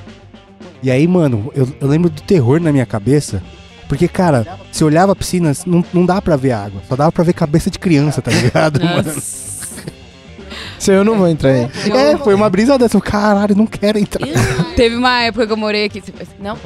E 0.83 0.91
aí, 0.91 1.07
mano, 1.07 1.51
eu, 1.55 1.69
eu 1.81 1.87
lembro 1.89 2.11
do 2.11 2.21
terror 2.23 2.61
na 2.61 2.73
minha 2.73 2.87
cabeça. 2.87 3.43
Porque, 3.89 4.09
cara, 4.09 4.59
se 4.73 4.83
olhava 4.85 5.13
a 5.13 5.17
piscina, 5.17 5.53
não, 5.67 5.85
não 5.93 6.07
dá 6.07 6.21
pra 6.21 6.35
ver 6.35 6.53
água. 6.53 6.81
Só 6.89 6.97
dava 6.97 7.13
pra 7.13 7.23
ver 7.23 7.35
cabeça 7.35 7.71
de 7.71 7.79
criança, 7.79 8.23
tá 8.23 8.31
ligado, 8.31 8.83
mano? 8.83 9.13
Se 10.79 10.91
eu 10.91 11.05
não 11.05 11.17
vou 11.17 11.29
entrar 11.29 11.51
aí. 11.51 11.69
É, 11.93 12.17
foi 12.19 12.35
uma 12.35 12.51
brisa 12.51 12.77
dessa. 12.79 12.97
Eu, 12.97 13.01
Caralho, 13.03 13.55
não 13.55 13.67
quero 13.67 13.99
entrar. 13.99 14.27
Teve 14.75 14.97
uma 14.97 15.23
época 15.23 15.47
que 15.47 15.53
eu 15.53 15.57
morei 15.57 15.85
aqui. 15.85 16.03
Não? 16.41 16.59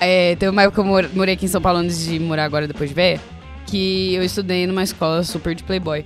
É, 0.00 0.34
teve 0.36 0.50
uma 0.50 0.62
época 0.62 0.74
que 0.82 0.88
eu 0.88 0.90
mor- 0.90 1.10
morei 1.14 1.34
aqui 1.34 1.44
em 1.44 1.48
São 1.48 1.60
Paulo 1.60 1.78
antes 1.78 2.04
de 2.04 2.18
morar 2.18 2.44
agora 2.44 2.66
depois 2.66 2.88
de 2.90 2.94
véia, 2.94 3.20
que 3.66 4.14
eu 4.14 4.24
estudei 4.24 4.66
numa 4.66 4.82
escola 4.82 5.22
super 5.22 5.54
de 5.54 5.62
playboy. 5.62 6.04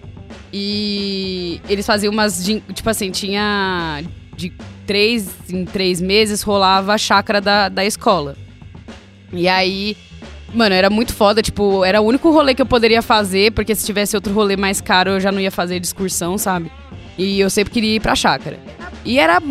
E 0.52 1.60
eles 1.68 1.86
faziam 1.86 2.12
umas. 2.12 2.44
Tipo 2.44 2.90
assim, 2.90 3.10
tinha. 3.10 4.02
De 4.36 4.52
três 4.86 5.28
em 5.50 5.64
três 5.64 6.00
meses 6.00 6.42
rolava 6.42 6.94
a 6.94 6.98
chácara 6.98 7.40
da, 7.40 7.68
da 7.68 7.84
escola. 7.84 8.36
E 9.32 9.48
aí. 9.48 9.96
Mano, 10.54 10.74
era 10.74 10.88
muito 10.88 11.12
foda, 11.12 11.42
tipo, 11.42 11.84
era 11.84 12.00
o 12.00 12.06
único 12.06 12.30
rolê 12.30 12.54
que 12.54 12.62
eu 12.62 12.66
poderia 12.66 13.02
fazer, 13.02 13.52
porque 13.52 13.74
se 13.74 13.84
tivesse 13.84 14.16
outro 14.16 14.32
rolê 14.32 14.56
mais 14.56 14.80
caro, 14.80 15.10
eu 15.10 15.20
já 15.20 15.30
não 15.30 15.38
ia 15.38 15.50
fazer 15.50 15.78
excursão, 15.78 16.38
sabe? 16.38 16.72
E 17.18 17.38
eu 17.38 17.50
sempre 17.50 17.70
queria 17.70 17.96
ir 17.96 18.00
pra 18.00 18.14
chácara. 18.14 18.58
E 19.04 19.18
era 19.18 19.42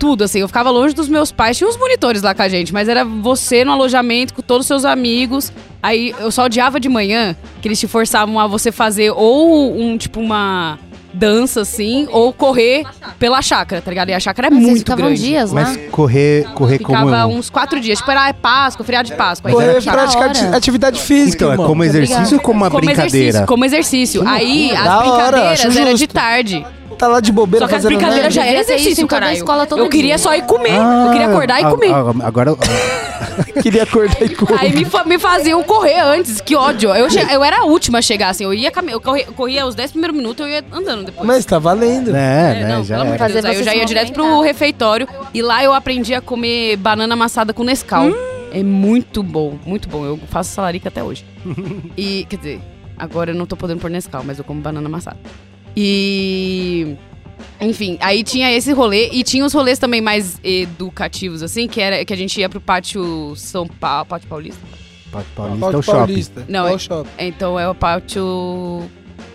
tudo, 0.00 0.24
assim, 0.24 0.40
eu 0.40 0.48
ficava 0.48 0.68
longe 0.68 0.96
dos 0.96 1.08
meus 1.08 1.30
pais, 1.30 1.56
tinha 1.56 1.70
uns 1.70 1.76
monitores 1.76 2.22
lá 2.22 2.34
com 2.34 2.42
a 2.42 2.48
gente, 2.48 2.72
mas 2.72 2.88
era 2.88 3.04
você 3.04 3.64
no 3.64 3.70
alojamento 3.70 4.34
com 4.34 4.42
todos 4.42 4.64
os 4.64 4.66
seus 4.66 4.84
amigos. 4.84 5.52
Aí 5.82 6.14
eu 6.20 6.30
só 6.30 6.44
odiava 6.44 6.78
de 6.78 6.88
manhã, 6.88 7.34
que 7.60 7.66
eles 7.68 7.80
te 7.80 7.88
forçavam 7.88 8.38
a 8.38 8.46
você 8.46 8.70
fazer 8.70 9.10
ou 9.10 9.76
um, 9.76 9.98
tipo, 9.98 10.20
uma 10.20 10.78
dança, 11.14 11.60
assim, 11.60 12.08
ou 12.10 12.32
correr 12.32 12.84
pela 13.18 13.42
chácara, 13.42 13.82
tá 13.82 13.90
ligado? 13.90 14.08
E 14.08 14.14
a 14.14 14.20
chácara 14.20 14.46
é 14.48 14.50
Vocês 14.50 14.62
muito 14.64 14.78
ficavam 14.78 15.04
grande. 15.06 15.20
dias 15.20 15.52
lá? 15.52 15.62
Mas 15.64 15.76
correr, 15.90 16.44
correr 16.54 16.78
como. 16.78 16.98
Ficava 16.98 17.26
um 17.26 17.36
uns 17.36 17.50
quatro 17.50 17.78
dias, 17.80 17.98
tipo, 17.98 18.10
era 18.10 18.32
Páscoa, 18.32 18.84
feriado 18.84 19.08
de 19.10 19.14
Páscoa. 19.16 19.50
Aí 19.50 19.54
Mas 19.54 19.62
Correr 19.64 19.76
era 19.76 19.78
é 19.78 19.92
praticar 19.92 20.28
da 20.32 20.38
hora. 20.38 20.46
ati- 20.48 20.56
atividade 20.56 21.00
física, 21.00 21.44
Então, 21.46 21.64
é 21.64 21.66
como 21.66 21.84
exercício 21.84 22.36
ou 22.36 22.42
como 22.42 22.60
uma 22.60 22.70
como 22.70 22.80
brincadeira? 22.84 23.16
exercício, 23.18 23.46
como 23.46 23.64
exercício. 23.64 24.26
Aí 24.26 24.70
as 24.70 24.84
Da 24.84 24.98
hora, 24.98 25.02
brincadeiras 25.10 25.60
acho 25.66 25.78
era 25.78 25.92
de 25.92 25.98
justo. 25.98 26.14
tarde. 26.14 26.64
Tá 27.02 27.08
lá 27.08 27.18
de 27.18 27.32
bobeira 27.32 27.64
Só 27.66 27.68
que 27.68 27.74
as 27.74 27.82
fazendo 27.82 27.98
brincadeiras 27.98 28.32
nada. 28.32 28.46
já 28.46 28.46
era 28.48 28.60
exercício, 28.60 29.08
caralho. 29.08 29.34
escola 29.34 29.66
todo 29.66 29.80
Eu 29.80 29.88
queria 29.88 30.16
só 30.18 30.36
ir 30.36 30.42
comer. 30.42 30.78
Ah, 30.78 31.06
eu 31.06 31.10
queria 31.10 31.26
acordar 31.26 31.60
e 31.60 31.64
ah, 31.64 31.70
comer. 31.70 31.90
ah, 31.92 32.26
Agora. 32.28 32.52
Queria 33.60 33.82
acordar 33.82 34.22
e 34.22 34.28
comer. 34.28 34.60
Aí 34.60 34.72
me, 34.72 34.84
fa- 34.84 35.02
me 35.04 35.18
faziam 35.18 35.60
correr 35.64 35.98
antes, 35.98 36.40
que 36.40 36.54
ódio. 36.54 36.94
Eu, 36.94 37.08
eu 37.08 37.42
era 37.42 37.62
a 37.62 37.64
última 37.64 37.98
a 37.98 38.02
chegar, 38.02 38.28
assim. 38.28 38.44
Eu 38.44 38.54
ia 38.54 38.70
eu 38.88 39.00
corria, 39.00 39.24
eu 39.26 39.32
corria 39.32 39.66
os 39.66 39.74
10 39.74 39.90
primeiros 39.90 40.16
minutos, 40.16 40.46
eu 40.46 40.52
ia 40.52 40.64
andando 40.72 41.06
depois. 41.06 41.26
Mas 41.26 41.44
tá 41.44 41.58
valendo. 41.58 42.14
É, 42.14 42.60
É, 42.60 42.62
né? 42.62 42.68
não, 42.68 42.84
já 42.84 42.98
pelo 42.98 43.08
amor 43.08 43.18
de 43.18 43.32
Deus. 43.32 43.32
Fazer 43.32 43.48
Aí 43.48 43.56
eu 43.56 43.64
já 43.64 43.74
ia 43.74 43.84
direto 43.84 44.12
pro 44.12 44.40
refeitório. 44.40 45.08
E 45.34 45.42
lá 45.42 45.64
eu 45.64 45.72
aprendi 45.72 46.14
a 46.14 46.20
comer 46.20 46.76
banana 46.76 47.14
amassada 47.14 47.52
com 47.52 47.64
Nescau. 47.64 48.04
Hum. 48.04 48.14
É 48.52 48.62
muito 48.62 49.24
bom, 49.24 49.58
muito 49.66 49.88
bom. 49.88 50.04
Eu 50.04 50.20
faço 50.28 50.52
salarica 50.52 50.88
até 50.88 51.02
hoje. 51.02 51.24
e, 51.96 52.24
quer 52.28 52.36
dizer, 52.36 52.60
agora 52.96 53.32
eu 53.32 53.34
não 53.34 53.46
tô 53.46 53.56
podendo 53.56 53.80
pôr 53.80 53.90
Nescau, 53.90 54.22
mas 54.24 54.38
eu 54.38 54.44
como 54.44 54.60
banana 54.60 54.86
amassada. 54.86 55.18
E... 55.76 56.96
Enfim, 57.60 57.96
aí 58.00 58.24
tinha 58.24 58.50
esse 58.52 58.72
rolê 58.72 59.08
e 59.12 59.22
tinha 59.22 59.44
os 59.44 59.52
rolês 59.52 59.78
também 59.78 60.00
mais 60.00 60.40
educativos, 60.42 61.42
assim, 61.42 61.68
que 61.68 61.80
era 61.80 62.04
que 62.04 62.12
a 62.12 62.16
gente 62.16 62.40
ia 62.40 62.48
pro 62.48 62.60
pátio 62.60 63.34
São 63.36 63.66
Paulo, 63.68 64.06
pátio 64.06 64.28
Paulista. 64.28 64.60
Pátio 65.12 65.28
Paulista 65.36 65.58
é 65.58 65.60
Pátio 65.66 65.78
o 65.78 65.82
shopping. 65.82 65.98
Paulista. 65.98 66.44
Não, 66.48 66.66
é 66.66 66.72
é- 66.72 66.74
o 66.74 66.78
shopping. 66.78 67.10
Então 67.18 67.60
é 67.60 67.68
o 67.68 67.74
pátio 67.74 68.82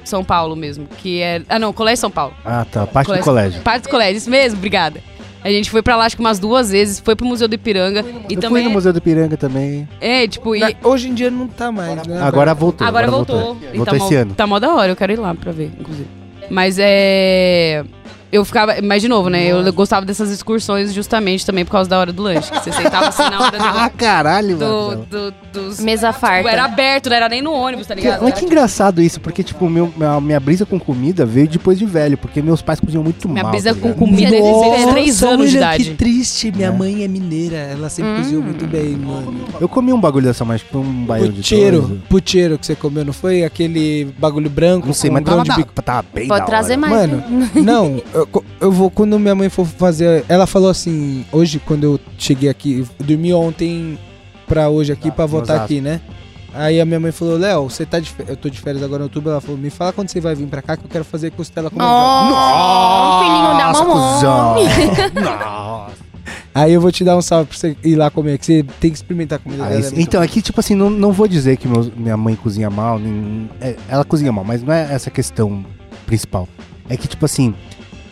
São 0.04 0.24
Paulo 0.26 0.56
mesmo, 0.58 0.88
que 0.98 1.22
é... 1.22 1.42
Ah, 1.48 1.58
não, 1.58 1.72
Colégio 1.72 2.02
São 2.02 2.12
Paulo. 2.12 2.34
Ah, 2.44 2.66
tá. 2.70 2.86
Parte 2.86 3.06
do 3.08 3.12
Colégio. 3.12 3.24
colégio. 3.26 3.62
Parte 3.62 3.84
do 3.84 3.90
colégio, 3.90 4.18
isso 4.18 4.30
mesmo, 4.30 4.58
obrigada. 4.58 5.02
A 5.44 5.50
gente 5.50 5.70
foi 5.72 5.82
pra 5.82 5.96
lá 5.96 6.04
acho 6.06 6.16
que 6.18 6.22
umas 6.22 6.40
duas 6.40 6.70
vezes, 6.72 7.00
foi 7.00 7.16
pro 7.16 7.26
Museu 7.26 7.48
do 7.48 7.56
Ipiranga 7.56 8.04
e 8.30 8.34
eu 8.34 8.42
também 8.42 8.64
fui 8.64 8.64
no 8.64 8.72
Museu 8.72 8.92
do 8.92 9.00
Piranga 9.02 9.38
também. 9.38 9.88
é, 10.02 10.28
tipo, 10.28 10.54
e 10.54 10.60
Na- 10.60 10.72
Hoje 10.84 11.08
em 11.08 11.14
dia 11.14 11.32
não 11.32 11.48
tá 11.48 11.72
mais, 11.72 12.06
né? 12.06 12.20
Agora 12.22 12.54
voltou. 12.54 12.86
agora 12.86 13.10
voltou. 13.10 13.56
E 13.72 13.78
Voltou 13.78 13.86
tá 13.86 13.96
esse 14.06 14.14
mó, 14.16 14.22
ano. 14.22 14.34
Tá 14.36 14.48
mó 14.48 14.60
da 14.60 14.74
hora, 14.76 14.92
eu 14.92 14.96
quero 14.96 15.14
ir 15.14 15.20
lá 15.20 15.34
pra 15.34 15.54
ver, 15.54 15.72
inclusive. 15.80 16.17
Mas 16.50 16.78
é 16.80 17.84
eu 18.32 18.44
ficava, 18.46 18.76
mas 18.84 19.02
de 19.02 19.08
novo, 19.08 19.30
né? 19.30 19.46
Eu 19.46 19.72
gostava 19.74 20.06
dessas 20.06 20.30
excursões 20.32 20.94
justamente 20.94 21.46
também 21.46 21.64
por 21.66 21.72
causa 21.72 21.90
da 21.90 21.98
hora 22.00 22.12
do 22.12 22.22
lanche. 22.22 22.52
Que 22.52 22.60
você 22.60 22.72
sentava 22.72 23.08
assim 23.08 23.24
na 23.24 23.40
hora 23.42 23.58
Ah, 23.62 23.88
do, 23.90 23.96
caralho, 23.98 24.58
do, 24.58 24.66
mano. 24.66 25.08
do- 25.10 25.34
dos. 25.54 25.80
Mesa 25.80 26.12
farta. 26.14 26.50
Era 26.50 26.66
aberto, 26.66 27.10
não 27.10 27.16
era 27.16 27.30
nem 27.30 27.42
no 27.42 27.52
ônibus, 27.54 27.88
tá 27.88 27.96
ligado? 27.96 28.24
Olha 28.24 28.32
que 28.32 28.46
engraçado 28.46 29.02
isso, 29.02 29.20
porque, 29.20 29.44
tipo, 29.44 29.70
meu, 29.70 29.92
minha, 29.96 30.20
minha 30.22 30.40
brisa 30.40 30.66
com 30.66 30.80
comida 30.80 31.26
veio 31.26 31.48
depois 31.48 31.78
de 31.80 31.86
velho, 31.86 32.18
porque 32.18 32.42
meus 32.42 32.62
pais 32.62 32.80
cozinham 32.80 33.04
muito 33.04 33.28
Minha 33.30 33.44
mal. 33.44 33.52
brisa 33.52 33.74
tá 33.74 33.80
com 33.82 33.94
comida 33.94 34.30
desde 34.30 34.50
Nossa, 34.50 34.92
três 34.92 35.24
anos 35.24 35.50
de 35.50 35.58
olha 35.58 35.66
idade. 35.66 35.84
Que 35.86 35.96
triste, 35.96 36.52
minha 36.52 36.68
É. 36.68 36.72
mãe 36.72 37.04
é 37.04 37.08
mineira, 37.08 37.56
ela 37.56 37.90
sempre 37.90 38.16
cozinhou 38.18 38.44
muito 38.44 38.66
bem, 38.68 38.90
mano. 38.98 39.36
Eu 39.60 39.68
comi 39.70 39.92
um 39.94 40.00
bagulho 40.00 40.26
dessa, 40.26 40.44
mas 40.46 40.62
tipo 40.62 40.80
um 40.80 41.06
baião 41.06 41.30
de 41.30 41.42
Puteiro, 41.42 41.82
dois. 41.82 42.02
puteiro 42.10 42.58
que 42.60 42.66
você 42.66 42.76
comeu, 42.76 43.04
não 43.06 43.14
foi? 43.14 43.44
Aquele 43.44 44.14
bagulho 44.20 44.50
branco 44.50 44.88
Não 44.88 44.94
sei, 44.94 45.10
com 45.10 45.16
mas 45.16 45.24
grão 45.24 45.38
tava, 45.38 45.44
de 45.44 45.50
da, 45.50 45.56
bico. 45.56 45.82
tava 45.82 46.06
bem 46.14 46.28
Pode 46.28 46.40
da 46.42 46.46
trazer 46.46 46.78
mais. 46.78 46.94
Mano, 46.94 47.18
né? 47.30 47.50
não, 47.56 48.02
eu, 48.34 48.44
eu 48.62 48.72
vou, 48.72 48.90
quando 48.90 49.18
minha 49.20 49.36
mãe 49.36 49.50
for 49.50 49.66
fazer, 49.66 50.24
ela 50.28 50.48
falou 50.48 50.70
assim, 50.70 51.26
hoje 51.32 51.60
quando 51.60 51.84
eu 51.84 52.00
cheguei 52.18 52.50
aqui, 52.50 52.80
eu 53.00 53.06
dormi 53.06 53.34
ontem 53.34 53.98
pra 54.48 54.70
hoje 54.70 54.92
aqui, 54.92 55.10
Tá, 55.10 55.16
pra 55.16 55.26
voltar 55.26 55.64
aqui, 55.64 55.82
né? 55.82 56.00
Aí 56.54 56.80
a 56.82 56.86
minha 56.86 57.00
mãe 57.00 57.12
falou, 57.12 57.38
Léo, 57.38 57.70
você 57.70 57.86
tá 57.86 58.00
de 58.00 58.10
férias, 58.10 58.30
eu 58.30 58.38
tô 58.38 58.50
de 58.50 58.60
férias 58.60 58.82
agora 58.82 59.00
no 59.00 59.04
outubro, 59.06 59.30
ela 59.30 59.42
falou, 59.42 59.58
me 59.58 59.70
fala 59.70 59.94
quando 59.94 60.10
você 60.10 60.20
vai 60.20 60.34
vir 60.34 60.48
pra 60.48 60.62
cá 60.62 60.76
que 60.78 60.86
eu 60.86 60.90
quero 60.90 61.04
fazer 61.06 61.32
costela 61.32 61.70
com 61.70 61.78
mangueira. 61.78 62.02
Oh, 62.02 63.20
filhinho 63.24 63.58
da 63.58 63.68
Nossa, 63.68 63.84
mamãe. 63.86 64.14
cuzão. 64.16 65.24
Nossa. 65.24 65.98
Aí 66.56 66.74
eu 66.74 66.82
vou 66.82 66.92
te 66.92 67.04
dar 67.04 67.16
um 67.16 67.22
salve 67.22 67.50
pra 67.50 67.58
você 67.58 67.78
ir 67.84 67.96
lá 67.96 68.10
comer, 68.10 68.40
que 68.40 68.46
você 68.46 68.66
tem 68.80 68.90
que 68.90 68.98
experimentar 68.98 69.38
a 69.38 69.40
comida 69.40 69.64
Ah, 69.64 69.70
dela. 69.70 69.86
é 69.86 70.02
então, 70.02 70.20
aqui, 70.22 70.42
tipo 70.42 70.60
assim, 70.60 70.74
não, 70.74 70.90
não 70.90 71.12
vou 71.12 71.28
dizer 71.28 71.56
que 71.58 71.68
meus- 71.68 71.92
minha 71.96 72.18
mãe 72.18 72.36
cozinha 72.36 72.68
mal, 72.70 72.98
nem- 72.98 73.48
é, 73.62 73.76
ela 73.88 74.04
cozinha 74.04 74.32
mal, 74.32 74.44
mas 74.44 74.64
não 74.64 74.74
é 74.74 74.92
essa 74.92 75.10
a 75.10 75.12
questão 75.14 75.64
principal. 76.08 76.48
É 76.90 76.98
que, 76.98 77.08
tipo 77.08 77.24
assim, 77.26 77.54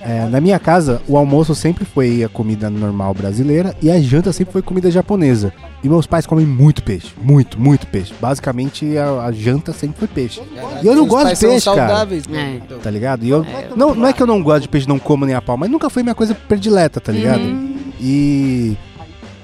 É, 0.08 0.28
na 0.30 0.40
minha 0.40 0.60
casa, 0.60 1.02
o 1.08 1.18
almoço 1.18 1.56
sempre 1.56 1.84
foi 1.84 2.24
a 2.24 2.30
comida 2.30 2.70
normal 2.70 3.12
brasileira 3.16 3.76
e 3.82 3.90
a 3.90 4.00
janta 4.00 4.32
sempre 4.32 4.54
foi 4.54 4.62
comida 4.62 4.92
japonesa. 4.92 5.52
E 5.84 5.90
meus 5.90 6.06
pais 6.06 6.28
comem 6.28 6.46
muito 6.46 6.84
peixe. 6.84 7.12
Muito, 7.20 7.60
muito 7.60 7.88
peixe. 7.88 8.14
Basicamente, 8.22 8.96
a, 8.98 9.24
a 9.26 9.32
janta 9.32 9.74
sempre 9.74 9.98
foi 9.98 10.08
peixe. 10.08 10.42
E 10.84 10.86
eu 10.86 10.96
não 10.96 11.08
gosto 11.08 11.34
de 11.34 11.40
peixe, 11.40 11.66
cara. 11.66 11.88
mano, 11.88 11.88
É. 12.32 12.76
Tá 12.84 12.92
ligado? 12.92 13.26
E 13.26 13.30
eu, 13.30 13.44
não, 13.76 13.96
não 13.96 14.08
é 14.08 14.14
que 14.14 14.22
eu 14.22 14.28
não 14.28 14.44
gosto 14.44 14.62
de 14.62 14.70
peixe, 14.70 14.88
não 14.88 15.00
como 15.00 15.26
nem 15.26 15.34
a 15.34 15.42
pau, 15.42 15.58
mas 15.58 15.72
nunca 15.72 15.90
foi 15.90 16.04
minha 16.04 16.16
coisa 16.16 16.36
predileta, 16.36 17.02
tá 17.02 17.12
ligado? 17.12 17.42
E. 18.00 18.78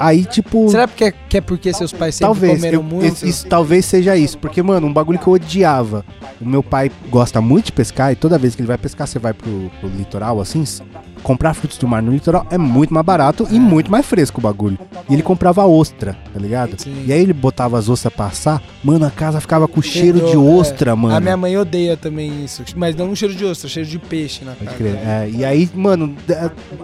Aí, 0.01 0.25
tipo. 0.25 0.69
Será 0.69 0.87
que 0.87 1.03
é, 1.05 1.11
que 1.11 1.37
é 1.37 1.41
porque 1.41 1.71
seus 1.73 1.91
pais 1.93 2.15
sempre 2.15 2.25
Talvez, 2.33 2.55
comeram 2.57 2.79
eu- 2.79 2.83
muito? 2.83 3.05
esse- 3.05 3.27
isso, 3.29 3.47
talvez 3.47 3.85
seja 3.85 4.15
isso, 4.17 4.37
porque, 4.37 4.61
mano, 4.63 4.87
um 4.87 4.93
bagulho 4.93 5.19
que 5.19 5.27
eu 5.27 5.33
odiava. 5.33 6.03
O 6.39 6.47
meu 6.47 6.63
pai 6.63 6.91
gosta 7.09 7.39
muito 7.39 7.65
de 7.67 7.71
pescar 7.71 8.11
e 8.11 8.15
toda 8.15 8.37
vez 8.37 8.55
que 8.55 8.61
ele 8.61 8.67
vai 8.67 8.77
pescar, 8.77 9.07
você 9.07 9.19
vai 9.19 9.33
pro, 9.33 9.71
pro 9.79 9.89
litoral, 9.89 10.41
assim, 10.41 10.63
comprar 11.21 11.53
frutos 11.53 11.77
do 11.77 11.87
mar 11.87 12.01
no 12.01 12.11
litoral 12.11 12.47
é 12.49 12.57
muito 12.57 12.91
mais 12.91 13.05
barato 13.05 13.47
e 13.51 13.59
muito 13.59 13.91
mais 13.91 14.03
fresco 14.07 14.39
o 14.39 14.41
bagulho. 14.41 14.75
E 15.07 15.13
ele 15.13 15.21
comprava 15.21 15.63
ostra, 15.67 16.17
tá 16.33 16.39
ligado? 16.39 16.81
Sim. 16.81 17.03
E 17.05 17.13
aí 17.13 17.21
ele 17.21 17.31
botava 17.33 17.77
as 17.77 17.87
ostras 17.89 18.11
pra 18.11 18.25
assar, 18.25 18.59
mano, 18.83 19.05
a 19.05 19.11
casa 19.11 19.39
ficava 19.39 19.67
com 19.67 19.83
cheiro 19.83 20.19
de 20.19 20.33
é. 20.33 20.37
ostra, 20.37 20.95
mano. 20.95 21.15
A 21.15 21.19
minha 21.19 21.37
mãe 21.37 21.55
odeia 21.55 21.95
também 21.95 22.43
isso. 22.43 22.63
Mas 22.75 22.95
não 22.95 23.11
um 23.11 23.15
cheiro 23.15 23.35
de 23.35 23.45
ostra, 23.45 23.69
cheiro 23.69 23.87
de 23.87 23.99
peixe 23.99 24.43
na 24.43 24.53
Pode 24.53 24.65
casa. 24.65 24.77
crer. 24.77 24.95
É, 24.95 25.29
e 25.31 25.45
aí, 25.45 25.69
mano, 25.75 26.15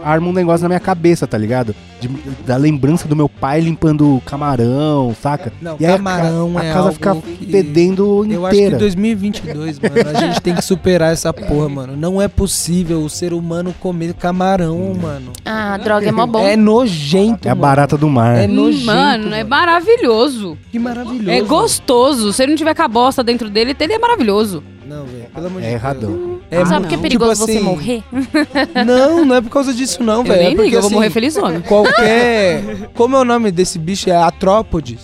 arma 0.03 0.28
um 0.28 0.34
negócio 0.34 0.61
na 0.63 0.70
minha 0.70 0.80
cabeça, 0.80 1.26
tá 1.26 1.38
ligado? 1.38 1.74
De- 2.00 2.10
da 2.45 2.56
lembrança 2.58 3.08
do 3.08 3.16
meu 3.16 3.28
pai 3.28 3.60
limpando 3.60 4.22
camarão, 4.26 5.16
saca? 5.20 5.52
Não, 5.62 5.78
E 5.80 5.86
aí 5.86 5.93
a 5.93 5.98
camarão 5.98 6.54
ca- 6.54 6.60
a, 6.60 6.66
é 6.66 6.74
casa 6.74 6.91
fica 6.91 7.16
fedendo 7.50 8.26
Eu 8.30 8.45
acho 8.45 8.56
que 8.56 8.62
inteira. 8.62 8.76
em 8.76 8.80
2022, 8.80 9.80
mano, 9.80 9.95
a 10.10 10.14
gente 10.20 10.41
tem 10.41 10.54
que 10.56 10.62
superar 10.62 11.12
essa 11.12 11.34
porra, 11.34 11.68
mano. 11.70 11.95
Não 11.98 12.22
é 12.22 12.28
possível 12.28 13.02
o 13.02 13.10
ser 13.10 13.34
humano 13.34 13.74
comer 13.80 14.14
camarão, 14.14 14.93
mano. 15.02 15.32
Ah, 15.43 15.78
droga 15.78 16.08
é 16.08 16.12
mó 16.12 16.26
bom. 16.28 16.39
É 16.45 16.56
nojento, 16.56 17.48
É 17.48 17.52
a 17.52 17.56
mano. 17.56 17.62
barata 17.62 17.98
do 17.98 18.08
mar. 18.10 18.38
É 18.38 18.48
nojento. 18.48 18.86
Mano, 18.86 19.34
é 19.34 19.43
maravilhoso. 19.43 20.58
Que 20.72 20.80
maravilhoso. 20.80 21.30
É 21.32 21.41
gostoso. 21.41 22.32
Se 22.34 22.43
ele 22.43 22.52
não 22.52 22.58
tiver 22.58 22.76
com 22.76 22.82
a 22.84 22.88
bosta 22.88 23.24
dentro 23.24 23.50
dele, 23.50 23.76
ele 23.80 23.93
é 23.93 24.00
maravilhoso. 24.00 24.64
Não, 24.88 25.06
velho, 25.06 25.26
pelo 25.34 25.48
amor 25.48 25.62
de 25.62 25.68
É 25.68 25.70
Deus. 25.72 25.82
erradão. 25.82 26.40
É 26.50 26.58
Sabe 26.60 26.72
muito- 26.72 26.88
que 26.88 26.96
é 26.96 26.98
perigoso 26.98 27.32
tipo 27.34 27.46
você 27.46 27.52
assim, 27.58 27.64
morrer? 27.64 28.04
Não, 28.86 29.26
não 29.26 29.36
é 29.36 29.42
por 29.42 29.50
causa 29.50 29.74
disso 29.74 30.02
não, 30.04 30.18
Eu 30.20 30.24
velho. 30.24 30.38
nem 30.38 30.48
é 30.48 30.50
porque, 30.52 30.64
ligo, 30.64 30.76
eu 30.76 30.82
vou 30.82 30.88
assim, 30.88 30.96
morrer 30.96 31.10
felizona. 31.10 31.60
Qualquer... 31.62 32.90
Como 32.96 33.16
é 33.16 33.20
o 33.20 33.26
nome 33.26 33.52
desse 33.52 33.78
bicho? 33.80 34.10
É 34.10 34.16
atrópodes. 34.16 35.00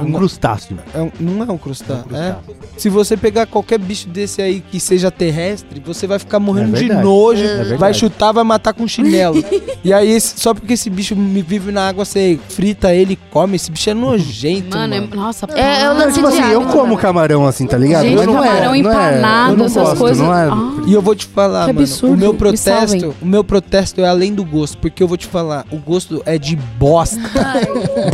Um 0.00 0.12
crustáceo. 0.12 0.78
É 0.94 1.00
um- 1.00 1.10
não 1.18 1.42
é 1.44 1.52
um 1.52 1.58
crustáceo, 1.58 2.04
É 2.12 2.16
um 2.16 2.22
é? 2.22 2.32
crustáceo. 2.44 2.56
Se 2.76 2.88
você 2.88 3.16
pegar 3.16 3.46
qualquer 3.46 3.76
bicho 3.78 4.08
desse 4.08 4.40
aí 4.40 4.60
que 4.60 4.78
seja 4.78 5.10
terrestre, 5.10 5.82
você 5.84 6.06
vai 6.06 6.18
ficar 6.18 6.38
morrendo 6.38 6.76
É 6.76 6.80
de 6.80 6.88
nojo, 6.94 7.42
É 7.44 7.76
vai 7.76 7.92
chutar, 7.92 8.32
vai 8.32 8.44
matar 8.44 8.72
com 8.72 8.86
chinelo. 8.86 9.42
e 9.84 9.92
aí, 9.92 10.10
esse- 10.12 10.38
só 10.40 10.54
porque 10.54 10.74
esse 10.74 10.88
bicho 10.88 11.14
vive 11.16 11.72
na 11.72 11.88
água, 11.88 12.04
você 12.04 12.38
frita 12.48 12.94
ele 12.94 13.14
e 13.14 13.16
come, 13.30 13.56
esse 13.56 13.70
bicho 13.70 13.90
é 13.90 13.94
nojento, 13.94 14.76
Mano, 14.76 14.94
mano. 14.94 15.12
é, 15.12 15.16
nossa, 15.16 15.46
É, 15.54 15.82
é 15.82 15.90
o 15.90 15.94
Não, 15.94 16.00
lance 16.00 16.14
tipo 16.14 16.26
assim, 16.28 16.38
eu 16.50 16.60
hábito, 16.60 16.72
como 16.78 16.94
né? 16.94 17.02
camarão 17.02 17.46
assim, 17.46 17.66
tá 17.66 17.76
ligado? 17.76 18.04
Gente, 18.04 18.16
Mas 18.16 18.26
não 18.26 18.34
camarão 18.34 18.74
é, 18.74 18.82
não 18.82 18.92
é, 18.92 19.19
não 19.56 19.66
essas 19.66 19.82
gosto, 19.82 19.98
coisas. 19.98 20.26
Não 20.26 20.34
é, 20.34 20.48
Ah. 20.48 20.82
E 20.86 20.92
eu 20.92 21.02
vou 21.02 21.14
te 21.14 21.26
falar, 21.26 21.66
Que 21.66 21.72
mano, 21.72 21.80
absurdo, 21.86 22.14
o 22.14 22.16
meu 22.16 22.32
me 22.32 22.38
protesto, 22.38 22.68
salvem. 22.90 23.14
o 23.20 23.26
meu 23.26 23.44
protesto 23.44 24.00
é 24.00 24.08
além 24.08 24.34
do 24.34 24.44
gosto, 24.44 24.78
porque 24.78 25.02
eu 25.02 25.08
vou 25.08 25.16
te 25.16 25.26
falar, 25.26 25.64
o 25.70 25.76
gosto 25.78 26.22
é 26.26 26.38
de 26.38 26.56
bosta. 26.56 27.20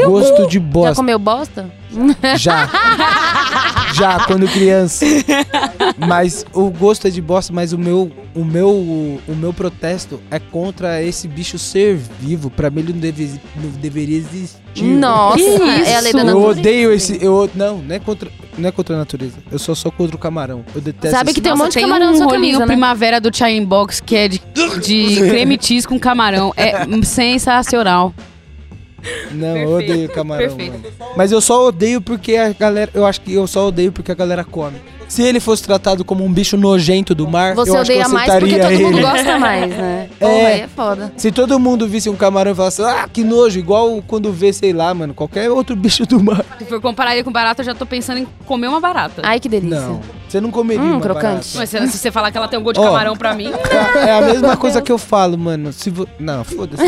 gosto 0.07 0.47
de 0.49 0.55
Já 0.59 0.61
bosta. 0.65 0.95
comeu 0.95 1.19
bosta? 1.19 1.67
Já. 2.37 2.69
Já, 3.95 4.25
quando 4.27 4.47
criança. 4.49 5.05
Mas 5.97 6.45
o 6.53 6.71
gosto 6.71 7.07
é 7.07 7.11
de 7.11 7.21
bosta, 7.23 7.53
mas 7.53 7.73
o 7.73 7.79
meu, 7.79 8.11
o 8.35 8.45
meu, 8.45 8.71
o 8.71 9.35
meu 9.35 9.53
protesto 9.53 10.21
é 10.31 10.39
contra 10.39 11.03
esse 11.03 11.27
bicho 11.29 11.59
ser 11.59 11.97
vivo. 12.21 12.51
Pra 12.51 12.69
mim 12.71 12.81
ele 12.81 12.93
não, 12.93 13.01
deve, 13.01 13.41
não 13.57 13.71
deveria 13.81 14.19
existir. 14.19 14.57
Nossa, 14.83 15.39
Que 15.39 15.45
é 15.45 15.97
a 15.97 16.01
lei 16.01 16.13
da 16.13 16.19
isso? 16.19 16.19
Eu 16.19 16.25
natureza. 16.25 16.61
odeio 16.61 16.93
esse. 16.93 17.19
Eu, 17.25 17.51
não, 17.55 17.79
não 17.79 17.95
é, 17.95 17.99
contra, 17.99 18.31
não 18.59 18.69
é 18.69 18.73
contra 18.73 18.95
a 18.95 18.99
natureza. 18.99 19.37
Eu 19.51 19.59
só 19.59 19.75
sou 19.75 19.91
contra 19.91 20.15
o 20.17 20.19
camarão. 20.19 20.65
Eu 20.75 20.81
detesto 20.83 21.17
Sabe 21.17 21.31
esse- 21.31 21.37
que 21.37 21.41
tem 21.41 21.53
um 21.53 21.57
monte 21.57 21.73
de 21.75 21.81
camarão 21.81 22.11
na 22.11 22.17
sua 22.17 22.27
rolinho 22.27 22.41
camisa, 22.43 22.59
né? 22.61 22.67
primavera 22.67 23.21
do 23.21 23.35
Chai 23.35 23.59
Box 23.61 24.01
que 24.01 24.15
é 24.17 24.29
de, 24.29 24.39
de 24.85 25.17
creme 25.29 25.59
cheese 25.61 25.89
com 25.89 25.99
camarão. 25.99 26.53
É 26.57 26.85
sensacional. 27.05 28.13
Não, 29.33 29.57
eu 29.57 29.69
Perfeito, 29.77 29.93
odeio 29.93 30.09
camarão. 30.11 30.57
Mas 31.17 31.31
eu 31.33 31.41
só 31.41 31.67
odeio 31.67 32.01
porque 32.01 32.37
a 32.37 32.53
galera. 32.53 32.91
Eu 32.95 33.05
acho 33.07 33.21
que 33.21 33.33
eu 33.33 33.47
só 33.47 33.69
odeio 33.69 33.93
porque 33.93 34.11
a 34.11 34.15
galera 34.15 34.45
come. 34.45 34.77
Se 35.09 35.23
ele 35.23 35.39
fosse 35.39 35.63
tratado 35.63 36.05
como 36.05 36.25
um 36.25 36.33
bicho 36.33 36.57
nojento 36.57 37.15
do 37.15 37.29
mar, 37.29 37.55
Você 37.55 37.71
eu 37.71 37.77
acho 37.77 37.93
que 37.93 37.97
eu 37.97 38.01
odeia 38.01 38.09
mais 38.09 38.29
porque 38.33 38.55
aceitaria 38.55 38.79
todo 38.79 38.85
mundo 38.87 38.99
ele. 38.99 39.07
gosta 39.07 39.39
mais, 39.39 39.71
né? 39.71 40.09
É. 40.21 40.59
é 40.61 40.69
foda. 40.69 41.13
Se 41.17 41.31
todo 41.31 41.61
mundo 41.61 41.87
visse 41.87 42.11
um 42.11 42.17
camarão 42.17 42.51
e 42.51 42.55
falasse, 42.57 42.83
ah, 42.83 43.09
que 43.13 43.23
nojo, 43.23 43.57
igual 43.59 44.03
quando 44.05 44.33
vê, 44.33 44.53
sei 44.53 44.73
lá, 44.73 44.93
mano, 44.93 45.15
qualquer 45.15 45.49
outro 45.51 45.77
bicho 45.77 46.05
do 46.07 46.21
mar. 46.21 46.45
Se 46.59 46.65
for 46.65 46.81
comparar 46.81 47.15
ele 47.15 47.23
com 47.23 47.31
barata, 47.31 47.63
eu 47.63 47.67
já 47.67 47.75
tô 47.75 47.87
pensando 47.87 48.19
em 48.19 48.27
comer 48.47 48.67
uma 48.67 48.81
barata. 48.81 49.23
Ai, 49.25 49.39
que 49.39 49.49
delícia. 49.49 49.79
Não, 49.79 50.01
você 50.37 50.41
não 50.41 50.51
comeria 50.51 50.83
Hum, 50.83 50.93
uma 50.93 51.01
crocante. 51.01 51.57
Mas 51.57 51.71
se, 51.71 51.87
se 51.89 51.99
você 51.99 52.11
falar 52.11 52.31
que 52.31 52.37
ela 52.37 52.47
tem 52.49 52.59
um 52.59 52.63
gosto 52.63 52.81
de 52.81 52.87
Ó. 52.87 52.91
camarão 52.91 53.17
pra 53.17 53.35
mim, 53.35 53.51
barata. 53.51 53.99
É 53.99 54.19
a 54.19 54.21
mesma 54.33 54.57
coisa 54.57 54.83
que 54.83 54.93
eu 54.93 54.99
falo, 54.99 55.39
mano. 55.39 55.73
Se 55.73 55.89
vo... 55.91 56.07
Não, 56.19 56.45
foda-se. 56.45 56.83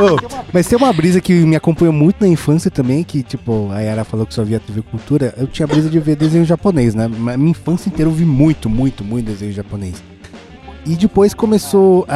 Ô, 0.00 0.40
mas 0.52 0.66
tem 0.66 0.76
uma 0.76 0.92
brisa 0.92 1.20
que 1.20 1.32
me 1.32 1.56
acompanhou 1.56 1.92
muito 1.92 2.20
na 2.20 2.28
infância 2.28 2.70
também, 2.70 3.02
que, 3.02 3.22
tipo, 3.22 3.70
a 3.72 3.80
Yara 3.80 4.04
falou 4.04 4.26
que 4.26 4.34
só 4.34 4.44
via 4.44 4.60
TV 4.60 4.82
Cultura. 4.82 5.34
Eu 5.36 5.46
tinha 5.46 5.66
brisa 5.66 5.88
de 5.88 5.98
ver 5.98 6.16
desenho 6.16 6.44
japonês, 6.44 6.94
né? 6.94 7.08
Mas 7.08 7.36
Minha 7.38 7.50
infância 7.50 7.88
inteira 7.88 8.10
eu 8.10 8.14
vi 8.14 8.24
muito, 8.24 8.68
muito, 8.68 9.02
muito 9.02 9.26
desenho 9.26 9.52
japonês. 9.52 10.02
E 10.84 10.94
depois 10.96 11.32
começou. 11.34 12.06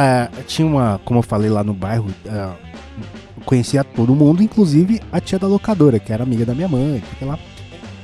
tinha 0.47 0.67
uma, 0.67 0.99
como 1.03 1.19
eu 1.19 1.23
falei 1.23 1.49
lá 1.49 1.63
no 1.63 1.73
bairro, 1.73 2.07
conhecia 3.45 3.83
todo 3.83 4.15
mundo, 4.15 4.41
inclusive 4.43 5.01
a 5.11 5.19
tia 5.19 5.37
da 5.39 5.47
locadora, 5.47 5.99
que 5.99 6.11
era 6.11 6.23
amiga 6.23 6.45
da 6.45 6.53
minha 6.53 6.67
mãe, 6.67 7.01
lá. 7.21 7.37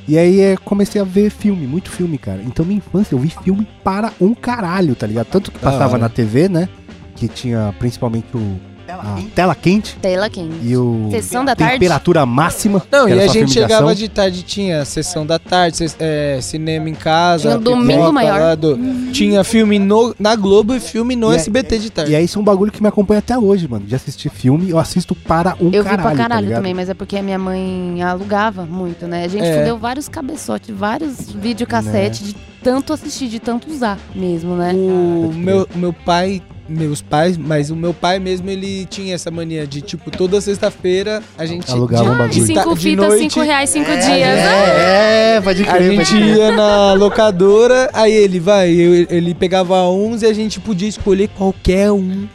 E 0.08 0.18
aí 0.18 0.42
eh, 0.42 0.58
comecei 0.58 1.00
a 1.00 1.04
ver 1.04 1.30
filme, 1.30 1.68
muito 1.68 1.90
filme, 1.90 2.18
cara. 2.18 2.42
Então 2.44 2.66
minha 2.66 2.78
infância 2.78 3.16
eu 3.16 3.20
vi 3.20 3.30
filme 3.44 3.68
para 3.84 4.12
um 4.20 4.34
caralho, 4.34 4.96
tá 4.96 5.08
ligado? 5.08 5.28
Tanto 5.28 5.52
que 5.52 5.60
passava 5.60 5.94
hora. 5.94 5.98
na 6.00 6.10
TV, 6.10 6.50
né? 6.50 6.68
Que 7.16 7.28
tinha 7.28 7.74
principalmente 7.80 8.36
o. 8.36 8.60
a 9.00 9.22
tela 9.36 9.56
quente 9.56 9.96
Tela 10.02 10.30
quente. 10.30 10.56
e 10.64 10.76
o 10.76 11.08
Sessão 11.12 11.46
da 11.46 11.56
tarde? 11.56 11.74
temperatura 11.74 12.26
máxima. 12.26 12.82
Não, 12.92 13.08
e 13.08 13.14
a 13.20 13.28
gente 13.28 13.52
chegava 13.52 13.94
de 13.96 14.10
tarde, 14.10 14.44
tinha 14.44 14.84
sessão 14.86 15.26
da 15.26 15.38
tarde, 15.40 15.86
é, 16.00 16.40
cinema 16.42 16.90
em 16.90 16.94
casa. 16.96 17.50
Tinha 17.50 17.58
um 17.58 17.62
domingo 17.62 17.92
pipoca 17.92 18.12
maior. 18.12 18.56
do- 18.56 18.78
tinha 19.12 19.44
filme 19.44 19.78
no, 19.80 20.16
na 20.20 20.36
Globo 20.36 20.74
e 20.76 20.80
filme 20.80 21.16
no 21.16 21.32
E 21.32 21.36
é- 21.36 21.38
SBT 21.38 21.80
de 21.80 21.90
tarde. 21.90 22.12
E 22.12 22.16
aí 22.16 22.26
isso 22.26 22.38
é 22.38 22.42
um 22.42 22.46
bagulho 22.46 22.72
que 22.72 22.82
me 22.82 22.88
acompanha 22.88 23.20
até 23.20 23.38
hoje, 23.38 23.68
mano. 23.68 23.86
De 23.86 23.96
assistir 23.96 24.30
filme, 24.30 24.70
eu 24.70 24.78
assisto 24.80 25.14
para 25.16 25.56
um 25.60 25.70
Eu 25.72 25.84
caralho. 25.84 25.98
vi 25.98 26.02
pra 26.04 26.12
tá 26.12 26.16
caralho 26.18 26.42
ligado? 26.48 26.58
também, 26.60 26.74
mas 26.74 26.90
é 26.90 26.94
porque 26.94 27.18
a 27.18 27.22
minha 27.24 27.40
mãe 27.40 28.02
alugava 28.04 28.66
muito, 28.66 29.08
né? 29.08 29.26
A 29.26 29.28
gente 29.28 29.46
É. 29.46 29.60
fudeu 29.60 29.78
vários 29.78 30.08
cabeçotes, 30.10 30.76
vários 30.76 31.32
videocassetes 31.32 32.24
de 32.28 32.36
tanto 32.64 32.94
assistir, 32.94 33.28
de 33.28 33.40
tanto 33.40 33.70
usar 33.72 33.98
mesmo, 34.16 34.56
né? 34.56 34.72
O 34.74 35.24
Pode 35.28 35.38
meu, 35.40 35.68
meu 35.76 35.94
pai, 35.94 36.42
meus 36.70 37.02
pais, 37.02 37.38
mas 37.38 37.70
o 37.70 37.76
meu 37.76 37.94
pai 37.94 38.20
mesmo, 38.20 38.50
ele 38.50 38.86
tinha 38.86 39.14
essa 39.16 39.30
mania 39.30 39.66
de, 39.68 39.82
tipo, 39.82 40.10
toda 40.12 40.40
sexta-feira 40.40 41.22
a 41.38 41.46
gente... 41.46 41.70
Alugava 41.72 42.04
um 42.04 42.18
bagulho. 42.18 42.30
de, 42.30 42.46
Cinco 42.46 42.76
de 42.76 42.82
fitas, 42.82 43.08
noite, 43.08 43.34
cinco 43.34 43.46
reais, 43.46 43.70
cinco 43.70 43.90
dias. 43.92 44.06
É, 44.08 45.36
é, 45.38 45.42
pode 45.42 45.64
A 45.64 45.74
crer, 45.74 45.84
gente 45.84 45.98
pode 45.98 46.10
crer. 46.24 46.38
ia 46.38 46.52
na 46.52 46.94
locadora, 46.94 47.90
aí 47.94 48.14
ele 48.14 48.40
vai, 48.40 48.70
eu- 48.72 49.08
ele 49.10 49.34
pegava 49.34 49.88
uns 49.90 50.22
e 50.22 50.26
a 50.26 50.34
gente 50.34 50.60
podia 50.60 50.88
escolher 50.88 51.28
qualquer 51.30 51.92
um. 51.92 52.28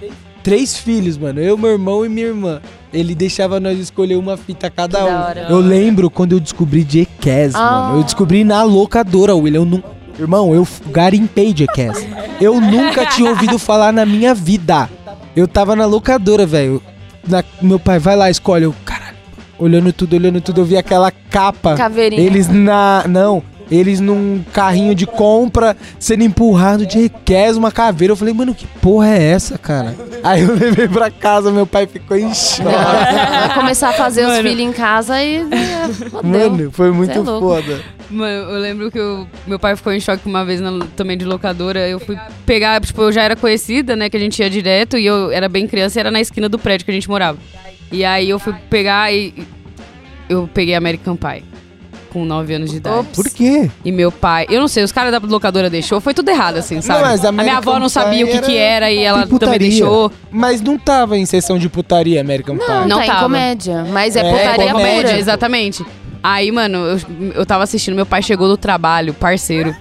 Três 0.42 0.76
filhos, 0.78 1.18
mano. 1.18 1.40
Eu, 1.40 1.58
meu 1.58 1.70
irmão 1.72 2.04
e 2.06 2.08
minha 2.08 2.28
irmã. 2.28 2.60
Ele 2.92 3.16
deixava 3.16 3.58
nós 3.58 3.78
escolher 3.80 4.14
uma 4.16 4.36
fita 4.36 4.70
cada 4.70 5.04
um. 5.04 5.50
Eu 5.50 5.58
lembro 5.58 6.08
quando 6.08 6.32
eu 6.32 6.40
descobri 6.40 6.86
Jackass, 6.88 7.54
Ah. 7.54 7.88
mano. 7.88 7.98
Eu 7.98 8.04
descobri 8.04 8.44
na 8.44 8.62
locadora, 8.62 9.34
William. 9.34 9.60
Eu 9.62 9.64
nu... 9.64 9.82
Irmão, 10.18 10.54
eu 10.54 10.66
garimpei 10.86 11.54
Jackass. 11.54 12.06
Eu 12.40 12.60
nunca 12.60 13.06
tinha 13.06 13.30
ouvido 13.30 13.58
falar 13.58 13.92
na 13.92 14.06
minha 14.06 14.34
vida. 14.34 14.88
Eu 15.34 15.46
tava 15.46 15.76
na 15.76 15.84
locadora, 15.84 16.46
velho. 16.46 16.82
Meu 17.60 17.78
pai, 17.78 17.98
vai 17.98 18.16
lá, 18.16 18.30
escolhe. 18.30 18.64
Eu, 18.64 18.74
caralho. 18.84 19.16
Olhando 19.58 19.92
tudo, 19.92 20.14
olhando 20.16 20.40
tudo, 20.40 20.60
eu 20.60 20.64
vi 20.64 20.76
aquela 20.76 21.10
capa. 21.10 21.74
Caveirinha. 21.74 22.22
Eles 22.22 22.48
na. 22.48 23.04
Não. 23.08 23.42
Eles 23.70 23.98
num 24.00 24.44
carrinho 24.52 24.94
de 24.94 25.06
compra 25.06 25.76
sendo 25.98 26.22
empurrado 26.22 26.86
de 26.86 26.98
requés, 27.00 27.56
uma 27.56 27.72
caveira. 27.72 28.12
Eu 28.12 28.16
falei, 28.16 28.32
mano, 28.32 28.54
que 28.54 28.66
porra 28.80 29.08
é 29.08 29.22
essa, 29.32 29.58
cara? 29.58 29.94
Aí 30.22 30.42
eu 30.42 30.54
levei 30.54 30.86
pra 30.86 31.10
casa, 31.10 31.50
meu 31.50 31.66
pai 31.66 31.86
ficou 31.86 32.16
em 32.16 32.32
choque. 32.32 32.62
Vai 32.70 33.54
começar 33.54 33.88
a 33.90 33.92
fazer 33.92 34.22
os 34.22 34.28
Mano. 34.28 34.48
filhos 34.48 34.60
em 34.60 34.72
casa 34.72 35.22
e. 35.22 35.36
é, 35.38 35.88
Fodeu. 36.10 36.22
Mano, 36.50 36.70
foi 36.70 36.90
muito 36.92 37.12
Cê 37.12 37.18
é 37.20 37.24
foda. 37.24 37.80
Mano, 38.08 38.50
eu 38.52 38.60
lembro 38.60 38.90
que 38.90 39.00
o 39.00 39.26
meu 39.46 39.58
pai 39.58 39.74
ficou 39.74 39.92
em 39.92 39.98
choque 39.98 40.22
uma 40.26 40.44
vez 40.44 40.60
na- 40.60 40.86
também 40.94 41.18
de 41.18 41.24
locadora. 41.24 41.88
Eu 41.88 41.98
fui 41.98 42.16
pegar, 42.44 42.80
tipo, 42.80 43.02
eu 43.02 43.10
já 43.10 43.22
era 43.22 43.34
conhecida, 43.34 43.96
né? 43.96 44.08
Que 44.08 44.16
a 44.16 44.20
gente 44.20 44.40
ia 44.40 44.48
direto 44.48 44.96
e 44.96 45.04
eu 45.06 45.30
era 45.32 45.48
bem 45.48 45.66
criança 45.66 45.98
e 45.98 46.00
era 46.00 46.10
na 46.10 46.20
esquina 46.20 46.48
do 46.48 46.58
prédio 46.58 46.84
que 46.84 46.90
a 46.92 46.94
gente 46.94 47.08
morava. 47.08 47.36
E 47.90 48.04
aí 48.04 48.30
eu 48.30 48.38
fui 48.38 48.54
pegar 48.70 49.12
e. 49.12 49.34
e 49.36 49.46
Eu 50.28 50.48
peguei 50.52 50.74
American 50.76 51.16
Pie. 51.16 51.55
Com 52.16 52.24
9 52.24 52.54
anos 52.54 52.70
de 52.70 52.78
idade. 52.78 53.08
Por 53.14 53.28
quê? 53.28 53.70
E 53.84 53.92
meu 53.92 54.10
pai, 54.10 54.46
eu 54.48 54.58
não 54.58 54.68
sei, 54.68 54.82
os 54.82 54.90
caras 54.90 55.12
da 55.12 55.18
locadora 55.18 55.68
deixou, 55.68 56.00
foi 56.00 56.14
tudo 56.14 56.30
errado, 56.30 56.56
assim, 56.56 56.80
sabe? 56.80 57.02
mas 57.02 57.22
a 57.26 57.30
minha 57.30 57.58
avó 57.58 57.78
não 57.78 57.90
sabia 57.90 58.24
o 58.24 58.28
que, 58.28 58.38
Pie 58.38 58.46
que 58.46 58.56
era 58.56 58.90
e 58.90 59.02
ela 59.02 59.26
putaria. 59.26 59.52
também 59.54 59.68
deixou. 59.68 60.10
Mas 60.30 60.62
não 60.62 60.78
tava 60.78 61.18
em 61.18 61.26
sessão 61.26 61.58
de 61.58 61.68
putaria 61.68 62.18
American 62.18 62.56
Pie. 62.56 62.66
Não, 62.66 62.88
Não 62.88 62.98
tá 63.00 63.04
em 63.04 63.06
tava. 63.08 63.20
comédia. 63.24 63.84
Mas 63.92 64.16
é, 64.16 64.20
É, 64.20 64.30
putaria 64.48 64.72
comédia, 64.72 65.02
pura. 65.08 65.18
exatamente. 65.18 65.84
Aí, 66.22 66.50
mano, 66.50 66.78
eu, 66.78 67.00
eu 67.34 67.44
tava 67.44 67.64
assistindo, 67.64 67.94
meu 67.94 68.06
pai 68.06 68.22
chegou 68.22 68.48
do 68.48 68.56
trabalho, 68.56 69.12
parceiro. 69.12 69.76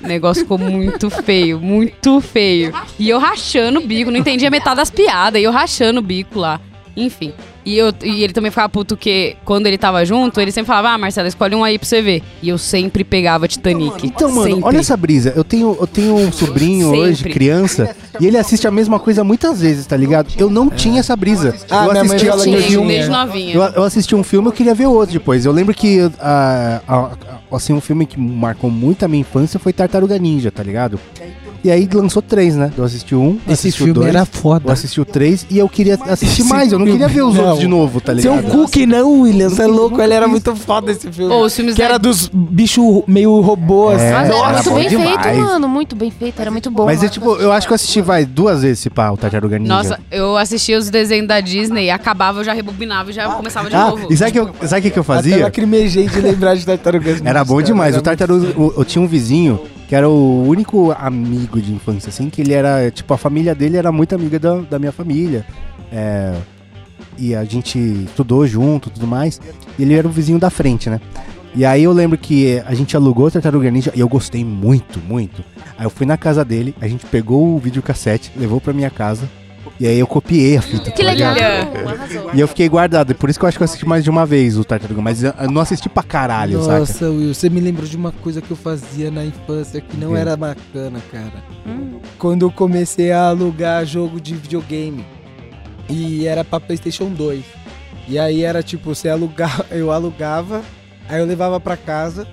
O 0.00 0.06
negócio 0.06 0.42
ficou 0.44 0.58
muito 0.58 1.10
feio, 1.24 1.58
muito 1.58 2.20
feio. 2.20 2.72
E 3.00 3.08
eu 3.10 3.18
rachando 3.18 3.80
o 3.80 3.86
bico, 3.86 4.12
não 4.12 4.18
entendia 4.20 4.48
metade 4.48 4.76
das 4.76 4.90
piadas, 4.90 5.40
e 5.40 5.44
eu 5.44 5.50
rachando 5.50 5.98
o 5.98 6.02
bico 6.02 6.38
lá. 6.38 6.60
Enfim. 6.96 7.32
E, 7.64 7.76
eu, 7.76 7.92
e 8.02 8.22
ele 8.22 8.32
também 8.32 8.50
ficava 8.50 8.68
puto 8.68 8.96
que, 8.96 9.36
quando 9.44 9.66
ele 9.66 9.76
tava 9.76 10.04
junto, 10.04 10.40
ele 10.40 10.50
sempre 10.50 10.68
falava, 10.68 10.90
ah, 10.90 10.98
Marcela, 10.98 11.28
escolhe 11.28 11.54
um 11.54 11.62
aí 11.62 11.78
pra 11.78 11.86
você 11.86 12.00
ver. 12.00 12.22
E 12.42 12.48
eu 12.48 12.56
sempre 12.58 13.04
pegava 13.04 13.46
Titanic. 13.46 14.06
Então, 14.06 14.30
mano, 14.30 14.54
Sempre. 14.54 14.64
olha 14.64 14.78
essa 14.78 14.96
brisa. 14.96 15.32
Eu 15.36 15.44
tenho, 15.44 15.76
eu 15.78 15.86
tenho 15.86 16.14
um 16.16 16.32
sobrinho 16.32 16.86
Sempre. 16.90 17.00
hoje, 17.00 17.24
criança, 17.24 17.94
e 18.18 18.26
ele 18.26 18.38
assiste 18.38 18.66
a 18.66 18.70
mesma 18.70 18.98
coisa 18.98 19.22
muitas 19.22 19.60
vezes, 19.60 19.86
tá 19.86 19.96
ligado? 19.96 20.28
Eu 20.38 20.48
não 20.48 20.70
tinha 20.70 21.00
essa 21.00 21.14
brisa. 21.14 21.54
Ah, 21.70 21.86
eu 21.86 21.92
minha 21.92 22.04
mãe 22.04 22.16
assisti 22.16 22.50
um 22.50 22.62
filme, 22.62 22.88
desde 22.88 23.10
é. 23.10 23.12
novinha. 23.12 23.54
Eu, 23.54 23.62
eu 23.62 23.82
assisti 23.82 24.14
um 24.14 24.22
filme, 24.24 24.48
eu 24.48 24.52
queria 24.52 24.74
ver 24.74 24.86
outro 24.86 25.12
depois. 25.12 25.44
Eu 25.44 25.52
lembro 25.52 25.74
que 25.74 26.10
ah, 26.18 26.80
ah, 26.88 27.10
ah, 27.28 27.56
assim, 27.56 27.72
um 27.72 27.80
filme 27.80 28.06
que 28.06 28.18
marcou 28.18 28.70
muito 28.70 29.04
a 29.04 29.08
minha 29.08 29.20
infância 29.20 29.58
foi 29.60 29.72
Tartaruga 29.72 30.18
Ninja, 30.18 30.50
tá 30.50 30.62
ligado? 30.62 30.98
E 31.62 31.70
aí 31.70 31.86
lançou 31.92 32.22
três, 32.22 32.56
né? 32.56 32.72
Eu 32.76 32.84
assisti 32.84 33.14
um, 33.14 33.38
Esse 33.44 33.52
assisti 33.52 33.78
filme 33.78 33.92
dois, 33.92 34.08
era 34.08 34.20
eu 34.20 34.26
foda. 34.26 34.72
assisti 34.72 34.98
o 34.98 35.04
três 35.04 35.46
e 35.50 35.58
eu 35.58 35.68
queria 35.68 35.98
assistir 36.06 36.40
Esse 36.40 36.50
mais. 36.50 36.72
Eu 36.72 36.78
não 36.78 36.86
queria 36.86 37.06
ver 37.06 37.22
os 37.22 37.34
filme- 37.34 37.49
outros 37.52 37.68
de 37.68 37.68
novo, 37.68 38.00
tá 38.00 38.14
Seu 38.18 38.36
ligado? 38.36 38.50
cookie 38.52 38.86
não, 38.86 39.20
William, 39.22 39.48
você 39.48 39.62
é 39.62 39.66
louco, 39.66 40.00
ele 40.00 40.14
era 40.14 40.26
muito 40.28 40.54
foda 40.56 40.90
esse 40.90 41.10
filme. 41.12 41.32
Ô, 41.32 41.42
os 41.44 41.54
filmes 41.54 41.74
que 41.74 41.80
da- 41.80 41.84
era 41.88 41.98
dos 41.98 42.28
bichos 42.32 43.02
meio 43.06 43.40
robôs. 43.40 44.00
É, 44.00 44.12
Mas 44.12 44.28
era 44.28 44.38
era 44.38 44.52
muito 44.52 44.70
bom 44.70 44.74
bem 44.76 44.88
demais. 44.88 45.22
feito, 45.22 45.38
mano. 45.38 45.68
Muito 45.68 45.96
bem 45.96 46.10
feito. 46.10 46.40
Era 46.40 46.50
muito 46.50 46.70
bom. 46.70 46.84
Mas 46.86 47.02
é 47.02 47.08
tipo, 47.08 47.36
eu 47.36 47.52
acho 47.52 47.66
que 47.66 47.72
eu 47.72 47.76
assisti, 47.76 48.00
vai, 48.00 48.24
duas 48.24 48.62
vezes 48.62 48.78
esse 48.80 48.90
pá, 48.90 49.10
o 49.10 49.16
Tartaruga 49.16 49.58
Ninja. 49.58 49.72
Nossa, 49.74 50.00
eu 50.10 50.36
assistia 50.36 50.78
os 50.78 50.88
desenhos 50.90 51.26
da 51.28 51.40
Disney, 51.40 51.90
acabava, 51.90 52.40
eu 52.40 52.44
já 52.44 52.52
rebobinava 52.52 53.10
e 53.10 53.12
já 53.12 53.28
começava 53.28 53.68
de 53.68 53.76
Ah, 53.76 53.90
novo. 53.90 54.06
e 54.10 54.16
sabe 54.16 54.30
o 54.30 54.32
que, 54.32 54.38
eu- 54.64 54.68
sabe 54.68 54.80
o 54.80 54.82
que, 54.82 54.90
que 54.90 54.98
eu 54.98 55.02
Até 55.02 55.14
fazia? 55.14 55.44
lacrimejei 55.44 56.08
de 56.08 56.20
lembrar 56.20 56.54
de 56.54 56.64
tartarugas. 56.66 57.20
Era 57.24 57.44
bom 57.44 57.54
Ninjas, 57.54 57.66
demais. 57.66 57.90
cara, 57.96 58.00
O 58.00 58.02
Tartaruga, 58.04 58.46
eu, 58.56 58.74
eu 58.78 58.84
tinha 58.84 59.02
um 59.02 59.06
vizinho 59.06 59.60
que 59.88 59.94
era 59.96 60.08
o 60.08 60.46
único 60.46 60.92
amigo 60.98 61.60
de 61.60 61.72
infância, 61.72 62.10
assim, 62.10 62.30
que 62.30 62.40
ele 62.40 62.52
era, 62.52 62.90
tipo, 62.92 63.12
a 63.12 63.18
família 63.18 63.56
dele 63.56 63.76
era 63.76 63.90
muito 63.90 64.14
amiga 64.14 64.38
da, 64.38 64.58
da 64.60 64.78
minha 64.78 64.92
família. 64.92 65.44
É, 65.92 66.32
e 67.20 67.34
a 67.34 67.44
gente 67.44 67.78
estudou 67.78 68.46
junto 68.46 68.88
e 68.88 68.92
tudo 68.92 69.06
mais. 69.06 69.40
E 69.78 69.82
ele 69.82 69.94
era 69.94 70.08
o 70.08 70.10
vizinho 70.10 70.38
da 70.38 70.50
frente, 70.50 70.88
né? 70.88 71.00
E 71.54 71.64
aí 71.64 71.82
eu 71.82 71.92
lembro 71.92 72.16
que 72.16 72.62
a 72.64 72.74
gente 72.74 72.96
alugou 72.96 73.26
o 73.26 73.30
Tartaruga 73.30 73.70
Ninja 73.70 73.92
e 73.94 74.00
eu 74.00 74.08
gostei 74.08 74.44
muito, 74.44 75.00
muito. 75.00 75.44
Aí 75.76 75.84
eu 75.84 75.90
fui 75.90 76.06
na 76.06 76.16
casa 76.16 76.44
dele, 76.44 76.74
a 76.80 76.86
gente 76.86 77.04
pegou 77.06 77.54
o 77.54 77.58
videocassete, 77.58 78.32
levou 78.36 78.60
pra 78.60 78.72
minha 78.72 78.90
casa. 78.90 79.28
E 79.78 79.86
aí 79.86 79.98
eu 79.98 80.06
copiei 80.06 80.58
a 80.58 80.62
fita. 80.62 80.90
Que 80.90 81.02
tá 81.02 81.10
legal. 81.10 81.34
Arrasou. 81.86 82.30
E 82.34 82.40
eu 82.40 82.46
fiquei 82.46 82.68
guardado. 82.68 83.14
Por 83.14 83.30
isso 83.30 83.38
que 83.38 83.44
eu 83.46 83.48
acho 83.48 83.56
que 83.56 83.62
eu 83.62 83.64
assisti 83.64 83.86
mais 83.86 84.04
de 84.04 84.10
uma 84.10 84.26
vez 84.26 84.58
o 84.58 84.64
Tartaruga. 84.64 85.00
Mas 85.00 85.22
eu 85.22 85.32
não 85.50 85.62
assisti 85.62 85.88
pra 85.88 86.02
caralho, 86.02 86.62
saca? 86.62 86.80
Nossa, 86.80 87.10
Will, 87.10 87.34
você 87.34 87.48
me 87.48 87.60
lembrou 87.60 87.88
de 87.88 87.96
uma 87.96 88.12
coisa 88.12 88.42
que 88.42 88.50
eu 88.50 88.56
fazia 88.56 89.10
na 89.10 89.24
infância 89.24 89.80
que 89.80 89.96
não 89.96 90.12
quê? 90.12 90.18
era 90.18 90.36
bacana, 90.36 91.00
cara. 91.10 91.42
Hum. 91.66 91.98
Quando 92.18 92.42
eu 92.42 92.50
comecei 92.50 93.10
a 93.10 93.28
alugar 93.28 93.86
jogo 93.86 94.20
de 94.20 94.34
videogame. 94.34 95.02
E 95.90 96.26
era 96.26 96.44
pra 96.44 96.60
PlayStation 96.60 97.08
2. 97.08 97.42
E 98.08 98.18
aí 98.18 98.42
era 98.42 98.62
tipo, 98.62 98.94
você 98.94 99.08
alugava, 99.08 99.66
eu 99.70 99.90
alugava, 99.92 100.62
aí 101.08 101.20
eu 101.20 101.26
levava 101.26 101.60
pra 101.60 101.76
casa, 101.76 102.26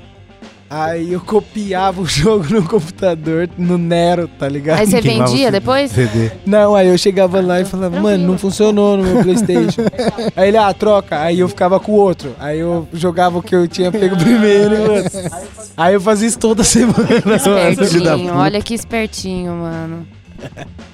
aí 0.69 1.13
eu 1.13 1.21
copiava 1.21 2.01
o 2.01 2.05
jogo 2.07 2.45
no 2.49 2.63
computador, 2.67 3.47
no 3.57 3.77
Nero, 3.77 4.27
tá 4.27 4.49
ligado? 4.49 4.79
Aí 4.79 4.87
você 4.87 5.01
Queimava 5.01 5.29
vendia 5.29 5.51
depois? 5.51 5.91
CD. 5.91 6.31
Não, 6.45 6.75
aí 6.75 6.87
eu 6.87 6.97
chegava 6.97 7.39
lá 7.41 7.61
e 7.61 7.65
falava, 7.65 7.91
mano, 7.95 8.07
Tranquilo. 8.07 8.31
não 8.31 8.37
funcionou 8.39 8.97
no 8.97 9.03
meu 9.03 9.23
Playstation. 9.23 9.83
aí 10.35 10.47
ele, 10.47 10.57
ah, 10.57 10.73
troca. 10.73 11.21
Aí 11.21 11.39
eu 11.39 11.47
ficava 11.47 11.79
com 11.79 11.91
o 11.91 11.95
outro. 11.95 12.35
Aí 12.39 12.59
eu 12.59 12.87
jogava 12.91 13.37
o 13.37 13.43
que 13.43 13.55
eu 13.55 13.67
tinha 13.67 13.91
pego 13.91 14.17
primeiro, 14.17 14.79
mano. 14.87 15.05
Aí 15.75 15.93
eu 15.93 16.01
fazia 16.01 16.27
isso 16.27 16.39
toda 16.39 16.63
semana. 16.63 16.95
filho 17.05 17.23
da 17.23 17.69
Espertinho, 17.69 18.17
puta. 18.29 18.35
olha 18.35 18.61
que 18.61 18.73
espertinho, 18.73 19.53
mano. 19.53 20.07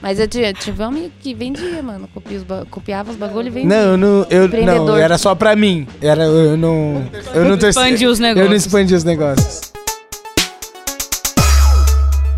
Mas 0.02 0.20
eu 0.20 0.28
tive, 0.28 0.54
tive 0.54 0.82
um 0.82 0.86
amigo 0.88 1.12
que 1.20 1.34
vendia, 1.34 1.82
mano. 1.82 2.08
Copia 2.14 2.38
os 2.38 2.68
copiava 2.70 3.12
os 3.12 3.18
bagulho 3.18 3.48
e 3.48 3.52
vendia. 3.52 3.70
Não, 3.70 3.92
eu 3.92 3.98
não, 3.98 4.28
eu, 4.30 4.48
não, 4.86 4.98
era 4.98 5.18
só 5.18 5.34
pra 5.36 5.56
mim. 5.56 5.88
Era, 6.02 6.24
eu 6.24 6.58
não. 6.58 7.06
Eu 7.34 7.46
não 7.46 7.56
Expande 7.56 8.06
os 8.06 8.20
Eu 8.20 8.28
não 8.28 8.36
negócios. 8.36 8.66
expandi 8.66 8.94
os 8.96 9.04
negócios. 9.04 9.74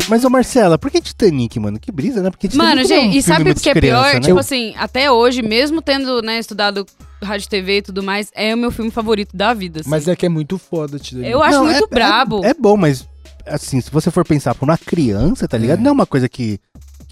Mas, 0.08 0.24
ô 0.24 0.30
Marcela, 0.30 0.78
por 0.78 0.88
que 0.88 1.00
Titanic, 1.00 1.58
mano? 1.58 1.80
Que 1.80 1.90
brisa, 1.90 2.22
né? 2.22 2.30
Porque 2.30 2.46
Titanic 2.46 2.76
Mano, 2.76 2.88
não 2.88 2.96
é 2.96 2.98
um 2.98 3.02
gente, 3.02 3.18
e 3.18 3.22
filme 3.22 3.22
sabe 3.22 3.50
o 3.50 3.54
que 3.56 3.68
é 3.70 3.74
criança, 3.74 4.02
pior? 4.10 4.14
né? 4.14 4.20
Tipo 4.20 4.38
assim, 4.38 4.72
até 4.78 5.10
hoje, 5.10 5.42
mesmo 5.42 5.82
tendo, 5.82 6.22
né, 6.22 6.38
estudado 6.38 6.86
rádio 7.20 7.48
TV 7.48 7.78
e 7.78 7.82
tudo 7.82 8.04
mais, 8.04 8.30
é 8.32 8.54
o 8.54 8.58
meu 8.58 8.70
filme 8.70 8.90
favorito 8.92 9.36
da 9.36 9.52
vida. 9.52 9.80
assim. 9.80 9.90
Mas 9.90 10.06
é 10.06 10.14
que 10.14 10.24
é 10.24 10.28
muito 10.28 10.58
foda, 10.58 10.96
Titanic. 10.96 11.28
Eu 11.28 11.42
acho 11.42 11.58
Não, 11.58 11.64
muito 11.64 11.84
é- 11.84 11.88
brabo. 11.88 12.44
É, 12.44 12.50
é 12.50 12.54
bom, 12.54 12.76
mas, 12.76 13.04
assim, 13.46 13.80
se 13.80 13.90
você 13.90 14.08
for 14.12 14.24
pensar 14.24 14.54
pra 14.54 14.64
uma 14.64 14.78
criança, 14.78 15.48
tá 15.48 15.58
ligado? 15.58 15.80
Não 15.80 15.88
é 15.90 15.92
uma 15.92 16.06
coisa 16.06 16.28
que, 16.28 16.60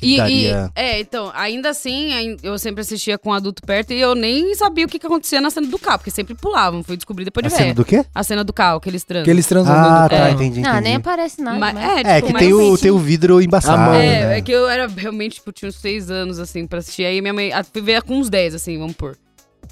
que 0.05 0.11
E, 0.11 0.15
e- 0.15 0.17
daria... 0.19 0.71
é, 0.75 1.01
então, 1.01 1.31
ainda 1.35 1.71
assim, 1.71 2.37
eu 2.43 2.59
sempre 2.59 2.83
assistia 2.83 3.17
com 3.19 3.31
um 3.31 3.33
adulto 3.33 3.63
perto 3.63 3.93
e 3.93 4.01
eu 4.01 4.15
nem 4.15 4.55
sabia 4.55 4.85
o 4.85 4.89
que, 4.89 4.99
que 4.99 5.07
acontecia 5.07 5.41
na 5.41 5.51
cena 5.51 5.67
do 5.67 5.79
carro, 5.79 5.99
porque 5.99 6.11
sempre 6.11 6.35
pulavam, 6.35 6.83
fui 6.83 6.97
descobrir 6.97 7.25
depois 7.25 7.45
A 7.47 7.49
de 7.49 7.53
cena 7.55 7.65
velha. 7.65 7.75
do 7.75 7.85
quê? 7.85 8.05
A 8.15 8.23
cena 8.23 8.45
do 8.45 8.53
carro, 8.53 8.81
que 8.81 8.89
eles 8.89 9.03
transam. 9.05 9.25
Que 9.25 9.31
eles 9.31 9.47
transam 9.47 9.75
Ah, 9.75 10.09
tá, 10.09 10.17
carro. 10.17 10.31
entendi, 10.35 10.61
entendi. 10.61 10.69
Ah, 10.69 10.81
nem 10.81 10.97
aparece 10.97 11.41
nada. 11.43 11.59
Mas-? 11.59 11.77
É, 11.77 12.15
tipo, 12.17 12.27
que 12.29 12.33
mas 12.33 12.43
tem 12.43 12.53
o, 12.53 12.59
realmente- 12.59 12.83
tem 12.83 12.91
o 12.91 12.99
vidro 12.99 13.41
embaçado, 13.43 13.79
mão, 13.83 13.95
É, 13.95 14.27
né? 14.27 14.39
é 14.39 14.41
que 14.43 14.53
eu 14.53 14.69
era 14.69 14.87
realmente, 14.87 15.37
tipo, 15.37 15.51
tinha 15.53 15.69
uns 15.69 15.77
seis 15.77 16.11
anos, 16.11 16.39
assim, 16.39 16.67
pra 16.67 16.79
assistir. 16.81 17.05
Aí 17.05 17.21
minha 17.21 17.33
mãe 17.35 17.53
a- 17.53 17.65
ver 17.83 18.03
com 18.03 18.17
uns 18.19 18.29
10, 18.31 18.55
assim, 18.55 18.79
vamos 18.79 18.95
pôr. 18.95 19.17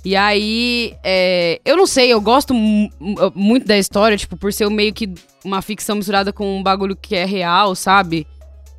E 0.04 0.16
aí, 0.16 0.94
é, 1.04 1.60
eu 1.64 1.76
não 1.76 1.86
sei, 1.86 2.12
eu 2.12 2.20
gosto 2.20 2.52
mu- 2.54 2.90
mu- 2.98 3.32
muito 3.36 3.66
da 3.66 3.78
história, 3.78 4.16
tipo, 4.16 4.36
por 4.36 4.52
ser 4.52 4.68
meio 4.68 4.92
que 4.92 5.08
uma 5.44 5.62
ficção 5.62 5.94
misturada 5.96 6.32
com 6.32 6.58
um 6.58 6.62
bagulho 6.62 6.96
que 6.96 7.14
é 7.14 7.24
real, 7.24 7.74
sabe? 7.74 8.26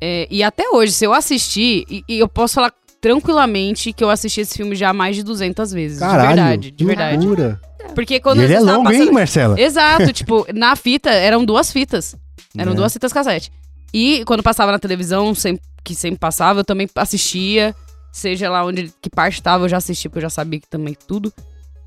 É, 0.00 0.26
e 0.30 0.42
até 0.42 0.68
hoje, 0.70 0.92
se 0.92 1.04
eu 1.06 1.12
assistir, 1.12 1.84
e, 1.88 2.04
e 2.08 2.18
eu 2.18 2.28
posso 2.28 2.54
falar 2.54 2.72
tranquilamente 3.00 3.92
que 3.92 4.02
eu 4.02 4.10
assisti 4.10 4.40
esse 4.40 4.56
filme 4.56 4.74
já 4.74 4.92
mais 4.92 5.14
de 5.16 5.22
200 5.22 5.72
vezes. 5.72 5.98
Caralho, 5.98 6.28
de 6.28 6.34
verdade, 6.34 6.70
de 6.70 6.84
verdade. 6.84 7.16
loucura. 7.26 7.60
Porque 7.94 8.18
quando 8.18 8.40
E 8.40 8.44
ele 8.44 8.54
é 8.54 8.60
longo, 8.60 8.90
hein, 8.90 8.98
passando- 8.98 9.12
Marcela? 9.12 9.60
Exato, 9.60 10.10
tipo, 10.12 10.46
na 10.54 10.74
fita 10.74 11.10
eram 11.10 11.44
duas 11.44 11.70
fitas. 11.70 12.16
Eram 12.56 12.72
É. 12.72 12.74
duas 12.74 12.92
fitas 12.92 13.12
cassete. 13.12 13.52
E 13.92 14.24
quando 14.24 14.42
passava 14.42 14.72
na 14.72 14.78
televisão, 14.78 15.34
sempre, 15.34 15.62
que 15.84 15.94
sempre 15.94 16.18
passava, 16.18 16.60
eu 16.60 16.64
também 16.64 16.88
assistia. 16.96 17.74
Seja 18.12 18.48
lá 18.48 18.64
onde 18.64 18.92
que 19.02 19.10
parte 19.10 19.42
tava, 19.42 19.64
eu 19.64 19.68
já 19.68 19.76
assistia, 19.76 20.08
porque 20.08 20.18
eu 20.18 20.22
já 20.22 20.30
sabia 20.30 20.60
que 20.60 20.68
também 20.68 20.96
tudo. 21.06 21.32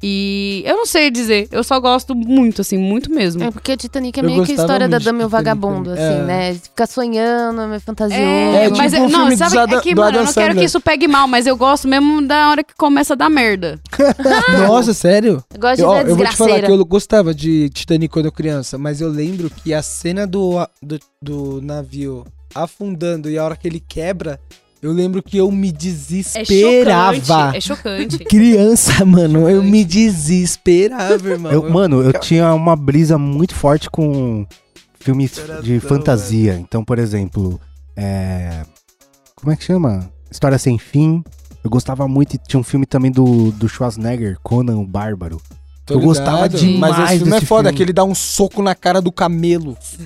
E 0.02 0.62
eu 0.66 0.76
não 0.78 0.86
sei 0.86 1.10
dizer, 1.10 1.48
eu 1.52 1.64
só 1.64 1.80
gosto 1.80 2.14
muito, 2.14 2.62
assim, 2.62 2.78
muito 2.78 3.10
mesmo. 3.12 3.44
É 3.44 3.50
porque 3.52 3.74
o 3.74 3.78
Titanic 3.78 4.20
é 4.20 4.24
Eu 4.24 4.28
meio 4.28 4.44
que 4.46 4.52
a 4.52 4.56
história 4.56 4.88
da 4.88 5.00
Dama 5.00 5.24
e 5.24 5.26
o 5.26 5.30
Vagabundo, 5.30 5.90
também. 5.90 6.06
assim, 6.06 6.20
É. 6.20 6.24
né? 6.24 6.54
Fica 6.54 6.86
sonhando, 6.86 7.62
é 7.62 7.68
meio 7.68 7.82
fantasioso. 7.82 8.22
É, 8.22 8.66
É, 8.66 8.70
mas 8.70 8.92
tipo 8.92 9.04
é- 9.04 9.06
o 9.08 9.10
não, 9.10 9.20
filme 9.22 9.38
sabe, 9.38 9.58
é 9.76 9.80
que, 9.82 9.96
mano, 9.96 10.18
eu 10.20 10.24
não 10.26 10.34
quero 10.34 10.56
que 10.56 10.64
isso 10.64 10.80
pegue 10.80 11.08
mal, 11.08 11.28
mas 11.28 11.48
eu 11.48 11.58
gosto 11.58 11.88
mesmo 11.88 12.22
da 12.22 12.50
hora 12.50 12.64
que 12.64 12.76
começa 12.76 13.14
a 13.14 13.18
dar 13.18 13.30
merda. 13.30 13.80
Nossa, 14.68 14.94
sério? 14.94 15.44
Eu 15.54 15.60
gosto 15.60 15.76
de 15.78 15.82
Eu, 15.82 15.90
ó, 15.90 16.02
eu 16.02 16.16
vou 16.16 16.26
te 16.26 16.36
falar 16.36 16.62
que 16.62 16.72
eu 16.72 16.86
gostava 16.86 17.34
de 17.34 17.70
Titanic 17.70 18.12
quando 18.14 18.26
eu 18.28 18.32
criança, 18.32 18.78
mas 18.78 19.02
eu 19.02 19.10
lembro 19.10 19.50
que 19.50 19.74
a 19.74 19.82
cena 19.82 20.28
do, 20.28 20.56
do, 20.82 21.00
do 21.22 21.62
navio 21.62 22.24
afundando 22.54 23.30
e 23.30 23.38
a 23.38 23.44
hora 23.44 23.56
que 23.56 23.68
ele 23.68 23.80
quebra, 23.80 24.40
eu 24.82 24.92
lembro 24.92 25.22
que 25.24 25.38
eu 25.38 25.52
me 25.52 25.70
É 25.70 25.72
desesperava. 25.72 27.16
chocante. 27.16 27.58
É 27.58 27.62
chocante. 27.62 28.20
Criança, 28.20 29.04
mano, 29.06 29.50
eu 29.50 29.64
me 29.64 29.84
desesperava, 29.84 31.30
irmão. 31.30 31.52
Eu, 31.52 31.70
mano, 31.70 32.02
eu 32.02 32.14
tinha 32.14 32.54
uma 32.54 32.76
brisa 32.76 33.18
muito 33.18 33.56
forte 33.56 33.90
com 33.90 34.46
filmes 35.00 35.40
de 35.64 35.80
fantasia. 35.80 36.56
Então, 36.56 36.84
por 36.84 37.00
exemplo, 37.00 37.60
é... 37.96 38.64
como 39.36 39.52
é 39.52 39.56
que 39.56 39.64
chama? 39.64 40.10
História 40.30 40.58
Sem 40.58 40.78
Fim. 40.78 41.24
Eu 41.64 41.70
gostava 41.70 42.08
muito, 42.08 42.36
e 42.36 42.38
tinha 42.38 42.60
um 42.60 42.64
filme 42.64 42.86
também 42.86 43.12
do, 43.12 43.52
do 43.52 43.68
Schwarzenegger, 43.68 44.38
Conan 44.42 44.78
o 44.78 44.86
Bárbaro. 44.86 45.42
Tô 45.88 45.94
eu 45.94 46.02
gostava 46.02 46.44
ligado, 46.44 46.58
demais 46.58 46.98
Mas 46.98 47.12
esse 47.12 47.20
filme 47.20 47.38
é 47.38 47.42
foda, 47.42 47.70
filme. 47.70 47.78
que 47.78 47.84
ele 47.84 47.94
dá 47.94 48.04
um 48.04 48.14
soco 48.14 48.62
na 48.62 48.76
cara 48.76 49.02
do 49.02 49.10
camelo. 49.10 49.78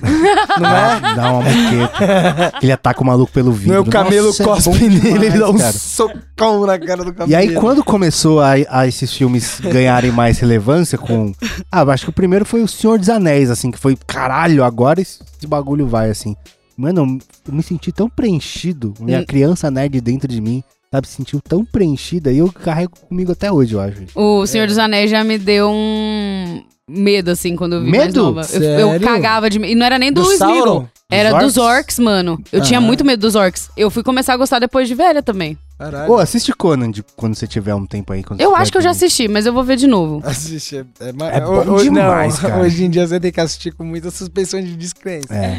Não 0.60 0.70
é? 0.70 1.00
Dá, 1.16 1.32
uma 1.32 1.42
moqueta. 1.42 2.52
ele 2.62 2.70
ataca 2.70 3.02
o 3.02 3.04
maluco 3.04 3.32
pelo 3.32 3.50
vidro. 3.50 3.74
É 3.74 3.80
o 3.80 3.84
camelo 3.84 4.28
Nossa, 4.28 4.44
é 4.44 4.46
cospe 4.46 4.70
bom 4.70 4.76
nele, 4.76 5.00
demais, 5.00 5.22
ele 5.24 5.38
dá 5.40 5.50
um 5.50 5.58
cara. 5.58 5.72
socão 5.72 6.66
na 6.66 6.78
cara 6.78 7.04
do 7.04 7.12
camelo. 7.12 7.32
E 7.32 7.34
aí, 7.34 7.52
quando 7.54 7.82
começou 7.82 8.40
a, 8.40 8.52
a 8.70 8.86
esses 8.86 9.12
filmes 9.12 9.58
ganharem 9.60 10.12
mais 10.12 10.38
relevância 10.38 10.96
com... 10.96 11.32
Ah, 11.70 11.82
eu 11.82 11.90
acho 11.90 12.04
que 12.04 12.10
o 12.10 12.14
primeiro 12.14 12.44
foi 12.44 12.62
o 12.62 12.68
Senhor 12.68 12.96
dos 12.96 13.08
Anéis, 13.08 13.50
assim, 13.50 13.72
que 13.72 13.78
foi, 13.78 13.98
caralho, 14.06 14.62
agora 14.62 15.00
esse, 15.00 15.18
bagulho 15.48 15.88
vai, 15.88 16.10
assim. 16.10 16.36
Mano, 16.76 17.18
eu, 17.48 17.52
me 17.52 17.62
senti 17.62 17.90
tão 17.90 18.08
preenchido, 18.08 18.94
minha 19.00 19.26
criança 19.26 19.68
nerd 19.68 20.00
dentro 20.00 20.28
de 20.28 20.40
mim. 20.40 20.62
Sabe, 20.92 21.08
se 21.08 21.14
sentiu 21.14 21.40
tão 21.40 21.64
preenchida 21.64 22.30
e 22.30 22.38
eu 22.38 22.52
carrego 22.52 22.92
comigo 23.08 23.32
até 23.32 23.50
hoje, 23.50 23.74
eu 23.74 23.80
acho. 23.80 24.02
O 24.14 24.46
Senhor 24.46 24.66
dos 24.66 24.76
Anéis 24.78 25.10
já 25.10 25.24
me 25.24 25.38
deu 25.38 25.70
um 25.70 26.62
medo, 26.88 27.30
assim, 27.30 27.56
quando 27.56 27.74
eu 27.76 27.82
vi 27.82 27.90
mais 27.90 28.06
Medo? 28.06 28.22
nova. 28.22 28.42
Eu, 28.52 28.90
eu 28.94 29.00
cagava 29.00 29.48
de 29.48 29.58
medo. 29.58 29.72
E 29.72 29.74
não 29.74 29.86
era 29.86 29.98
nem 29.98 30.12
do, 30.12 30.22
Do. 30.22 30.36
Sauron? 30.36 30.86
Era 31.10 31.30
Dos 31.32 31.54
dos 31.54 31.56
orcs, 31.58 31.98
mano. 31.98 32.38
Eu 32.52 32.60
tinha 32.62 32.78
Ah. 32.78 32.82
muito 32.82 33.04
medo 33.04 33.20
dos 33.20 33.34
orcs. 33.34 33.70
Eu 33.76 33.90
fui 33.90 34.02
começar 34.02 34.32
a 34.34 34.36
gostar 34.36 34.58
depois 34.58 34.88
de 34.88 34.94
velha 34.94 35.22
também. 35.22 35.56
Caralho. 35.90 36.12
Ô, 36.12 36.18
assiste 36.18 36.52
Conan 36.54 36.90
de- 36.90 37.02
quando 37.16 37.34
você 37.34 37.46
tiver 37.46 37.74
um 37.74 37.84
tempo 37.86 38.12
aí. 38.12 38.22
quando 38.22 38.40
Eu 38.40 38.54
acho 38.54 38.70
que 38.70 38.78
eu 38.78 38.82
já 38.82 38.90
assisti, 38.90 39.26
mas 39.28 39.46
eu 39.46 39.52
vou 39.52 39.64
ver 39.64 39.76
de 39.76 39.86
novo. 39.86 40.20
Assiste, 40.26 40.76
é, 40.76 40.80
é, 41.00 41.08
É 41.08 41.40
bom 41.40 41.64
ho- 41.64 41.74
ho- 41.76 41.82
demais, 41.82 42.34
não, 42.40 42.50
cara. 42.50 42.62
Hoje 42.62 42.84
em 42.84 42.90
dia 42.90 43.06
você 43.06 43.18
tem 43.18 43.32
que 43.32 43.40
assistir 43.40 43.72
com 43.72 43.84
muita 43.84 44.10
suspensão 44.10 44.60
de 44.60 44.76
descrença. 44.76 45.34
É. 45.34 45.58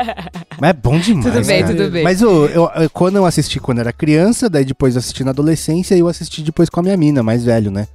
Mas 0.60 0.70
é 0.70 0.72
bom 0.72 0.98
demais. 0.98 1.24
Tudo 1.34 1.46
bem, 1.46 1.62
cara. 1.62 1.74
tudo 1.74 1.90
bem. 1.90 2.04
Mas 2.04 2.20
eu, 2.20 2.46
eu, 2.46 2.70
eu- 2.74 2.90
quando 2.90 3.16
eu 3.16 3.24
assisti 3.26 3.60
quando 3.60 3.78
era 3.80 3.92
criança, 3.92 4.48
daí 4.50 4.64
depois 4.64 4.94
eu 4.94 4.98
assisti 4.98 5.24
na 5.24 5.30
adolescência 5.30 5.94
e 5.94 6.00
eu 6.00 6.08
assisti 6.08 6.42
depois 6.42 6.68
com 6.68 6.80
a 6.80 6.82
minha 6.82 6.96
mina, 6.96 7.22
mais 7.22 7.44
velho, 7.44 7.70
né? 7.70 7.86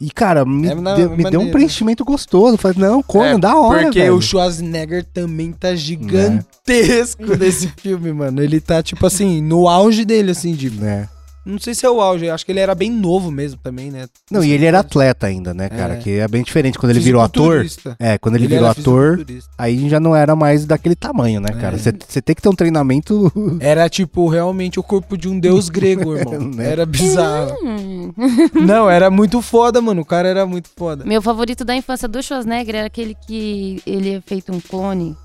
E, 0.00 0.10
cara, 0.10 0.44
me, 0.44 0.68
É, 0.68 0.74
não, 0.74 0.96
deu, 0.96 1.10
me 1.10 1.30
deu 1.30 1.40
um 1.40 1.50
preenchimento 1.50 2.04
gostoso. 2.04 2.56
Falei, 2.58 2.78
não, 2.78 3.02
Conan, 3.02 3.36
É, 3.36 3.38
da 3.38 3.56
hora, 3.56 3.84
Porque 3.84 4.00
velho. 4.00 4.16
o 4.16 4.20
Schwarzenegger 4.22 5.04
também 5.04 5.52
tá 5.52 5.74
gigantesco 5.74 7.24
nesse 7.38 7.68
filme, 7.76 8.12
mano. 8.12 8.42
Ele 8.42 8.60
tá, 8.60 8.82
tipo 8.82 9.06
assim, 9.06 9.40
no 9.40 9.68
auge 9.68 10.04
dele, 10.04 10.32
assim, 10.32 10.52
de. 10.52 10.70
Né? 10.70 11.08
Não 11.44 11.58
sei 11.58 11.74
se 11.74 11.84
é 11.84 11.90
o 11.90 12.00
auge, 12.00 12.30
acho 12.30 12.44
que 12.44 12.52
ele 12.52 12.60
era 12.60 12.74
bem 12.74 12.90
novo 12.90 13.30
mesmo 13.30 13.60
também, 13.62 13.90
né? 13.90 14.06
Não, 14.30 14.42
e 14.42 14.50
ele 14.52 14.64
era 14.64 14.80
atleta 14.80 15.26
ainda, 15.26 15.52
né, 15.52 15.68
cara? 15.68 15.94
É. 15.94 15.96
Que 15.98 16.18
é 16.18 16.28
bem 16.28 16.42
diferente. 16.42 16.78
Quando 16.78 16.90
ele 16.90 17.00
virou 17.00 17.20
ator. 17.20 17.66
É, 17.98 18.16
quando 18.18 18.36
ele, 18.36 18.44
Ele 18.44 18.54
virou 18.54 18.68
ator, 18.68 19.24
aí 19.58 19.88
já 19.88 20.00
não 20.00 20.14
era 20.14 20.34
mais 20.34 20.64
daquele 20.64 20.94
tamanho, 20.94 21.40
né, 21.40 21.48
cara? 21.48 21.76
É. 21.76 21.78
Você 21.78 21.92
você 22.06 22.22
tem 22.22 22.34
que 22.34 22.42
ter 22.42 22.48
um 22.48 22.54
treinamento. 22.54 23.30
Era, 23.60 23.88
tipo, 23.88 24.28
realmente 24.28 24.78
o 24.78 24.82
corpo 24.82 25.16
de 25.16 25.28
um 25.28 25.38
deus 25.38 25.68
grego, 25.68 26.14
irmão. 26.16 26.40
Né? 26.40 26.70
Era 26.70 26.86
bizarro. 26.86 27.56
Hum. 27.62 28.12
Não, 28.54 28.88
era 28.88 29.10
muito 29.10 29.40
foda, 29.42 29.80
mano. 29.80 30.02
O 30.02 30.04
cara 30.04 30.28
era 30.28 30.46
muito 30.46 30.68
foda. 30.74 31.04
Meu 31.04 31.20
favorito 31.20 31.64
da 31.64 31.74
infância 31.74 32.08
do 32.08 32.22
Schwarzenegger 32.22 32.76
era 32.76 32.86
aquele 32.86 33.14
que 33.26 33.82
ele 33.86 34.14
é 34.14 34.20
feito 34.20 34.52
um 34.52 34.60
clone. 34.60 35.16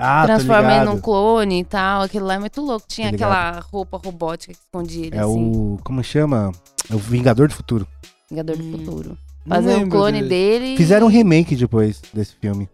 Ah, 0.00 0.26
transforma 0.26 0.74
ele 0.76 0.84
num 0.84 1.00
clone 1.00 1.60
e 1.60 1.64
tal. 1.64 2.02
Aquilo 2.02 2.26
lá 2.26 2.34
é 2.34 2.38
muito 2.38 2.60
louco. 2.60 2.86
Tinha 2.88 3.08
Tô 3.08 3.12
ligado. 3.12 3.30
aquela 3.32 3.60
roupa 3.60 4.00
robótica 4.04 4.52
que 4.52 4.58
escondia 4.58 5.06
ele, 5.06 5.16
É 5.16 5.20
assim. 5.20 5.50
o. 5.52 5.78
Como 5.84 6.02
chama? 6.02 6.52
É 6.90 6.94
o 6.94 6.98
Vingador 6.98 7.48
do 7.48 7.54
Futuro. 7.54 7.86
Vingador 8.30 8.56
do 8.56 8.62
Hum. 8.64 8.72
Futuro. 8.72 9.18
Não 9.46 9.56
Fazer 9.56 9.82
o 9.82 9.88
clone 9.88 10.22
dele. 10.22 10.60
dele. 10.66 10.76
Fizeram 10.76 11.06
um 11.06 11.10
remake 11.10 11.56
depois 11.56 12.00
desse 12.12 12.34
filme. 12.40 12.68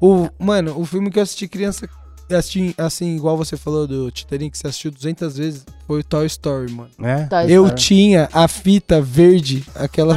O, 0.00 0.28
mano, 0.38 0.78
o 0.78 0.84
filme 0.84 1.10
que 1.10 1.18
eu 1.18 1.22
assisti 1.22 1.48
criança, 1.48 1.88
assisti, 2.30 2.74
assim, 2.76 3.16
igual 3.16 3.36
você 3.36 3.56
falou 3.56 3.86
do 3.86 4.10
Titanic, 4.10 4.50
que 4.52 4.58
você 4.58 4.66
assistiu 4.66 4.90
200 4.90 5.36
vezes, 5.38 5.64
foi 5.86 6.00
o 6.00 6.04
Toy 6.04 6.26
Story, 6.26 6.70
mano. 6.72 6.90
Né? 6.98 7.26
Toy 7.30 7.50
Eu 7.50 7.64
Story. 7.64 7.80
tinha 7.82 8.28
a 8.32 8.46
fita 8.46 9.00
verde, 9.00 9.64
aquela. 9.74 10.14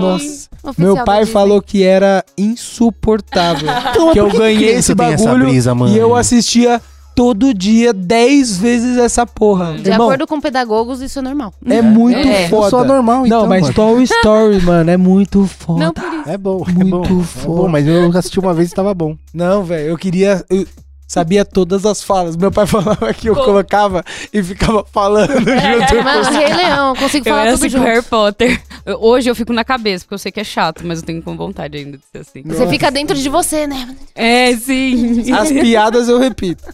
Nossa. 0.00 0.48
Oficial 0.62 0.94
Meu 0.94 1.04
pai 1.04 1.26
falou 1.26 1.60
que 1.60 1.82
era 1.82 2.24
insuportável. 2.38 3.68
que 4.12 4.18
eu 4.20 4.30
ganhei 4.30 4.70
esse 4.74 4.94
bagulho 4.94 5.46
brisa, 5.46 5.74
mano? 5.74 5.94
e 5.94 5.98
eu 5.98 6.14
assistia 6.16 6.80
todo 7.14 7.54
dia 7.54 7.92
10 7.92 8.56
vezes 8.56 8.98
essa 8.98 9.24
porra. 9.26 9.74
De 9.74 9.88
Irmão, 9.90 10.06
acordo 10.08 10.26
com 10.26 10.40
pedagogos, 10.40 11.00
isso 11.00 11.18
é 11.18 11.22
normal. 11.22 11.52
é 11.64 11.80
muito 11.80 12.26
É. 12.26 12.46
Eu 12.46 12.48
foda. 12.48 12.70
sou 12.70 12.78
anormal, 12.80 13.18
Não, 13.18 13.26
então, 13.26 13.46
mas 13.46 13.62
mano. 13.62 13.74
Toy 13.74 14.02
Story, 14.04 14.60
mano, 14.62 14.90
é 14.90 14.96
muito 14.96 15.46
foda. 15.46 15.84
Não 15.84 15.92
por 15.92 16.02
isso. 16.02 16.28
É 16.28 16.36
bom, 16.38 16.64
é 16.68 16.72
Muito 16.72 16.90
bom. 17.08 17.20
É 17.20 17.24
foda. 17.24 17.56
bom, 17.62 17.68
mas 17.68 17.86
eu 17.86 18.10
assisti 18.18 18.40
uma 18.40 18.52
vez 18.54 18.72
e 18.72 18.74
tava 18.74 18.92
bom. 18.94 19.16
Não, 19.32 19.62
velho, 19.62 19.88
eu 19.90 19.96
queria. 19.96 20.44
Eu 20.50 20.66
sabia 21.14 21.44
todas 21.44 21.86
as 21.86 22.02
falas. 22.02 22.36
Meu 22.36 22.50
pai 22.50 22.66
falava 22.68 23.14
que 23.14 23.28
eu 23.28 23.36
colocava 23.36 24.02
e 24.32 24.42
ficava 24.42 24.84
falando 24.92 25.30
junto. 25.38 26.02
Mano, 26.04 26.30
Rei 26.36 26.52
Leão, 26.54 26.88
eu 26.88 26.96
consigo 26.96 27.28
Eu 27.28 27.32
falar 27.32 27.46
era 27.46 27.52
tudo 27.54 27.64
assim 27.66 27.70
com 27.76 27.78
junto. 27.78 27.86
Harry 27.88 28.02
Potter. 28.02 28.62
Eu- 28.84 28.98
hoje 29.00 29.30
eu 29.30 29.34
fico 29.34 29.52
na 29.52 29.64
cabeça, 29.64 30.04
porque 30.04 30.14
eu 30.14 30.18
sei 30.18 30.32
que 30.32 30.40
é 30.40 30.44
chato, 30.44 30.84
mas 30.84 30.98
eu 31.00 31.06
tenho 31.06 31.22
com 31.22 31.36
vontade 31.36 31.78
ainda 31.78 31.96
de 31.96 32.04
ser 32.10 32.18
assim. 32.18 32.42
Você 32.44 32.66
fica 32.66 32.90
dentro 32.90 33.16
de 33.16 33.28
você, 33.28 33.66
né? 33.66 33.96
É, 34.14 34.54
sim. 34.56 35.32
As 35.32 35.50
piadas 35.52 36.08
eu 36.08 36.18
repito. 36.18 36.64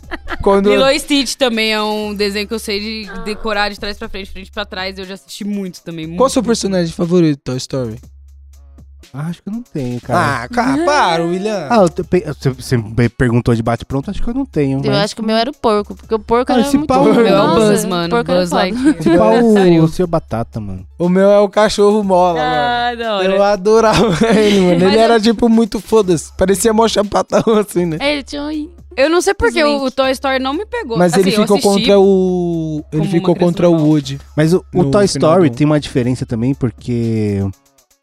Quando. 0.42 0.70
Lilo 0.70 0.88
e 0.88 0.98
Stitch 0.98 1.34
também 1.34 1.72
é 1.72 1.82
um 1.82 2.14
desenho 2.14 2.48
que 2.48 2.54
eu 2.54 2.58
sei 2.58 2.80
de 2.80 3.10
decorar 3.24 3.68
de 3.68 3.78
trás 3.78 3.98
pra 3.98 4.08
frente, 4.08 4.30
frente 4.30 4.50
pra 4.50 4.64
trás. 4.64 4.98
Eu 4.98 5.04
já 5.04 5.14
assisti 5.14 5.44
muito 5.44 5.82
também. 5.82 6.06
Qual 6.06 6.14
o 6.16 6.18
muito. 6.20 6.32
seu 6.32 6.42
personagem 6.42 6.92
favorito 6.92 7.36
de 7.36 7.42
Toy 7.44 7.56
Story? 7.58 7.96
Ah, 9.12 9.26
acho 9.26 9.42
que 9.42 9.48
eu 9.48 9.52
não 9.52 9.62
tenho, 9.62 10.00
cara. 10.00 10.44
Ah, 10.44 10.48
cara, 10.48 10.84
para, 10.84 11.24
William. 11.24 11.66
Ah, 11.68 11.80
você- 11.80 12.50
você 12.50 12.76
me 12.76 13.08
perguntou 13.08 13.54
de 13.54 13.62
bate-pronto, 13.62 14.08
acho 14.10 14.22
que 14.22 14.28
eu 14.30 14.34
não 14.34 14.46
tenho. 14.46 14.78
Eu 14.84 14.90
mas- 14.92 15.04
acho 15.04 15.16
que 15.16 15.20
o 15.20 15.24
meu 15.24 15.36
era 15.36 15.50
o 15.50 15.54
porco, 15.54 15.96
porque 15.96 16.14
o 16.14 16.18
porco 16.18 16.52
Ah, 16.52 16.56
era 16.58 16.62
esse 16.66 16.76
muito... 16.76 16.86
pau- 16.88 17.02
O 17.02 17.12
meu 17.14 17.26
é 17.26 17.32
o 17.32 17.36
Nossa, 17.46 17.66
Buzz, 17.70 17.84
mano. 17.86 18.08
porco 18.10 18.32
Buzz. 18.32 18.50
Lightyear. 18.50 18.94
Tipo 18.98 19.10
o 19.22 19.52
Sério. 19.54 19.88
seu 19.88 20.06
batata, 20.06 20.60
mano. 20.60 20.86
O 20.98 21.08
meu 21.08 21.28
é 21.30 21.38
o 21.40 21.48
cachorro 21.48 22.04
mola, 22.04 22.34
mano. 22.38 22.54
Ah, 22.54 22.94
da 22.94 23.16
hora. 23.16 23.34
Eu 23.34 23.42
adorava 23.42 24.16
ele, 24.36 24.60
mano. 24.60 24.78
Mas 24.80 24.82
Ele 24.82 24.96
eu- 24.96 25.00
era, 25.00 25.20
tipo, 25.20 25.48
muito 25.48 25.80
foda-se. 25.80 26.32
Parecia 26.36 26.72
mó 26.72 26.86
chapatão, 26.86 27.42
assim, 27.58 27.86
né? 27.86 27.96
É, 28.00 28.12
ele 28.12 28.22
tinha 28.22 28.42
um... 28.42 28.70
Eu 28.96 29.08
não 29.08 29.20
sei 29.20 29.32
porque 29.34 29.62
o, 29.64 29.84
o 29.84 29.90
Toy 29.90 30.10
Story 30.10 30.38
não 30.40 30.52
me 30.52 30.66
pegou. 30.66 30.98
Mas 30.98 31.12
Assim, 31.12 31.22
ele 31.22 31.30
ficou 31.30 31.60
contra 31.60 31.98
o... 31.98 32.84
Ele 32.92 33.06
ficou 33.08 33.34
contra 33.36 33.68
o. 33.70 33.74
Woody. 33.74 34.20
Mas 34.36 34.52
o, 34.52 34.64
o 34.74 34.84
Toy 34.84 35.04
Story 35.04 35.48
do- 35.48 35.56
tem 35.56 35.64
uma 35.64 35.78
diferença 35.80 36.26
também, 36.26 36.54
porque 36.54 37.40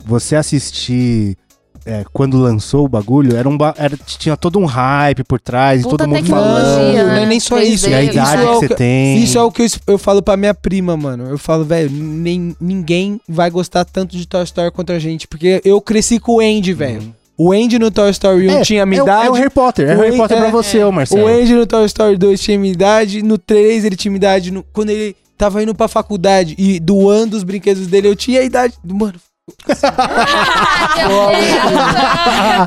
você 0.07 0.35
assistir 0.35 1.37
é, 1.85 2.03
quando 2.11 2.37
lançou 2.37 2.83
o 2.85 2.89
bagulho, 2.89 3.37
era 3.37 3.47
um 3.47 3.57
ba- 3.57 3.73
era, 3.77 3.95
tinha 3.95 4.35
todo 4.35 4.59
um 4.59 4.65
hype 4.65 5.23
por 5.23 5.39
trás, 5.39 5.83
Puta 5.83 5.97
todo 6.03 6.09
mundo 6.09 6.25
falando. 6.25 6.93
né? 6.93 7.03
Não 7.03 7.11
é 7.13 7.25
nem 7.25 7.39
só 7.39 7.55
3D. 7.57 7.63
isso. 7.73 7.89
E 7.89 7.93
a 7.93 8.01
Isso 8.03 8.11
idade 8.11 8.41
é 8.41 8.45
que 8.45 8.51
o 8.51 8.59
você 8.59 8.69
tem. 8.69 9.23
Isso 9.23 9.37
é 9.37 9.43
o 9.43 9.51
que 9.51 9.61
eu, 9.61 9.67
eu 9.87 9.97
falo 9.97 10.21
pra 10.21 10.35
minha 10.35 10.53
prima, 10.53 10.97
mano. 10.97 11.29
Eu 11.29 11.37
falo, 11.37 11.63
velho, 11.63 11.89
nem, 11.89 12.53
ninguém 12.59 13.21
vai 13.27 13.49
gostar 13.49 13.85
tanto 13.85 14.17
de 14.17 14.27
Toy 14.27 14.43
Story 14.43 14.69
contra 14.71 14.97
a 14.97 14.99
gente. 14.99 15.27
Porque 15.29 15.61
eu 15.63 15.79
cresci 15.79 16.19
com 16.19 16.33
o 16.37 16.39
Andy, 16.41 16.73
velho. 16.73 17.01
Uhum. 17.01 17.13
O 17.39 17.51
Andy 17.53 17.77
no 17.79 17.89
Toy 17.91 18.09
Story 18.09 18.49
1 18.49 18.51
É, 18.51 18.61
tinha 18.63 18.83
a 18.83 18.85
minha 18.85 18.99
é, 18.99 19.03
o- 19.03 19.05
idade. 19.05 19.27
É 19.27 19.29
o 19.29 19.33
Harry 19.33 19.49
Potter, 19.49 19.89
é 19.89 19.95
o 19.95 19.99
O 19.99 20.01
Harry 20.01 20.17
Potter 20.17 20.37
pra 20.39 20.47
é, 20.47 20.51
você, 20.51 20.83
ô 20.83 20.91
Marcelo. 20.91 21.23
O 21.23 21.27
Andy 21.27 21.53
no 21.53 21.65
Toy 21.67 21.85
Story 21.85 22.17
2 22.17 22.41
tinha 22.41 22.57
minha 22.59 22.73
idade, 22.73 23.21
no 23.23 23.37
3 23.37 23.85
ele 23.85 23.95
tinha 23.95 24.11
minha 24.11 24.17
idade, 24.17 24.51
no- 24.51 24.65
quando 24.73 24.89
ele 24.89 25.15
tava 25.37 25.61
indo 25.63 25.73
pra 25.75 25.87
faculdade 25.87 26.55
e 26.57 26.79
doando 26.81 27.37
os 27.37 27.43
brinquedos 27.43 27.85
dele, 27.87 28.07
eu 28.09 28.15
tinha 28.15 28.41
a 28.41 28.43
idade. 28.43 28.73
Mano, 28.83 29.13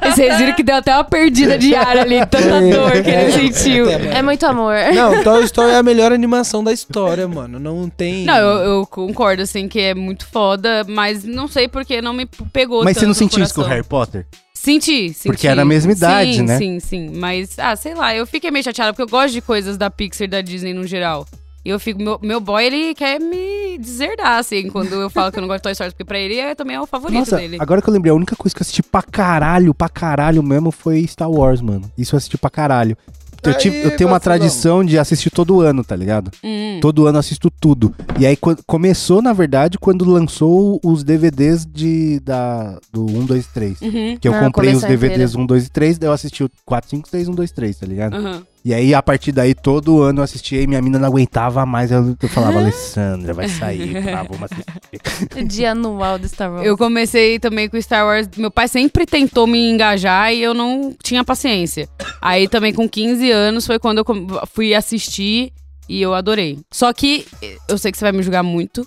Vocês 0.03 0.39
viram 0.39 0.55
que 0.55 0.63
deu 0.63 0.77
até 0.77 0.95
uma 0.95 1.05
perdida 1.05 1.59
de 1.59 1.75
ar 1.75 1.99
ali, 1.99 2.25
tanta 2.27 2.61
dor 2.61 2.93
que 3.03 3.11
ele 3.11 3.33
sentiu. 3.33 3.91
É 3.91 4.23
muito 4.23 4.47
amor. 4.47 4.75
não, 4.95 5.23
Toy 5.23 5.45
Story 5.45 5.73
é 5.73 5.77
a 5.77 5.83
melhor 5.83 6.13
animação 6.13 6.65
da 6.65 6.73
história, 6.73 7.29
mano. 7.29 7.59
Não 7.59 7.89
tem. 7.89 8.25
Não, 8.25 8.37
eu, 8.37 8.59
eu 8.73 8.87
concordo, 8.87 9.43
assim, 9.43 9.69
que 9.69 9.79
é 9.81 9.95
muito 9.95 10.27
foda, 10.27 10.85
mas 10.89 11.23
não 11.25 11.47
sei 11.49 11.69
porque 11.69 12.01
não 12.01 12.15
me 12.15 12.27
pegou 12.53 12.83
Mas 12.83 12.97
você 12.97 13.07
não 13.07 13.15
sentiu 13.15 13.43
isso 13.43 13.55
com 13.55 13.61
o. 13.61 13.65
Harry 13.65 13.85
Potter? 13.85 14.27
Senti, 14.55 15.15
senti. 15.15 15.29
Porque 15.29 15.49
era 15.49 15.63
a 15.63 15.65
mesma 15.65 15.93
idade, 15.93 16.35
sim, 16.35 16.43
né? 16.43 16.59
Sim, 16.59 16.81
sim, 16.81 17.11
mas, 17.15 17.59
ah, 17.59 17.75
sei 17.77 17.95
lá, 17.95 18.15
eu 18.15 18.27
fiquei 18.27 18.51
meio 18.51 18.63
chateada 18.63 18.93
porque 18.93 19.03
eu 19.03 19.09
gosto 19.09 19.33
de 19.33 19.41
coisas 19.41 19.79
da 19.79 19.89
Pixar 19.89 20.27
e 20.27 20.29
da 20.29 20.43
Disney 20.43 20.75
no 20.75 20.87
geral. 20.87 21.27
E 21.65 21.69
eu 21.69 21.79
fico, 21.79 22.01
meu, 22.03 22.19
meu 22.23 22.41
boy, 22.41 22.65
ele 22.65 22.95
quer 22.95 23.21
me 23.21 23.77
deserdar, 23.79 24.39
assim, 24.39 24.69
quando 24.71 24.95
eu 24.95 25.11
falo 25.11 25.31
que 25.31 25.39
eu 25.39 25.43
não 25.43 25.49
gosto 25.49 25.59
de 25.59 25.63
Toy 25.65 25.73
Story, 25.73 25.91
porque 25.91 26.05
pra 26.05 26.19
ele 26.19 26.39
é, 26.39 26.55
também 26.55 26.75
é 26.77 26.81
o 26.81 26.87
favorito 26.87 27.19
Nossa, 27.19 27.37
dele. 27.37 27.59
agora 27.61 27.83
que 27.83 27.89
eu 27.89 27.93
lembrei, 27.93 28.11
a 28.11 28.15
única 28.15 28.35
coisa 28.35 28.55
que 28.55 28.63
eu 28.63 28.65
assisti 28.65 28.83
pra 28.83 29.03
caralho, 29.03 29.75
pra 29.75 29.89
caralho 29.89 30.43
mesmo, 30.43 30.71
foi 30.73 31.07
Star 31.07 31.31
Wars, 31.31 31.61
mano. 31.61 31.91
Isso 31.99 32.15
eu 32.15 32.17
assisti 32.17 32.39
pra 32.39 32.49
caralho. 32.49 32.97
Eu, 33.43 33.53
Aí, 33.53 33.57
tive- 33.59 33.83
eu 33.83 33.97
tenho 33.97 34.09
uma 34.11 34.21
tradição 34.21 34.85
de 34.85 34.99
assistir 34.99 35.31
todo 35.31 35.61
ano, 35.63 35.83
tá 35.83 35.97
ligado? 35.97 36.31
Hum. 36.45 36.79
Todo 36.81 37.07
ano 37.07 37.17
eu 37.17 37.21
assisto 37.21 37.51
tudo. 37.51 37.95
E 38.19 38.27
aí 38.27 38.37
quando- 38.37 38.63
começou, 38.67 39.23
na 39.23 39.33
verdade, 39.33 39.79
quando 39.79 40.05
lançou 40.05 40.79
os 40.85 41.03
DVDs 41.03 41.65
de, 41.65 42.21
da, 42.21 42.79
do 42.93 43.07
1, 43.07 43.25
2 43.25 43.47
e 43.47 43.49
3. 43.49 43.81
Uhum. 43.81 44.17
Que 44.21 44.29
eu 44.29 44.35
Ah, 44.35 44.41
comprei 44.41 44.75
os 44.75 44.83
DVDs 44.83 45.35
1, 45.35 45.47
2 45.47 45.65
e 45.67 45.71
3, 45.71 45.97
daí 45.99 46.09
eu 46.09 46.13
assisti 46.13 46.45
o 46.45 46.51
4, 46.67 46.91
5, 46.91 47.09
6, 47.09 47.29
1, 47.29 47.35
2, 47.35 47.51
3, 47.51 47.79
tá 47.79 47.87
ligado? 47.87 48.15
Aham. 48.15 48.43
E 48.63 48.75
aí, 48.75 48.93
a 48.95 49.03
partir 49.03 49.33
daí, 49.33 49.55
todo 49.55 50.03
ano 50.03 50.21
eu 50.21 50.25
assistia 50.25 50.61
e 50.61 50.67
minha 50.67 50.83
mina 50.83 50.99
não 50.99 51.09
aguentava 51.09 51.65
mais. 51.65 51.91
Eu, 51.91 52.15
eu 52.21 52.29
falava, 52.29 52.59
Alessandra, 52.61 53.33
vai 53.33 53.49
sair, 53.49 54.05
pá, 54.05 54.23
vamos 54.23 54.51
assistir. 54.53 55.39
O 55.41 55.45
dia 55.49 55.71
anual 55.73 56.19
do 56.19 56.29
Star 56.29 56.53
Wars. 56.53 56.67
Eu 56.67 56.77
comecei 56.77 57.39
também 57.39 57.69
com 57.71 57.81
Star 57.81 58.05
Wars. 58.05 58.29
Meu 58.37 58.51
pai 58.51 58.69
sempre 58.69 59.07
tentou 59.07 59.47
me 59.47 59.71
engajar 59.71 60.33
e 60.35 60.43
eu 60.43 60.53
não 60.53 60.95
tinha 61.03 61.25
paciência. 61.25 61.89
Aí 62.21 62.47
também 62.49 62.75
com 62.75 62.87
15 62.89 63.31
anos 63.31 63.67
foi 63.67 63.79
quando 63.79 63.99
eu 63.99 64.47
fui 64.53 64.75
assistir 64.75 65.53
e 65.89 66.03
eu 66.03 66.13
adorei. 66.13 66.59
Só 66.71 66.93
que 66.93 67.27
eu 67.69 67.79
sei 67.79 67.91
que 67.91 67.97
você 67.99 68.05
vai 68.05 68.13
me 68.13 68.23
julgar 68.23 68.43
muito, 68.43 68.87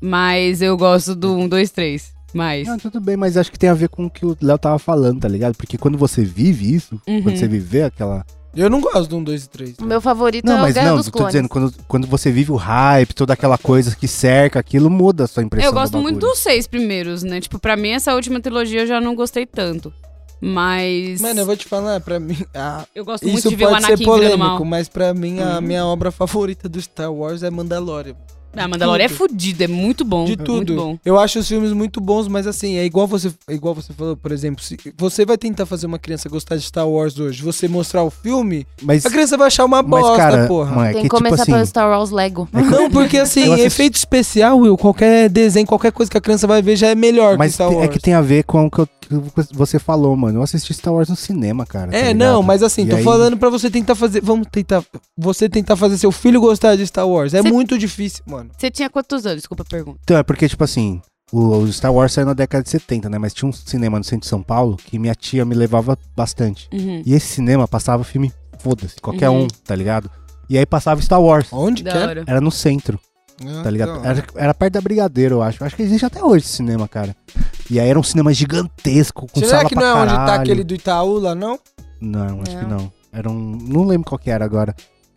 mas 0.00 0.62
eu 0.62 0.76
gosto 0.76 1.14
do 1.14 1.36
1, 1.36 1.48
2, 1.48 1.70
3. 1.70 2.16
Mais. 2.34 2.66
Não, 2.68 2.76
tudo 2.76 3.00
bem, 3.00 3.16
mas 3.16 3.36
acho 3.38 3.50
que 3.50 3.58
tem 3.58 3.70
a 3.70 3.74
ver 3.74 3.88
com 3.88 4.06
o 4.06 4.10
que 4.10 4.26
o 4.26 4.36
Léo 4.42 4.58
tava 4.58 4.78
falando, 4.78 5.20
tá 5.20 5.28
ligado? 5.28 5.54
Porque 5.56 5.78
quando 5.78 5.96
você 5.96 6.22
vive 6.22 6.74
isso, 6.74 7.00
Uhum. 7.08 7.22
quando 7.22 7.36
você 7.38 7.48
viver 7.48 7.84
aquela. 7.84 8.26
Eu 8.56 8.70
não 8.70 8.80
gosto 8.80 9.08
do 9.10 9.16
1, 9.18 9.24
2 9.24 9.44
e 9.44 9.48
3. 9.48 9.74
O 9.80 9.84
meu 9.84 10.00
favorito 10.00 10.44
Não, 10.46 10.54
é 10.54 10.58
o 10.58 10.60
mas 10.62 10.74
Guerra 10.74 10.88
não, 10.90 10.96
dos 10.96 11.06
tô 11.06 11.12
Clones. 11.12 11.32
dizendo, 11.32 11.48
quando, 11.48 11.74
quando 11.86 12.06
você 12.06 12.32
vive 12.32 12.50
o 12.52 12.56
hype, 12.56 13.12
toda 13.14 13.32
aquela 13.34 13.58
coisa 13.58 13.94
que 13.94 14.08
cerca 14.08 14.58
aquilo, 14.58 14.88
muda 14.88 15.24
a 15.24 15.26
sua 15.26 15.42
impressão. 15.42 15.68
Eu 15.68 15.74
gosto 15.74 15.92
do 15.92 15.98
muito 16.00 16.14
bagulho. 16.16 16.32
dos 16.32 16.38
seis 16.42 16.66
primeiros, 16.66 17.22
né? 17.22 17.40
Tipo, 17.40 17.58
pra 17.58 17.76
mim, 17.76 17.90
essa 17.90 18.14
última 18.14 18.40
trilogia 18.40 18.80
eu 18.82 18.86
já 18.86 19.00
não 19.00 19.14
gostei 19.14 19.44
tanto. 19.44 19.92
Mas. 20.40 21.20
Mano, 21.20 21.40
eu 21.40 21.46
vou 21.46 21.56
te 21.56 21.66
falar, 21.66 22.00
pra 22.00 22.20
mim. 22.20 22.36
a- 22.54 22.84
eu 22.94 23.04
gosto 23.04 23.24
muito 23.24 23.38
isso 23.38 23.48
de 23.48 23.56
ver 23.56 23.66
o 23.66 23.68
pode 23.70 23.80
ser 23.84 23.92
Anakin 23.92 24.04
virando 24.04 24.20
mal. 24.38 24.48
polêmico, 24.48 24.64
mas 24.64 24.88
pra 24.88 25.14
mim 25.14 25.40
a 25.40 25.54
Uhum. 25.56 25.60
minha 25.62 25.84
obra 25.86 26.10
favorita 26.10 26.68
do 26.68 26.80
Star 26.80 27.12
Wars 27.12 27.42
é 27.42 27.50
Mandalorian. 27.50 28.14
Ah, 28.56 28.68
Mandalorian 28.68 29.04
é 29.04 29.08
fudido, 29.08 29.62
é 29.64 29.66
muito 29.68 30.04
bom. 30.04 30.24
De 30.24 30.32
é 30.32 30.36
tudo. 30.36 30.52
Muito 30.72 30.74
bom. 30.76 30.98
Eu 31.04 31.18
acho 31.18 31.38
os 31.38 31.48
filmes 31.48 31.72
muito 31.72 32.00
bons, 32.00 32.26
mas 32.28 32.46
assim, 32.46 32.76
é 32.76 32.84
igual 32.84 33.06
você, 33.06 33.30
é 33.48 33.54
igual 33.54 33.74
você 33.74 33.92
falou, 33.92 34.16
por 34.16 34.32
exemplo, 34.32 34.62
se 34.64 34.76
você 34.96 35.24
vai 35.24 35.36
tentar 35.36 35.66
fazer 35.66 35.86
uma 35.86 35.98
criança 35.98 36.28
gostar 36.28 36.56
de 36.56 36.62
Star 36.62 36.88
Wars 36.88 37.18
hoje, 37.18 37.42
você 37.42 37.68
mostrar 37.68 38.02
o 38.02 38.10
filme, 38.10 38.66
Mas, 38.82 39.04
a 39.04 39.10
criança 39.10 39.36
vai 39.36 39.48
achar 39.48 39.64
uma 39.64 39.82
mas 39.82 40.02
bosta, 40.02 40.16
cara, 40.16 40.46
porra. 40.46 40.88
é 40.88 40.92
Tem 40.92 41.02
que, 41.02 41.08
que 41.08 41.08
começar 41.08 41.36
tipo 41.36 41.46
pelo 41.46 41.56
assim, 41.58 41.66
Star 41.68 41.88
Wars 41.90 42.10
Lego. 42.10 42.48
Não, 42.52 42.90
porque 42.90 43.18
assim, 43.18 43.42
assisti- 43.52 43.66
efeito 43.66 43.94
especial, 43.96 44.58
Will, 44.58 44.76
qualquer 44.76 45.28
desenho, 45.28 45.66
qualquer 45.66 45.92
coisa 45.92 46.10
que 46.10 46.16
a 46.16 46.20
criança 46.20 46.46
vai 46.46 46.62
ver 46.62 46.76
já 46.76 46.88
é 46.88 46.94
melhor 46.94 47.32
que 47.32 47.38
mas 47.38 47.54
Star 47.54 47.68
te- 47.68 47.74
Wars. 47.74 47.84
é 47.84 47.88
que 47.92 47.98
tem 48.00 48.14
a 48.14 48.20
ver 48.20 48.44
com 48.44 48.66
o 48.66 48.70
que, 48.70 48.80
eu- 48.80 48.86
que 48.86 49.54
você 49.54 49.78
falou, 49.78 50.16
mano. 50.16 50.38
Eu 50.38 50.42
assisti 50.42 50.72
Star 50.74 50.92
Wars 50.92 51.08
no 51.08 51.16
cinema, 51.16 51.64
cara. 51.66 51.90
tá 51.92 51.96
É, 51.96 52.12
ligado? 52.12 52.16
não, 52.18 52.42
mas 52.42 52.62
assim, 52.62 52.82
E 52.82 52.88
tô 52.88 52.96
aí- 52.96 53.04
falando 53.04 53.36
pra 53.36 53.48
você 53.50 53.70
tentar 53.70 53.94
fazer. 53.94 54.20
Vamos 54.20 54.48
tentar. 54.50 54.82
Você 55.16 55.48
tentar 55.48 55.76
fazer 55.76 55.96
seu 55.98 56.10
filho 56.10 56.40
gostar 56.40 56.74
de 56.76 56.84
Star 56.86 57.06
Wars. 57.08 57.32
É 57.34 57.42
Cê- 57.42 57.48
muito 57.50 57.78
difícil, 57.78 58.24
mano. 58.26 58.45
Você 58.56 58.70
tinha 58.70 58.88
quantos 58.90 59.24
anos? 59.26 59.38
Desculpa 59.38 59.62
a 59.62 59.66
pergunta. 59.66 59.98
Então, 60.02 60.16
é 60.16 60.22
porque, 60.22 60.48
tipo 60.48 60.62
assim, 60.64 61.00
o, 61.32 61.56
o 61.58 61.72
Star 61.72 61.92
Wars 61.92 62.12
saiu 62.12 62.26
na 62.26 62.34
década 62.34 62.62
de 62.62 62.70
70, 62.70 63.08
né? 63.08 63.18
Mas 63.18 63.34
tinha 63.34 63.48
um 63.48 63.52
cinema 63.52 63.98
no 63.98 64.04
centro 64.04 64.20
de 64.22 64.26
São 64.28 64.42
Paulo 64.42 64.76
que 64.76 64.98
minha 64.98 65.14
tia 65.14 65.44
me 65.44 65.54
levava 65.54 65.98
bastante. 66.16 66.68
Uhum. 66.72 67.02
E 67.04 67.14
esse 67.14 67.26
cinema 67.26 67.66
passava 67.66 68.04
filme, 68.04 68.32
foda-se, 68.58 68.96
qualquer 69.00 69.28
Uhum. 69.30 69.44
um, 69.44 69.48
tá 69.48 69.74
ligado? 69.74 70.10
E 70.48 70.56
aí 70.56 70.64
passava 70.66 71.00
Star 71.02 71.20
Wars. 71.20 71.48
Onde 71.52 71.82
que 71.82 71.88
é? 71.88 71.96
hora. 71.96 72.24
Era 72.26 72.40
no 72.40 72.50
centro, 72.52 73.00
tá 73.62 73.68
ligado? 73.70 74.04
Era, 74.04 74.24
era 74.36 74.54
perto 74.54 74.74
da 74.74 74.80
Brigadeiro, 74.80 75.36
eu 75.36 75.42
acho. 75.42 75.64
Acho 75.64 75.74
que 75.74 75.82
existe 75.82 76.06
até 76.06 76.22
hoje 76.22 76.44
esse 76.44 76.54
cinema, 76.54 76.86
cara. 76.86 77.16
E 77.68 77.80
aí 77.80 77.88
era 77.88 77.98
um 77.98 78.02
cinema 78.04 78.32
gigantesco, 78.32 79.26
com 79.32 79.40
Será 79.40 79.58
sala 79.58 79.68
que 79.68 79.74
pra 79.74 79.82
não 79.84 79.98
é 79.98 80.02
onde 80.04 80.14
tá 80.14 80.34
aquele 80.36 80.62
do 80.62 80.74
Itaú 80.74 81.18
lá, 81.18 81.34
não? 81.34 81.58
Não, 82.00 82.40
acho 82.42 82.56
que 82.56 82.64
Não. 82.64 82.68
não. 82.78 82.92
Era 83.12 83.30
um. 83.30 83.58
Não 83.60 83.84
lembro 83.84 84.08
qual 84.08 84.18
que 84.18 84.30
era 84.30 84.44
agora. 84.44 84.74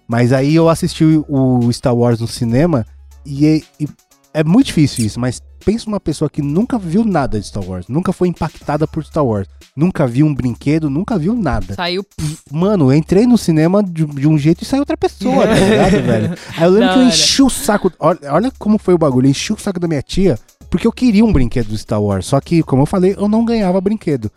Mas 0.08 0.34
aí 0.34 0.56
eu 0.56 0.68
assisti 0.70 1.04
o 1.28 1.72
Star 1.72 1.94
Wars 1.96 2.20
no 2.20 2.28
cinema 2.28 2.86
e, 3.26 3.46
é- 3.46 3.62
e 3.80 3.88
é 4.34 4.44
muito 4.44 4.68
difícil 4.68 5.06
isso, 5.06 5.20
mas 5.20 5.42
pensa 5.66 5.86
numa 5.88 6.00
pessoa 6.00 6.30
que 6.30 6.42
nunca 6.42 6.78
viu 6.78 7.04
nada 7.04 7.40
de 7.40 7.46
Star 7.46 7.64
Wars, 7.64 7.88
nunca 7.88 8.14
foi 8.14 8.28
impactada 8.28 8.88
por 8.88 9.04
Star 9.04 9.26
Wars, 9.26 9.48
nunca 9.76 10.08
viu 10.08 10.26
um 10.26 10.34
brinquedo, 10.34 10.90
nunca 10.90 11.18
viu 11.18 11.36
nada. 11.36 11.74
Saiu. 11.74 12.06
Mano, 12.52 12.92
eu 12.92 12.98
entrei 12.98 13.26
no 13.28 13.38
cinema 13.38 13.84
de, 13.84 14.06
de 14.06 14.28
um 14.28 14.38
jeito 14.38 14.62
e 14.62 14.66
saiu 14.66 14.82
outra 14.82 14.96
pessoa, 14.98 15.46
tá 15.48 15.54
ligado, 15.54 15.92
velho? 16.06 16.36
Aí 16.58 16.64
eu 16.64 16.70
lembro 16.70 16.88
Da 16.88 16.94
que 16.94 17.00
eu 17.00 17.04
enchi 17.08 17.42
o 17.44 17.50
saco. 17.50 17.92
Olha, 18.00 18.20
olha 18.32 18.52
como 18.58 18.78
foi 18.78 18.94
o 18.94 18.98
bagulho, 18.98 19.26
eu 19.28 19.32
enchi 19.32 19.52
o 19.52 19.58
saco 19.60 19.80
da 19.80 19.88
minha 19.88 20.02
tia, 20.02 20.40
porque 20.70 20.88
eu 20.88 20.92
queria 20.92 21.26
um 21.26 21.34
brinquedo 21.34 21.68
do 21.70 21.78
Star 21.78 22.02
Wars. 22.02 22.26
Só 22.28 22.40
que, 22.40 22.62
como 22.64 22.84
eu 22.84 22.86
falei, 22.86 23.16
eu 23.18 23.28
não 23.28 23.44
ganhava 23.44 23.82
brinquedo. 23.82 24.32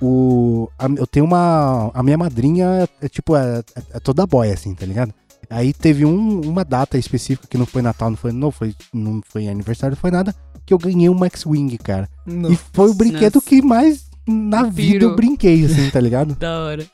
O, 0.00 0.68
a- 0.78 0.86
eu 0.96 1.06
tenho 1.06 1.26
uma. 1.26 1.90
A 1.92 2.02
minha 2.04 2.16
madrinha 2.16 2.88
é 3.00 3.08
tipo, 3.08 3.34
é, 3.34 3.58
é- 3.74 3.82
é 3.94 4.00
toda 4.00 4.26
boy, 4.26 4.48
assim, 4.50 4.72
tá 4.74 4.86
ligado? 4.86 5.12
Aí 5.50 5.72
teve 5.72 6.04
um- 6.04 6.40
uma 6.42 6.64
data 6.64 6.98
específica 6.98 7.46
que 7.48 7.56
não 7.58 7.66
foi 7.66 7.80
Natal, 7.82 8.10
não 8.10 8.16
foi 8.16 8.32
não 8.32 8.50
foi, 8.50 8.74
não 8.92 9.20
foi 9.28 9.48
aniversário, 9.48 9.94
não 9.96 10.00
foi 10.00 10.10
nada, 10.10 10.34
que 10.66 10.74
eu 10.74 10.78
ganhei 10.78 11.08
um 11.08 11.24
X-Wing, 11.24 11.76
cara. 11.78 12.08
Não. 12.26 12.52
E 12.52 12.58
foi 12.72 12.90
o 12.90 12.94
brinquedo 12.94 13.36
Nossa. 13.36 13.46
que 13.48 13.62
mais 13.62 14.06
na 14.26 14.64
vida 14.64 14.92
Piro. 14.92 15.04
eu 15.06 15.16
brinquei, 15.16 15.64
assim, 15.64 15.88
tá 15.90 16.00
ligado? 16.00 16.34
Da 16.40 16.58
hora. 16.64 16.86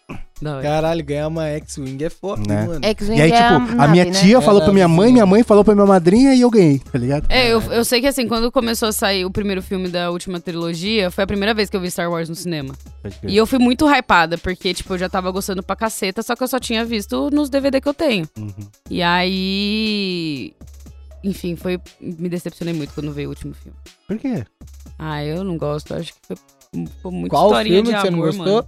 Da 0.44 0.52
hora. 0.56 0.62
Caralho, 0.62 1.04
ganhar 1.04 1.28
uma 1.28 1.46
X-Wing 1.48 2.04
é 2.04 2.10
foda, 2.10 2.42
Né? 2.46 2.66
mano. 2.66 2.84
X-Wing 2.84 3.18
E 3.18 3.22
aí, 3.22 3.32
é 3.32 3.34
tipo, 3.36 3.54
a 3.54 3.58
nave, 3.76 3.92
minha 3.92 4.04
né? 4.04 4.10
tia 4.10 4.36
É 4.38 4.40
falou 4.42 4.62
pra 4.62 4.72
minha 4.72 4.86
mãe, 4.86 5.10
minha 5.12 5.24
mãe 5.24 5.42
falou 5.42 5.64
pra 5.64 5.74
minha 5.74 5.86
madrinha 5.86 6.34
e 6.34 6.42
eu 6.42 6.50
ganhei, 6.50 6.78
tá 6.80 6.98
ligado? 6.98 7.26
É, 7.30 7.50
eu, 7.50 7.60
eu 7.72 7.84
sei 7.84 8.00
que 8.00 8.06
assim, 8.06 8.28
quando 8.28 8.52
começou 8.52 8.88
a 8.88 8.92
sair 8.92 9.24
o 9.24 9.30
primeiro 9.30 9.62
filme 9.62 9.88
da 9.88 10.10
última 10.10 10.38
trilogia, 10.38 11.10
foi 11.10 11.24
a 11.24 11.26
primeira 11.26 11.54
vez 11.54 11.70
que 11.70 11.76
eu 11.76 11.80
vi 11.80 11.90
Star 11.90 12.10
Wars 12.10 12.28
no 12.28 12.34
cinema. 12.34 12.74
E 13.26 13.36
eu 13.36 13.46
fui 13.46 13.58
muito 13.58 13.86
hypada, 13.90 14.36
porque, 14.38 14.74
tipo, 14.74 14.92
eu 14.94 14.98
já 14.98 15.08
tava 15.08 15.30
gostando 15.30 15.62
pra 15.62 15.74
caceta, 15.74 16.22
só 16.22 16.36
que 16.36 16.42
eu 16.42 16.48
só 16.48 16.58
tinha 16.60 16.84
visto 16.84 17.30
nos 17.30 17.48
DVD 17.48 17.80
que 17.80 17.88
eu 17.88 17.94
tenho. 17.94 18.28
Uhum. 18.38 18.52
E 18.90 19.02
aí. 19.02 20.52
Enfim, 21.22 21.56
foi. 21.56 21.80
Me 22.00 22.28
decepcionei 22.28 22.74
muito 22.74 22.92
quando 22.94 23.10
veio 23.12 23.28
o 23.28 23.30
último 23.30 23.54
filme. 23.54 23.76
Por 24.06 24.18
quê? 24.18 24.44
Ah, 24.98 25.24
eu 25.24 25.42
não 25.42 25.56
gosto. 25.56 25.94
Acho 25.94 26.12
que 26.12 26.18
foi, 26.26 26.36
foi 27.02 27.12
muito 27.12 27.30
Qual 27.30 27.46
historinha 27.46 27.76
filme 27.76 27.88
de 27.90 27.94
que 27.96 28.00
você 28.02 28.10
não 28.10 28.18
amor, 28.18 28.26
gostou? 28.26 28.54
mano. 28.56 28.66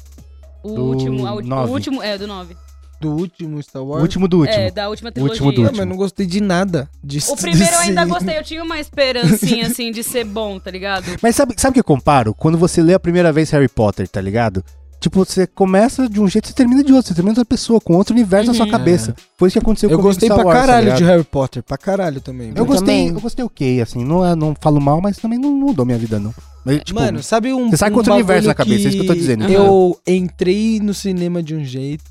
O 0.66 0.74
Do 0.74 0.84
último, 0.84 1.26
a 1.26 1.34
ulti- 1.34 1.48
nove. 1.48 1.70
o 1.70 1.74
último, 1.74 2.02
é, 2.02 2.18
do 2.18 2.26
9. 2.26 2.56
Do 3.00 3.12
último 3.12 3.62
Star 3.62 3.82
O 3.82 3.88
Wars? 3.88 4.02
último 4.02 4.26
do 4.26 4.38
último. 4.38 4.58
É, 4.58 4.70
da 4.70 4.88
última 4.88 5.10
O 5.10 5.12
trilogia. 5.12 5.32
último 5.34 5.52
do 5.52 5.56
Não, 5.60 5.64
último. 5.68 5.78
mas 5.82 5.88
não 5.88 5.96
gostei 5.96 6.24
de 6.26 6.40
nada 6.40 6.88
disso. 7.04 7.32
O 7.32 7.36
primeiro 7.36 7.74
eu 7.74 7.78
ainda 7.80 8.04
gostei, 8.06 8.38
eu 8.38 8.42
tinha 8.42 8.62
uma 8.64 8.78
esperancinha, 8.80 9.66
assim, 9.66 9.90
de 9.92 10.02
ser 10.02 10.24
bom, 10.24 10.58
tá 10.58 10.70
ligado? 10.70 11.04
Mas 11.22 11.36
sabe, 11.36 11.54
sabe 11.58 11.72
o 11.72 11.74
que 11.74 11.80
eu 11.80 11.84
comparo? 11.84 12.32
Quando 12.34 12.56
você 12.56 12.82
lê 12.82 12.94
a 12.94 12.98
primeira 13.00 13.30
vez 13.32 13.50
Harry 13.50 13.68
Potter, 13.68 14.08
tá 14.08 14.20
ligado? 14.20 14.64
Tipo, 15.07 15.24
você 15.24 15.46
começa 15.46 16.09
de 16.09 16.20
um 16.20 16.26
jeito 16.26 16.46
e 16.46 16.48
você 16.48 16.52
termina 16.54 16.82
de 16.82 16.92
outro. 16.92 17.07
Você 17.09 17.14
termina 17.14 17.30
outra 17.30 17.44
pessoa, 17.44 17.80
com 17.80 17.94
outro 17.94 18.12
universo 18.12 18.48
na 18.48 18.54
sua 18.54 18.64
Uhum. 18.64 18.72
cabeça. 18.72 19.14
Foi 19.38 19.46
isso 19.46 19.52
que 19.54 19.62
aconteceu 19.62 19.88
Eu 19.88 19.96
comigo 19.98 20.09
gostei 20.09 20.28
com 20.28 20.34
Star 20.34 20.44
pra 20.44 20.52
Wars, 20.52 20.61
tá 20.61 20.66
caralho 20.66 20.84
ligado? 20.86 20.98
de 20.98 21.04
Harry 21.04 21.22
Potter, 21.24 21.62
pra 21.62 21.78
caralho 21.78 22.20
também. 22.20 22.48
Eu 22.48 22.54
velho. 22.54 22.66
gostei, 22.66 22.86
também. 23.04 23.14
eu 23.14 23.20
gostei 23.20 23.44
ok, 23.44 23.80
assim. 23.80 24.04
Não, 24.04 24.26
é- 24.26 24.34
não 24.34 24.52
falo 24.61 24.80
mal, 24.80 25.00
mas 25.00 25.16
também 25.16 25.38
não 25.38 25.52
mudou 25.52 25.86
minha 25.86 25.96
vida, 25.96 26.18
não. 26.18 26.34
Mas, 26.64 26.80
tipo, 26.82 26.98
Mano, 26.98 27.22
sabe 27.22 27.52
um. 27.52 27.70
você 27.70 27.76
sai 27.76 27.90
com 27.90 27.94
um 27.94 27.98
outro 27.98 28.14
universo 28.14 28.48
na 28.48 28.54
cabeça, 28.54 28.86
é 28.86 28.88
isso 28.88 28.96
que 28.96 29.02
eu 29.04 29.07
tô 29.07 29.14
dizendo, 29.14 29.44
entendeu? 29.44 29.62
Eu 29.64 30.00
entrei 30.12 30.80
no 30.80 30.92
cinema 30.92 31.40
de 31.40 31.54
um 31.54 31.64
jeito, 31.64 32.02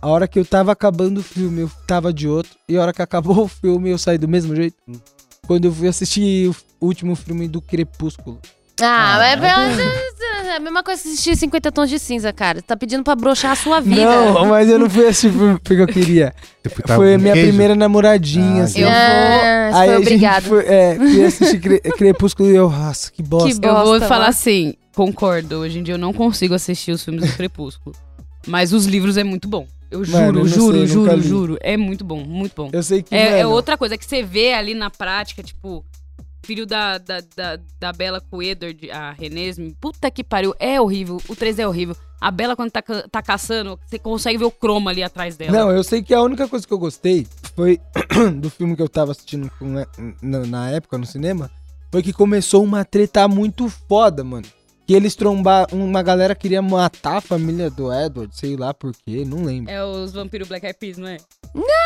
a 0.00 0.08
hora 0.08 0.26
que 0.26 0.38
eu 0.38 0.44
tava 0.46 0.72
acabando 0.72 1.18
o 1.18 1.22
filme, 1.22 1.60
eu 1.60 1.70
tava 1.86 2.14
de 2.14 2.26
outro, 2.26 2.52
e 2.66 2.78
a 2.78 2.80
hora 2.80 2.94
que 2.94 3.02
acabou 3.02 3.36
o 3.44 3.48
filme, 3.48 3.90
eu 3.90 3.98
saí 3.98 4.16
do 4.16 4.26
mesmo 4.26 4.56
jeito. 4.56 4.76
Hum. 4.88 4.94
Quando 5.46 5.66
eu 5.66 5.72
fui 5.74 5.86
assistir 5.86 6.48
o 6.80 6.86
último 6.86 7.14
filme 7.14 7.46
do 7.46 7.60
Crepúsculo. 7.60 8.38
Ah, 8.80 9.18
Ah, 9.20 9.26
é, 9.26 9.36
é 10.46 10.56
a 10.56 10.60
mesma 10.60 10.82
coisa 10.82 11.02
que 11.02 11.08
assistir 11.08 11.36
50 11.36 11.72
tons 11.72 11.88
de 11.90 11.98
cinza, 11.98 12.32
cara. 12.32 12.58
Você 12.58 12.62
tá 12.66 12.76
pedindo 12.76 13.02
pra 13.02 13.14
broxar 13.14 13.52
a 13.52 13.56
sua 13.56 13.80
vida. 13.80 14.04
Não, 14.04 14.46
mas 14.46 14.68
eu 14.68 14.78
não 14.78 14.88
fui 14.90 15.06
assistir 15.06 15.28
o 15.28 15.32
filme 15.32 15.58
porque 15.58 15.74
eu 15.82 15.86
queria. 15.86 16.34
você 16.62 16.82
tá 16.82 16.96
Foi 16.96 17.14
a 17.14 17.18
minha 17.18 17.32
queijo? 17.32 17.48
primeira 17.48 17.74
namoradinha, 17.74 18.62
Ah, 18.62 18.64
assim. 18.64 18.80
Eu 18.80 18.88
vou- 18.88 18.94
Ah, 18.96 19.66
Aí 19.66 19.72
foi 19.72 19.80
a 19.80 19.86
gente 19.98 20.02
obrigado. 20.02 20.42
foi, 20.44 20.64
é, 20.66 20.94
fui 20.96 21.24
assistir 21.24 21.60
Cre- 21.60 21.80
Crepúsculo 21.96 22.50
e 22.50 22.54
eu, 22.56 22.70
nossa, 22.70 23.10
que 23.10 23.22
bosta. 23.22 23.60
Que 23.60 23.66
Eu 23.66 23.74
vou 23.74 23.84
bosta, 23.84 24.06
falar 24.08 24.28
assim, 24.28 24.74
concordo. 24.94 25.56
Hoje 25.58 25.78
em 25.78 25.82
dia 25.82 25.94
eu 25.94 25.98
não 25.98 26.12
consigo 26.12 26.54
assistir 26.54 26.92
os 26.92 27.04
filmes 27.04 27.28
do 27.30 27.36
Crepúsculo. 27.36 27.94
Mas 28.46 28.72
os 28.72 28.86
livros 28.86 29.16
é 29.16 29.24
muito 29.24 29.46
bom. 29.48 29.66
Eu 29.90 30.04
juro, 30.04 30.18
Mano, 30.18 30.38
eu 30.40 30.48
juro, 30.48 30.76
sei, 30.78 30.86
juro, 30.86 31.22
juro. 31.22 31.58
É 31.60 31.76
muito 31.76 32.02
bom, 32.02 32.24
muito 32.24 32.54
bom. 32.56 32.70
Eu 32.72 32.82
sei 32.82 33.02
que, 33.02 33.14
É, 33.14 33.40
é 33.40 33.46
outra 33.46 33.76
coisa 33.76 33.96
que 33.98 34.04
você 34.06 34.22
vê 34.22 34.54
ali 34.54 34.72
na 34.74 34.88
prática, 34.90 35.42
tipo, 35.42 35.84
filho 36.44 36.66
da, 36.66 36.98
da, 36.98 37.20
da, 37.36 37.58
da 37.78 37.92
Bela 37.92 38.20
com 38.20 38.38
o 38.38 38.42
Edward, 38.42 38.90
a 38.90 39.12
Renesme. 39.12 39.76
Puta 39.80 40.10
que 40.10 40.22
pariu, 40.24 40.54
é 40.58 40.80
horrível. 40.80 41.20
O 41.28 41.36
3 41.36 41.58
é 41.58 41.66
horrível. 41.68 41.96
A 42.20 42.30
Bela, 42.30 42.54
quando 42.54 42.70
tá, 42.70 42.82
tá 42.82 43.20
caçando, 43.22 43.78
você 43.86 43.98
consegue 43.98 44.38
ver 44.38 44.44
o 44.44 44.50
croma 44.50 44.90
ali 44.90 45.02
atrás 45.02 45.36
dela. 45.36 45.52
Não, 45.52 45.70
eu 45.72 45.82
sei 45.82 46.02
que 46.02 46.14
a 46.14 46.22
única 46.22 46.46
coisa 46.46 46.66
que 46.66 46.72
eu 46.72 46.78
gostei 46.78 47.26
foi 47.56 47.80
do 48.40 48.48
filme 48.48 48.76
que 48.76 48.82
eu 48.82 48.88
tava 48.88 49.10
assistindo 49.12 49.50
com- 49.58 49.66
né, 49.66 49.84
na, 50.22 50.38
na 50.46 50.70
época 50.70 50.96
no 50.98 51.06
cinema. 51.06 51.50
Foi 51.90 52.02
que 52.02 52.12
começou 52.12 52.62
uma 52.62 52.84
treta 52.84 53.26
muito 53.28 53.68
foda, 53.68 54.22
mano. 54.24 54.46
Que 54.86 54.94
eles 54.94 55.14
trombaram. 55.14 55.78
Uma 55.78 56.02
galera 56.02 56.34
queria 56.34 56.62
matar 56.62 57.16
a 57.18 57.20
família 57.20 57.70
do 57.70 57.92
Edward, 57.92 58.36
sei 58.36 58.56
lá 58.56 58.72
por 58.72 58.92
quê, 59.04 59.24
não 59.24 59.44
lembro. 59.44 59.70
É 59.70 59.84
os 59.84 60.12
vampiros 60.12 60.48
Black 60.48 60.64
Eyed 60.66 60.78
Peas, 60.78 60.98
não 60.98 61.06
é? 61.08 61.18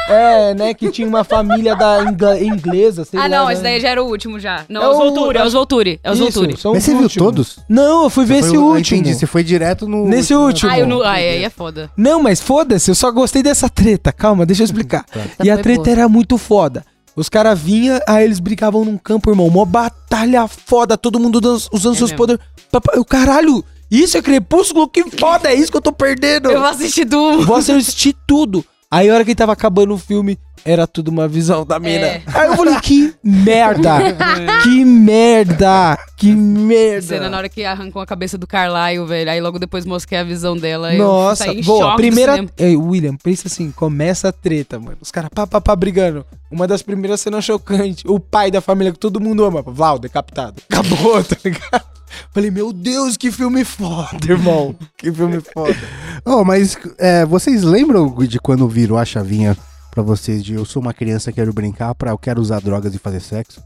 É, 0.09 0.55
né? 0.55 0.73
Que 0.75 0.91
tinha 0.91 1.09
uma 1.09 1.25
família 1.25 1.75
da 1.75 2.05
ingla- 2.05 2.41
inglesa, 2.41 3.05
sei 3.05 3.19
ah, 3.19 3.23
lá. 3.25 3.29
não, 3.29 3.47
né? 3.47 3.53
esse 3.53 3.63
daí 3.63 3.81
já 3.81 3.89
era 3.89 4.03
o 4.03 4.07
último 4.07 4.39
já. 4.39 4.65
Não, 4.69 4.81
É 4.81 4.85
é 4.85 4.89
os 4.89 4.95
o- 4.97 4.99
Volturi, 4.99 5.39
é 5.39 5.45
os 5.45 5.53
Volturi. 5.53 6.01
É 6.05 6.11
os 6.13 6.19
Isso, 6.19 6.41
Volturi. 6.41 6.59
Mas 6.75 6.85
você 6.85 6.95
viu 6.95 7.09
todos? 7.11 7.59
Não, 7.69 8.05
eu 8.05 8.11
fui 8.11 8.25
ver 8.25 8.39
esse 8.39 8.57
último. 8.57 9.01
Entendi, 9.01 9.15
você 9.15 9.27
foi 9.27 9.43
direto 9.43 9.89
no... 9.89 10.07
Nesse 10.07 10.35
último. 10.35 10.71
Ah, 10.71 10.79
eu 10.79 10.87
não, 10.87 11.03
ai, 11.03 11.29
aí 11.29 11.45
é 11.45 11.51
foda. 11.51 11.91
Não, 11.97 12.23
mas 12.23 12.41
foda-se, 12.41 12.91
eu 12.91 12.95
só 12.95 13.11
gostei 13.11 13.43
dessa 13.43 13.69
treta. 13.69 14.13
Calma, 14.13 14.47
deixa 14.47 14.63
eu 14.63 14.67
explicar. 14.67 15.05
Tá. 15.17 15.45
E 15.45 15.51
a 15.51 15.57
treta 15.59 15.91
era 15.91 16.09
muito 16.09 16.37
foda. 16.39 16.85
Os 17.15 17.29
caras 17.29 17.59
vinham, 17.59 17.99
aí 18.07 18.25
eles 18.25 18.39
brigavam 18.39 18.85
num 18.85 18.99
campo, 18.99 19.31
irmão. 19.31 19.47
Uma 19.47 19.65
batalha 19.65 20.47
foda, 20.47 20.97
todo 20.99 21.19
mundo 21.19 21.41
usando 21.73 21.95
É 21.95 21.99
seus 21.99 22.13
poderes. 22.13 22.43
Eu, 22.95 23.05
caralho, 23.05 23.65
isso 23.91 24.19
é 24.19 24.23
crepúsculo? 24.23 24.87
Que 24.89 25.05
foda, 25.19 25.49
é 25.51 25.55
isso 25.55 25.71
que 25.71 25.77
eu 25.77 25.83
tô 25.83 25.93
perdendo. 25.93 26.51
Eu 26.51 26.61
vou 26.61 26.69
assistir 26.69 27.05
do... 27.05 27.41
Vou 27.43 27.57
assistir 27.57 28.15
tudo. 28.27 28.65
Aí 28.91 29.11
a 29.11 29.15
hora 29.15 29.25
que 29.25 29.35
tava 29.35 29.53
acabando 29.53 29.95
o 29.95 29.99
filme, 29.99 30.39
era 30.65 30.87
tudo 30.87 31.09
uma 31.09 31.27
visão 31.27 31.67
da 31.67 31.79
mina. 31.79 32.07
É. 32.07 32.23
Aí 32.27 32.47
eu 32.49 32.57
falei, 32.57 32.81
que 32.81 33.15
merda! 33.23 33.99
que 34.63 34.85
merda! 34.85 35.99
Que 36.17 36.33
merda! 36.33 37.03
Cena 37.03 37.29
na 37.29 37.37
hora 37.39 37.49
que 37.49 37.65
arrancou 37.65 38.01
a 38.01 38.07
cabeça 38.07 38.39
do 38.39 38.47
Carlyle, 38.47 39.05
velho. 39.05 39.31
Aí 39.31 39.41
logo 39.41 39.59
depois 39.59 39.85
mostrei 39.85 40.21
a 40.21 40.25
visão 40.25 40.57
dela. 40.57 40.95
eu 40.95 40.99
Nossa, 40.99 41.47
saí 41.47 41.61
em 41.61 41.65
boa. 41.65 41.97
Primeira. 41.97 42.47
Ei, 42.57 42.77
William, 42.77 43.17
pensa 43.17 43.49
assim: 43.49 43.73
começa 43.73 44.29
a 44.29 44.33
treta, 44.33 44.79
mano. 44.79 44.99
Os 45.01 45.11
caras 45.11 45.31
pá, 45.35 45.47
pá, 45.47 45.61
pá, 45.61 45.75
brigando. 45.75 46.25
Uma 46.49 46.69
das 46.69 46.81
primeiras 46.81 47.21
cenas 47.21 47.45
chocantes. 47.45 48.05
O 48.07 48.21
pai 48.21 48.51
da 48.53 48.61
família 48.61 48.93
que 48.93 48.99
todo 48.99 49.21
mundo 49.21 49.45
ama. 49.45 49.63
Val, 49.67 49.99
decapitado. 49.99 50.63
Acabou, 50.71 51.23
tá 51.25 51.37
ligado? 51.45 51.85
Falei, 52.33 52.51
meu 52.51 52.73
Deus, 52.73 53.17
que 53.17 53.31
filme 53.31 53.65
foda, 53.65 54.19
irmão. 54.29 54.75
Que 54.97 55.13
filme 55.13 55.41
foda. 55.41 55.77
Oh, 56.29 56.45
mas 56.45 56.77
é, 56.99 57.25
vocês 57.25 57.63
lembram 57.63 58.13
de 58.27 58.41
quando 58.41 58.67
virou 58.69 58.99
a 58.99 59.05
chavinha 59.05 59.57
pra 59.93 60.03
vocês 60.03 60.45
de 60.45 60.55
eu 60.55 60.65
sou 60.65 60.83
uma 60.83 60.93
criança, 60.93 61.31
quero 61.31 61.53
brincar, 61.53 61.95
pra 61.95 62.11
eu 62.11 62.19
quero 62.19 62.41
usar 62.41 62.61
drogas 62.61 62.95
e 62.95 62.99
fazer 62.99 63.21
sexo? 63.21 63.63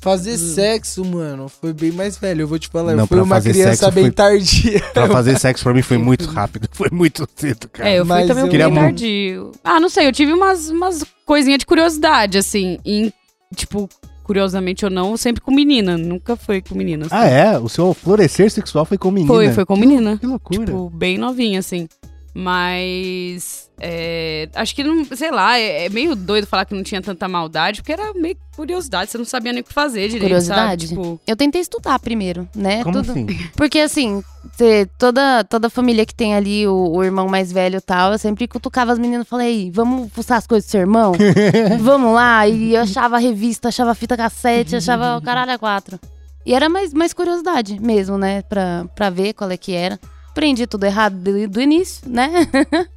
Fazer 0.00 0.36
sexo, 0.36 1.04
mano, 1.04 1.48
foi 1.48 1.72
bem 1.72 1.92
mais 1.92 2.16
velho. 2.18 2.42
Eu 2.42 2.48
vou 2.48 2.58
te 2.58 2.66
falar. 2.68 2.94
Não, 2.94 3.04
eu 3.04 3.06
fui 3.06 3.18
uma 3.20 3.36
fazer 3.36 3.52
criança 3.52 3.76
sexo 3.76 3.92
bem 3.92 4.04
foi- 4.04 4.10
tardia. 4.12 4.80
Pra 4.92 5.06
fazer 5.08 5.38
sexo 5.38 5.62
pra 5.62 5.72
mim 5.72 5.82
foi 5.82 5.96
muito 5.98 6.24
rápido. 6.26 6.68
Foi 6.72 6.88
muito 6.90 7.28
cedo, 7.36 7.68
cara. 7.68 7.88
É, 7.88 8.00
eu 8.00 8.04
fui 8.04 8.08
Mas 8.16 8.26
também 8.26 8.42
um 8.42 8.46
eu- 8.46 8.50
Queria 8.50 8.66
pouquinho 8.66 8.84
muito- 8.84 8.98
tardio. 9.00 9.52
Ah, 9.62 9.78
não 9.78 9.88
sei, 9.88 10.08
eu 10.08 10.12
tive 10.12 10.32
umas, 10.32 10.70
umas 10.70 11.04
coisinhas 11.24 11.60
de 11.60 11.66
curiosidade, 11.66 12.36
assim. 12.36 12.78
Em, 12.84 13.12
tipo, 13.54 13.88
curiosamente 14.22 14.84
ou 14.84 14.90
não, 14.90 15.16
sempre 15.16 15.40
com 15.40 15.50
menina. 15.50 15.98
Nunca 15.98 16.36
foi 16.36 16.60
com 16.62 16.74
menina. 16.74 17.06
assim. 17.06 17.14
Ah, 17.14 17.26
é? 17.26 17.58
O 17.58 17.68
seu 17.68 17.92
florescer 17.92 18.50
sexual 18.50 18.84
foi 18.84 18.96
com 18.98 19.10
menina? 19.10 19.32
Foi, 19.32 19.52
foi 19.52 19.64
com 19.64 19.76
menina. 19.76 20.16
Que 20.18 20.26
loucura. 20.26 20.64
Tipo, 20.66 20.90
bem 20.90 21.18
novinha, 21.18 21.58
assim. 21.58 21.88
Mas. 22.34 23.70
é, 23.80 24.48
acho 24.54 24.74
que 24.74 24.82
não. 24.82 25.04
Sei 25.04 25.30
lá, 25.30 25.58
é, 25.58 25.86
é 25.86 25.88
meio 25.88 26.14
doido 26.16 26.46
falar 26.46 26.64
que 26.64 26.74
não 26.74 26.82
tinha 26.82 27.00
tanta 27.02 27.28
maldade, 27.28 27.80
porque 27.82 27.92
era 27.92 28.12
meio 28.14 28.36
curiosidade, 28.56 29.10
você 29.10 29.18
não 29.18 29.24
sabia 29.24 29.52
nem 29.52 29.60
o 29.60 29.64
que 29.64 29.72
fazer 29.72 30.08
direito. 30.08 30.22
Curiosidade? 30.22 30.88
Sabe? 30.88 31.00
Tipo, 31.02 31.20
Eu 31.26 31.36
tentei 31.36 31.60
estudar 31.60 31.98
primeiro, 31.98 32.48
né? 32.54 32.82
Como 32.82 32.96
Tudo- 33.02 33.10
assim? 33.12 33.26
Porque 33.56 33.78
assim, 33.80 34.22
toda, 34.98 35.44
toda 35.44 35.70
família 35.70 36.04
que 36.06 36.14
tem 36.14 36.34
ali 36.34 36.66
o, 36.66 36.92
o 36.96 37.04
irmão 37.04 37.28
mais 37.28 37.50
velho 37.52 37.76
e 37.78 37.80
tal, 37.80 38.12
eu 38.12 38.18
sempre 38.18 38.46
cutucava 38.48 38.92
as 38.92 38.98
meninas 38.98 39.26
e 39.26 39.28
falei, 39.30 39.70
vamos 39.72 40.10
fuçar 40.12 40.38
as 40.38 40.46
coisas 40.46 40.66
do 40.66 40.70
seu 40.70 40.80
irmão? 40.80 41.12
vamos 41.80 42.14
lá. 42.14 42.46
E 42.46 42.74
eu 42.74 42.82
achava 42.82 43.16
a 43.16 43.18
revista, 43.18 43.68
achava 43.68 43.94
fita 43.94 44.16
cassete, 44.16 44.76
achava 44.76 45.16
o 45.16 45.22
caralho 45.22 45.52
a 45.52 45.58
quatro. 45.58 45.98
E 46.44 46.54
era 46.54 46.68
mais, 46.68 46.92
mais 46.92 47.12
curiosidade 47.12 47.80
mesmo, 47.80 48.18
né? 48.18 48.42
Pra, 48.42 48.84
pra 48.96 49.10
ver 49.10 49.32
qual 49.32 49.50
é 49.50 49.56
que 49.56 49.72
era. 49.72 49.98
Aprendi 50.32 50.66
tudo 50.66 50.84
errado 50.84 51.14
do, 51.14 51.46
do 51.48 51.60
início, 51.60 52.08
né? 52.08 52.30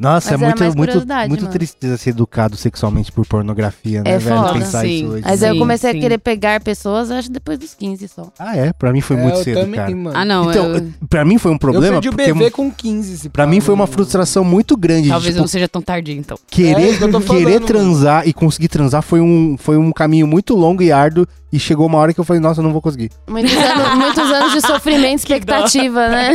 Nossa, 0.00 0.30
Mas 0.32 0.42
é 0.42 0.46
muito, 0.46 0.76
muito, 0.78 0.94
muito 1.28 1.40
mano. 1.42 1.52
tristeza 1.52 1.98
ser 1.98 2.08
educado 2.10 2.56
sexualmente 2.56 3.12
por 3.12 3.26
pornografia, 3.26 4.02
né, 4.02 4.12
É 4.12 4.18
velho? 4.18 4.34
foda. 4.38 4.54
Pensar 4.54 4.80
Sim. 4.80 4.88
isso 4.88 5.06
hoje. 5.08 5.22
Mas 5.26 5.42
aí 5.42 5.50
eu 5.50 5.52
Sim, 5.52 5.58
comecei 5.58 5.92
sim. 5.92 5.98
a 5.98 6.00
querer 6.00 6.16
pegar 6.18 6.60
pessoas, 6.62 7.10
acho 7.10 7.30
depois 7.30 7.58
dos 7.58 7.74
15 7.74 8.08
só. 8.08 8.32
Ah, 8.38 8.56
é? 8.56 8.72
Pra 8.72 8.94
mim 8.94 9.02
foi 9.02 9.16
É, 9.18 9.20
muito 9.22 9.36
eu 9.40 9.44
cedo, 9.44 9.60
também, 9.60 9.78
cara. 9.78 9.94
mano. 9.94 10.16
ah, 10.16 10.24
não. 10.24 10.48
Então, 10.50 10.74
eu, 10.74 10.88
pra 11.06 11.22
mim 11.22 11.36
foi 11.36 11.50
um 11.50 11.56
eu 11.56 11.58
problema, 11.60 11.92
perdi 12.00 12.08
o 12.08 12.12
porque 12.12 12.32
bebê 12.32 12.50
com 12.50 12.70
15. 12.72 13.18
se 13.18 13.28
pra 13.28 13.46
mim 13.46 13.60
foi 13.60 13.74
uma 13.74 13.86
frustração 13.86 14.42
muito 14.42 14.74
grande. 14.74 15.02
de, 15.02 15.08
talvez 15.10 15.26
eu 15.26 15.32
tipo, 15.34 15.42
não 15.42 15.48
seja 15.48 15.68
tão 15.68 15.82
tardio, 15.82 16.14
então. 16.16 16.38
É 16.38 16.50
querer, 16.50 17.02
eu 17.02 17.10
tô 17.12 17.20
falando, 17.20 17.42
querer 17.44 17.54
mano. 17.56 17.66
transar 17.66 18.26
e 18.26 18.32
conseguir 18.32 18.68
transar 18.68 19.02
foi 19.02 19.20
um, 19.20 19.58
foi 19.58 19.76
um 19.76 19.92
caminho 19.92 20.26
muito 20.26 20.56
longo 20.56 20.82
e 20.82 20.90
árduo. 20.90 21.26
E 21.52 21.58
chegou 21.58 21.86
uma 21.86 21.98
hora 21.98 22.14
que 22.14 22.20
eu 22.20 22.24
falei, 22.24 22.40
nossa, 22.40 22.60
eu 22.60 22.64
não 22.64 22.72
vou 22.72 22.80
conseguir. 22.80 23.10
Muitos 23.28 23.52
anos, 23.56 23.94
muitos 23.98 24.30
anos 24.30 24.52
de 24.52 24.60
sofrimento 24.60 25.10
e 25.12 25.14
expectativa, 25.16 26.08
né? 26.08 26.32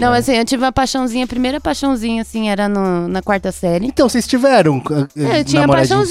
Não, 0.00 0.12
assim, 0.12 0.32
eu 0.34 0.44
tive 0.44 0.64
uma 0.64 0.72
paixãozinha, 0.72 1.24
a 1.24 1.28
primeira 1.28 1.60
paixãozinha, 1.60 2.22
assim, 2.22 2.48
era 2.48 2.66
no- 2.68 3.06
na 3.06 3.20
quarta 3.20 3.52
série. 3.52 3.86
Então, 3.86 4.08
vocês 4.08 4.26
tiveram 4.26 4.82
É, 5.16 5.40
eu 5.40 5.44
tinha 5.44 5.66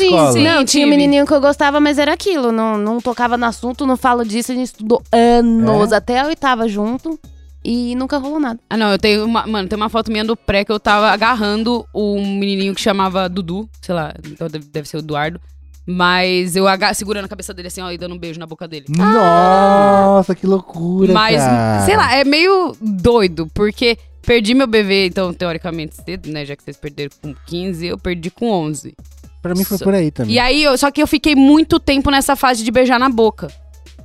escola? 0.10 0.32
sim. 0.32 0.44
Não, 0.44 0.64
tinha 0.64 0.86
um 0.86 0.90
menininho 0.90 1.26
que 1.26 1.34
eu 1.34 1.42
gostava, 1.42 1.80
mas 1.80 1.98
era 1.98 2.14
aquilo. 2.14 2.52
Não, 2.52 2.78
não 2.78 3.02
tocava 3.02 3.36
no 3.36 3.46
assunto, 3.46 3.86
não 3.86 3.98
falo 3.98 4.24
disso. 4.24 4.52
A 4.52 4.56
gente 4.56 4.68
estudou 4.68 5.02
anos, 5.12 5.92
É? 5.92 5.96
até 5.96 6.20
a 6.20 6.28
oitava 6.28 6.68
junto. 6.68 7.20
E 7.66 7.96
nunca 7.96 8.18
rolou 8.18 8.42
nada. 8.42 8.60
Ah, 8.70 8.76
não, 8.76 8.92
eu 8.92 9.00
tenho 9.00 9.24
uma. 9.26 9.48
Mano, 9.48 9.70
tem 9.70 9.78
uma 9.78 9.88
foto 9.88 10.12
minha 10.12 10.26
do 10.26 10.36
pré 10.36 10.66
que 10.66 10.72
eu 10.72 10.80
tava 10.80 11.10
agarrando 11.12 11.86
um 11.96 12.20
menininho 12.38 12.76
que 12.76 12.82
chamava 12.82 13.30
Dudu, 13.30 13.70
sei 13.82 13.96
lá, 13.96 14.14
então 14.30 14.50
deve, 14.50 14.66
deve 14.66 14.86
ser 14.88 14.98
o 14.98 15.00
Eduardo. 15.00 15.40
Mas 15.86 16.56
eu 16.56 16.66
segurando 16.94 17.26
a 17.26 17.28
cabeça 17.28 17.54
dele 17.54 17.68
assim, 17.68 17.82
ó, 17.82 17.92
e 17.92 17.98
dando 17.98 18.16
um 18.16 18.18
beijo 18.18 18.40
na 18.40 18.46
boca 18.46 18.68
dele. 18.68 18.86
Nossa, 18.90 20.34
que 20.34 20.48
loucura, 20.48 21.12
Mas, 21.14 21.38
cara. 21.42 21.86
sei 21.86 21.98
lá, 21.98 22.16
é 22.16 22.24
meio 22.24 22.76
doido, 22.80 23.50
porque 23.54 23.98
perdi 24.26 24.54
meu 24.54 24.66
bebê, 24.68 25.08
então, 25.08 25.34
teoricamente, 25.34 25.96
cedo, 26.04 26.32
né? 26.32 26.46
Já 26.46 26.56
que 26.56 26.64
vocês 26.64 26.78
perderam 26.78 27.12
com 27.22 27.36
15, 27.46 27.86
eu 27.86 27.98
perdi 27.98 28.30
com 28.32 28.50
11. 28.50 28.96
Pra 29.42 29.54
mim 29.54 29.66
foi 29.66 29.78
Só- 29.78 29.84
por 29.84 29.94
aí 29.94 30.10
também. 30.10 30.34
E 30.36 30.40
aí, 30.40 30.64
eu- 30.64 30.78
só 30.78 30.90
que 30.90 31.02
eu 31.02 31.08
fiquei 31.08 31.36
muito 31.36 31.78
tempo 31.80 32.10
nessa 32.10 32.34
fase 32.36 32.64
de 32.64 32.72
beijar 32.72 32.98
na 32.98 33.10
boca. 33.10 33.50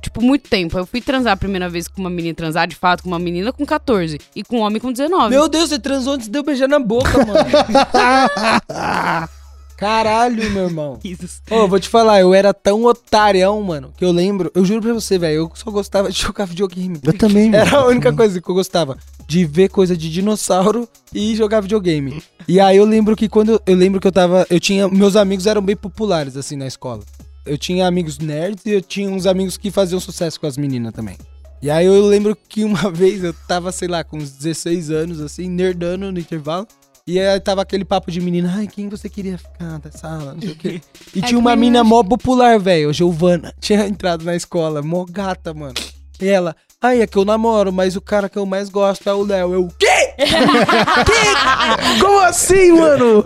Tipo, 0.01 0.21
muito 0.21 0.49
tempo. 0.49 0.77
Eu 0.77 0.85
fui 0.85 0.99
transar 1.01 1.33
a 1.33 1.37
primeira 1.37 1.69
vez 1.69 1.87
com 1.87 2.01
uma 2.01 2.09
menina, 2.09 2.33
transar 2.33 2.67
de 2.67 2.75
fato 2.75 3.03
com 3.03 3.09
uma 3.09 3.19
menina 3.19 3.51
com 3.53 3.65
14 3.65 4.17
e 4.35 4.43
com 4.43 4.57
um 4.57 4.61
homem 4.61 4.81
com 4.81 4.91
19. 4.91 5.29
Meu 5.29 5.47
Deus, 5.47 5.69
você 5.69 5.79
transou 5.79 6.13
antes 6.13 6.27
de 6.27 6.37
eu 6.37 6.43
beijar 6.43 6.67
na 6.67 6.79
boca, 6.79 7.09
mano. 7.25 7.39
Caralho, 9.79 10.51
meu 10.51 10.65
irmão. 10.65 10.99
Ô, 11.49 11.55
eu 11.55 11.67
vou 11.69 11.79
te 11.79 11.87
falar, 11.87 12.19
eu 12.19 12.33
era 12.33 12.53
tão 12.53 12.83
otarião, 12.83 13.63
mano, 13.63 13.93
que 13.95 14.03
eu 14.03 14.11
lembro, 14.11 14.51
eu 14.53 14.65
juro 14.65 14.81
pra 14.81 14.93
você, 14.93 15.17
velho, 15.17 15.35
eu 15.35 15.51
só 15.55 15.71
gostava 15.71 16.11
de 16.11 16.19
jogar 16.21 16.43
videogame. 16.43 16.99
Eu 17.01 17.17
também, 17.17 17.49
mano. 17.49 17.63
Era 17.63 17.77
a 17.77 17.87
única 17.87 18.11
coisa 18.11 18.41
que 18.41 18.49
eu 18.49 18.53
gostava. 18.53 18.97
De 19.25 19.45
ver 19.45 19.69
coisa 19.69 19.95
de 19.95 20.11
dinossauro 20.11 20.85
e 21.13 21.33
jogar 21.33 21.61
videogame. 21.61 22.21
E 22.45 22.59
aí 22.59 22.75
eu 22.75 22.83
lembro 22.83 23.15
que 23.15 23.29
quando 23.29 23.53
eu, 23.53 23.61
eu 23.65 23.75
lembro 23.75 24.01
que 24.01 24.07
eu 24.07 24.11
tava. 24.11 24.45
Eu 24.49 24.59
tinha. 24.59 24.89
Meus 24.89 25.15
amigos 25.15 25.45
eram 25.47 25.61
bem 25.61 25.77
populares, 25.77 26.35
assim, 26.35 26.57
na 26.57 26.67
escola. 26.67 27.01
Eu 27.45 27.57
tinha 27.57 27.87
amigos 27.87 28.19
nerds 28.19 28.65
e 28.65 28.71
eu 28.71 28.81
tinha 28.81 29.09
uns 29.09 29.25
amigos 29.25 29.55
que 29.55 29.71
faziam 29.71 30.01
sucesso 30.01 30.37
com 30.41 30.47
as 30.47 30.57
meninas 30.57 30.91
também. 30.91 31.15
E 31.61 31.69
aí 31.69 31.85
eu 31.85 32.05
lembro 32.05 32.35
que 32.35 32.65
uma 32.65 32.89
vez 32.91 33.23
eu 33.23 33.33
tava, 33.47 33.71
sei 33.71 33.87
lá, 33.87 34.03
com 34.03 34.17
uns 34.17 34.31
16 34.31 34.91
anos, 34.91 35.21
assim, 35.21 35.47
nerdando 35.47 36.11
no 36.11 36.19
intervalo. 36.19 36.67
E 37.11 37.19
aí 37.19 37.39
tava 37.39 37.61
aquele 37.63 37.83
papo 37.83 38.11
de 38.11 38.21
menina, 38.21 38.53
ai, 38.55 38.67
quem 38.67 38.87
você 38.87 39.09
queria 39.09 39.35
ficar 39.37 39.79
da 39.79 39.91
sala, 39.91 40.33
não 40.35 40.41
sei 40.41 40.51
o 40.51 40.55
quê. 40.55 40.81
E 41.15 41.19
É 41.19 41.21
tinha 41.23 41.39
uma 41.39 41.55
menina- 41.55 41.79
mina 41.79 41.83
mó 41.83 42.03
popular, 42.03 42.59
velho, 42.59 42.93
Giovana. 42.93 43.51
Tinha 43.59 43.87
entrado 43.87 44.23
na 44.23 44.35
escola, 44.35 44.81
mó 44.83 45.05
gata, 45.09 45.51
mano. 45.53 45.73
E 46.21 46.27
ela, 46.27 46.55
ai, 46.79 47.01
é 47.01 47.07
que 47.07 47.17
eu 47.17 47.25
namoro, 47.25 47.73
mas 47.73 47.95
o 47.95 48.01
cara 48.01 48.29
que 48.29 48.37
eu 48.37 48.45
mais 48.45 48.69
gosto 48.69 49.09
é 49.09 49.13
o 49.13 49.23
Léo. 49.23 49.53
Eu, 49.55 49.67
quê? 49.79 49.87
quê? 50.19 51.99
Como 51.99 52.19
assim, 52.19 52.73
mano? 52.73 53.25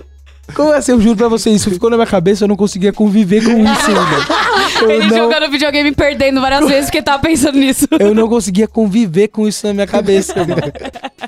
Como 0.56 0.72
assim? 0.72 0.92
Eu 0.94 1.02
juro 1.02 1.18
pra 1.18 1.28
você, 1.28 1.50
isso 1.50 1.70
ficou 1.70 1.90
na 1.90 1.98
minha 1.98 2.08
cabeça, 2.08 2.44
eu 2.46 2.48
não 2.48 2.56
conseguia 2.56 2.94
conviver 2.94 3.44
com 3.44 3.52
isso, 3.52 3.92
mano. 3.92 4.26
Eu 4.84 4.92
Ele 4.92 5.08
não, 5.08 5.18
jogando 5.18 5.52
videogame 5.52 5.90
e 5.90 5.96
perdendo 5.96 6.42
várias 6.42 6.68
vezes 6.68 6.86
porque 6.86 7.02
tava 7.02 7.22
pensando 7.22 7.58
nisso. 7.58 7.88
eu 8.00 8.14
não 8.14 8.28
conseguia 8.28 8.68
conviver 8.68 9.28
com 9.30 9.48
isso 9.48 9.66
na 9.68 9.74
minha 9.74 9.88
cabeça, 9.88 10.34
mano. 10.36 10.56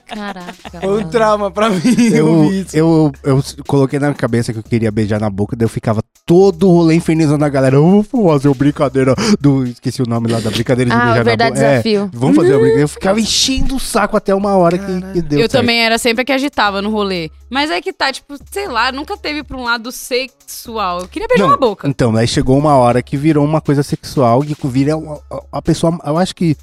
Caraca. 0.06 0.80
Foi 0.82 0.90
um 0.90 0.96
mano. 0.98 1.10
trauma 1.10 1.52
pra 1.52 1.70
mim, 1.70 1.80
eu, 2.14 2.52
Eu, 2.74 3.12
eu, 3.24 3.38
eu 3.38 3.44
coloquei 3.68 4.00
na 4.00 4.08
minha 4.08 4.16
cabeça 4.18 4.52
que 4.54 4.60
eu 4.60 4.64
queria 4.64 4.92
beijar 4.92 5.20
na 5.20 5.30
boca, 5.30 5.56
daí 5.56 5.66
eu 5.66 5.70
ficava 5.70 6.02
todo 6.26 6.68
o 6.70 6.72
rolê 6.74 6.96
infernizando 6.96 7.44
a 7.46 7.50
galera. 7.50 7.76
Eu 7.76 8.02
vou 8.02 8.32
fazer 8.34 8.48
uma 8.48 8.56
brincadeira 8.56 9.14
do. 9.40 9.64
Esqueci 9.66 10.02
o 10.02 10.06
nome 10.08 10.32
lá 10.32 10.40
da 10.40 10.50
brincadeira 10.50 10.90
de 10.90 10.96
Ah, 10.96 11.06
beijar 11.06 11.24
verdade, 11.24 11.52
na 11.52 11.56
boca. 11.60 11.70
desafio. 11.72 12.10
É, 12.14 12.18
vamos 12.18 12.36
fazer 12.36 12.50
uma 12.50 12.60
brincadeira. 12.60 12.82
Eu 12.82 12.88
ficava 12.88 13.20
enchendo 13.20 13.76
o 13.76 13.80
saco 13.80 14.18
até 14.18 14.34
uma 14.34 14.56
hora 14.58 14.78
que, 14.78 14.86
que 15.14 15.22
deu. 15.22 15.40
eu 15.40 15.50
certo. 15.50 15.52
também 15.62 15.80
era 15.84 15.98
sempre 15.98 16.22
a 16.22 16.26
que 16.26 16.32
agitava 16.32 16.82
no 16.82 16.90
rolê. 16.90 17.30
Mas 17.50 17.70
é 17.72 17.80
que 17.82 17.94
tá, 17.94 18.12
tipo, 18.12 18.36
sei 18.52 18.68
lá, 18.68 18.92
nunca 18.92 19.16
teve 19.18 19.44
pra 19.44 19.56
um 19.58 19.64
lado 19.64 19.92
sexual. 19.92 21.02
Eu 21.02 21.08
queria 21.08 21.28
beijar 21.28 21.44
Não, 21.44 21.52
na 21.52 21.58
boca. 21.58 21.88
Então, 21.88 22.16
aí 22.16 22.28
chegou 22.28 22.58
uma 22.58 22.76
hora 22.76 23.02
que 23.02 23.16
virou 23.16 23.45
uma 23.46 23.62
coisa 23.62 23.84
sexual 23.84 24.44
e 24.44 24.56
vira 24.70 24.98
uma- 24.98 25.20
a 25.52 25.62
pessoa. 25.62 25.98
Eu 26.06 26.18
acho 26.18 26.36
que. 26.36 26.56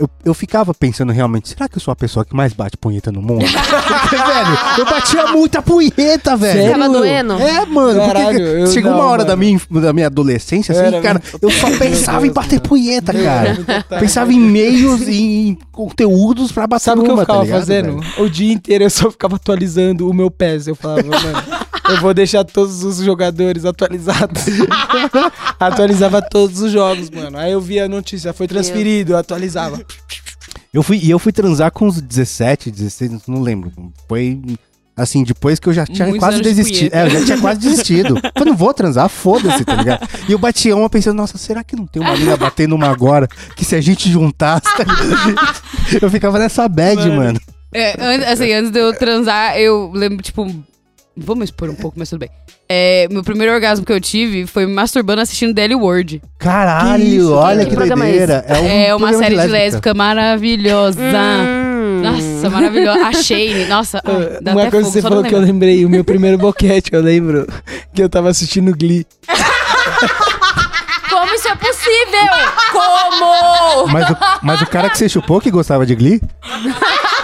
Eu, 0.00 0.08
eu 0.24 0.32
ficava 0.32 0.72
pensando 0.72 1.10
realmente, 1.10 1.48
será 1.48 1.68
que 1.68 1.76
eu 1.76 1.80
sou 1.80 1.90
a 1.90 1.96
pessoa 1.96 2.24
que 2.24 2.32
mais 2.32 2.52
bate 2.52 2.76
punheta 2.76 3.10
no 3.10 3.20
mundo? 3.20 3.44
Porque, 3.50 4.16
velho, 4.16 4.58
eu 4.78 4.84
batia 4.84 5.26
muita 5.32 5.60
punheta, 5.60 6.36
velho. 6.36 6.52
Sério? 6.60 6.78
Tava 6.78 6.88
doendo? 6.88 7.32
É, 7.32 7.66
mano, 7.66 7.98
Caralho, 8.06 8.66
chegou 8.68 8.92
não, 8.92 8.98
uma 8.98 9.06
hora 9.06 9.24
mano. 9.24 9.28
da 9.30 9.34
minha, 9.36 9.60
da 9.68 9.92
minha 9.92 10.06
adolescência, 10.06 10.70
assim, 10.70 10.84
Era 10.94 11.00
cara, 11.02 11.20
muito 11.20 11.38
eu 11.44 11.50
só 11.50 11.66
pensava 11.76 12.24
em 12.24 12.30
bater 12.30 12.60
punheta, 12.60 13.12
cara. 13.12 13.58
Pensava 13.98 14.32
em 14.32 14.38
meios 14.38 15.00
e 15.08 15.48
em 15.48 15.58
conteúdos 15.72 16.52
pra 16.52 16.68
bater 16.68 16.84
Sabe 16.84 17.00
o 17.00 17.02
que 17.04 17.10
eu 17.10 17.14
uma, 17.14 17.22
ficava 17.22 17.38
tá 17.40 17.44
ligado, 17.46 17.58
fazendo? 17.60 17.98
velho? 18.00 18.24
O 18.24 18.30
dia 18.30 18.52
inteiro 18.52 18.84
eu 18.84 18.90
só 18.90 19.10
ficava 19.10 19.34
atualizando 19.34 20.08
o 20.08 20.14
meu 20.14 20.30
PES. 20.30 20.68
Eu 20.68 20.76
falava, 20.76 21.02
mano, 21.02 21.42
eu 21.88 22.00
vou 22.00 22.12
deixar 22.14 22.44
todos 22.44 22.82
os 22.82 22.98
jogadores 22.98 23.64
atualizados. 23.64 24.44
Atualizava 25.58 26.22
todos 26.22 26.60
os 26.60 26.72
jogos, 26.72 27.10
mano. 27.10 27.38
Aí 27.38 27.52
eu 27.52 27.60
via 27.60 27.84
a 27.84 27.88
notícia, 27.88 28.32
foi 28.32 28.46
transferido, 28.46 29.12
eu 29.12 29.16
atualizava. 29.18 29.80
Eu 30.72 30.82
fui, 30.82 30.98
e 31.02 31.10
eu 31.10 31.18
fui 31.18 31.32
transar 31.32 31.70
com 31.72 31.86
uns 31.86 32.00
17, 32.00 32.70
16, 32.70 33.26
não 33.26 33.40
lembro. 33.40 33.72
Foi 34.08 34.40
assim, 34.96 35.22
depois 35.22 35.58
que 35.58 35.68
eu 35.68 35.72
já 35.72 35.86
tinha 35.86 36.06
Muitos 36.08 36.18
quase 36.20 36.36
de 36.38 36.42
desistido. 36.42 36.92
É, 36.94 37.06
eu 37.06 37.10
já 37.10 37.24
tinha 37.24 37.38
quase 37.38 37.60
desistido. 37.60 38.20
Eu 38.34 38.44
não 38.44 38.56
vou 38.56 38.74
transar, 38.74 39.08
foda-se, 39.08 39.64
tá 39.64 39.74
ligado? 39.76 40.06
E 40.28 40.32
eu 40.32 40.38
batia 40.38 40.76
uma 40.76 40.90
pensando, 40.90 41.16
nossa, 41.16 41.38
será 41.38 41.64
que 41.64 41.74
não 41.76 41.86
tem 41.86 42.02
uma 42.02 42.16
mina 42.16 42.36
batendo 42.36 42.74
uma 42.74 42.88
agora? 42.88 43.26
Que 43.56 43.64
se 43.64 43.74
a 43.74 43.80
gente 43.80 44.10
juntasse. 44.10 44.64
tá 44.76 44.84
eu 46.02 46.10
ficava 46.10 46.38
nessa 46.38 46.68
bad, 46.68 47.08
mano. 47.10 47.40
É, 47.72 47.92
an- 48.00 48.32
assim, 48.32 48.52
antes 48.52 48.70
de 48.70 48.78
eu 48.78 48.92
transar, 48.96 49.56
eu 49.58 49.90
lembro, 49.92 50.22
tipo. 50.22 50.46
Vamos 51.20 51.44
expor 51.44 51.68
um 51.70 51.74
pouco, 51.74 51.98
mas 51.98 52.08
tudo 52.10 52.20
bem. 52.20 52.30
É, 52.68 53.06
meu 53.10 53.22
primeiro 53.22 53.52
orgasmo 53.52 53.84
que 53.84 53.92
eu 53.92 54.00
tive 54.00 54.46
foi 54.46 54.66
me 54.66 54.72
masturbando 54.72 55.20
assistindo 55.20 55.54
Daily 55.54 55.74
World. 55.74 56.20
Caralho, 56.38 57.02
Que 57.02 57.10
isso, 57.10 57.32
olha 57.32 57.64
que 57.64 57.76
Que 57.76 57.82
é 57.82 57.86
doideira. 57.86 58.44
É, 58.46 58.58
um 58.60 58.66
é 58.68 58.94
uma 58.94 59.12
série 59.14 59.30
de 59.30 59.36
lésbica. 59.36 59.52
lésbica 59.58 59.94
maravilhosa. 59.94 61.00
Hum. 61.00 62.00
Nossa, 62.02 62.50
maravilhosa. 62.50 63.06
A 63.06 63.12
Shane, 63.12 63.64
nossa, 63.66 64.00
ai, 64.04 64.38
dá 64.40 64.52
Uma 64.52 64.62
até 64.62 64.70
coisa 64.70 64.84
fogo 64.86 64.92
que 64.94 65.00
você 65.00 65.02
falou 65.02 65.24
que 65.24 65.34
eu 65.34 65.40
lembrei, 65.40 65.84
o 65.84 65.88
meu 65.88 66.04
primeiro 66.04 66.38
boquete, 66.38 66.90
eu 66.92 67.00
lembro 67.02 67.46
que 67.94 68.02
eu 68.02 68.08
tava 68.08 68.28
assistindo 68.28 68.76
Glee. 68.76 69.06
Como 71.10 71.34
isso 71.34 71.48
é 71.48 71.56
possível? 71.56 72.28
Como? 72.70 73.86
Mas 73.92 74.10
o, 74.10 74.16
mas 74.42 74.62
o 74.62 74.66
cara 74.66 74.88
que 74.90 74.98
você 74.98 75.08
chupou 75.08 75.40
que 75.40 75.50
gostava 75.50 75.84
de 75.86 75.94
Glee? 75.96 76.20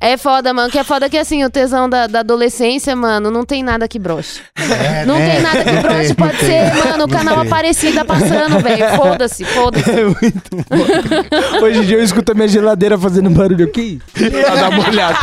É, 0.00 0.16
foda, 0.16 0.54
mano. 0.54 0.70
Que 0.70 0.78
é 0.78 0.84
foda 0.84 1.08
que 1.10 1.18
assim, 1.18 1.44
o 1.44 1.50
tesão 1.50 1.88
da, 1.88 2.06
da 2.06 2.20
adolescência, 2.20 2.94
mano, 2.94 3.30
não 3.30 3.44
tem 3.44 3.62
nada 3.62 3.88
que 3.88 3.98
broche. 3.98 4.40
É, 4.56 5.04
Não 5.04 5.18
né? 5.18 5.32
tem 5.32 5.42
nada 5.42 5.64
que 5.64 5.72
broche. 5.82 6.14
Pode 6.18 6.32
não 6.34 6.40
ser, 6.40 6.72
tem. 6.72 6.84
mano, 6.90 7.04
o 7.04 7.08
canal. 7.08 7.40
Aparecida 7.40 8.04
passando, 8.04 8.58
velho. 8.62 8.96
Foda-se, 8.96 9.44
foda-se. 9.44 9.90
É 9.90 10.04
muito 10.04 10.50
bom. 10.52 11.64
Hoje 11.64 11.80
em 11.80 11.82
dia 11.82 11.96
eu 11.98 12.04
escuto 12.04 12.32
a 12.32 12.34
minha 12.34 12.48
geladeira 12.48 12.96
fazendo 12.98 13.28
barulho 13.30 13.64
aqui. 13.64 14.00
Pra 14.12 14.54
dar 14.54 14.70
uma 14.70 14.88
olhada. 14.88 15.18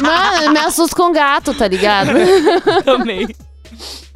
Mano, 0.00 0.42
eu 0.44 0.52
me 0.52 0.58
assusto 0.60 0.94
com 0.94 1.12
gato, 1.12 1.52
tá 1.54 1.66
ligado? 1.66 2.10
Também. 2.84 3.28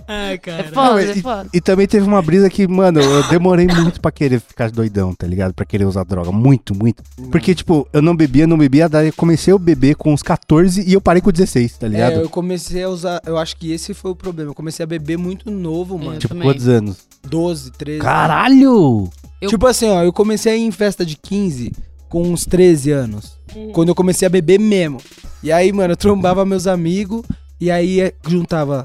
Ai, 0.06 0.34
É 0.34 0.38
cara. 0.38 0.64
foda, 0.64 0.74
Não, 0.90 0.98
é 0.98 1.12
e, 1.16 1.22
foda. 1.22 1.48
e 1.52 1.60
também 1.60 1.86
teve 1.86 2.06
uma 2.06 2.20
brisa 2.20 2.50
que, 2.50 2.66
mano, 2.68 3.00
eu 3.00 3.28
demorei 3.28 3.66
muito 3.66 4.00
pra 4.00 4.10
querer 4.12 4.40
ficar 4.40 4.70
doidão, 4.70 5.14
tá 5.14 5.26
ligado? 5.26 5.54
Pra 5.54 5.64
querer 5.64 5.84
usar 5.86 6.04
droga. 6.04 6.30
Muito, 6.30 6.74
muito. 6.74 7.02
Porque, 7.30 7.54
tipo, 7.54 7.88
eu 7.92 8.02
não 8.02 8.14
bebia, 8.14 8.46
não 8.46 8.58
bebia, 8.58 8.88
daí 8.88 9.08
eu 9.08 9.12
comecei 9.14 9.52
a 9.54 9.58
beber 9.58 9.96
com 9.96 10.12
uns 10.12 10.22
14 10.22 10.82
e 10.86 10.92
eu 10.92 11.00
parei 11.00 11.22
com 11.22 11.30
16, 11.32 11.78
tá 11.78 11.88
ligado? 11.88 12.12
É, 12.14 12.22
eu 12.22 12.28
comecei 12.28 12.82
a 12.82 12.88
usar. 12.88 13.20
Eu 13.26 13.38
acho 13.38 13.56
que 13.56 13.72
esse 13.72 13.94
foi 13.94 14.10
o 14.10 14.16
problema. 14.16 14.50
Eu 14.50 14.54
comecei 14.54 14.82
a 14.84 14.86
beber 14.86 15.16
muito 15.16 15.50
novo, 15.50 15.98
mano. 15.98 16.14
Eu 16.14 16.18
tipo, 16.18 16.34
também. 16.34 16.48
quantos 16.48 16.68
anos? 16.68 16.98
12, 17.26 17.70
13. 17.72 18.00
Caralho! 18.00 19.10
Eu- 19.40 19.48
Tipo 19.50 19.66
assim, 19.66 19.88
ó, 19.88 20.02
eu 20.02 20.12
comecei 20.12 20.52
a 20.52 20.56
ir 20.56 20.62
em 20.62 20.70
festa 20.70 21.04
de 21.04 21.16
15 21.16 21.72
com 22.08 22.22
uns 22.22 22.44
13 22.46 22.90
anos. 22.90 23.38
Quando 23.72 23.88
eu 23.88 23.94
comecei 23.94 24.26
a 24.26 24.28
beber 24.30 24.58
mesmo. 24.58 24.98
E 25.42 25.52
aí, 25.52 25.72
mano, 25.72 25.92
eu 25.92 25.96
trombava 25.96 26.44
meus 26.44 26.66
amigos 26.66 27.22
e 27.60 27.70
aí 27.70 28.00
eh, 28.00 28.14
juntava 28.26 28.84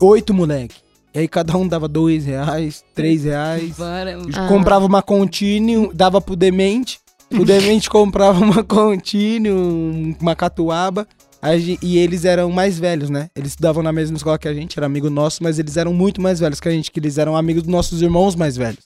oito 0.00 0.32
moleque. 0.34 0.76
E 1.14 1.18
aí 1.20 1.28
cada 1.28 1.56
um 1.56 1.66
dava 1.66 1.88
dois 1.88 2.24
reais, 2.24 2.84
três 2.94 3.24
reais. 3.24 3.74
Para- 3.76 4.16
Ah. 4.34 4.46
Comprava 4.48 4.86
uma 4.86 5.02
continue, 5.02 5.90
dava 5.92 6.20
pro 6.20 6.36
demente. 6.36 6.98
O 7.32 7.44
demente 7.44 7.88
comprava 7.90 8.38
uma 8.44 8.62
continue, 8.64 9.50
um- 9.52 10.14
uma 10.20 10.34
catuaba. 10.36 11.06
Aí 11.42 11.78
e 11.82 11.96
eles 11.98 12.24
eram 12.26 12.50
mais 12.50 12.78
velhos, 12.78 13.08
né? 13.08 13.28
Eles 13.34 13.52
estudavam 13.52 13.82
na 13.82 13.92
mesma 13.92 14.16
escola 14.16 14.38
que 14.38 14.46
a 14.46 14.52
gente, 14.54 14.78
era 14.78 14.84
amigo 14.86 15.08
nosso, 15.08 15.42
mas 15.42 15.58
eles 15.58 15.76
eram 15.76 15.92
muito 15.92 16.20
mais 16.20 16.38
velhos 16.38 16.60
que 16.60 16.68
a 16.68 16.72
gente, 16.72 16.90
que 16.90 17.00
eles 17.00 17.16
eram 17.18 17.34
amigos 17.36 17.62
dos 17.62 17.72
nossos 17.72 18.02
irmãos 18.02 18.36
mais 18.36 18.56
velhos. 18.56 18.80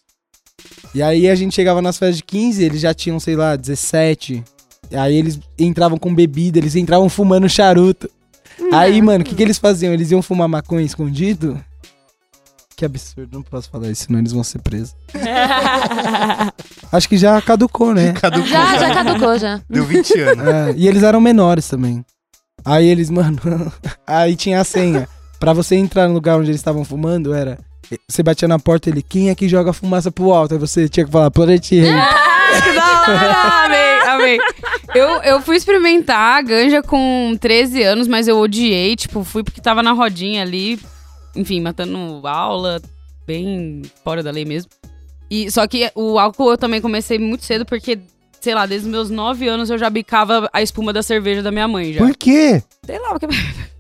E 0.95 1.03
aí 1.03 1.29
a 1.29 1.35
gente 1.35 1.55
chegava 1.55 1.83
nas 1.83 1.99
festas 1.99 2.19
de 2.19 2.23
15, 2.23 2.63
eles 2.65 2.81
já 2.81 2.95
tinham, 2.95 3.19
sei 3.19 3.35
lá, 3.35 3.57
17. 3.57 4.43
Aí 4.93 5.17
eles 5.17 5.41
entravam 5.59 5.99
com 5.99 6.15
bebida, 6.15 6.59
eles 6.59 6.77
entravam 6.77 7.09
fumando 7.09 7.49
charuto. 7.49 8.09
Aí, 8.73 9.01
mano, 9.03 9.23
o 9.23 9.25
que, 9.25 9.35
que 9.35 9.43
eles 9.43 9.59
faziam? 9.59 9.93
Eles 9.93 10.11
iam 10.11 10.23
fumar 10.23 10.49
maconha 10.49 10.85
escondido? 10.85 11.63
Que 12.77 12.85
absurdo, 12.85 13.37
não 13.37 13.43
posso 13.43 13.71
falar 13.71 13.89
isso, 13.89 14.07
senão 14.07 14.19
eles 14.19 14.33
vão 14.33 14.43
ser 14.43 14.61
presos. 14.61 14.97
Acho 16.91 17.09
que 17.09 17.17
já 17.17 17.41
caducou, 17.41 17.95
né? 17.95 18.13
Caducou. 18.15 18.47
Já, 18.49 18.79
já 18.79 18.95
caducou, 18.95 19.39
já. 19.39 19.61
Deu 19.71 19.85
20 19.85 20.19
anos. 20.21 20.47
É, 20.47 20.75
e 20.77 20.89
eles 20.89 21.03
eram 21.05 21.21
menores 21.21 21.69
também. 21.69 22.05
Aí 22.65 22.87
eles, 22.87 23.11
mano. 23.11 23.39
aí 24.07 24.35
tinha 24.35 24.61
a 24.61 24.65
senha. 24.65 25.09
Pra 25.39 25.53
você 25.53 25.77
entrar 25.77 26.09
no 26.09 26.15
lugar 26.15 26.37
onde 26.39 26.51
eles 26.51 26.61
estavam 26.61 26.85
fumando, 26.85 27.33
era. 27.33 27.59
Você 28.09 28.23
batia 28.23 28.49
na 28.49 28.59
porta 28.59 28.89
ele, 28.89 29.03
quem 29.03 29.29
é 29.29 29.35
que 29.35 29.49
joga 29.49 29.73
fumaça 29.73 30.11
pro 30.11 30.33
alto? 30.33 30.55
Aí 30.55 30.59
você 30.59 30.89
tinha 30.89 31.05
que 31.07 31.13
falar, 31.13 31.31
Planet 31.31 31.71
Rei. 31.71 31.91
Ah, 31.91 32.61
que 32.63 32.73
da 32.73 33.03
hora! 33.03 33.94
Amei. 34.15 34.39
Eu, 34.95 35.09
eu 35.23 35.41
fui 35.41 35.57
experimentar 35.57 36.39
a 36.39 36.43
ganja 36.43 36.83
com 36.83 37.37
13 37.41 37.83
anos, 37.83 38.09
mas 38.09 38.29
eu 38.29 38.39
odiei. 38.39 38.97
Tipo, 38.97 39.25
fui 39.25 39.43
porque 39.43 39.61
tava 39.61 39.83
na 39.83 39.93
rodinha 39.93 40.43
ali, 40.43 40.79
enfim, 41.35 41.61
matando 41.61 42.21
aula, 42.27 42.81
bem 43.27 43.83
fora 44.03 44.23
da 44.23 44.31
lei 44.31 44.45
mesmo. 44.45 44.71
E, 45.31 45.51
só 45.51 45.67
que 45.67 45.91
o 45.95 46.19
álcool 46.19 46.53
eu 46.53 46.59
também 46.59 46.81
comecei 46.81 47.19
muito 47.19 47.45
cedo, 47.45 47.65
porque, 47.65 47.99
sei 48.41 48.55
lá, 48.55 48.67
desde 48.67 48.87
os 48.87 48.93
meus 48.93 49.11
9 49.11 49.49
anos 49.49 49.71
eu 49.71 49.79
já 49.79 49.91
bicava 49.91 50.49
a 50.53 50.63
espuma 50.63 50.93
da 50.93 51.03
cerveja 51.03 51.43
da 51.43 51.51
minha 51.51 51.67
mãe 51.67 51.93
já. 51.93 52.01
Por 52.01 52.17
quê? 52.17 52.63
Sei 52.85 52.99
lá, 52.99 53.09
porque. 53.11 53.27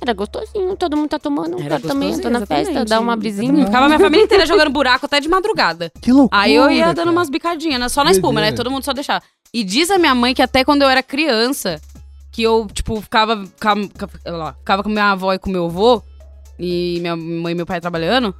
Era 0.00 0.12
gostosinho, 0.12 0.76
todo 0.76 0.96
mundo 0.96 1.08
tá 1.08 1.18
tomando. 1.18 1.58
Era 1.58 1.76
Quero 1.76 1.88
também, 1.88 2.18
tô 2.18 2.28
na 2.28 2.44
festa, 2.44 2.84
dá 2.84 3.00
uma 3.00 3.16
brisinha. 3.16 3.64
Ficava 3.64 3.86
minha 3.86 3.98
família 3.98 4.24
inteira 4.24 4.46
jogando 4.46 4.70
buraco 4.70 5.06
até 5.06 5.18
de 5.20 5.28
madrugada. 5.28 5.90
Que 6.00 6.12
loucura. 6.12 6.42
Aí 6.42 6.54
eu 6.54 6.70
ia 6.70 6.86
dando 6.86 6.96
cara. 6.96 7.10
umas 7.10 7.30
bicadinhas, 7.30 7.80
né? 7.80 7.88
Só 7.88 8.04
na 8.04 8.12
espuma, 8.12 8.40
né? 8.40 8.52
Todo 8.52 8.70
mundo 8.70 8.84
só 8.84 8.92
deixar. 8.92 9.22
E 9.52 9.64
diz 9.64 9.90
a 9.90 9.98
minha 9.98 10.14
mãe 10.14 10.34
que 10.34 10.42
até 10.42 10.64
quando 10.64 10.82
eu 10.82 10.88
era 10.88 11.02
criança, 11.02 11.80
que 12.30 12.42
eu, 12.42 12.66
tipo, 12.72 13.00
ficava, 13.00 13.46
ficava, 13.46 13.80
ficava 14.58 14.82
com 14.82 14.90
minha 14.90 15.12
avó 15.12 15.32
e 15.32 15.38
com 15.38 15.48
meu 15.48 15.64
avô, 15.64 16.02
e 16.58 16.98
minha 17.00 17.16
mãe 17.16 17.52
e 17.52 17.54
meu 17.54 17.64
pai 17.64 17.80
trabalhando, 17.80 18.34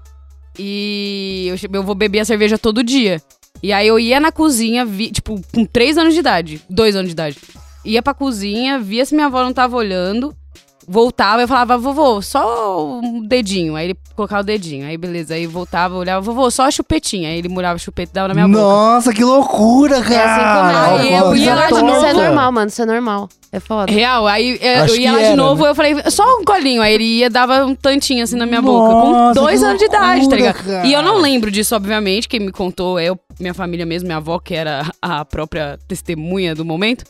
e 0.59 1.47
eu, 1.49 1.71
meu 1.71 1.81
avô 1.81 1.95
bebia 1.95 2.25
cerveja 2.25 2.59
todo 2.59 2.85
dia. 2.85 3.23
E 3.63 3.73
aí 3.73 3.87
eu 3.87 3.99
ia 3.99 4.21
na 4.21 4.31
cozinha, 4.31 4.85
vi, 4.85 5.11
tipo, 5.11 5.41
com 5.55 5.65
3 5.65 5.97
anos 5.97 6.13
de 6.13 6.21
idade, 6.21 6.61
2 6.69 6.97
anos 6.97 7.09
de 7.09 7.13
idade. 7.13 7.39
Ia 7.87 8.03
pra 8.03 8.13
cozinha, 8.13 8.79
via 8.79 9.07
se 9.07 9.15
minha 9.15 9.29
avó 9.29 9.43
não 9.43 9.55
tava 9.55 9.77
olhando, 9.77 10.37
voltava 10.89 11.43
e 11.43 11.47
falava, 11.47 11.77
vovô, 11.79 12.21
só 12.23 12.99
um 13.03 13.21
dedinho. 13.27 13.75
Aí 13.77 13.87
ele 13.89 13.97
colocava 14.15 14.43
o 14.43 14.45
dedinho, 14.45 14.87
aí 14.87 14.97
beleza. 14.97 15.35
Aí 15.35 15.47
voltava, 15.47 15.95
olhava, 15.97 16.21
vovô, 16.21 16.51
só 16.51 16.65
a 16.65 16.71
chupetinha. 16.71 17.29
Aí 17.29 17.39
ele 17.39 17.49
murava 17.49 17.75
a 17.75 17.79
chupeta 17.79 18.11
e 18.13 18.15
dava 18.15 18.29
na 18.29 18.35
minha 18.35 18.47
boca. 18.49 18.61
Nossa, 18.61 19.13
que 19.13 19.25
loucura, 19.25 19.97
É 19.97 19.99
assim 19.99 20.11
cara. 20.11 20.89
como 20.89 20.99
Aí 21.01 21.13
eu 21.15 21.37
ia 21.37 21.55
lá 21.55 21.67
de 21.67 21.73
Isso 21.75 21.85
novo. 21.85 22.07
é 22.07 22.13
normal, 22.13 22.53
mano. 22.53 22.69
Isso 22.69 22.83
é 22.83 22.87
normal. 22.87 23.29
É 23.53 23.61
foda. 23.61 23.91
Real, 23.91 24.27
aí 24.27 24.59
é, 24.61 24.81
Acho 24.81 24.95
eu 24.95 25.01
ia 25.01 25.13
lá 25.13 25.19
de 25.19 25.25
era, 25.25 25.37
novo, 25.37 25.65
né? 25.65 25.71
eu 25.71 25.75
falei, 25.75 25.95
só 26.11 26.23
um 26.39 26.45
colinho. 26.45 26.83
Aí 26.83 26.95
ele 26.95 27.05
ia, 27.05 27.31
dava 27.31 27.65
um 27.65 27.75
tantinho 27.75 28.23
assim 28.23 28.37
na 28.37 28.45
minha 28.47 28.61
boca. 28.61 28.93
Nossa, 28.93 29.41
Com 29.41 29.45
dois 29.47 29.63
anos 29.63 29.79
de 29.79 29.85
idade, 29.87 30.03
tá 30.03 30.37
loucura, 30.37 30.37
ligado? 30.37 30.65
cara. 30.67 30.87
E 30.87 30.93
eu 30.93 31.03
não 31.03 31.19
lembro 31.19 31.51
disso, 31.51 31.75
obviamente. 31.75 32.29
Quem 32.29 32.41
me 32.41 32.53
contou 32.53 32.99
é 32.99 33.07
eu- 33.07 33.19
minha 33.41 33.55
família 33.55 33.85
mesmo, 33.87 34.07
minha 34.07 34.19
avó, 34.19 34.39
que 34.39 34.55
era 34.55 34.91
a 35.01 35.25
própria 35.25 35.79
testemunha 35.89 36.55
do 36.55 36.65
momento. 36.65 37.05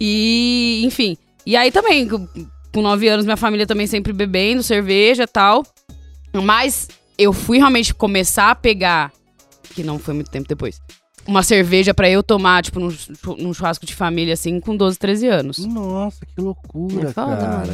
E, 0.00 0.82
enfim. 0.84 1.16
E 1.44 1.56
aí 1.56 1.70
também, 1.70 2.08
com 2.72 2.80
com 2.80 2.82
nove 2.82 3.08
anos, 3.08 3.24
minha 3.24 3.36
família 3.36 3.66
também 3.66 3.86
sempre 3.86 4.12
bebendo 4.12 4.62
cerveja 4.62 5.24
e 5.24 5.26
tal. 5.26 5.64
Mas 6.32 6.88
eu 7.18 7.32
fui 7.32 7.58
realmente 7.58 7.92
começar 7.94 8.50
a 8.50 8.54
pegar, 8.54 9.12
que 9.74 9.82
não 9.82 9.98
foi 9.98 10.14
muito 10.14 10.30
tempo 10.30 10.48
depois, 10.48 10.80
uma 11.26 11.42
cerveja 11.42 11.92
pra 11.92 12.08
eu 12.08 12.22
tomar, 12.22 12.62
tipo, 12.62 12.78
num, 12.80 12.90
chu- 12.90 13.12
num 13.38 13.52
churrasco 13.52 13.84
de 13.84 13.94
família, 13.94 14.34
assim, 14.34 14.60
com 14.60 14.76
12, 14.76 14.98
13 14.98 15.26
anos. 15.26 15.58
Nossa, 15.58 16.24
que 16.24 16.40
loucura, 16.40 17.08
É 17.10 17.12
foda, 17.12 17.36
cara. 17.36 17.66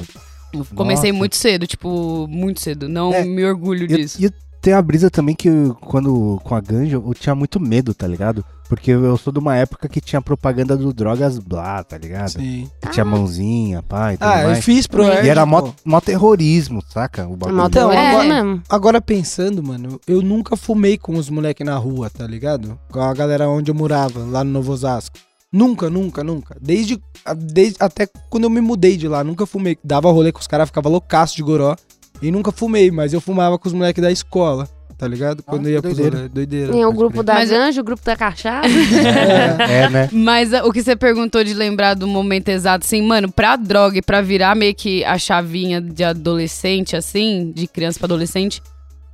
mano. 0.55 0.67
Comecei 0.75 1.11
Nossa. 1.13 1.19
muito 1.19 1.37
cedo, 1.37 1.67
tipo, 1.67 2.27
muito 2.29 2.61
cedo. 2.61 2.89
Não 2.89 3.13
É, 3.13 3.23
me 3.25 3.45
orgulho 3.45 3.85
E, 3.85 3.87
disso. 3.89 4.25
e 4.25 4.31
tem 4.67 4.73
a 4.75 4.83
brisa 4.83 5.09
também 5.09 5.33
que 5.33 5.49
eu- 5.49 5.77
quando 5.81 6.41
com 6.43 6.53
a 6.53 6.61
ganja 6.61 6.97
eu 6.97 7.15
tinha 7.15 7.37
muito 7.37 7.61
medo, 7.61 7.95
tá 7.95 8.05
ligado? 8.05 8.45
Porque 8.69 8.91
eu 8.91 9.17
sou 9.17 9.33
de 9.33 9.39
uma 9.39 9.55
época 9.55 9.89
que 9.89 10.01
tinha 10.01 10.21
propaganda 10.21 10.77
do 10.77 10.93
Drogas 10.93 11.39
Blá, 11.39 11.85
tá 11.85 11.97
ligado? 11.97 12.31
Sim. 12.33 12.69
Que 12.83 12.91
tinha 12.91 13.05
mãozinha, 13.05 13.81
pai, 13.85 14.15
e 14.15 14.19
Ah, 14.21 14.43
eu 14.43 14.49
mais. 14.49 14.65
fiz 14.65 14.89
pro 14.89 15.05
E 15.05 15.29
era 15.29 15.47
mó, 15.47 15.71
mó 15.85 16.01
terrorismo, 16.01 16.83
saca? 16.93 17.29
O 17.29 17.37
bagulho. 17.37 17.65
Então, 17.65 17.93
é, 17.93 18.09
agora- 18.09 18.25
mesmo. 18.45 18.63
Agora 18.69 19.01
pensando, 19.01 19.63
mano, 19.63 20.01
eu 20.05 20.21
nunca 20.21 20.57
fumei 20.57 20.99
com 20.99 21.15
os 21.15 21.31
moleques 21.31 21.65
na 21.65 21.77
rua, 21.77 22.11
tá 22.11 22.27
ligado? 22.27 22.77
Com 22.91 23.01
a 23.01 23.15
galera 23.15 23.49
onde 23.49 23.71
eu 23.71 23.75
morava, 23.75 24.19
lá 24.25 24.43
no 24.43 24.51
Novo 24.51 24.73
Osasco. 24.73 25.17
Nunca, 25.53 25.89
nunca, 25.89 26.25
nunca. 26.25 26.57
Desde, 26.61 27.01
desde 27.37 27.77
até 27.79 28.09
quando 28.29 28.45
eu 28.45 28.51
me 28.51 28.61
mudei 28.61 28.97
de 28.97 29.07
lá, 29.07 29.23
nunca 29.23 29.47
fumei. 29.47 29.79
Dava 29.85 30.11
rolê 30.11 30.33
com 30.33 30.41
os 30.41 30.47
caras, 30.49 30.69
ficava 30.69 30.89
loucaço 30.89 31.37
de 31.37 31.43
goró. 31.45 31.77
E 32.23 32.31
nunca 32.31 32.51
fumei, 32.53 32.91
mas 32.91 33.13
eu 33.13 33.21
fumava 33.21 33.59
com 33.59 33.69
os 33.69 33.75
moleques 33.75 34.03
da 34.03 34.11
escola, 34.11 34.69
tá 34.97 35.07
ligado? 35.07 35.43
Quando 35.43 35.67
eu 35.67 35.73
ia 35.73 35.77
que 35.77 35.83
pro 35.89 35.91
doideira. 35.95 36.17
rolê. 36.17 36.29
Doideira. 36.29 36.73
Tem 36.73 36.83
o 36.85 36.87
pode 36.89 36.97
grupo 36.99 37.13
crer. 37.15 37.25
da 37.25 37.35
Mas- 37.35 37.51
ganja, 37.51 37.81
o 37.81 37.85
grupo 37.85 38.03
da 38.05 38.17
cachaça. 38.17 38.67
É. 38.69 39.83
É, 39.85 39.91
né? 39.91 40.09
Mas 40.13 40.53
ah, 40.55 40.65
o 40.65 40.73
que 40.73 40.83
você 40.83 40.97
perguntou 40.97 41.45
de 41.45 41.53
lembrar 41.55 41.95
do 41.95 42.07
momento 42.07 42.49
exato, 42.49 42.85
assim, 42.87 43.03
mano, 43.03 43.31
pra 43.31 43.57
droga 43.57 43.99
e 43.99 44.03
pra 44.03 44.21
virar 44.23 44.55
meio 44.57 44.75
que 44.75 45.05
a 45.05 45.19
chavinha 45.19 45.81
de 45.81 46.03
adolescente, 46.05 46.97
assim, 46.97 47.53
de 47.55 47.67
criança 47.67 47.99
pra 47.99 48.07
adolescente, 48.07 48.63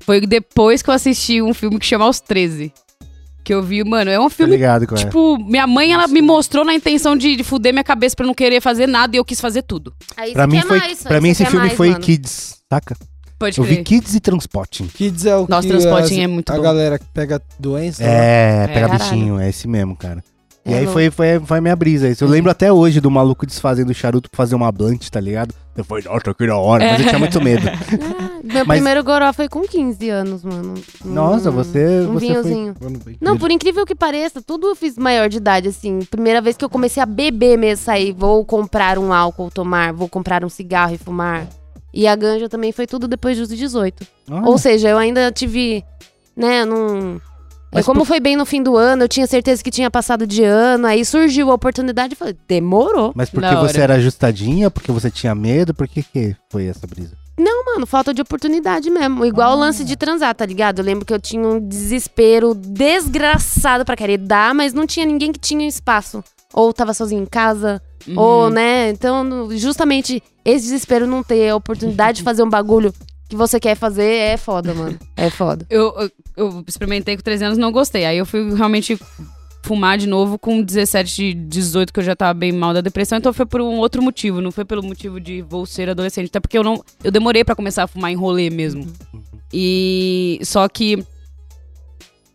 foi 0.01 0.21
depois 0.21 0.83
que 0.83 0.91
eu 0.91 0.95
assisti 0.95 1.43
um 1.43 1.53
filme 1.55 1.79
que 1.79 1.87
chama 1.87 2.05
Aos 2.05 2.21
13. 2.21 2.73
Que 3.45 3.53
eu 3.53 3.61
vi, 3.61 3.83
mano, 3.83 4.09
é 4.09 4.21
um 4.21 4.25
Tá 4.29 4.31
filme 4.31 4.53
ligado, 4.53 4.87
qual 4.87 4.97
é? 5.01 5.05
Tipo, 5.05 5.37
minha 5.37 5.67
mãe, 5.67 5.93
ela 5.93 6.07
me 6.07 6.23
mostrou 6.23 6.65
na 6.65 6.73
intenção 6.75 7.17
de, 7.17 7.35
de 7.35 7.43
fuder 7.43 7.73
minha 7.73 7.83
cabeça 7.83 8.15
pra 8.15 8.23
eu 8.25 8.29
não 8.29 8.35
querer 8.35 8.61
fazer 8.61 8.87
nada 8.87 9.17
e 9.17 9.19
eu 9.19 9.25
quis 9.25 9.41
fazer 9.41 9.63
tudo. 9.63 9.93
Aí 10.17 10.33
Pra 10.33 10.45
você 10.47 10.53
mim, 10.53 10.61
quer 10.61 10.67
foi, 10.69 10.79
mais, 10.79 11.03
pra 11.03 11.21
mim 11.21 11.29
esse 11.31 11.45
filme 11.47 11.67
mais, 11.67 11.77
foi 11.77 11.89
mano. 11.91 12.01
Kids, 12.01 12.62
saca? 12.73 12.97
Pode 13.39 13.59
Eu 13.59 13.65
vi. 13.65 13.83
Kids 13.83 14.15
e 14.15 14.21
Transporting. 14.21 14.87
Kids 14.87 15.27
é 15.27 15.37
o 15.37 15.47
Nossa, 15.49 15.63
que 15.67 15.75
Transporting 15.75 16.15
as- 16.19 16.25
é 16.25 16.27
muito 16.27 16.51
a 16.51 16.57
bom. 16.57 16.63
galera 16.63 16.99
que 16.99 17.05
pega 17.13 17.43
doença. 17.59 18.03
né? 18.03 18.09
É, 18.65 18.67
pega 18.69 18.89
caralho. 18.89 18.99
bichinho, 19.11 19.39
é 19.41 19.49
esse 19.49 19.67
mesmo, 19.69 19.97
cara. 19.97 20.23
E 20.65 20.73
É 20.73 20.75
aí 20.77 20.85
louco. 20.85 20.93
foi, 20.93 21.11
foi, 21.11 21.41
foi 21.41 21.59
a 21.59 21.61
minha 21.61 21.75
brisa. 21.75 22.09
Isso. 22.09 22.23
Eu 22.23 22.29
lembro 22.29 22.49
até 22.49 22.73
hoje 22.73 23.01
do 23.01 23.11
maluco 23.11 23.45
desfazendo 23.45 23.93
charuto 23.93 24.31
pra 24.31 24.37
fazer 24.37 24.55
uma 24.55 24.71
blunt, 24.71 25.09
tá 25.11 25.19
ligado? 25.19 25.53
Eu 25.77 25.83
falei, 25.85 26.05
nossa, 26.05 26.33
que 26.33 26.47
da 26.47 26.57
hora, 26.57 26.85
mas 26.89 27.01
eu 27.01 27.07
tinha 27.09 27.19
muito 27.19 27.41
medo. 27.43 27.63
Ah, 28.45 28.55
meu 28.55 28.67
Mas- 28.67 28.79
primeiro 28.79 29.05
goró 29.05 29.33
foi 29.33 29.49
com 29.49 29.63
15 29.63 30.09
anos, 30.11 30.43
mano. 30.43 30.75
Um- 31.05 31.09
Nossa, 31.13 31.49
você, 31.49 32.01
Um 32.01 32.15
você 32.15 32.19
foi... 32.27 32.29
vinhozinho. 32.29 32.75
Bem. 33.05 33.17
Não, 33.21 33.39
por 33.39 33.53
incrível 33.53 33.87
que 33.87 33.95
pareça, 33.95 34.43
tudo 34.43 34.67
eu 34.67 34.75
fiz 34.75 34.99
maior 34.99 35.29
de 35.29 35.37
idade, 35.37 35.69
assim. 35.69 36.01
Primeira 36.11 36.41
vez 36.41 36.57
que 36.57 36.65
eu 36.65 36.69
comecei 36.69 37.01
a 37.01 37.07
beber 37.07 37.57
mesmo, 37.57 37.85
sair, 37.85 38.13
vou 38.13 38.45
comprar 38.45 38.99
um 38.99 39.13
álcool, 39.13 39.49
tomar, 39.49 39.93
vou 39.93 40.09
comprar 40.09 40.45
um 40.45 40.49
cigarro 40.49 40.93
e 40.93 40.99
fumar. 40.99 41.47
E 41.93 42.07
a 42.07 42.17
ganja 42.17 42.49
também 42.49 42.73
foi 42.73 42.87
tudo 42.87 43.07
depois 43.07 43.37
dos 43.39 43.49
18. 43.49 44.07
Olha, 44.31 44.47
Ou 44.49 44.57
seja, 44.59 44.89
eu 44.89 44.99
ainda 44.99 45.31
tive, 45.33 45.85
né, 46.37 46.65
não... 46.65 47.21
É 47.71 47.77
Mas 47.77 47.87
como 47.87 48.01
por- 48.01 48.07
foi 48.07 48.21
bem 48.21 48.37
no 48.37 48.45
fim 48.45 48.63
do 48.63 48.77
ano, 48.77 49.05
eu 49.05 49.09
tinha 49.09 49.27
certeza 49.27 49.65
que 49.65 49.71
tinha 49.71 49.91
passado 49.91 50.27
de 50.27 50.45
ano, 50.45 50.87
aí 50.87 51.05
surgiu 51.07 51.51
a 51.51 51.55
oportunidade 51.55 52.13
e 52.13 52.17
falei, 52.17 52.37
demorou. 52.47 53.13
Mas 53.15 53.31
porque 53.31 53.55
você 53.57 53.81
era 53.81 53.95
ajustadinha, 53.95 54.71
porque 54.71 54.93
você 54.93 55.11
tinha 55.11 55.35
medo, 55.35 55.73
por 55.73 55.89
que 55.89 56.03
que 56.03 56.37
foi 56.51 56.67
essa 56.67 56.87
brisa? 56.87 57.17
Não, 57.39 57.65
mano, 57.65 57.87
falta 57.87 58.13
de 58.13 58.21
oportunidade 58.21 58.91
mesmo. 58.91 59.25
Igual 59.25 59.57
o 59.57 59.59
lance 59.59 59.85
de 59.85 59.97
transar, 59.97 60.35
tá 60.35 60.45
ligado? 60.45 60.81
Eu 60.81 60.85
lembro 60.85 61.07
que 61.07 61.15
eu 61.15 61.19
tinha 61.19 61.43
um 61.49 61.59
desespero 61.67 62.55
desgraçado 62.55 63.85
pra 63.87 63.97
querer 63.97 64.19
dar, 64.19 64.55
mas 64.55 64.73
não 64.75 64.87
tinha 64.87 65.07
ninguém 65.07 65.33
que 65.33 65.41
tinha 65.41 65.67
espaço. 65.67 66.23
Ou 66.53 66.73
tava 66.75 66.93
sozinho 66.93 67.23
em 67.23 67.27
casa, 67.27 67.81
Uhum. 68.07 68.19
ou, 68.19 68.51
né? 68.51 68.91
Então, 68.91 69.49
justamente 69.53 70.23
esse 70.45 70.65
desespero 70.65 71.07
não 71.07 71.23
ter 71.23 71.51
a 71.51 71.57
oportunidade 71.57 72.19
de 72.19 72.25
fazer 72.25 72.43
um 72.43 72.51
bagulho 72.51 72.93
que 73.29 73.37
você 73.37 73.59
quer 73.59 73.75
fazer 73.77 74.05
é 74.05 74.37
foda, 74.37 74.75
mano. 74.75 74.99
É 75.17 75.31
foda. 75.31 75.65
Eu, 75.71 75.95
eu, 75.99 76.11
eu 76.37 76.65
experimentei 76.67 77.17
com 77.17 77.23
13 77.23 77.45
anos 77.47 77.59
não 77.59 77.73
gostei. 77.73 78.05
Aí 78.05 78.19
eu 78.19 78.27
fui 78.27 78.55
realmente 78.55 78.99
fumar 79.63 79.97
de 79.97 80.07
novo 80.07 80.39
com 80.39 80.61
17, 80.61 81.33
18, 81.33 81.93
que 81.95 82.01
eu 82.01 82.05
já 82.05 82.15
tava 82.15 82.35
bem 82.35 82.53
mal 82.53 82.75
da 82.75 82.83
depressão. 82.83 83.17
Então 83.17 83.33
foi 83.33 83.47
por 83.47 83.63
um 83.63 83.79
outro 83.79 84.03
motivo. 84.03 84.43
Não 84.43 84.53
foi 84.53 84.67
pelo 84.67 84.83
motivo 84.83 85.19
de 85.19 85.41
vou 85.41 85.65
ser 85.65 85.89
adolescente. 85.89 86.27
Até 86.27 86.41
porque 86.41 86.59
eu 86.59 86.63
não. 86.63 86.85
Eu 87.03 87.11
demorei 87.11 87.43
pra 87.43 87.55
começar 87.55 87.85
a 87.85 87.87
fumar 87.87 88.11
em 88.11 88.17
rolê 88.17 88.51
mesmo. 88.51 88.87
E. 89.51 90.39
Só 90.43 90.69
que. 90.69 91.03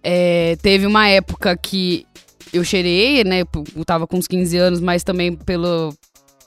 é, 0.04 0.56
teve 0.64 0.88
uma 0.88 1.08
época 1.08 1.56
que 1.58 2.07
eu 2.54 2.64
cheirei, 2.64 3.24
né? 3.24 3.42
Eu 3.76 3.86
tava 3.86 4.06
com 4.08 4.18
uns 4.18 4.28
15 4.28 4.58
anos, 4.58 4.80
mas 4.82 5.04
também 5.04 5.36
pelo. 5.36 5.94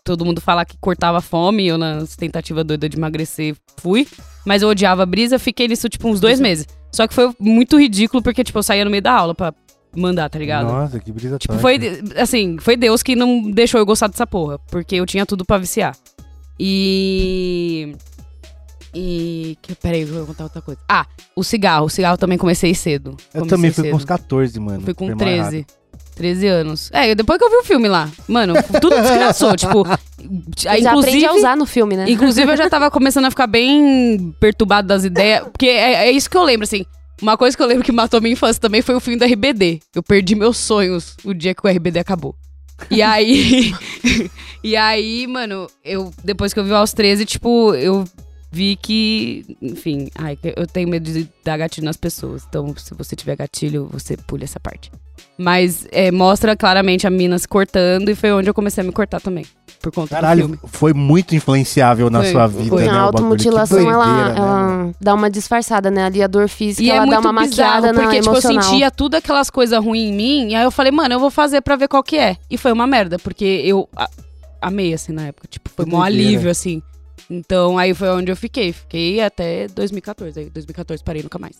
Todo 0.03 0.25
mundo 0.25 0.41
falar 0.41 0.65
que 0.65 0.77
cortava 0.79 1.21
fome, 1.21 1.67
eu 1.67 1.77
na 1.77 2.05
tentativa 2.17 2.65
doida 2.65 2.89
de 2.89 2.97
emagrecer 2.97 3.55
fui. 3.77 4.07
Mas 4.47 4.63
eu 4.63 4.69
odiava 4.69 5.03
a 5.03 5.07
brisa, 5.07 5.39
fiquei 5.39 5.69
nisso, 5.69 5.89
tipo, 5.89 6.09
uns 6.09 6.19
dois 6.21 6.41
meses. 6.41 6.67
Só 6.91 7.07
que 7.07 7.13
foi 7.15 7.31
muito 7.39 7.79
ridículo, 7.79 8.23
porque, 8.23 8.43
tipo, 8.43 8.59
eu 8.59 8.63
saía 8.63 8.85
no 8.85 8.91
meio 8.91 9.03
da 9.03 9.13
aula 9.13 9.35
pra 9.35 9.53
mandar, 9.95 10.31
tá 10.31 10.39
ligado? 10.39 10.67
Nossa, 10.67 10.99
que 10.99 11.13
brisa 11.13 11.39
Tipo, 11.39 11.59
foi, 11.59 11.79
assim, 12.17 12.57
foi 12.59 12.77
Deus 12.77 13.03
que 13.03 13.15
não 13.15 13.51
deixou 13.51 13.79
eu 13.79 13.85
gostar 13.87 14.07
dessa 14.09 14.27
porra. 14.27 14.59
Porque 14.71 14.97
eu 14.97 15.05
tinha 15.07 15.27
tudo 15.27 15.45
pra 15.45 15.59
viciar. 15.59 15.95
E. 16.59 17.95
E. 18.95 19.57
Que, 19.63 19.75
peraí, 19.75 20.01
eu 20.01 20.07
vou 20.09 20.27
contar 20.27 20.45
outra 20.45 20.63
coisa. 20.63 20.81
Ah, 20.89 21.07
o 21.37 21.45
cigarro. 21.45 21.87
O 21.87 21.91
cigarro 21.91 22.17
também 22.17 22.39
comecei 22.39 22.75
cedo. 22.75 23.17
Eu 23.35 23.41
Comecei 23.43 23.49
também 23.49 23.71
fui 23.71 23.85
cedo. 23.85 23.93
com 23.93 23.97
uns 23.99 24.05
14, 24.05 24.59
mano. 24.61 24.81
Fui 24.81 24.95
com 24.95 25.07
Foi 25.07 25.15
mais 25.15 25.27
13. 25.29 25.43
rápido. 25.61 25.80
13 26.17 26.47
anos. 26.47 26.91
É, 26.93 27.15
depois 27.15 27.39
que 27.39 27.45
eu 27.45 27.51
vi 27.51 27.57
o 27.57 27.65
filme 27.65 27.89
lá. 27.89 28.11
Mano, 28.29 28.55
tudo 28.81 29.01
desgraçou. 29.01 29.55
tipo. 29.57 29.85
Já 30.59 30.73
aprende 30.73 30.89
inclusive, 30.89 31.27
a 31.27 31.33
usar 31.33 31.57
no 31.57 31.65
filme, 31.65 31.97
né? 31.97 32.11
Inclusive, 32.11 32.53
eu 32.53 32.57
já 32.57 32.69
tava 32.69 32.91
começando 32.93 33.25
a 33.25 33.31
ficar 33.31 33.47
bem 33.47 34.35
perturbado 34.39 34.87
das 34.87 35.05
ideias. 35.05 35.45
Porque 35.45 35.67
é, 35.67 36.09
é 36.09 36.11
isso 36.11 36.29
que 36.29 36.37
eu 36.37 36.45
lembro, 36.45 36.65
assim. 36.65 36.85
Uma 37.23 37.37
coisa 37.37 37.57
que 37.57 37.63
eu 37.63 37.67
lembro 37.67 37.85
que 37.85 37.93
matou 37.93 38.21
minha 38.21 38.33
infância 38.33 38.61
também 38.61 38.83
foi 38.83 38.95
o 38.95 39.01
fim 39.01 39.17
do 39.17 39.25
RBD. 39.25 39.81
Eu 39.95 40.03
perdi 40.03 40.35
meus 40.35 40.57
sonhos 40.57 41.17
o 41.25 41.35
dia 41.35 41.55
que 41.55 41.67
o 41.67 41.71
RBD 41.71 41.99
acabou. 41.99 42.35
E 42.91 43.03
aí. 43.03 43.75
e 44.63 44.77
aí, 44.77 45.27
mano, 45.27 45.67
eu. 45.85 46.13
Depois 46.23 46.53
que 46.53 46.61
eu 46.61 46.65
vi 46.65 46.73
aos 46.73 46.93
13, 46.93 47.25
tipo, 47.27 47.75
eu 47.75 48.05
vi 48.51 48.77
que. 48.77 49.57
Enfim, 49.61 50.11
ai, 50.15 50.37
que 50.37 50.53
eu 50.57 50.67
tenho 50.67 50.89
medo 50.89 51.11
de 51.11 51.29
dar 51.45 51.59
gatilho 51.59 51.85
nas 51.85 51.97
pessoas. 51.97 52.45
Então, 52.49 52.75
se 52.77 52.95
você 52.95 53.17
tiver 53.17 53.37
gatilho, 53.37 53.89
você 53.93 54.17
pule 54.17 54.45
essa 54.45 54.61
parte. 54.61 54.91
Mas 55.39 55.87
é, 55.91 56.11
mostra 56.11 56.55
claramente 56.57 57.07
a 57.07 57.11
mina 57.11 57.39
se 57.39 57.49
cortando 57.49 58.09
e 58.11 58.15
foi 58.15 58.31
onde 58.33 58.49
eu 58.51 58.55
comecei 58.55 58.83
a 58.83 58.87
me 58.87 58.93
cortar 58.93 59.21
também. 59.21 59.45
Por 59.81 59.91
conta 59.91 60.09
do 60.09 60.11
Caralho, 60.21 60.41
filme. 60.43 60.59
foi 60.67 60.93
muito 60.93 61.35
influenciável 61.35 62.11
na 62.11 62.21
Foi, 62.23 62.33
sua 62.33 62.47
vida, 62.47 62.69
foi. 62.69 62.85
né? 62.85 62.91
a 62.91 63.01
automutilação, 63.01 63.91
ela, 63.91 64.07
né, 64.29 64.35
ela 64.37 64.91
dá 65.01 65.15
uma 65.15 65.31
disfarçada, 65.31 65.91
né? 65.91 66.05
Ali 66.05 66.23
a 66.23 66.27
dor 66.27 66.49
física, 66.51 66.83
E 66.83 66.91
é 66.91 66.97
ela 66.97 67.07
muito 67.07 67.23
dá 67.23 67.27
uma 67.29 67.33
maquiada 67.33 67.81
bizarro, 67.81 67.87
na 67.87 68.03
porque, 68.03 68.17
tipo, 68.21 68.29
eu 68.29 68.33
emocional. 68.35 68.63
sentia 68.63 68.91
tudo 68.91 69.15
aquelas 69.15 69.49
coisas 69.49 69.83
ruins 69.83 70.11
em 70.11 70.13
mim, 70.13 70.49
e 70.51 70.55
aí 70.55 70.65
eu 70.65 70.71
falei, 70.71 70.93
mano, 70.93 71.15
eu 71.15 71.19
vou 71.19 71.31
fazer 71.31 71.63
pra 71.63 71.77
ver 71.77 71.89
qual 71.89 72.03
que 72.03 72.19
é. 72.19 72.37
E 72.51 72.59
foi 72.59 72.73
uma 72.73 72.87
merda, 72.87 73.19
porque 73.19 73.63
eu 73.65 73.89
a- 73.97 74.11
amei, 74.61 74.93
assim, 74.93 75.13
na 75.13 75.29
época. 75.29 75.49
Tipo, 75.49 75.71
foi 75.71 75.87
Que 75.87 75.95
um 75.95 76.03
alívio, 76.03 76.51
assim. 76.51 76.83
Então, 77.31 77.79
aí 77.79 77.95
foi 77.95 78.11
onde 78.11 78.31
eu 78.31 78.37
fiquei. 78.37 78.75
Fiquei 78.75 79.23
até 79.23 79.67
2014. 79.69 80.41
Aí, 80.41 80.51
2014, 80.51 81.03
parei 81.03 81.23
nunca 81.23 81.39
mais. 81.39 81.57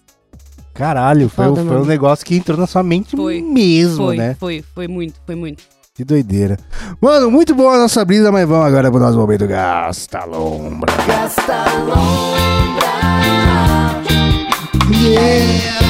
Caralho, 0.81 1.29
foi, 1.29 1.45
Foda, 1.45 1.63
foi 1.63 1.77
um 1.77 1.85
negócio 1.85 2.25
que 2.25 2.35
entrou 2.35 2.57
na 2.57 2.67
sua 2.67 2.83
mente 2.83 3.15
Foi. 3.15 3.43
mesmo, 3.43 4.07
Foi, 4.07 4.17
né? 4.17 4.35
foi, 4.41 4.65
foi 4.75 4.89
muito, 4.89 5.21
foi 5.27 5.35
muito. 5.35 5.63
Que 5.95 6.03
doideira. 6.03 6.59
Mano, 6.99 7.31
muito 7.31 7.55
boa 7.55 7.75
a 7.75 7.79
nossa 7.81 8.03
brisa, 8.03 8.33
mas 8.33 8.49
vamos 8.49 8.65
agora 8.67 8.91
pro 8.91 8.99
nosso 8.99 9.19
momento 9.19 9.47
Gasta 9.47 10.25
Lombra. 10.25 10.91
No 14.89 15.90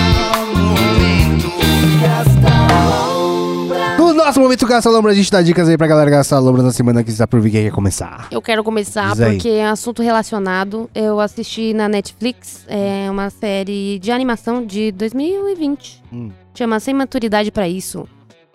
nosso 4.31 4.41
momento 4.41 4.65
Gasta 4.65 4.89
Lombra, 4.89 5.11
a 5.11 5.15
gente 5.15 5.29
dá 5.29 5.43
dicas 5.43 5.69
aí 5.69 5.77
pra 5.77 5.89
galera 5.89 6.09
gastar 6.09 6.39
lombra 6.39 6.63
na 6.63 6.71
semana 6.71 7.03
que 7.03 7.11
está 7.11 7.27
por 7.27 7.41
vir 7.41 7.51
quem 7.51 7.65
quer 7.65 7.73
começar. 7.73 8.29
Eu 8.31 8.41
quero 8.41 8.63
começar 8.63 9.11
Diz 9.11 9.21
aí. 9.21 9.33
porque 9.35 9.49
é 9.49 9.67
assunto 9.67 10.03
relacionado. 10.05 10.89
Eu 10.95 11.19
assisti 11.19 11.75
na 11.75 11.89
Netflix 11.89 12.65
é 12.69 13.11
uma 13.11 13.29
série 13.29 13.99
de 13.99 14.13
animação 14.13 14.65
de 14.65 14.93
2020. 14.93 16.05
Hum. 16.13 16.31
Chama 16.55 16.79
Sem 16.79 16.95
Maturidade 16.95 17.51
pra 17.51 17.67
Isso. 17.69 18.07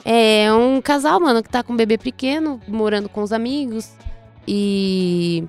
É 0.05 0.47
um 0.53 0.79
casal, 0.79 1.19
mano, 1.19 1.43
que 1.43 1.49
tá 1.49 1.61
com 1.61 1.73
um 1.73 1.75
bebê 1.75 1.97
pequeno, 1.97 2.61
morando 2.69 3.09
com 3.09 3.21
os 3.21 3.33
amigos. 3.33 3.91
E. 4.47 5.43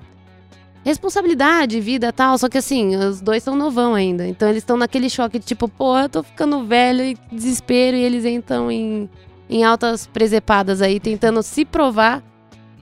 Responsabilidade, 0.83 1.79
vida 1.79 2.11
tal. 2.11 2.37
Só 2.37 2.49
que 2.49 2.57
assim, 2.57 2.97
os 2.97 3.21
dois 3.21 3.43
são 3.43 3.55
novão 3.55 3.95
ainda. 3.95 4.27
Então 4.27 4.49
eles 4.49 4.61
estão 4.63 4.75
naquele 4.75 5.09
choque 5.09 5.39
de 5.39 5.45
tipo, 5.45 5.69
pô, 5.69 5.97
eu 5.97 6.09
tô 6.09 6.21
ficando 6.21 6.65
velho 6.65 7.01
e 7.01 7.17
desespero. 7.31 7.95
E 7.95 8.01
eles 8.01 8.25
entram 8.25 8.69
em, 8.69 9.09
em 9.49 9.63
altas 9.63 10.07
presepadas 10.07 10.81
aí, 10.81 10.99
tentando 10.99 11.41
se 11.41 11.63
provar 11.65 12.23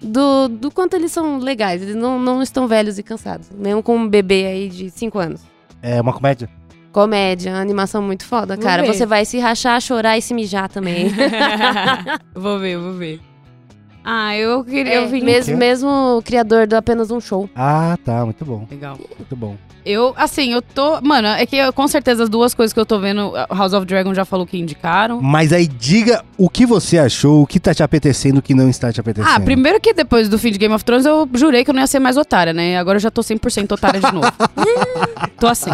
do, 0.01 0.47
do 0.47 0.71
quanto 0.71 0.95
eles 0.95 1.11
são 1.11 1.37
legais. 1.37 1.81
Eles 1.81 1.95
não, 1.95 2.19
não 2.19 2.41
estão 2.41 2.67
velhos 2.67 2.97
e 2.97 3.03
cansados. 3.03 3.49
Mesmo 3.51 3.81
com 3.81 3.95
um 3.95 4.07
bebê 4.07 4.45
aí 4.45 4.69
de 4.69 4.89
5 4.89 5.19
anos. 5.19 5.41
É 5.81 6.01
uma 6.01 6.13
comédia? 6.13 6.49
Comédia, 6.91 7.55
animação 7.55 8.01
muito 8.01 8.25
foda, 8.25 8.55
Vou 8.55 8.63
cara. 8.63 8.83
ver. 8.83 8.93
Você 8.93 9.05
vai 9.05 9.25
se 9.25 9.37
rachar, 9.37 9.79
chorar 9.81 10.17
e 10.17 10.21
se 10.21 10.33
mijar 10.33 10.69
também. 10.69 11.07
vou 12.33 12.57
ver, 12.57 12.77
vou 12.77 12.93
ver. 12.93 13.19
Ah, 14.07 14.37
eu 14.37 14.63
queria. 14.63 14.93
É, 14.93 15.03
eu 15.03 15.09
vim. 15.09 15.23
mesmo, 15.23 15.53
quê? 15.53 15.59
mesmo 15.59 16.21
criador 16.23 16.67
do 16.67 16.75
Apenas 16.75 17.09
Um 17.09 17.19
Show. 17.19 17.49
Ah, 17.55 17.97
tá, 18.05 18.23
muito 18.23 18.45
bom, 18.45 18.67
Legal. 18.69 18.99
muito 19.17 19.35
bom. 19.35 19.57
Eu, 19.83 20.13
assim, 20.15 20.53
eu 20.53 20.61
tô. 20.61 21.01
Mano, 21.01 21.27
é 21.27 21.43
que 21.45 21.55
eu, 21.55 21.73
com 21.73 21.87
certeza 21.87 22.23
as 22.23 22.29
duas 22.29 22.53
coisas 22.53 22.71
que 22.71 22.79
eu 22.79 22.85
tô 22.85 22.99
vendo, 22.99 23.33
House 23.49 23.73
of 23.73 23.85
Dragon 23.85 24.13
já 24.13 24.23
falou 24.23 24.45
que 24.45 24.57
indicaram. 24.57 25.21
Mas 25.21 25.51
aí 25.51 25.65
diga 25.67 26.23
o 26.37 26.49
que 26.49 26.65
você 26.67 26.99
achou, 26.99 27.41
o 27.41 27.47
que 27.47 27.59
tá 27.59 27.73
te 27.73 27.81
apetecendo, 27.81 28.39
o 28.39 28.41
que 28.41 28.53
não 28.53 28.69
está 28.69 28.93
te 28.93 28.99
apetecendo. 28.99 29.35
Ah, 29.35 29.39
primeiro 29.39 29.79
que 29.79 29.93
depois 29.93 30.29
do 30.29 30.37
fim 30.37 30.51
de 30.51 30.59
Game 30.59 30.73
of 30.73 30.85
Thrones 30.85 31.05
eu 31.05 31.27
jurei 31.33 31.63
que 31.63 31.71
eu 31.71 31.73
não 31.73 31.81
ia 31.81 31.87
ser 31.87 31.99
mais 31.99 32.15
otária, 32.15 32.53
né? 32.53 32.77
Agora 32.77 32.97
eu 32.97 33.01
já 33.01 33.09
tô 33.09 33.21
100% 33.21 33.71
otária 33.71 33.99
de 33.99 34.11
novo. 34.11 34.31
tô 35.39 35.47
assim. 35.47 35.71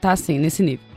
Tá 0.00 0.12
assim, 0.12 0.38
nesse 0.38 0.62
nível. 0.62 0.87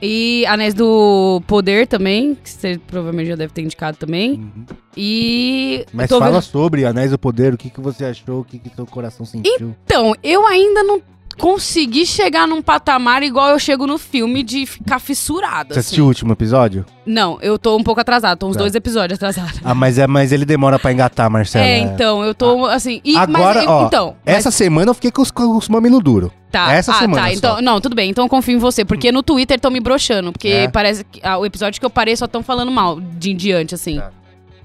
E 0.00 0.44
Anéis 0.46 0.74
do 0.74 1.42
Poder 1.46 1.86
também, 1.86 2.34
que 2.36 2.48
você 2.48 2.80
provavelmente 2.86 3.28
já 3.28 3.36
deve 3.36 3.52
ter 3.52 3.62
indicado 3.62 3.96
também. 3.96 4.32
Uhum. 4.34 4.64
E. 4.96 5.84
Mas 5.92 6.08
fala 6.08 6.30
vendo- 6.32 6.42
sobre 6.42 6.84
Anéis 6.84 7.10
do 7.10 7.18
Poder, 7.18 7.54
o 7.54 7.56
que, 7.58 7.68
que 7.70 7.80
você 7.80 8.04
achou, 8.04 8.40
o 8.40 8.44
que, 8.44 8.58
que 8.58 8.68
seu 8.74 8.86
coração 8.86 9.26
sentiu. 9.26 9.74
Então, 9.84 10.14
eu 10.22 10.46
ainda 10.46 10.82
não 10.82 11.00
consegui 11.38 12.04
chegar 12.04 12.46
num 12.46 12.60
patamar 12.60 13.22
igual 13.22 13.48
eu 13.50 13.58
chego 13.58 13.86
no 13.86 13.96
filme 13.96 14.42
de 14.42 14.66
ficar 14.66 14.98
fissurada. 14.98 15.68
Você 15.72 15.78
assim. 15.80 15.86
assistiu 15.86 16.04
o 16.04 16.08
último 16.08 16.32
episódio? 16.32 16.84
Não, 17.06 17.38
eu 17.40 17.58
tô 17.58 17.76
um 17.76 17.82
pouco 17.82 18.00
atrasada, 18.00 18.36
tô 18.36 18.48
uns 18.48 18.56
Tá. 18.56 18.60
dois 18.60 18.74
episódios 18.74 19.16
atrasada. 19.16 19.52
Ah, 19.64 19.74
mas, 19.74 19.98
é, 19.98 20.06
mas 20.06 20.32
ele 20.32 20.44
demora 20.44 20.78
pra 20.78 20.92
engatar, 20.92 21.30
Marcelo. 21.30 21.64
É, 21.64 21.78
então, 21.78 22.22
eu 22.22 22.34
tô 22.34 22.66
assim. 22.66 23.00
E, 23.04 23.16
Agora, 23.16 23.60
mas, 23.60 23.68
ó, 23.68 23.86
então, 23.86 24.16
mas- 24.26 24.34
Essa 24.36 24.50
semana 24.50 24.90
eu 24.90 24.94
fiquei 24.94 25.10
com 25.10 25.22
os, 25.22 25.30
com 25.30 25.56
os 25.56 25.68
mamilos 25.68 26.02
duros. 26.02 26.30
Tá, 26.50 26.72
Essa 26.72 26.92
ah, 26.92 26.98
semana 26.98 27.22
tá. 27.22 27.32
Então, 27.32 27.62
não, 27.62 27.80
tudo 27.80 27.94
bem. 27.94 28.10
Então 28.10 28.24
eu 28.24 28.28
confio 28.28 28.54
em 28.56 28.58
você. 28.58 28.84
Porque 28.84 29.12
no 29.12 29.22
Twitter 29.22 29.56
estão 29.56 29.70
me 29.70 29.80
broxando. 29.80 30.32
Porque 30.32 30.48
É? 30.48 30.68
parece 30.68 31.04
que 31.04 31.20
ah, 31.22 31.38
o 31.38 31.46
episódio 31.46 31.78
que 31.78 31.84
eu 31.86 31.90
parei 31.90 32.16
só 32.16 32.24
estão 32.24 32.42
falando 32.42 32.70
mal 32.72 33.00
de 33.00 33.30
em 33.30 33.36
diante, 33.36 33.74
assim. 33.74 33.98
Tá. 33.98 34.10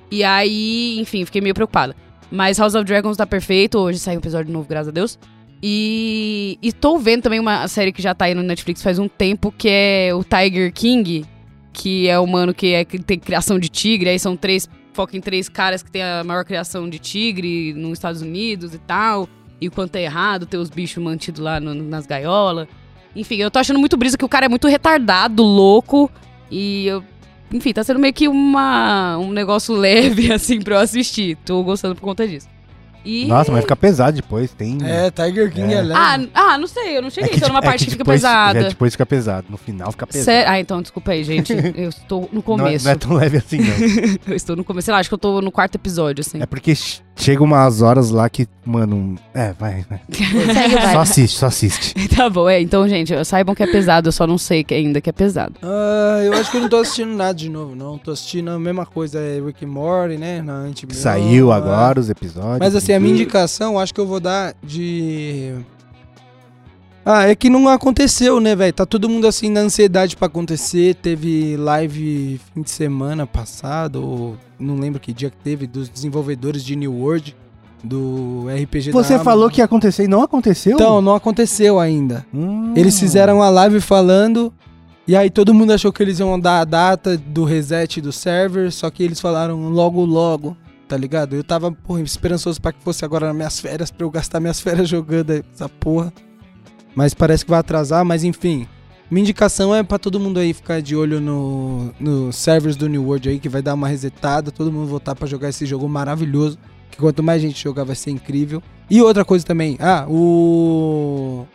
E 0.10 0.24
aí, 0.24 0.98
enfim, 1.00 1.26
fiquei 1.26 1.42
meio 1.42 1.54
preocupada. 1.54 1.96
Mas 2.32 2.58
House 2.58 2.74
of 2.76 2.84
Dragons 2.86 3.18
tá 3.18 3.26
perfeito. 3.28 3.78
Hoje 3.78 4.00
saiu 4.00 4.16
um 4.18 4.20
episódio 4.20 4.52
novo, 4.52 4.66
graças 4.68 4.88
a 4.88 4.92
Deus. 4.92 5.20
E, 5.66 6.60
e 6.62 6.74
tô 6.74 6.98
vendo 6.98 7.22
também 7.24 7.40
uma 7.40 7.66
série 7.70 7.94
que 7.94 8.02
já 8.02 8.14
tá 8.14 8.26
aí 8.26 8.36
no 8.36 8.44
Netflix 8.44 8.84
faz 8.84 9.00
um 9.00 9.08
tempo, 9.08 9.50
que 9.58 9.70
é 9.70 10.12
o 10.14 10.22
Tiger 10.22 10.74
King. 10.74 11.24
Que 11.72 12.10
é 12.10 12.20
o 12.20 12.28
mano 12.28 12.54
que, 12.54 12.74
é, 12.74 12.84
que 12.84 13.00
tem 13.00 13.18
criação 13.18 13.58
de 13.58 13.70
tigre. 13.70 14.10
Aí 14.10 14.20
são 14.20 14.36
três, 14.36 14.70
foca 14.92 15.16
em 15.16 15.22
três 15.22 15.48
caras 15.48 15.82
que 15.82 15.90
tem 15.90 16.04
a 16.04 16.22
maior 16.24 16.44
criação 16.44 16.90
de 16.90 17.00
tigre 17.00 17.74
nos 17.74 17.94
Estados 17.94 18.22
Unidos 18.22 18.74
e 18.74 18.78
tal. 18.78 19.28
E 19.62 19.70
o 19.70 19.72
quanto 19.72 19.96
é 19.96 20.04
errado 20.04 20.46
ter 20.46 20.58
os 20.58 20.70
bichos 20.70 21.02
mantidos 21.02 21.40
lá 21.42 21.62
no- 21.62 21.74
nas 21.74 22.06
gaiolas. 22.06 22.68
Enfim, 23.16 23.38
eu 23.38 23.50
tô 23.50 23.58
achando 23.58 23.80
muito 23.80 23.96
brisa 23.96 24.18
que 24.18 24.26
o 24.26 24.30
cara 24.30 24.48
é 24.48 24.50
muito 24.50 24.68
retardado, 24.68 25.42
louco. 25.42 26.12
E 26.52 26.86
eu. 26.88 27.02
Enfim, 27.54 27.72
tá 27.72 27.84
sendo 27.84 28.00
meio 28.00 28.14
que 28.14 28.28
uma, 28.28 29.18
um 29.18 29.32
negócio 29.32 29.74
leve, 29.78 30.30
assim, 30.32 30.60
pra 30.60 30.76
eu 30.76 30.80
assistir. 30.80 31.38
Tô 31.46 31.64
gostando 31.64 31.96
por 31.96 32.02
conta 32.02 32.28
disso. 32.28 32.48
E... 33.06 33.26
Nossa, 33.26 33.52
mas 33.52 33.62
fica 33.62 33.76
pesado 33.76 34.16
depois, 34.16 34.52
tem... 34.52 34.78
É, 34.84 35.12
Tiger 35.12 35.52
King 35.52 35.74
É. 35.74 35.78
é, 35.78 35.82
leve. 35.82 35.94
Ah, 36.34 36.54
ah, 36.54 36.58
não 36.58 36.68
sei, 36.68 36.98
eu 36.98 37.02
não 37.02 37.10
cheguei. 37.10 37.40
Tô 37.40 37.48
numa 37.48 37.60
é 37.60 37.62
parte 37.62 37.86
que, 37.86 37.92
fica 37.92 38.04
depois, 38.04 38.22
pesada. 38.22 38.60
É, 38.60 38.70
depois 38.70 38.94
fica 38.94 39.06
pesado, 39.06 39.48
no 39.50 39.58
final 39.58 39.92
fica 39.92 40.08
pesado. 40.08 40.26
Sério? 40.26 40.52
Ah, 40.52 40.60
então, 40.60 40.82
desculpa 40.82 41.12
aí, 41.12 41.24
gente. 41.24 41.54
Eu 41.76 41.90
estou 41.90 42.22
no 42.22 42.28
Não 42.34 42.40
é, 42.40 42.44
começo. 42.44 42.86
não 42.86 42.92
é 42.92 42.96
tão 42.96 43.14
leve 43.14 43.38
assim, 43.38 43.60
não. 43.60 44.20
Eu 44.28 44.36
estou 44.36 44.56
no 44.56 44.64
começo. 44.64 44.86
Sei 44.86 44.94
lá, 44.94 45.00
acho 45.00 45.10
que 45.10 45.14
eu 45.14 45.18
tô 45.18 45.42
no 45.42 45.52
quarto 45.52 45.76
episódio, 45.76 46.22
assim. 46.22 46.42
É 46.42 46.46
porque 46.46 46.74
chega 47.16 47.44
umas 47.44 47.82
horas 47.82 48.10
lá 48.10 48.30
que, 48.30 48.48
mano. 48.66 49.16
É, 49.34 49.54
vai, 49.54 49.86
vai. 49.90 50.02
Segue 50.12 50.76
o 50.76 50.92
Só 50.92 51.00
assiste, 51.00 51.38
só 51.38 51.46
assiste. 51.48 52.08
tá 52.16 52.30
bom, 52.30 52.50
é. 52.50 52.62
Então, 52.62 52.88
gente, 52.88 53.14
saibam 53.26 53.56
que 53.56 53.64
é 53.64 53.68
pesado, 53.68 54.10
eu 54.10 54.12
só 54.12 54.26
não 54.26 54.38
sei 54.38 54.64
que 54.64 54.74
ainda 54.74 55.02
que 55.02 55.10
é 55.10 55.14
pesado. 55.14 55.56
Ah, 55.62 56.22
eu 56.24 56.34
acho 56.34 56.52
que 56.52 56.58
eu 56.58 56.62
não 56.62 56.70
tô 56.70 56.78
assistindo 56.78 57.16
nada 57.16 57.34
de 57.34 57.50
novo, 57.50 57.76
não. 57.76 57.98
Tô 57.98 58.12
assistindo 58.12 58.50
a 58.50 58.60
mesma 58.60 58.86
coisa, 58.86 59.20
é 59.20 59.40
Rick 59.40 59.66
and 59.66 59.70
Morty, 59.70 60.18
né? 60.18 60.42
Na 60.42 60.64
HBO. 60.64 60.94
Saiu 60.94 61.52
agora 61.52 62.00
os 62.00 62.10
episódios. 62.10 62.60
Mas 62.60 62.76
assim, 62.76 62.94
a 62.94 63.00
minha 63.00 63.14
indicação, 63.14 63.80
acho 63.80 63.94
que 63.94 64.00
eu 64.00 64.08
vou 64.08 64.20
dar 64.20 64.54
de. 64.64 65.54
Ah, 67.06 67.28
é 67.28 67.36
que 67.36 67.50
não 67.50 67.68
aconteceu, 67.68 68.40
né, 68.40 68.56
velho? 68.56 68.72
Tá 68.72 68.86
todo 68.86 69.10
mundo 69.10 69.28
assim 69.28 69.50
na 69.50 69.60
ansiedade 69.60 70.16
pra 70.16 70.28
acontecer. 70.28 70.96
Teve 70.96 71.58
live 71.58 72.40
fim 72.54 72.62
de 72.62 72.72
semana 72.72 73.28
passado, 73.28 74.02
ou 74.04 74.38
não 74.58 74.76
lembro 74.78 75.00
que 75.00 75.12
dia 75.12 75.30
que 75.30 75.38
teve, 75.38 75.68
dos 75.68 75.90
desenvolvedores 75.90 76.64
de 76.64 76.76
New 76.76 76.94
World, 76.94 77.36
do 77.84 78.46
RPG 78.48 78.92
da 78.92 78.94
Você 78.94 79.14
Amazon. 79.16 79.26
falou 79.26 79.50
que 79.50 79.60
ia 79.60 79.66
acontecer 79.66 80.06
e 80.06 80.08
não 80.08 80.22
aconteceu? 80.22 80.74
Então, 80.74 81.02
não 81.02 81.16
aconteceu 81.16 81.80
ainda. 81.80 82.26
Hum. 82.34 82.74
Eles 82.76 82.98
fizeram 82.98 83.44
a 83.44 83.50
live 83.50 83.82
falando, 83.82 84.54
e 85.06 85.16
aí 85.18 85.30
todo 85.30 85.54
mundo 85.54 85.74
achou 85.74 85.92
que 85.92 86.02
eles 86.02 86.20
iam 86.20 86.40
dar 86.40 86.62
a 86.62 86.66
data 86.66 87.18
do 87.18 87.44
reset 87.44 88.00
do 88.00 88.14
server, 88.14 88.72
só 88.72 88.90
que 88.90 89.04
eles 89.04 89.20
falaram 89.20 89.68
logo, 89.68 90.06
logo, 90.06 90.56
tá 90.88 90.96
ligado? 90.96 91.36
Eu 91.36 91.44
tava, 91.44 91.70
porra, 91.70 92.00
esperançoso 92.00 92.62
pra 92.62 92.72
que 92.72 92.82
fosse 92.82 93.04
agora 93.04 93.28
nas 93.28 93.36
minhas 93.36 93.60
férias, 93.60 93.92
pra 93.92 94.06
eu 94.06 94.10
gastar 94.10 94.40
minhas 94.40 94.62
férias 94.62 94.88
jogando 94.88 95.32
essa 95.54 95.68
porra. 95.68 96.14
Mas 96.96 97.14
parece 97.14 97.44
que 97.44 97.52
vai 97.52 97.60
atrasar, 97.60 98.04
mas 98.06 98.24
enfim. 98.24 98.68
Minha 99.10 99.22
indicação 99.22 99.76
é 99.76 99.84
pra 99.84 100.00
todo 100.00 100.20
mundo 100.20 100.40
aí 100.40 100.54
ficar 100.54 100.82
de 100.82 100.96
olho 100.96 101.20
no, 101.20 101.94
no 102.00 102.32
servers 102.32 102.76
do 102.76 102.88
New 102.88 103.06
World 103.06 103.30
aí, 103.30 103.40
que 103.40 103.50
vai 103.50 103.62
dar 103.62 103.74
uma 103.74 103.88
resetada, 103.88 104.52
todo 104.52 104.72
mundo 104.72 104.88
voltar 104.88 105.14
pra 105.14 105.28
jogar 105.28 105.50
esse 105.50 105.66
jogo 105.66 105.88
maravilhoso. 105.88 106.58
Que 106.90 106.98
quanto 106.98 107.22
mais 107.22 107.42
gente 107.42 107.62
jogar 107.62 107.84
vai 107.84 107.96
ser 107.96 108.12
incrível. 108.12 108.62
E 108.90 109.02
outra 109.02 109.26
coisa 109.26 109.46
também, 109.46 109.78
ah, 109.80 110.06
o. 110.08 111.46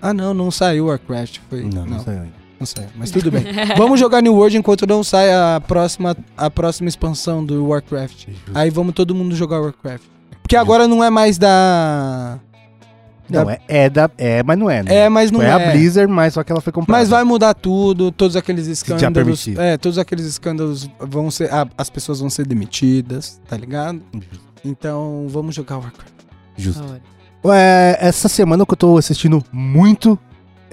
Ah 0.00 0.12
não, 0.12 0.34
não 0.34 0.50
saiu 0.50 0.84
o 0.84 0.88
Warcraft. 0.88 1.38
Foi... 1.48 1.62
Não, 1.62 1.86
não, 1.86 2.00
saiu 2.00 2.20
ainda. 2.20 2.44
Não 2.58 2.66
sei, 2.66 2.84
mas 2.94 3.10
tudo 3.10 3.30
bem. 3.30 3.44
vamos 3.76 3.98
jogar 3.98 4.22
New 4.22 4.34
World 4.34 4.56
enquanto 4.56 4.86
não 4.86 5.02
sai 5.04 5.32
a 5.32 5.60
próxima, 5.60 6.16
a 6.36 6.50
próxima 6.50 6.88
expansão 6.88 7.44
do 7.44 7.66
Warcraft. 7.66 8.28
Aí 8.54 8.70
vamos 8.70 8.94
todo 8.94 9.14
mundo 9.14 9.34
jogar 9.34 9.60
Warcraft. 9.60 10.04
Porque 10.40 10.56
agora 10.56 10.86
não 10.86 11.02
é 11.02 11.10
mais 11.10 11.38
da. 11.38 12.38
Não, 13.28 13.48
é, 13.48 13.58
é 13.68 13.90
da. 13.90 14.10
É, 14.18 14.42
mas 14.42 14.58
não 14.58 14.68
é, 14.70 14.82
né? 14.82 14.94
É, 14.94 15.08
mas 15.08 15.30
não 15.30 15.40
Foi 15.40 15.48
é. 15.48 15.52
a 15.52 15.72
Blizzard, 15.72 16.12
mas 16.12 16.34
só 16.34 16.42
que 16.42 16.52
ela 16.52 16.60
foi 16.60 16.72
comprada. 16.72 17.00
Mas 17.00 17.08
vai 17.08 17.24
mudar 17.24 17.54
tudo, 17.54 18.12
todos 18.12 18.36
aqueles 18.36 18.66
escândalos. 18.66 19.14
permitido. 19.14 19.60
É, 19.60 19.76
todos 19.76 19.98
aqueles 19.98 20.26
escândalos 20.26 20.88
vão 21.00 21.30
ser. 21.30 21.52
ah, 21.52 21.66
as 21.76 21.88
pessoas 21.88 22.20
vão 22.20 22.28
ser 22.28 22.46
demitidas, 22.46 23.40
tá 23.48 23.56
ligado? 23.56 24.02
Então 24.64 25.26
vamos 25.28 25.54
jogar 25.54 25.78
Warcraft. 25.78 26.12
Justo. 26.56 26.84
É, 27.52 27.98
essa 28.00 28.28
semana 28.28 28.64
que 28.64 28.72
eu 28.72 28.76
tô 28.76 28.96
assistindo 28.96 29.42
muito 29.52 30.18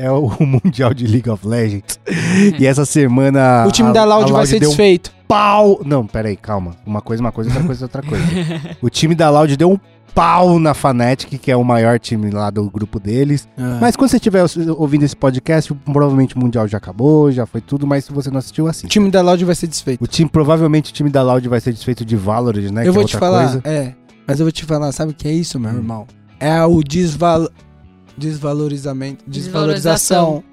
é 0.02 0.12
o 0.12 0.30
Mundial 0.44 0.94
de 0.94 1.06
League 1.08 1.30
of 1.30 1.48
Legends. 1.48 2.00
e 2.60 2.66
essa 2.66 2.86
semana. 2.86 3.66
o 3.68 3.72
time 3.72 3.90
a- 3.90 3.94
da 3.94 4.04
Loud 4.06 4.32
vai 4.32 4.46
ser 4.46 4.60
deu 4.60 4.70
um 4.70 4.72
desfeito. 4.72 5.12
pau. 5.28 5.80
Não, 5.86 6.06
peraí, 6.06 6.36
calma. 6.36 6.76
Uma 6.86 7.02
coisa, 7.02 7.22
é 7.22 7.26
uma 7.26 7.32
coisa, 7.32 7.50
outra 7.52 7.64
coisa, 7.64 7.82
é 7.82 7.86
outra 7.86 8.02
coisa. 8.04 8.26
o 8.82 8.90
time 8.90 9.14
da 9.16 9.30
Loud 9.30 9.56
deu 9.56 9.72
um 9.72 9.78
pau 10.14 10.60
na 10.60 10.74
Fnatic, 10.74 11.40
que 11.40 11.50
é 11.50 11.56
o 11.56 11.64
maior 11.64 11.98
time 11.98 12.30
lá 12.32 12.50
do 12.50 12.70
grupo 12.70 13.00
deles. 13.00 13.48
Ah. 13.58 13.78
Mas 13.80 13.96
quando 13.96 14.10
você 14.10 14.18
estiver 14.18 14.44
ouvindo 14.78 15.04
esse 15.04 15.16
podcast, 15.16 15.74
provavelmente 15.74 16.36
o 16.36 16.40
Mundial 16.40 16.68
já 16.68 16.78
acabou, 16.80 17.32
já 17.32 17.46
foi 17.46 17.62
tudo, 17.62 17.88
mas 17.88 18.04
se 18.06 18.12
você 18.12 18.30
não 18.30 18.40
assistiu, 18.40 18.66
o 18.66 18.68
assiste. 18.68 18.90
time 18.90 19.10
da 19.10 19.22
Loud 19.22 19.46
vai 19.46 19.56
ser 19.56 19.68
desfeito. 19.68 20.04
O 20.04 20.08
time, 20.08 20.30
provavelmente 20.30 20.92
o 20.92 20.94
time 20.94 21.10
da 21.10 21.24
Loud 21.24 21.48
vai 21.48 21.62
ser 21.62 21.72
desfeito 21.72 22.04
de 22.04 22.18
Valorant, 22.18 22.70
né? 22.72 22.82
eu 22.82 22.86
que 22.88 22.92
vou 22.92 23.04
é 23.04 23.06
te 23.06 23.16
falar, 23.16 23.44
coisa. 23.52 23.62
é. 23.64 23.94
Mas 24.28 24.40
eu 24.40 24.46
vou 24.46 24.52
te 24.52 24.66
falar, 24.66 24.92
sabe 24.92 25.12
o 25.12 25.16
que 25.16 25.28
é 25.30 25.32
isso, 25.32 25.58
meu 25.60 25.72
Hum. 25.72 25.76
irmão? 25.76 26.08
É 26.42 26.62
o 26.66 26.84
desval... 26.84 27.48
desvalorizamento, 28.18 29.24
desvalorização 29.28 30.44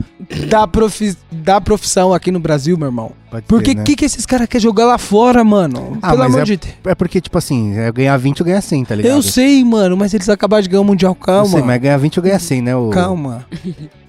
da, 0.48 0.66
profi... 0.66 1.16
da 1.30 1.60
profissão 1.60 2.12
aqui 2.12 2.30
no 2.30 2.40
Brasil, 2.40 2.76
meu 2.76 2.89
irmão. 2.89 3.12
Pode 3.30 3.44
Porque 3.47 3.74
que 3.74 3.90
né? 3.90 3.97
que 3.97 4.05
esses 4.05 4.24
caras 4.24 4.48
querem 4.48 4.62
jogar 4.62 4.86
lá 4.86 4.98
fora, 4.98 5.44
mano? 5.44 5.98
Ah, 6.01 6.09
Pelo 6.10 6.18
mas 6.20 6.28
amor 6.32 6.40
é- 6.43 6.44
de 6.44 6.56
Deus. 6.56 6.74
É 6.86 6.94
porque, 6.94 7.20
tipo 7.20 7.36
assim, 7.36 7.76
é 7.76 7.93
ganhar 7.93 8.16
20 8.16 8.40
ou 8.40 8.47
ganhar 8.47 8.60
100, 8.60 8.85
tá 8.85 8.94
ligado? 8.94 9.12
Eu 9.12 9.22
sei, 9.22 9.62
mano, 9.64 9.97
mas 9.97 10.14
eles 10.14 10.28
acabaram 10.28 10.62
de 10.62 10.68
ganhar 10.68 10.80
o 10.80 10.85
Mundial, 10.85 11.12
Eu 11.12 11.24
calma. 11.24 11.48
sei, 11.51 11.62
mas 11.62 11.80
ganhar 11.80 11.97
20 11.98 12.18
ou 12.18 12.22
ganhar 12.22 12.39
100, 12.39 12.62
né? 12.62 12.76
O... 12.76 12.90
Calma. 12.90 13.47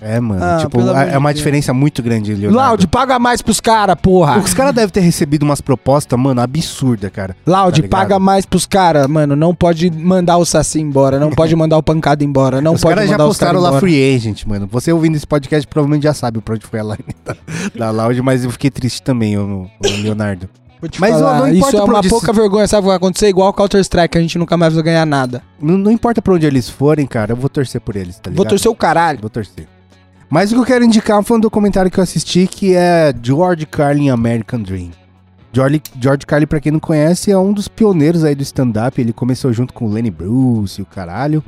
É, 0.00 0.18
mano. 0.18 0.42
Ah, 0.42 0.56
tipo, 0.58 0.78
pelo 0.78 0.90
amor 0.90 1.02
é 1.02 1.10
de 1.10 1.16
uma 1.16 1.28
Deus. 1.30 1.38
diferença 1.38 1.74
muito 1.74 2.02
grande, 2.02 2.34
Leonardo. 2.34 2.68
Loud, 2.70 2.86
paga 2.88 3.18
mais 3.18 3.42
pros 3.42 3.60
caras, 3.60 3.96
porra. 4.00 4.38
Os 4.38 4.54
caras 4.54 4.74
devem 4.74 4.88
ter 4.90 5.00
recebido 5.00 5.42
umas 5.42 5.60
propostas, 5.60 6.18
mano, 6.18 6.40
absurda, 6.40 7.10
cara. 7.10 7.36
Loud, 7.46 7.82
Tá 7.82 7.88
paga 7.88 8.18
mais 8.18 8.46
pros 8.46 8.66
caras, 8.66 9.06
mano. 9.06 9.36
Não 9.36 9.54
pode 9.54 9.90
mandar 9.90 10.38
o 10.38 10.44
Saci 10.44 10.80
embora, 10.80 11.18
não 11.18 11.30
pode 11.30 11.54
mandar 11.54 11.76
o 11.76 11.82
Pancada 11.82 12.24
embora, 12.24 12.60
não 12.60 12.74
os 12.74 12.80
pode 12.80 12.94
caras 12.94 13.10
já 13.10 13.14
mandar 13.14 13.26
os 13.28 13.36
caras 13.38 13.54
postaram 13.54 13.74
lá. 13.74 13.80
Free 13.80 14.14
Agent, 14.16 14.44
mano. 14.46 14.66
Você 14.72 14.92
ouvindo 14.92 15.16
esse 15.16 15.26
podcast 15.26 15.66
provavelmente 15.66 16.04
já 16.04 16.14
sabe 16.14 16.40
pra 16.40 16.54
onde 16.54 16.66
foi 16.66 16.80
a 16.80 16.82
line 16.84 16.98
da, 17.24 17.36
da 17.74 17.90
Loud, 17.90 18.22
mas 18.22 18.44
eu 18.44 18.50
fiquei 18.50 18.70
triste 18.70 19.02
também, 19.02 19.36
o, 19.36 19.68
Leonardo. 20.02 20.48
Vou 20.80 20.88
te 20.88 20.98
Mas 20.98 21.12
falar, 21.12 21.40
não 21.40 21.48
importa 21.48 21.76
isso 21.76 21.76
é 21.76 21.84
pra 21.84 21.94
uma 21.94 22.02
pouca 22.02 22.32
vergonha, 22.32 22.66
sabe 22.66 22.80
o 22.80 22.82
que 22.84 22.88
vai 22.88 22.96
acontecer? 22.96 23.28
Igual 23.28 23.50
o 23.50 23.52
Counter-Strike, 23.52 24.16
a 24.16 24.20
gente 24.22 24.38
nunca 24.38 24.56
mais 24.56 24.72
vai 24.72 24.82
ganhar 24.82 25.04
nada. 25.04 25.42
Não, 25.60 25.76
não 25.76 25.90
importa 25.90 26.22
pra 26.22 26.32
onde 26.32 26.46
eles 26.46 26.70
forem, 26.70 27.06
cara, 27.06 27.32
eu 27.32 27.36
vou 27.36 27.50
torcer 27.50 27.82
por 27.82 27.96
eles, 27.96 28.16
tá 28.16 28.30
ligado? 28.30 28.36
Vou 28.38 28.46
torcer 28.46 28.70
o 28.70 28.74
caralho. 28.74 29.18
Vou 29.20 29.28
torcer. 29.28 29.68
Mas 30.30 30.50
o 30.52 30.54
que 30.54 30.60
eu 30.60 30.64
quero 30.66 30.84
indicar 30.84 31.22
foi 31.24 31.36
um 31.36 31.40
documentário 31.40 31.90
que 31.90 31.98
eu 31.98 32.04
assisti 32.04 32.46
que 32.46 32.74
é 32.74 33.12
George 33.20 33.66
Carlin 33.66 34.10
American 34.10 34.62
Dream. 34.62 34.90
George, 35.52 35.82
George 36.00 36.24
Carlin, 36.24 36.46
pra 36.46 36.60
quem 36.60 36.70
não 36.70 36.78
conhece, 36.78 37.32
é 37.32 37.36
um 37.38 37.52
dos 37.52 37.66
pioneiros 37.66 38.22
aí 38.22 38.36
do 38.36 38.42
stand-up. 38.42 39.00
Ele 39.00 39.12
começou 39.12 39.52
junto 39.52 39.74
com 39.74 39.86
o 39.86 39.90
Lenny 39.90 40.10
Bruce 40.10 40.80
e 40.80 40.82
o 40.82 40.86
caralho. 40.86 41.42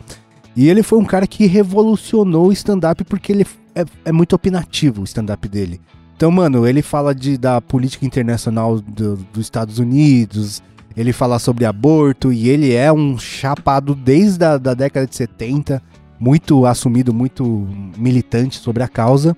E 0.56 0.68
ele 0.68 0.82
foi 0.82 0.98
um 0.98 1.04
cara 1.04 1.26
que 1.28 1.46
revolucionou 1.46 2.48
o 2.48 2.52
stand-up 2.52 3.04
porque 3.04 3.30
ele 3.30 3.46
é, 3.74 3.84
é 4.06 4.10
muito 4.12 4.34
opinativo 4.34 5.00
o 5.00 5.04
stand-up 5.04 5.48
dele. 5.48 5.80
Então, 6.16 6.30
mano, 6.32 6.66
ele 6.66 6.82
fala 6.82 7.14
de, 7.14 7.38
da 7.38 7.60
política 7.60 8.04
internacional 8.04 8.80
do- 8.80 9.16
dos 9.32 9.44
Estados 9.46 9.78
Unidos, 9.78 10.60
ele 10.96 11.12
fala 11.12 11.38
sobre 11.38 11.64
aborto 11.64 12.32
e 12.32 12.48
ele 12.48 12.74
é 12.74 12.92
um 12.92 13.16
chapado 13.18 13.94
desde 13.94 14.44
a 14.44 14.59
da 14.59 14.74
década 14.74 15.06
de 15.06 15.14
70 15.16 15.80
muito 16.23 16.65
assumido, 16.66 17.12
muito 17.12 17.66
militante 17.99 18.59
sobre 18.61 18.81
a 18.85 18.86
causa. 18.89 19.36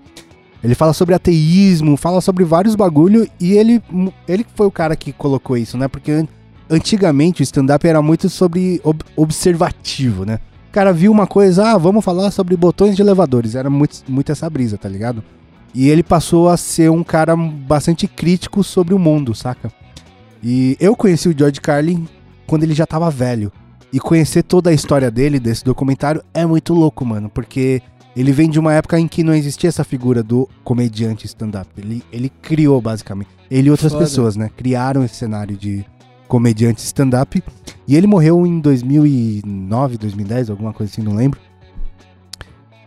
Ele 0.63 0.75
fala 0.75 0.93
sobre 0.93 1.15
ateísmo, 1.15 1.97
fala 1.97 2.21
sobre 2.21 2.45
vários 2.45 2.75
bagulho 2.75 3.27
e 3.41 3.53
ele, 3.53 3.83
ele 4.29 4.45
foi 4.55 4.67
o 4.67 4.71
cara 4.71 4.95
que 4.95 5.11
colocou 5.11 5.57
isso, 5.57 5.79
né? 5.79 5.89
Porque 5.89 6.11
an- 6.13 6.29
antigamente 6.69 7.41
o 7.41 7.43
stand-up 7.43 7.87
era 7.87 8.03
muito 8.03 8.29
sobre 8.29 8.83
ob- 8.85 9.03
observativo, 9.17 10.27
né? 10.27 10.39
O 10.69 10.73
cara 10.73 10.93
viu 10.93 11.11
uma 11.11 11.27
coisa, 11.27 11.71
ah, 11.73 11.79
vamos 11.79 12.05
falar 12.05 12.31
sobre 12.31 12.55
botões 12.57 12.95
de 12.97 13.01
elevadores. 13.01 13.55
Era 13.55 13.71
muito, 13.71 14.03
muito 14.07 14.31
essa 14.31 14.49
brisa, 14.51 14.77
tá 14.77 14.89
ligado? 14.89 15.23
E 15.75 15.89
ele 15.89 16.03
passou 16.03 16.51
a 16.51 16.57
ser 16.59 16.91
um 16.91 17.03
cara 17.03 17.35
bastante 17.35 18.07
crítico 18.07 18.63
sobre 18.63 18.93
o 18.93 18.99
mundo, 18.99 19.35
saca? 19.35 19.73
E 20.43 20.77
eu 20.79 20.95
conheci 20.95 21.29
o 21.31 21.35
George 21.37 21.61
Carlin 21.63 22.07
quando 22.47 22.63
ele 22.65 22.75
já 22.75 22.87
tava 22.87 23.11
velho. 23.11 23.51
E 23.95 24.01
conhecer 24.01 24.43
toda 24.43 24.71
a 24.71 24.73
história 24.73 25.09
dele, 25.09 25.39
desse 25.39 25.65
documentário, 25.65 26.21
é 26.35 26.45
muito 26.45 26.75
louco, 26.75 27.07
mano. 27.07 27.29
Porque 27.29 27.81
ele 28.17 28.33
vem 28.33 28.51
de 28.51 28.59
uma 28.59 28.75
época 28.75 28.99
em 28.99 29.07
que 29.07 29.23
não 29.23 29.33
existia 29.33 29.69
essa 29.69 29.85
figura 29.85 30.21
do 30.21 30.49
comediante 30.65 31.27
stand-up. 31.27 31.69
Ele, 31.79 32.03
ele 32.11 32.29
criou, 32.29 32.81
basicamente. 32.81 33.31
Ele 33.49 33.69
e 33.69 33.71
outras 33.71 33.93
Foda. 33.93 34.05
pessoas, 34.05 34.35
né? 34.35 34.51
Criaram 34.57 35.05
esse 35.05 35.15
cenário 35.15 35.57
de 35.57 35.87
comediante 36.27 36.83
stand-up. 36.83 37.41
E 37.87 37.95
ele 37.95 38.09
morreu 38.09 38.45
em 38.45 38.59
2009, 38.59 39.97
2010, 39.97 40.51
alguma 40.51 40.73
coisa 40.73 40.91
assim, 40.93 41.01
não 41.01 41.15
lembro. 41.15 41.39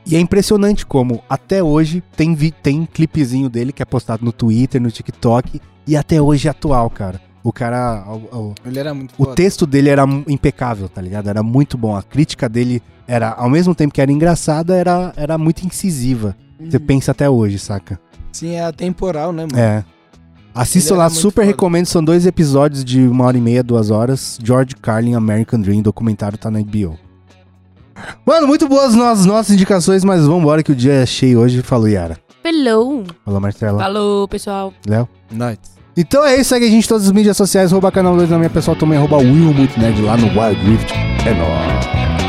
E 0.06 0.14
é 0.14 0.20
impressionante 0.20 0.86
como, 0.86 1.24
até 1.30 1.64
hoje, 1.64 2.04
tem, 2.18 2.36
vi 2.36 2.52
tem 2.52 2.86
clipezinho 2.86 3.50
dele 3.50 3.72
que 3.72 3.82
é 3.82 3.86
postado 3.86 4.26
no 4.26 4.34
Twitter, 4.34 4.82
no 4.82 4.92
TikTok. 4.92 5.62
E 5.88 5.96
até 5.96 6.22
hoje 6.22 6.50
é 6.50 6.52
atual, 6.52 6.90
cara. 6.90 7.22
O 7.48 7.54
cara... 7.54 8.04
o- 8.10 8.38
o- 8.50 8.56
Ele 8.66 8.78
era 8.78 8.94
muito 8.94 9.14
o 9.18 9.24
foda. 9.24 9.36
texto 9.36 9.66
dele 9.66 9.88
era 9.90 10.04
impecável, 10.28 10.90
tá 10.90 11.00
ligado? 11.02 11.30
Era 11.30 11.42
muito 11.42 11.78
bom. 11.78 11.96
A 11.96 12.04
crítica 12.04 12.50
dele 12.50 12.84
era, 13.08 13.30
ao 13.32 13.50
mesmo 13.50 13.74
tempo 13.74 13.94
que 13.94 14.02
era 14.02 14.12
engraçada, 14.12 14.76
era, 14.76 15.14
era 15.16 15.38
muito 15.38 15.66
incisiva. 15.66 16.36
Uhum. 16.60 16.70
Você 16.70 16.78
pensa 16.78 17.12
até 17.12 17.30
hoje, 17.30 17.58
saca? 17.58 17.98
Sim, 18.34 18.56
é 18.56 18.66
atemporal, 18.66 19.32
né, 19.32 19.44
mano? 19.50 19.58
É. 19.64 19.86
Assistam 20.54 20.96
Ele 20.96 21.00
lá, 21.04 21.10
super 21.10 21.44
foda. 21.44 21.48
recomendo. 21.48 21.86
São 21.86 22.04
dois 22.04 22.26
episódios 22.26 22.84
de 22.84 23.08
uma 23.08 23.24
hora 23.24 23.38
e 23.38 23.42
meia, 23.42 23.64
duas 23.64 23.92
horas. 23.92 24.38
George 24.44 24.76
Carlin, 24.76 25.14
American 25.14 25.62
Dream, 25.62 25.82
documentário 25.82 26.38
tá 26.38 26.52
na 26.52 26.60
HBO. 26.60 26.98
Mano, 28.26 28.46
muito 28.46 28.68
boas 28.68 28.94
as 28.94 29.26
nossas 29.26 29.52
indicações, 29.56 30.04
mas 30.04 30.26
vambora 30.28 30.62
que 30.62 30.72
o 30.74 30.76
dia 30.76 30.94
é 30.96 31.06
cheio 31.06 31.40
hoje. 31.40 31.62
Falou, 31.62 31.88
Yara. 31.88 32.18
Hello. 32.44 33.06
Falou, 33.24 33.40
Marcela. 33.40 33.82
Falou, 33.82 34.28
pessoal. 34.28 34.74
Léo. 34.86 35.08
Nice. 35.32 35.77
Então 35.98 36.24
é 36.24 36.40
isso, 36.40 36.52
segue 36.52 36.68
a 36.68 36.70
gente 36.70 36.88
todas 36.88 37.08
as 37.08 37.12
mídias 37.12 37.36
sociais, 37.36 37.72
arroba 37.72 37.92
canal 37.92 38.16
2 38.16 38.30
na 38.30 38.38
minha 38.38 38.52
pessoal 38.52 38.78
também, 38.78 39.00
arroba 39.00 39.18
Will 39.18 39.52
Muito 39.52 39.80
lá 40.04 40.16
no 40.16 40.28
Wild 40.28 40.64
Rift. 40.70 40.94
É 41.26 41.34
nóis. 41.34 42.27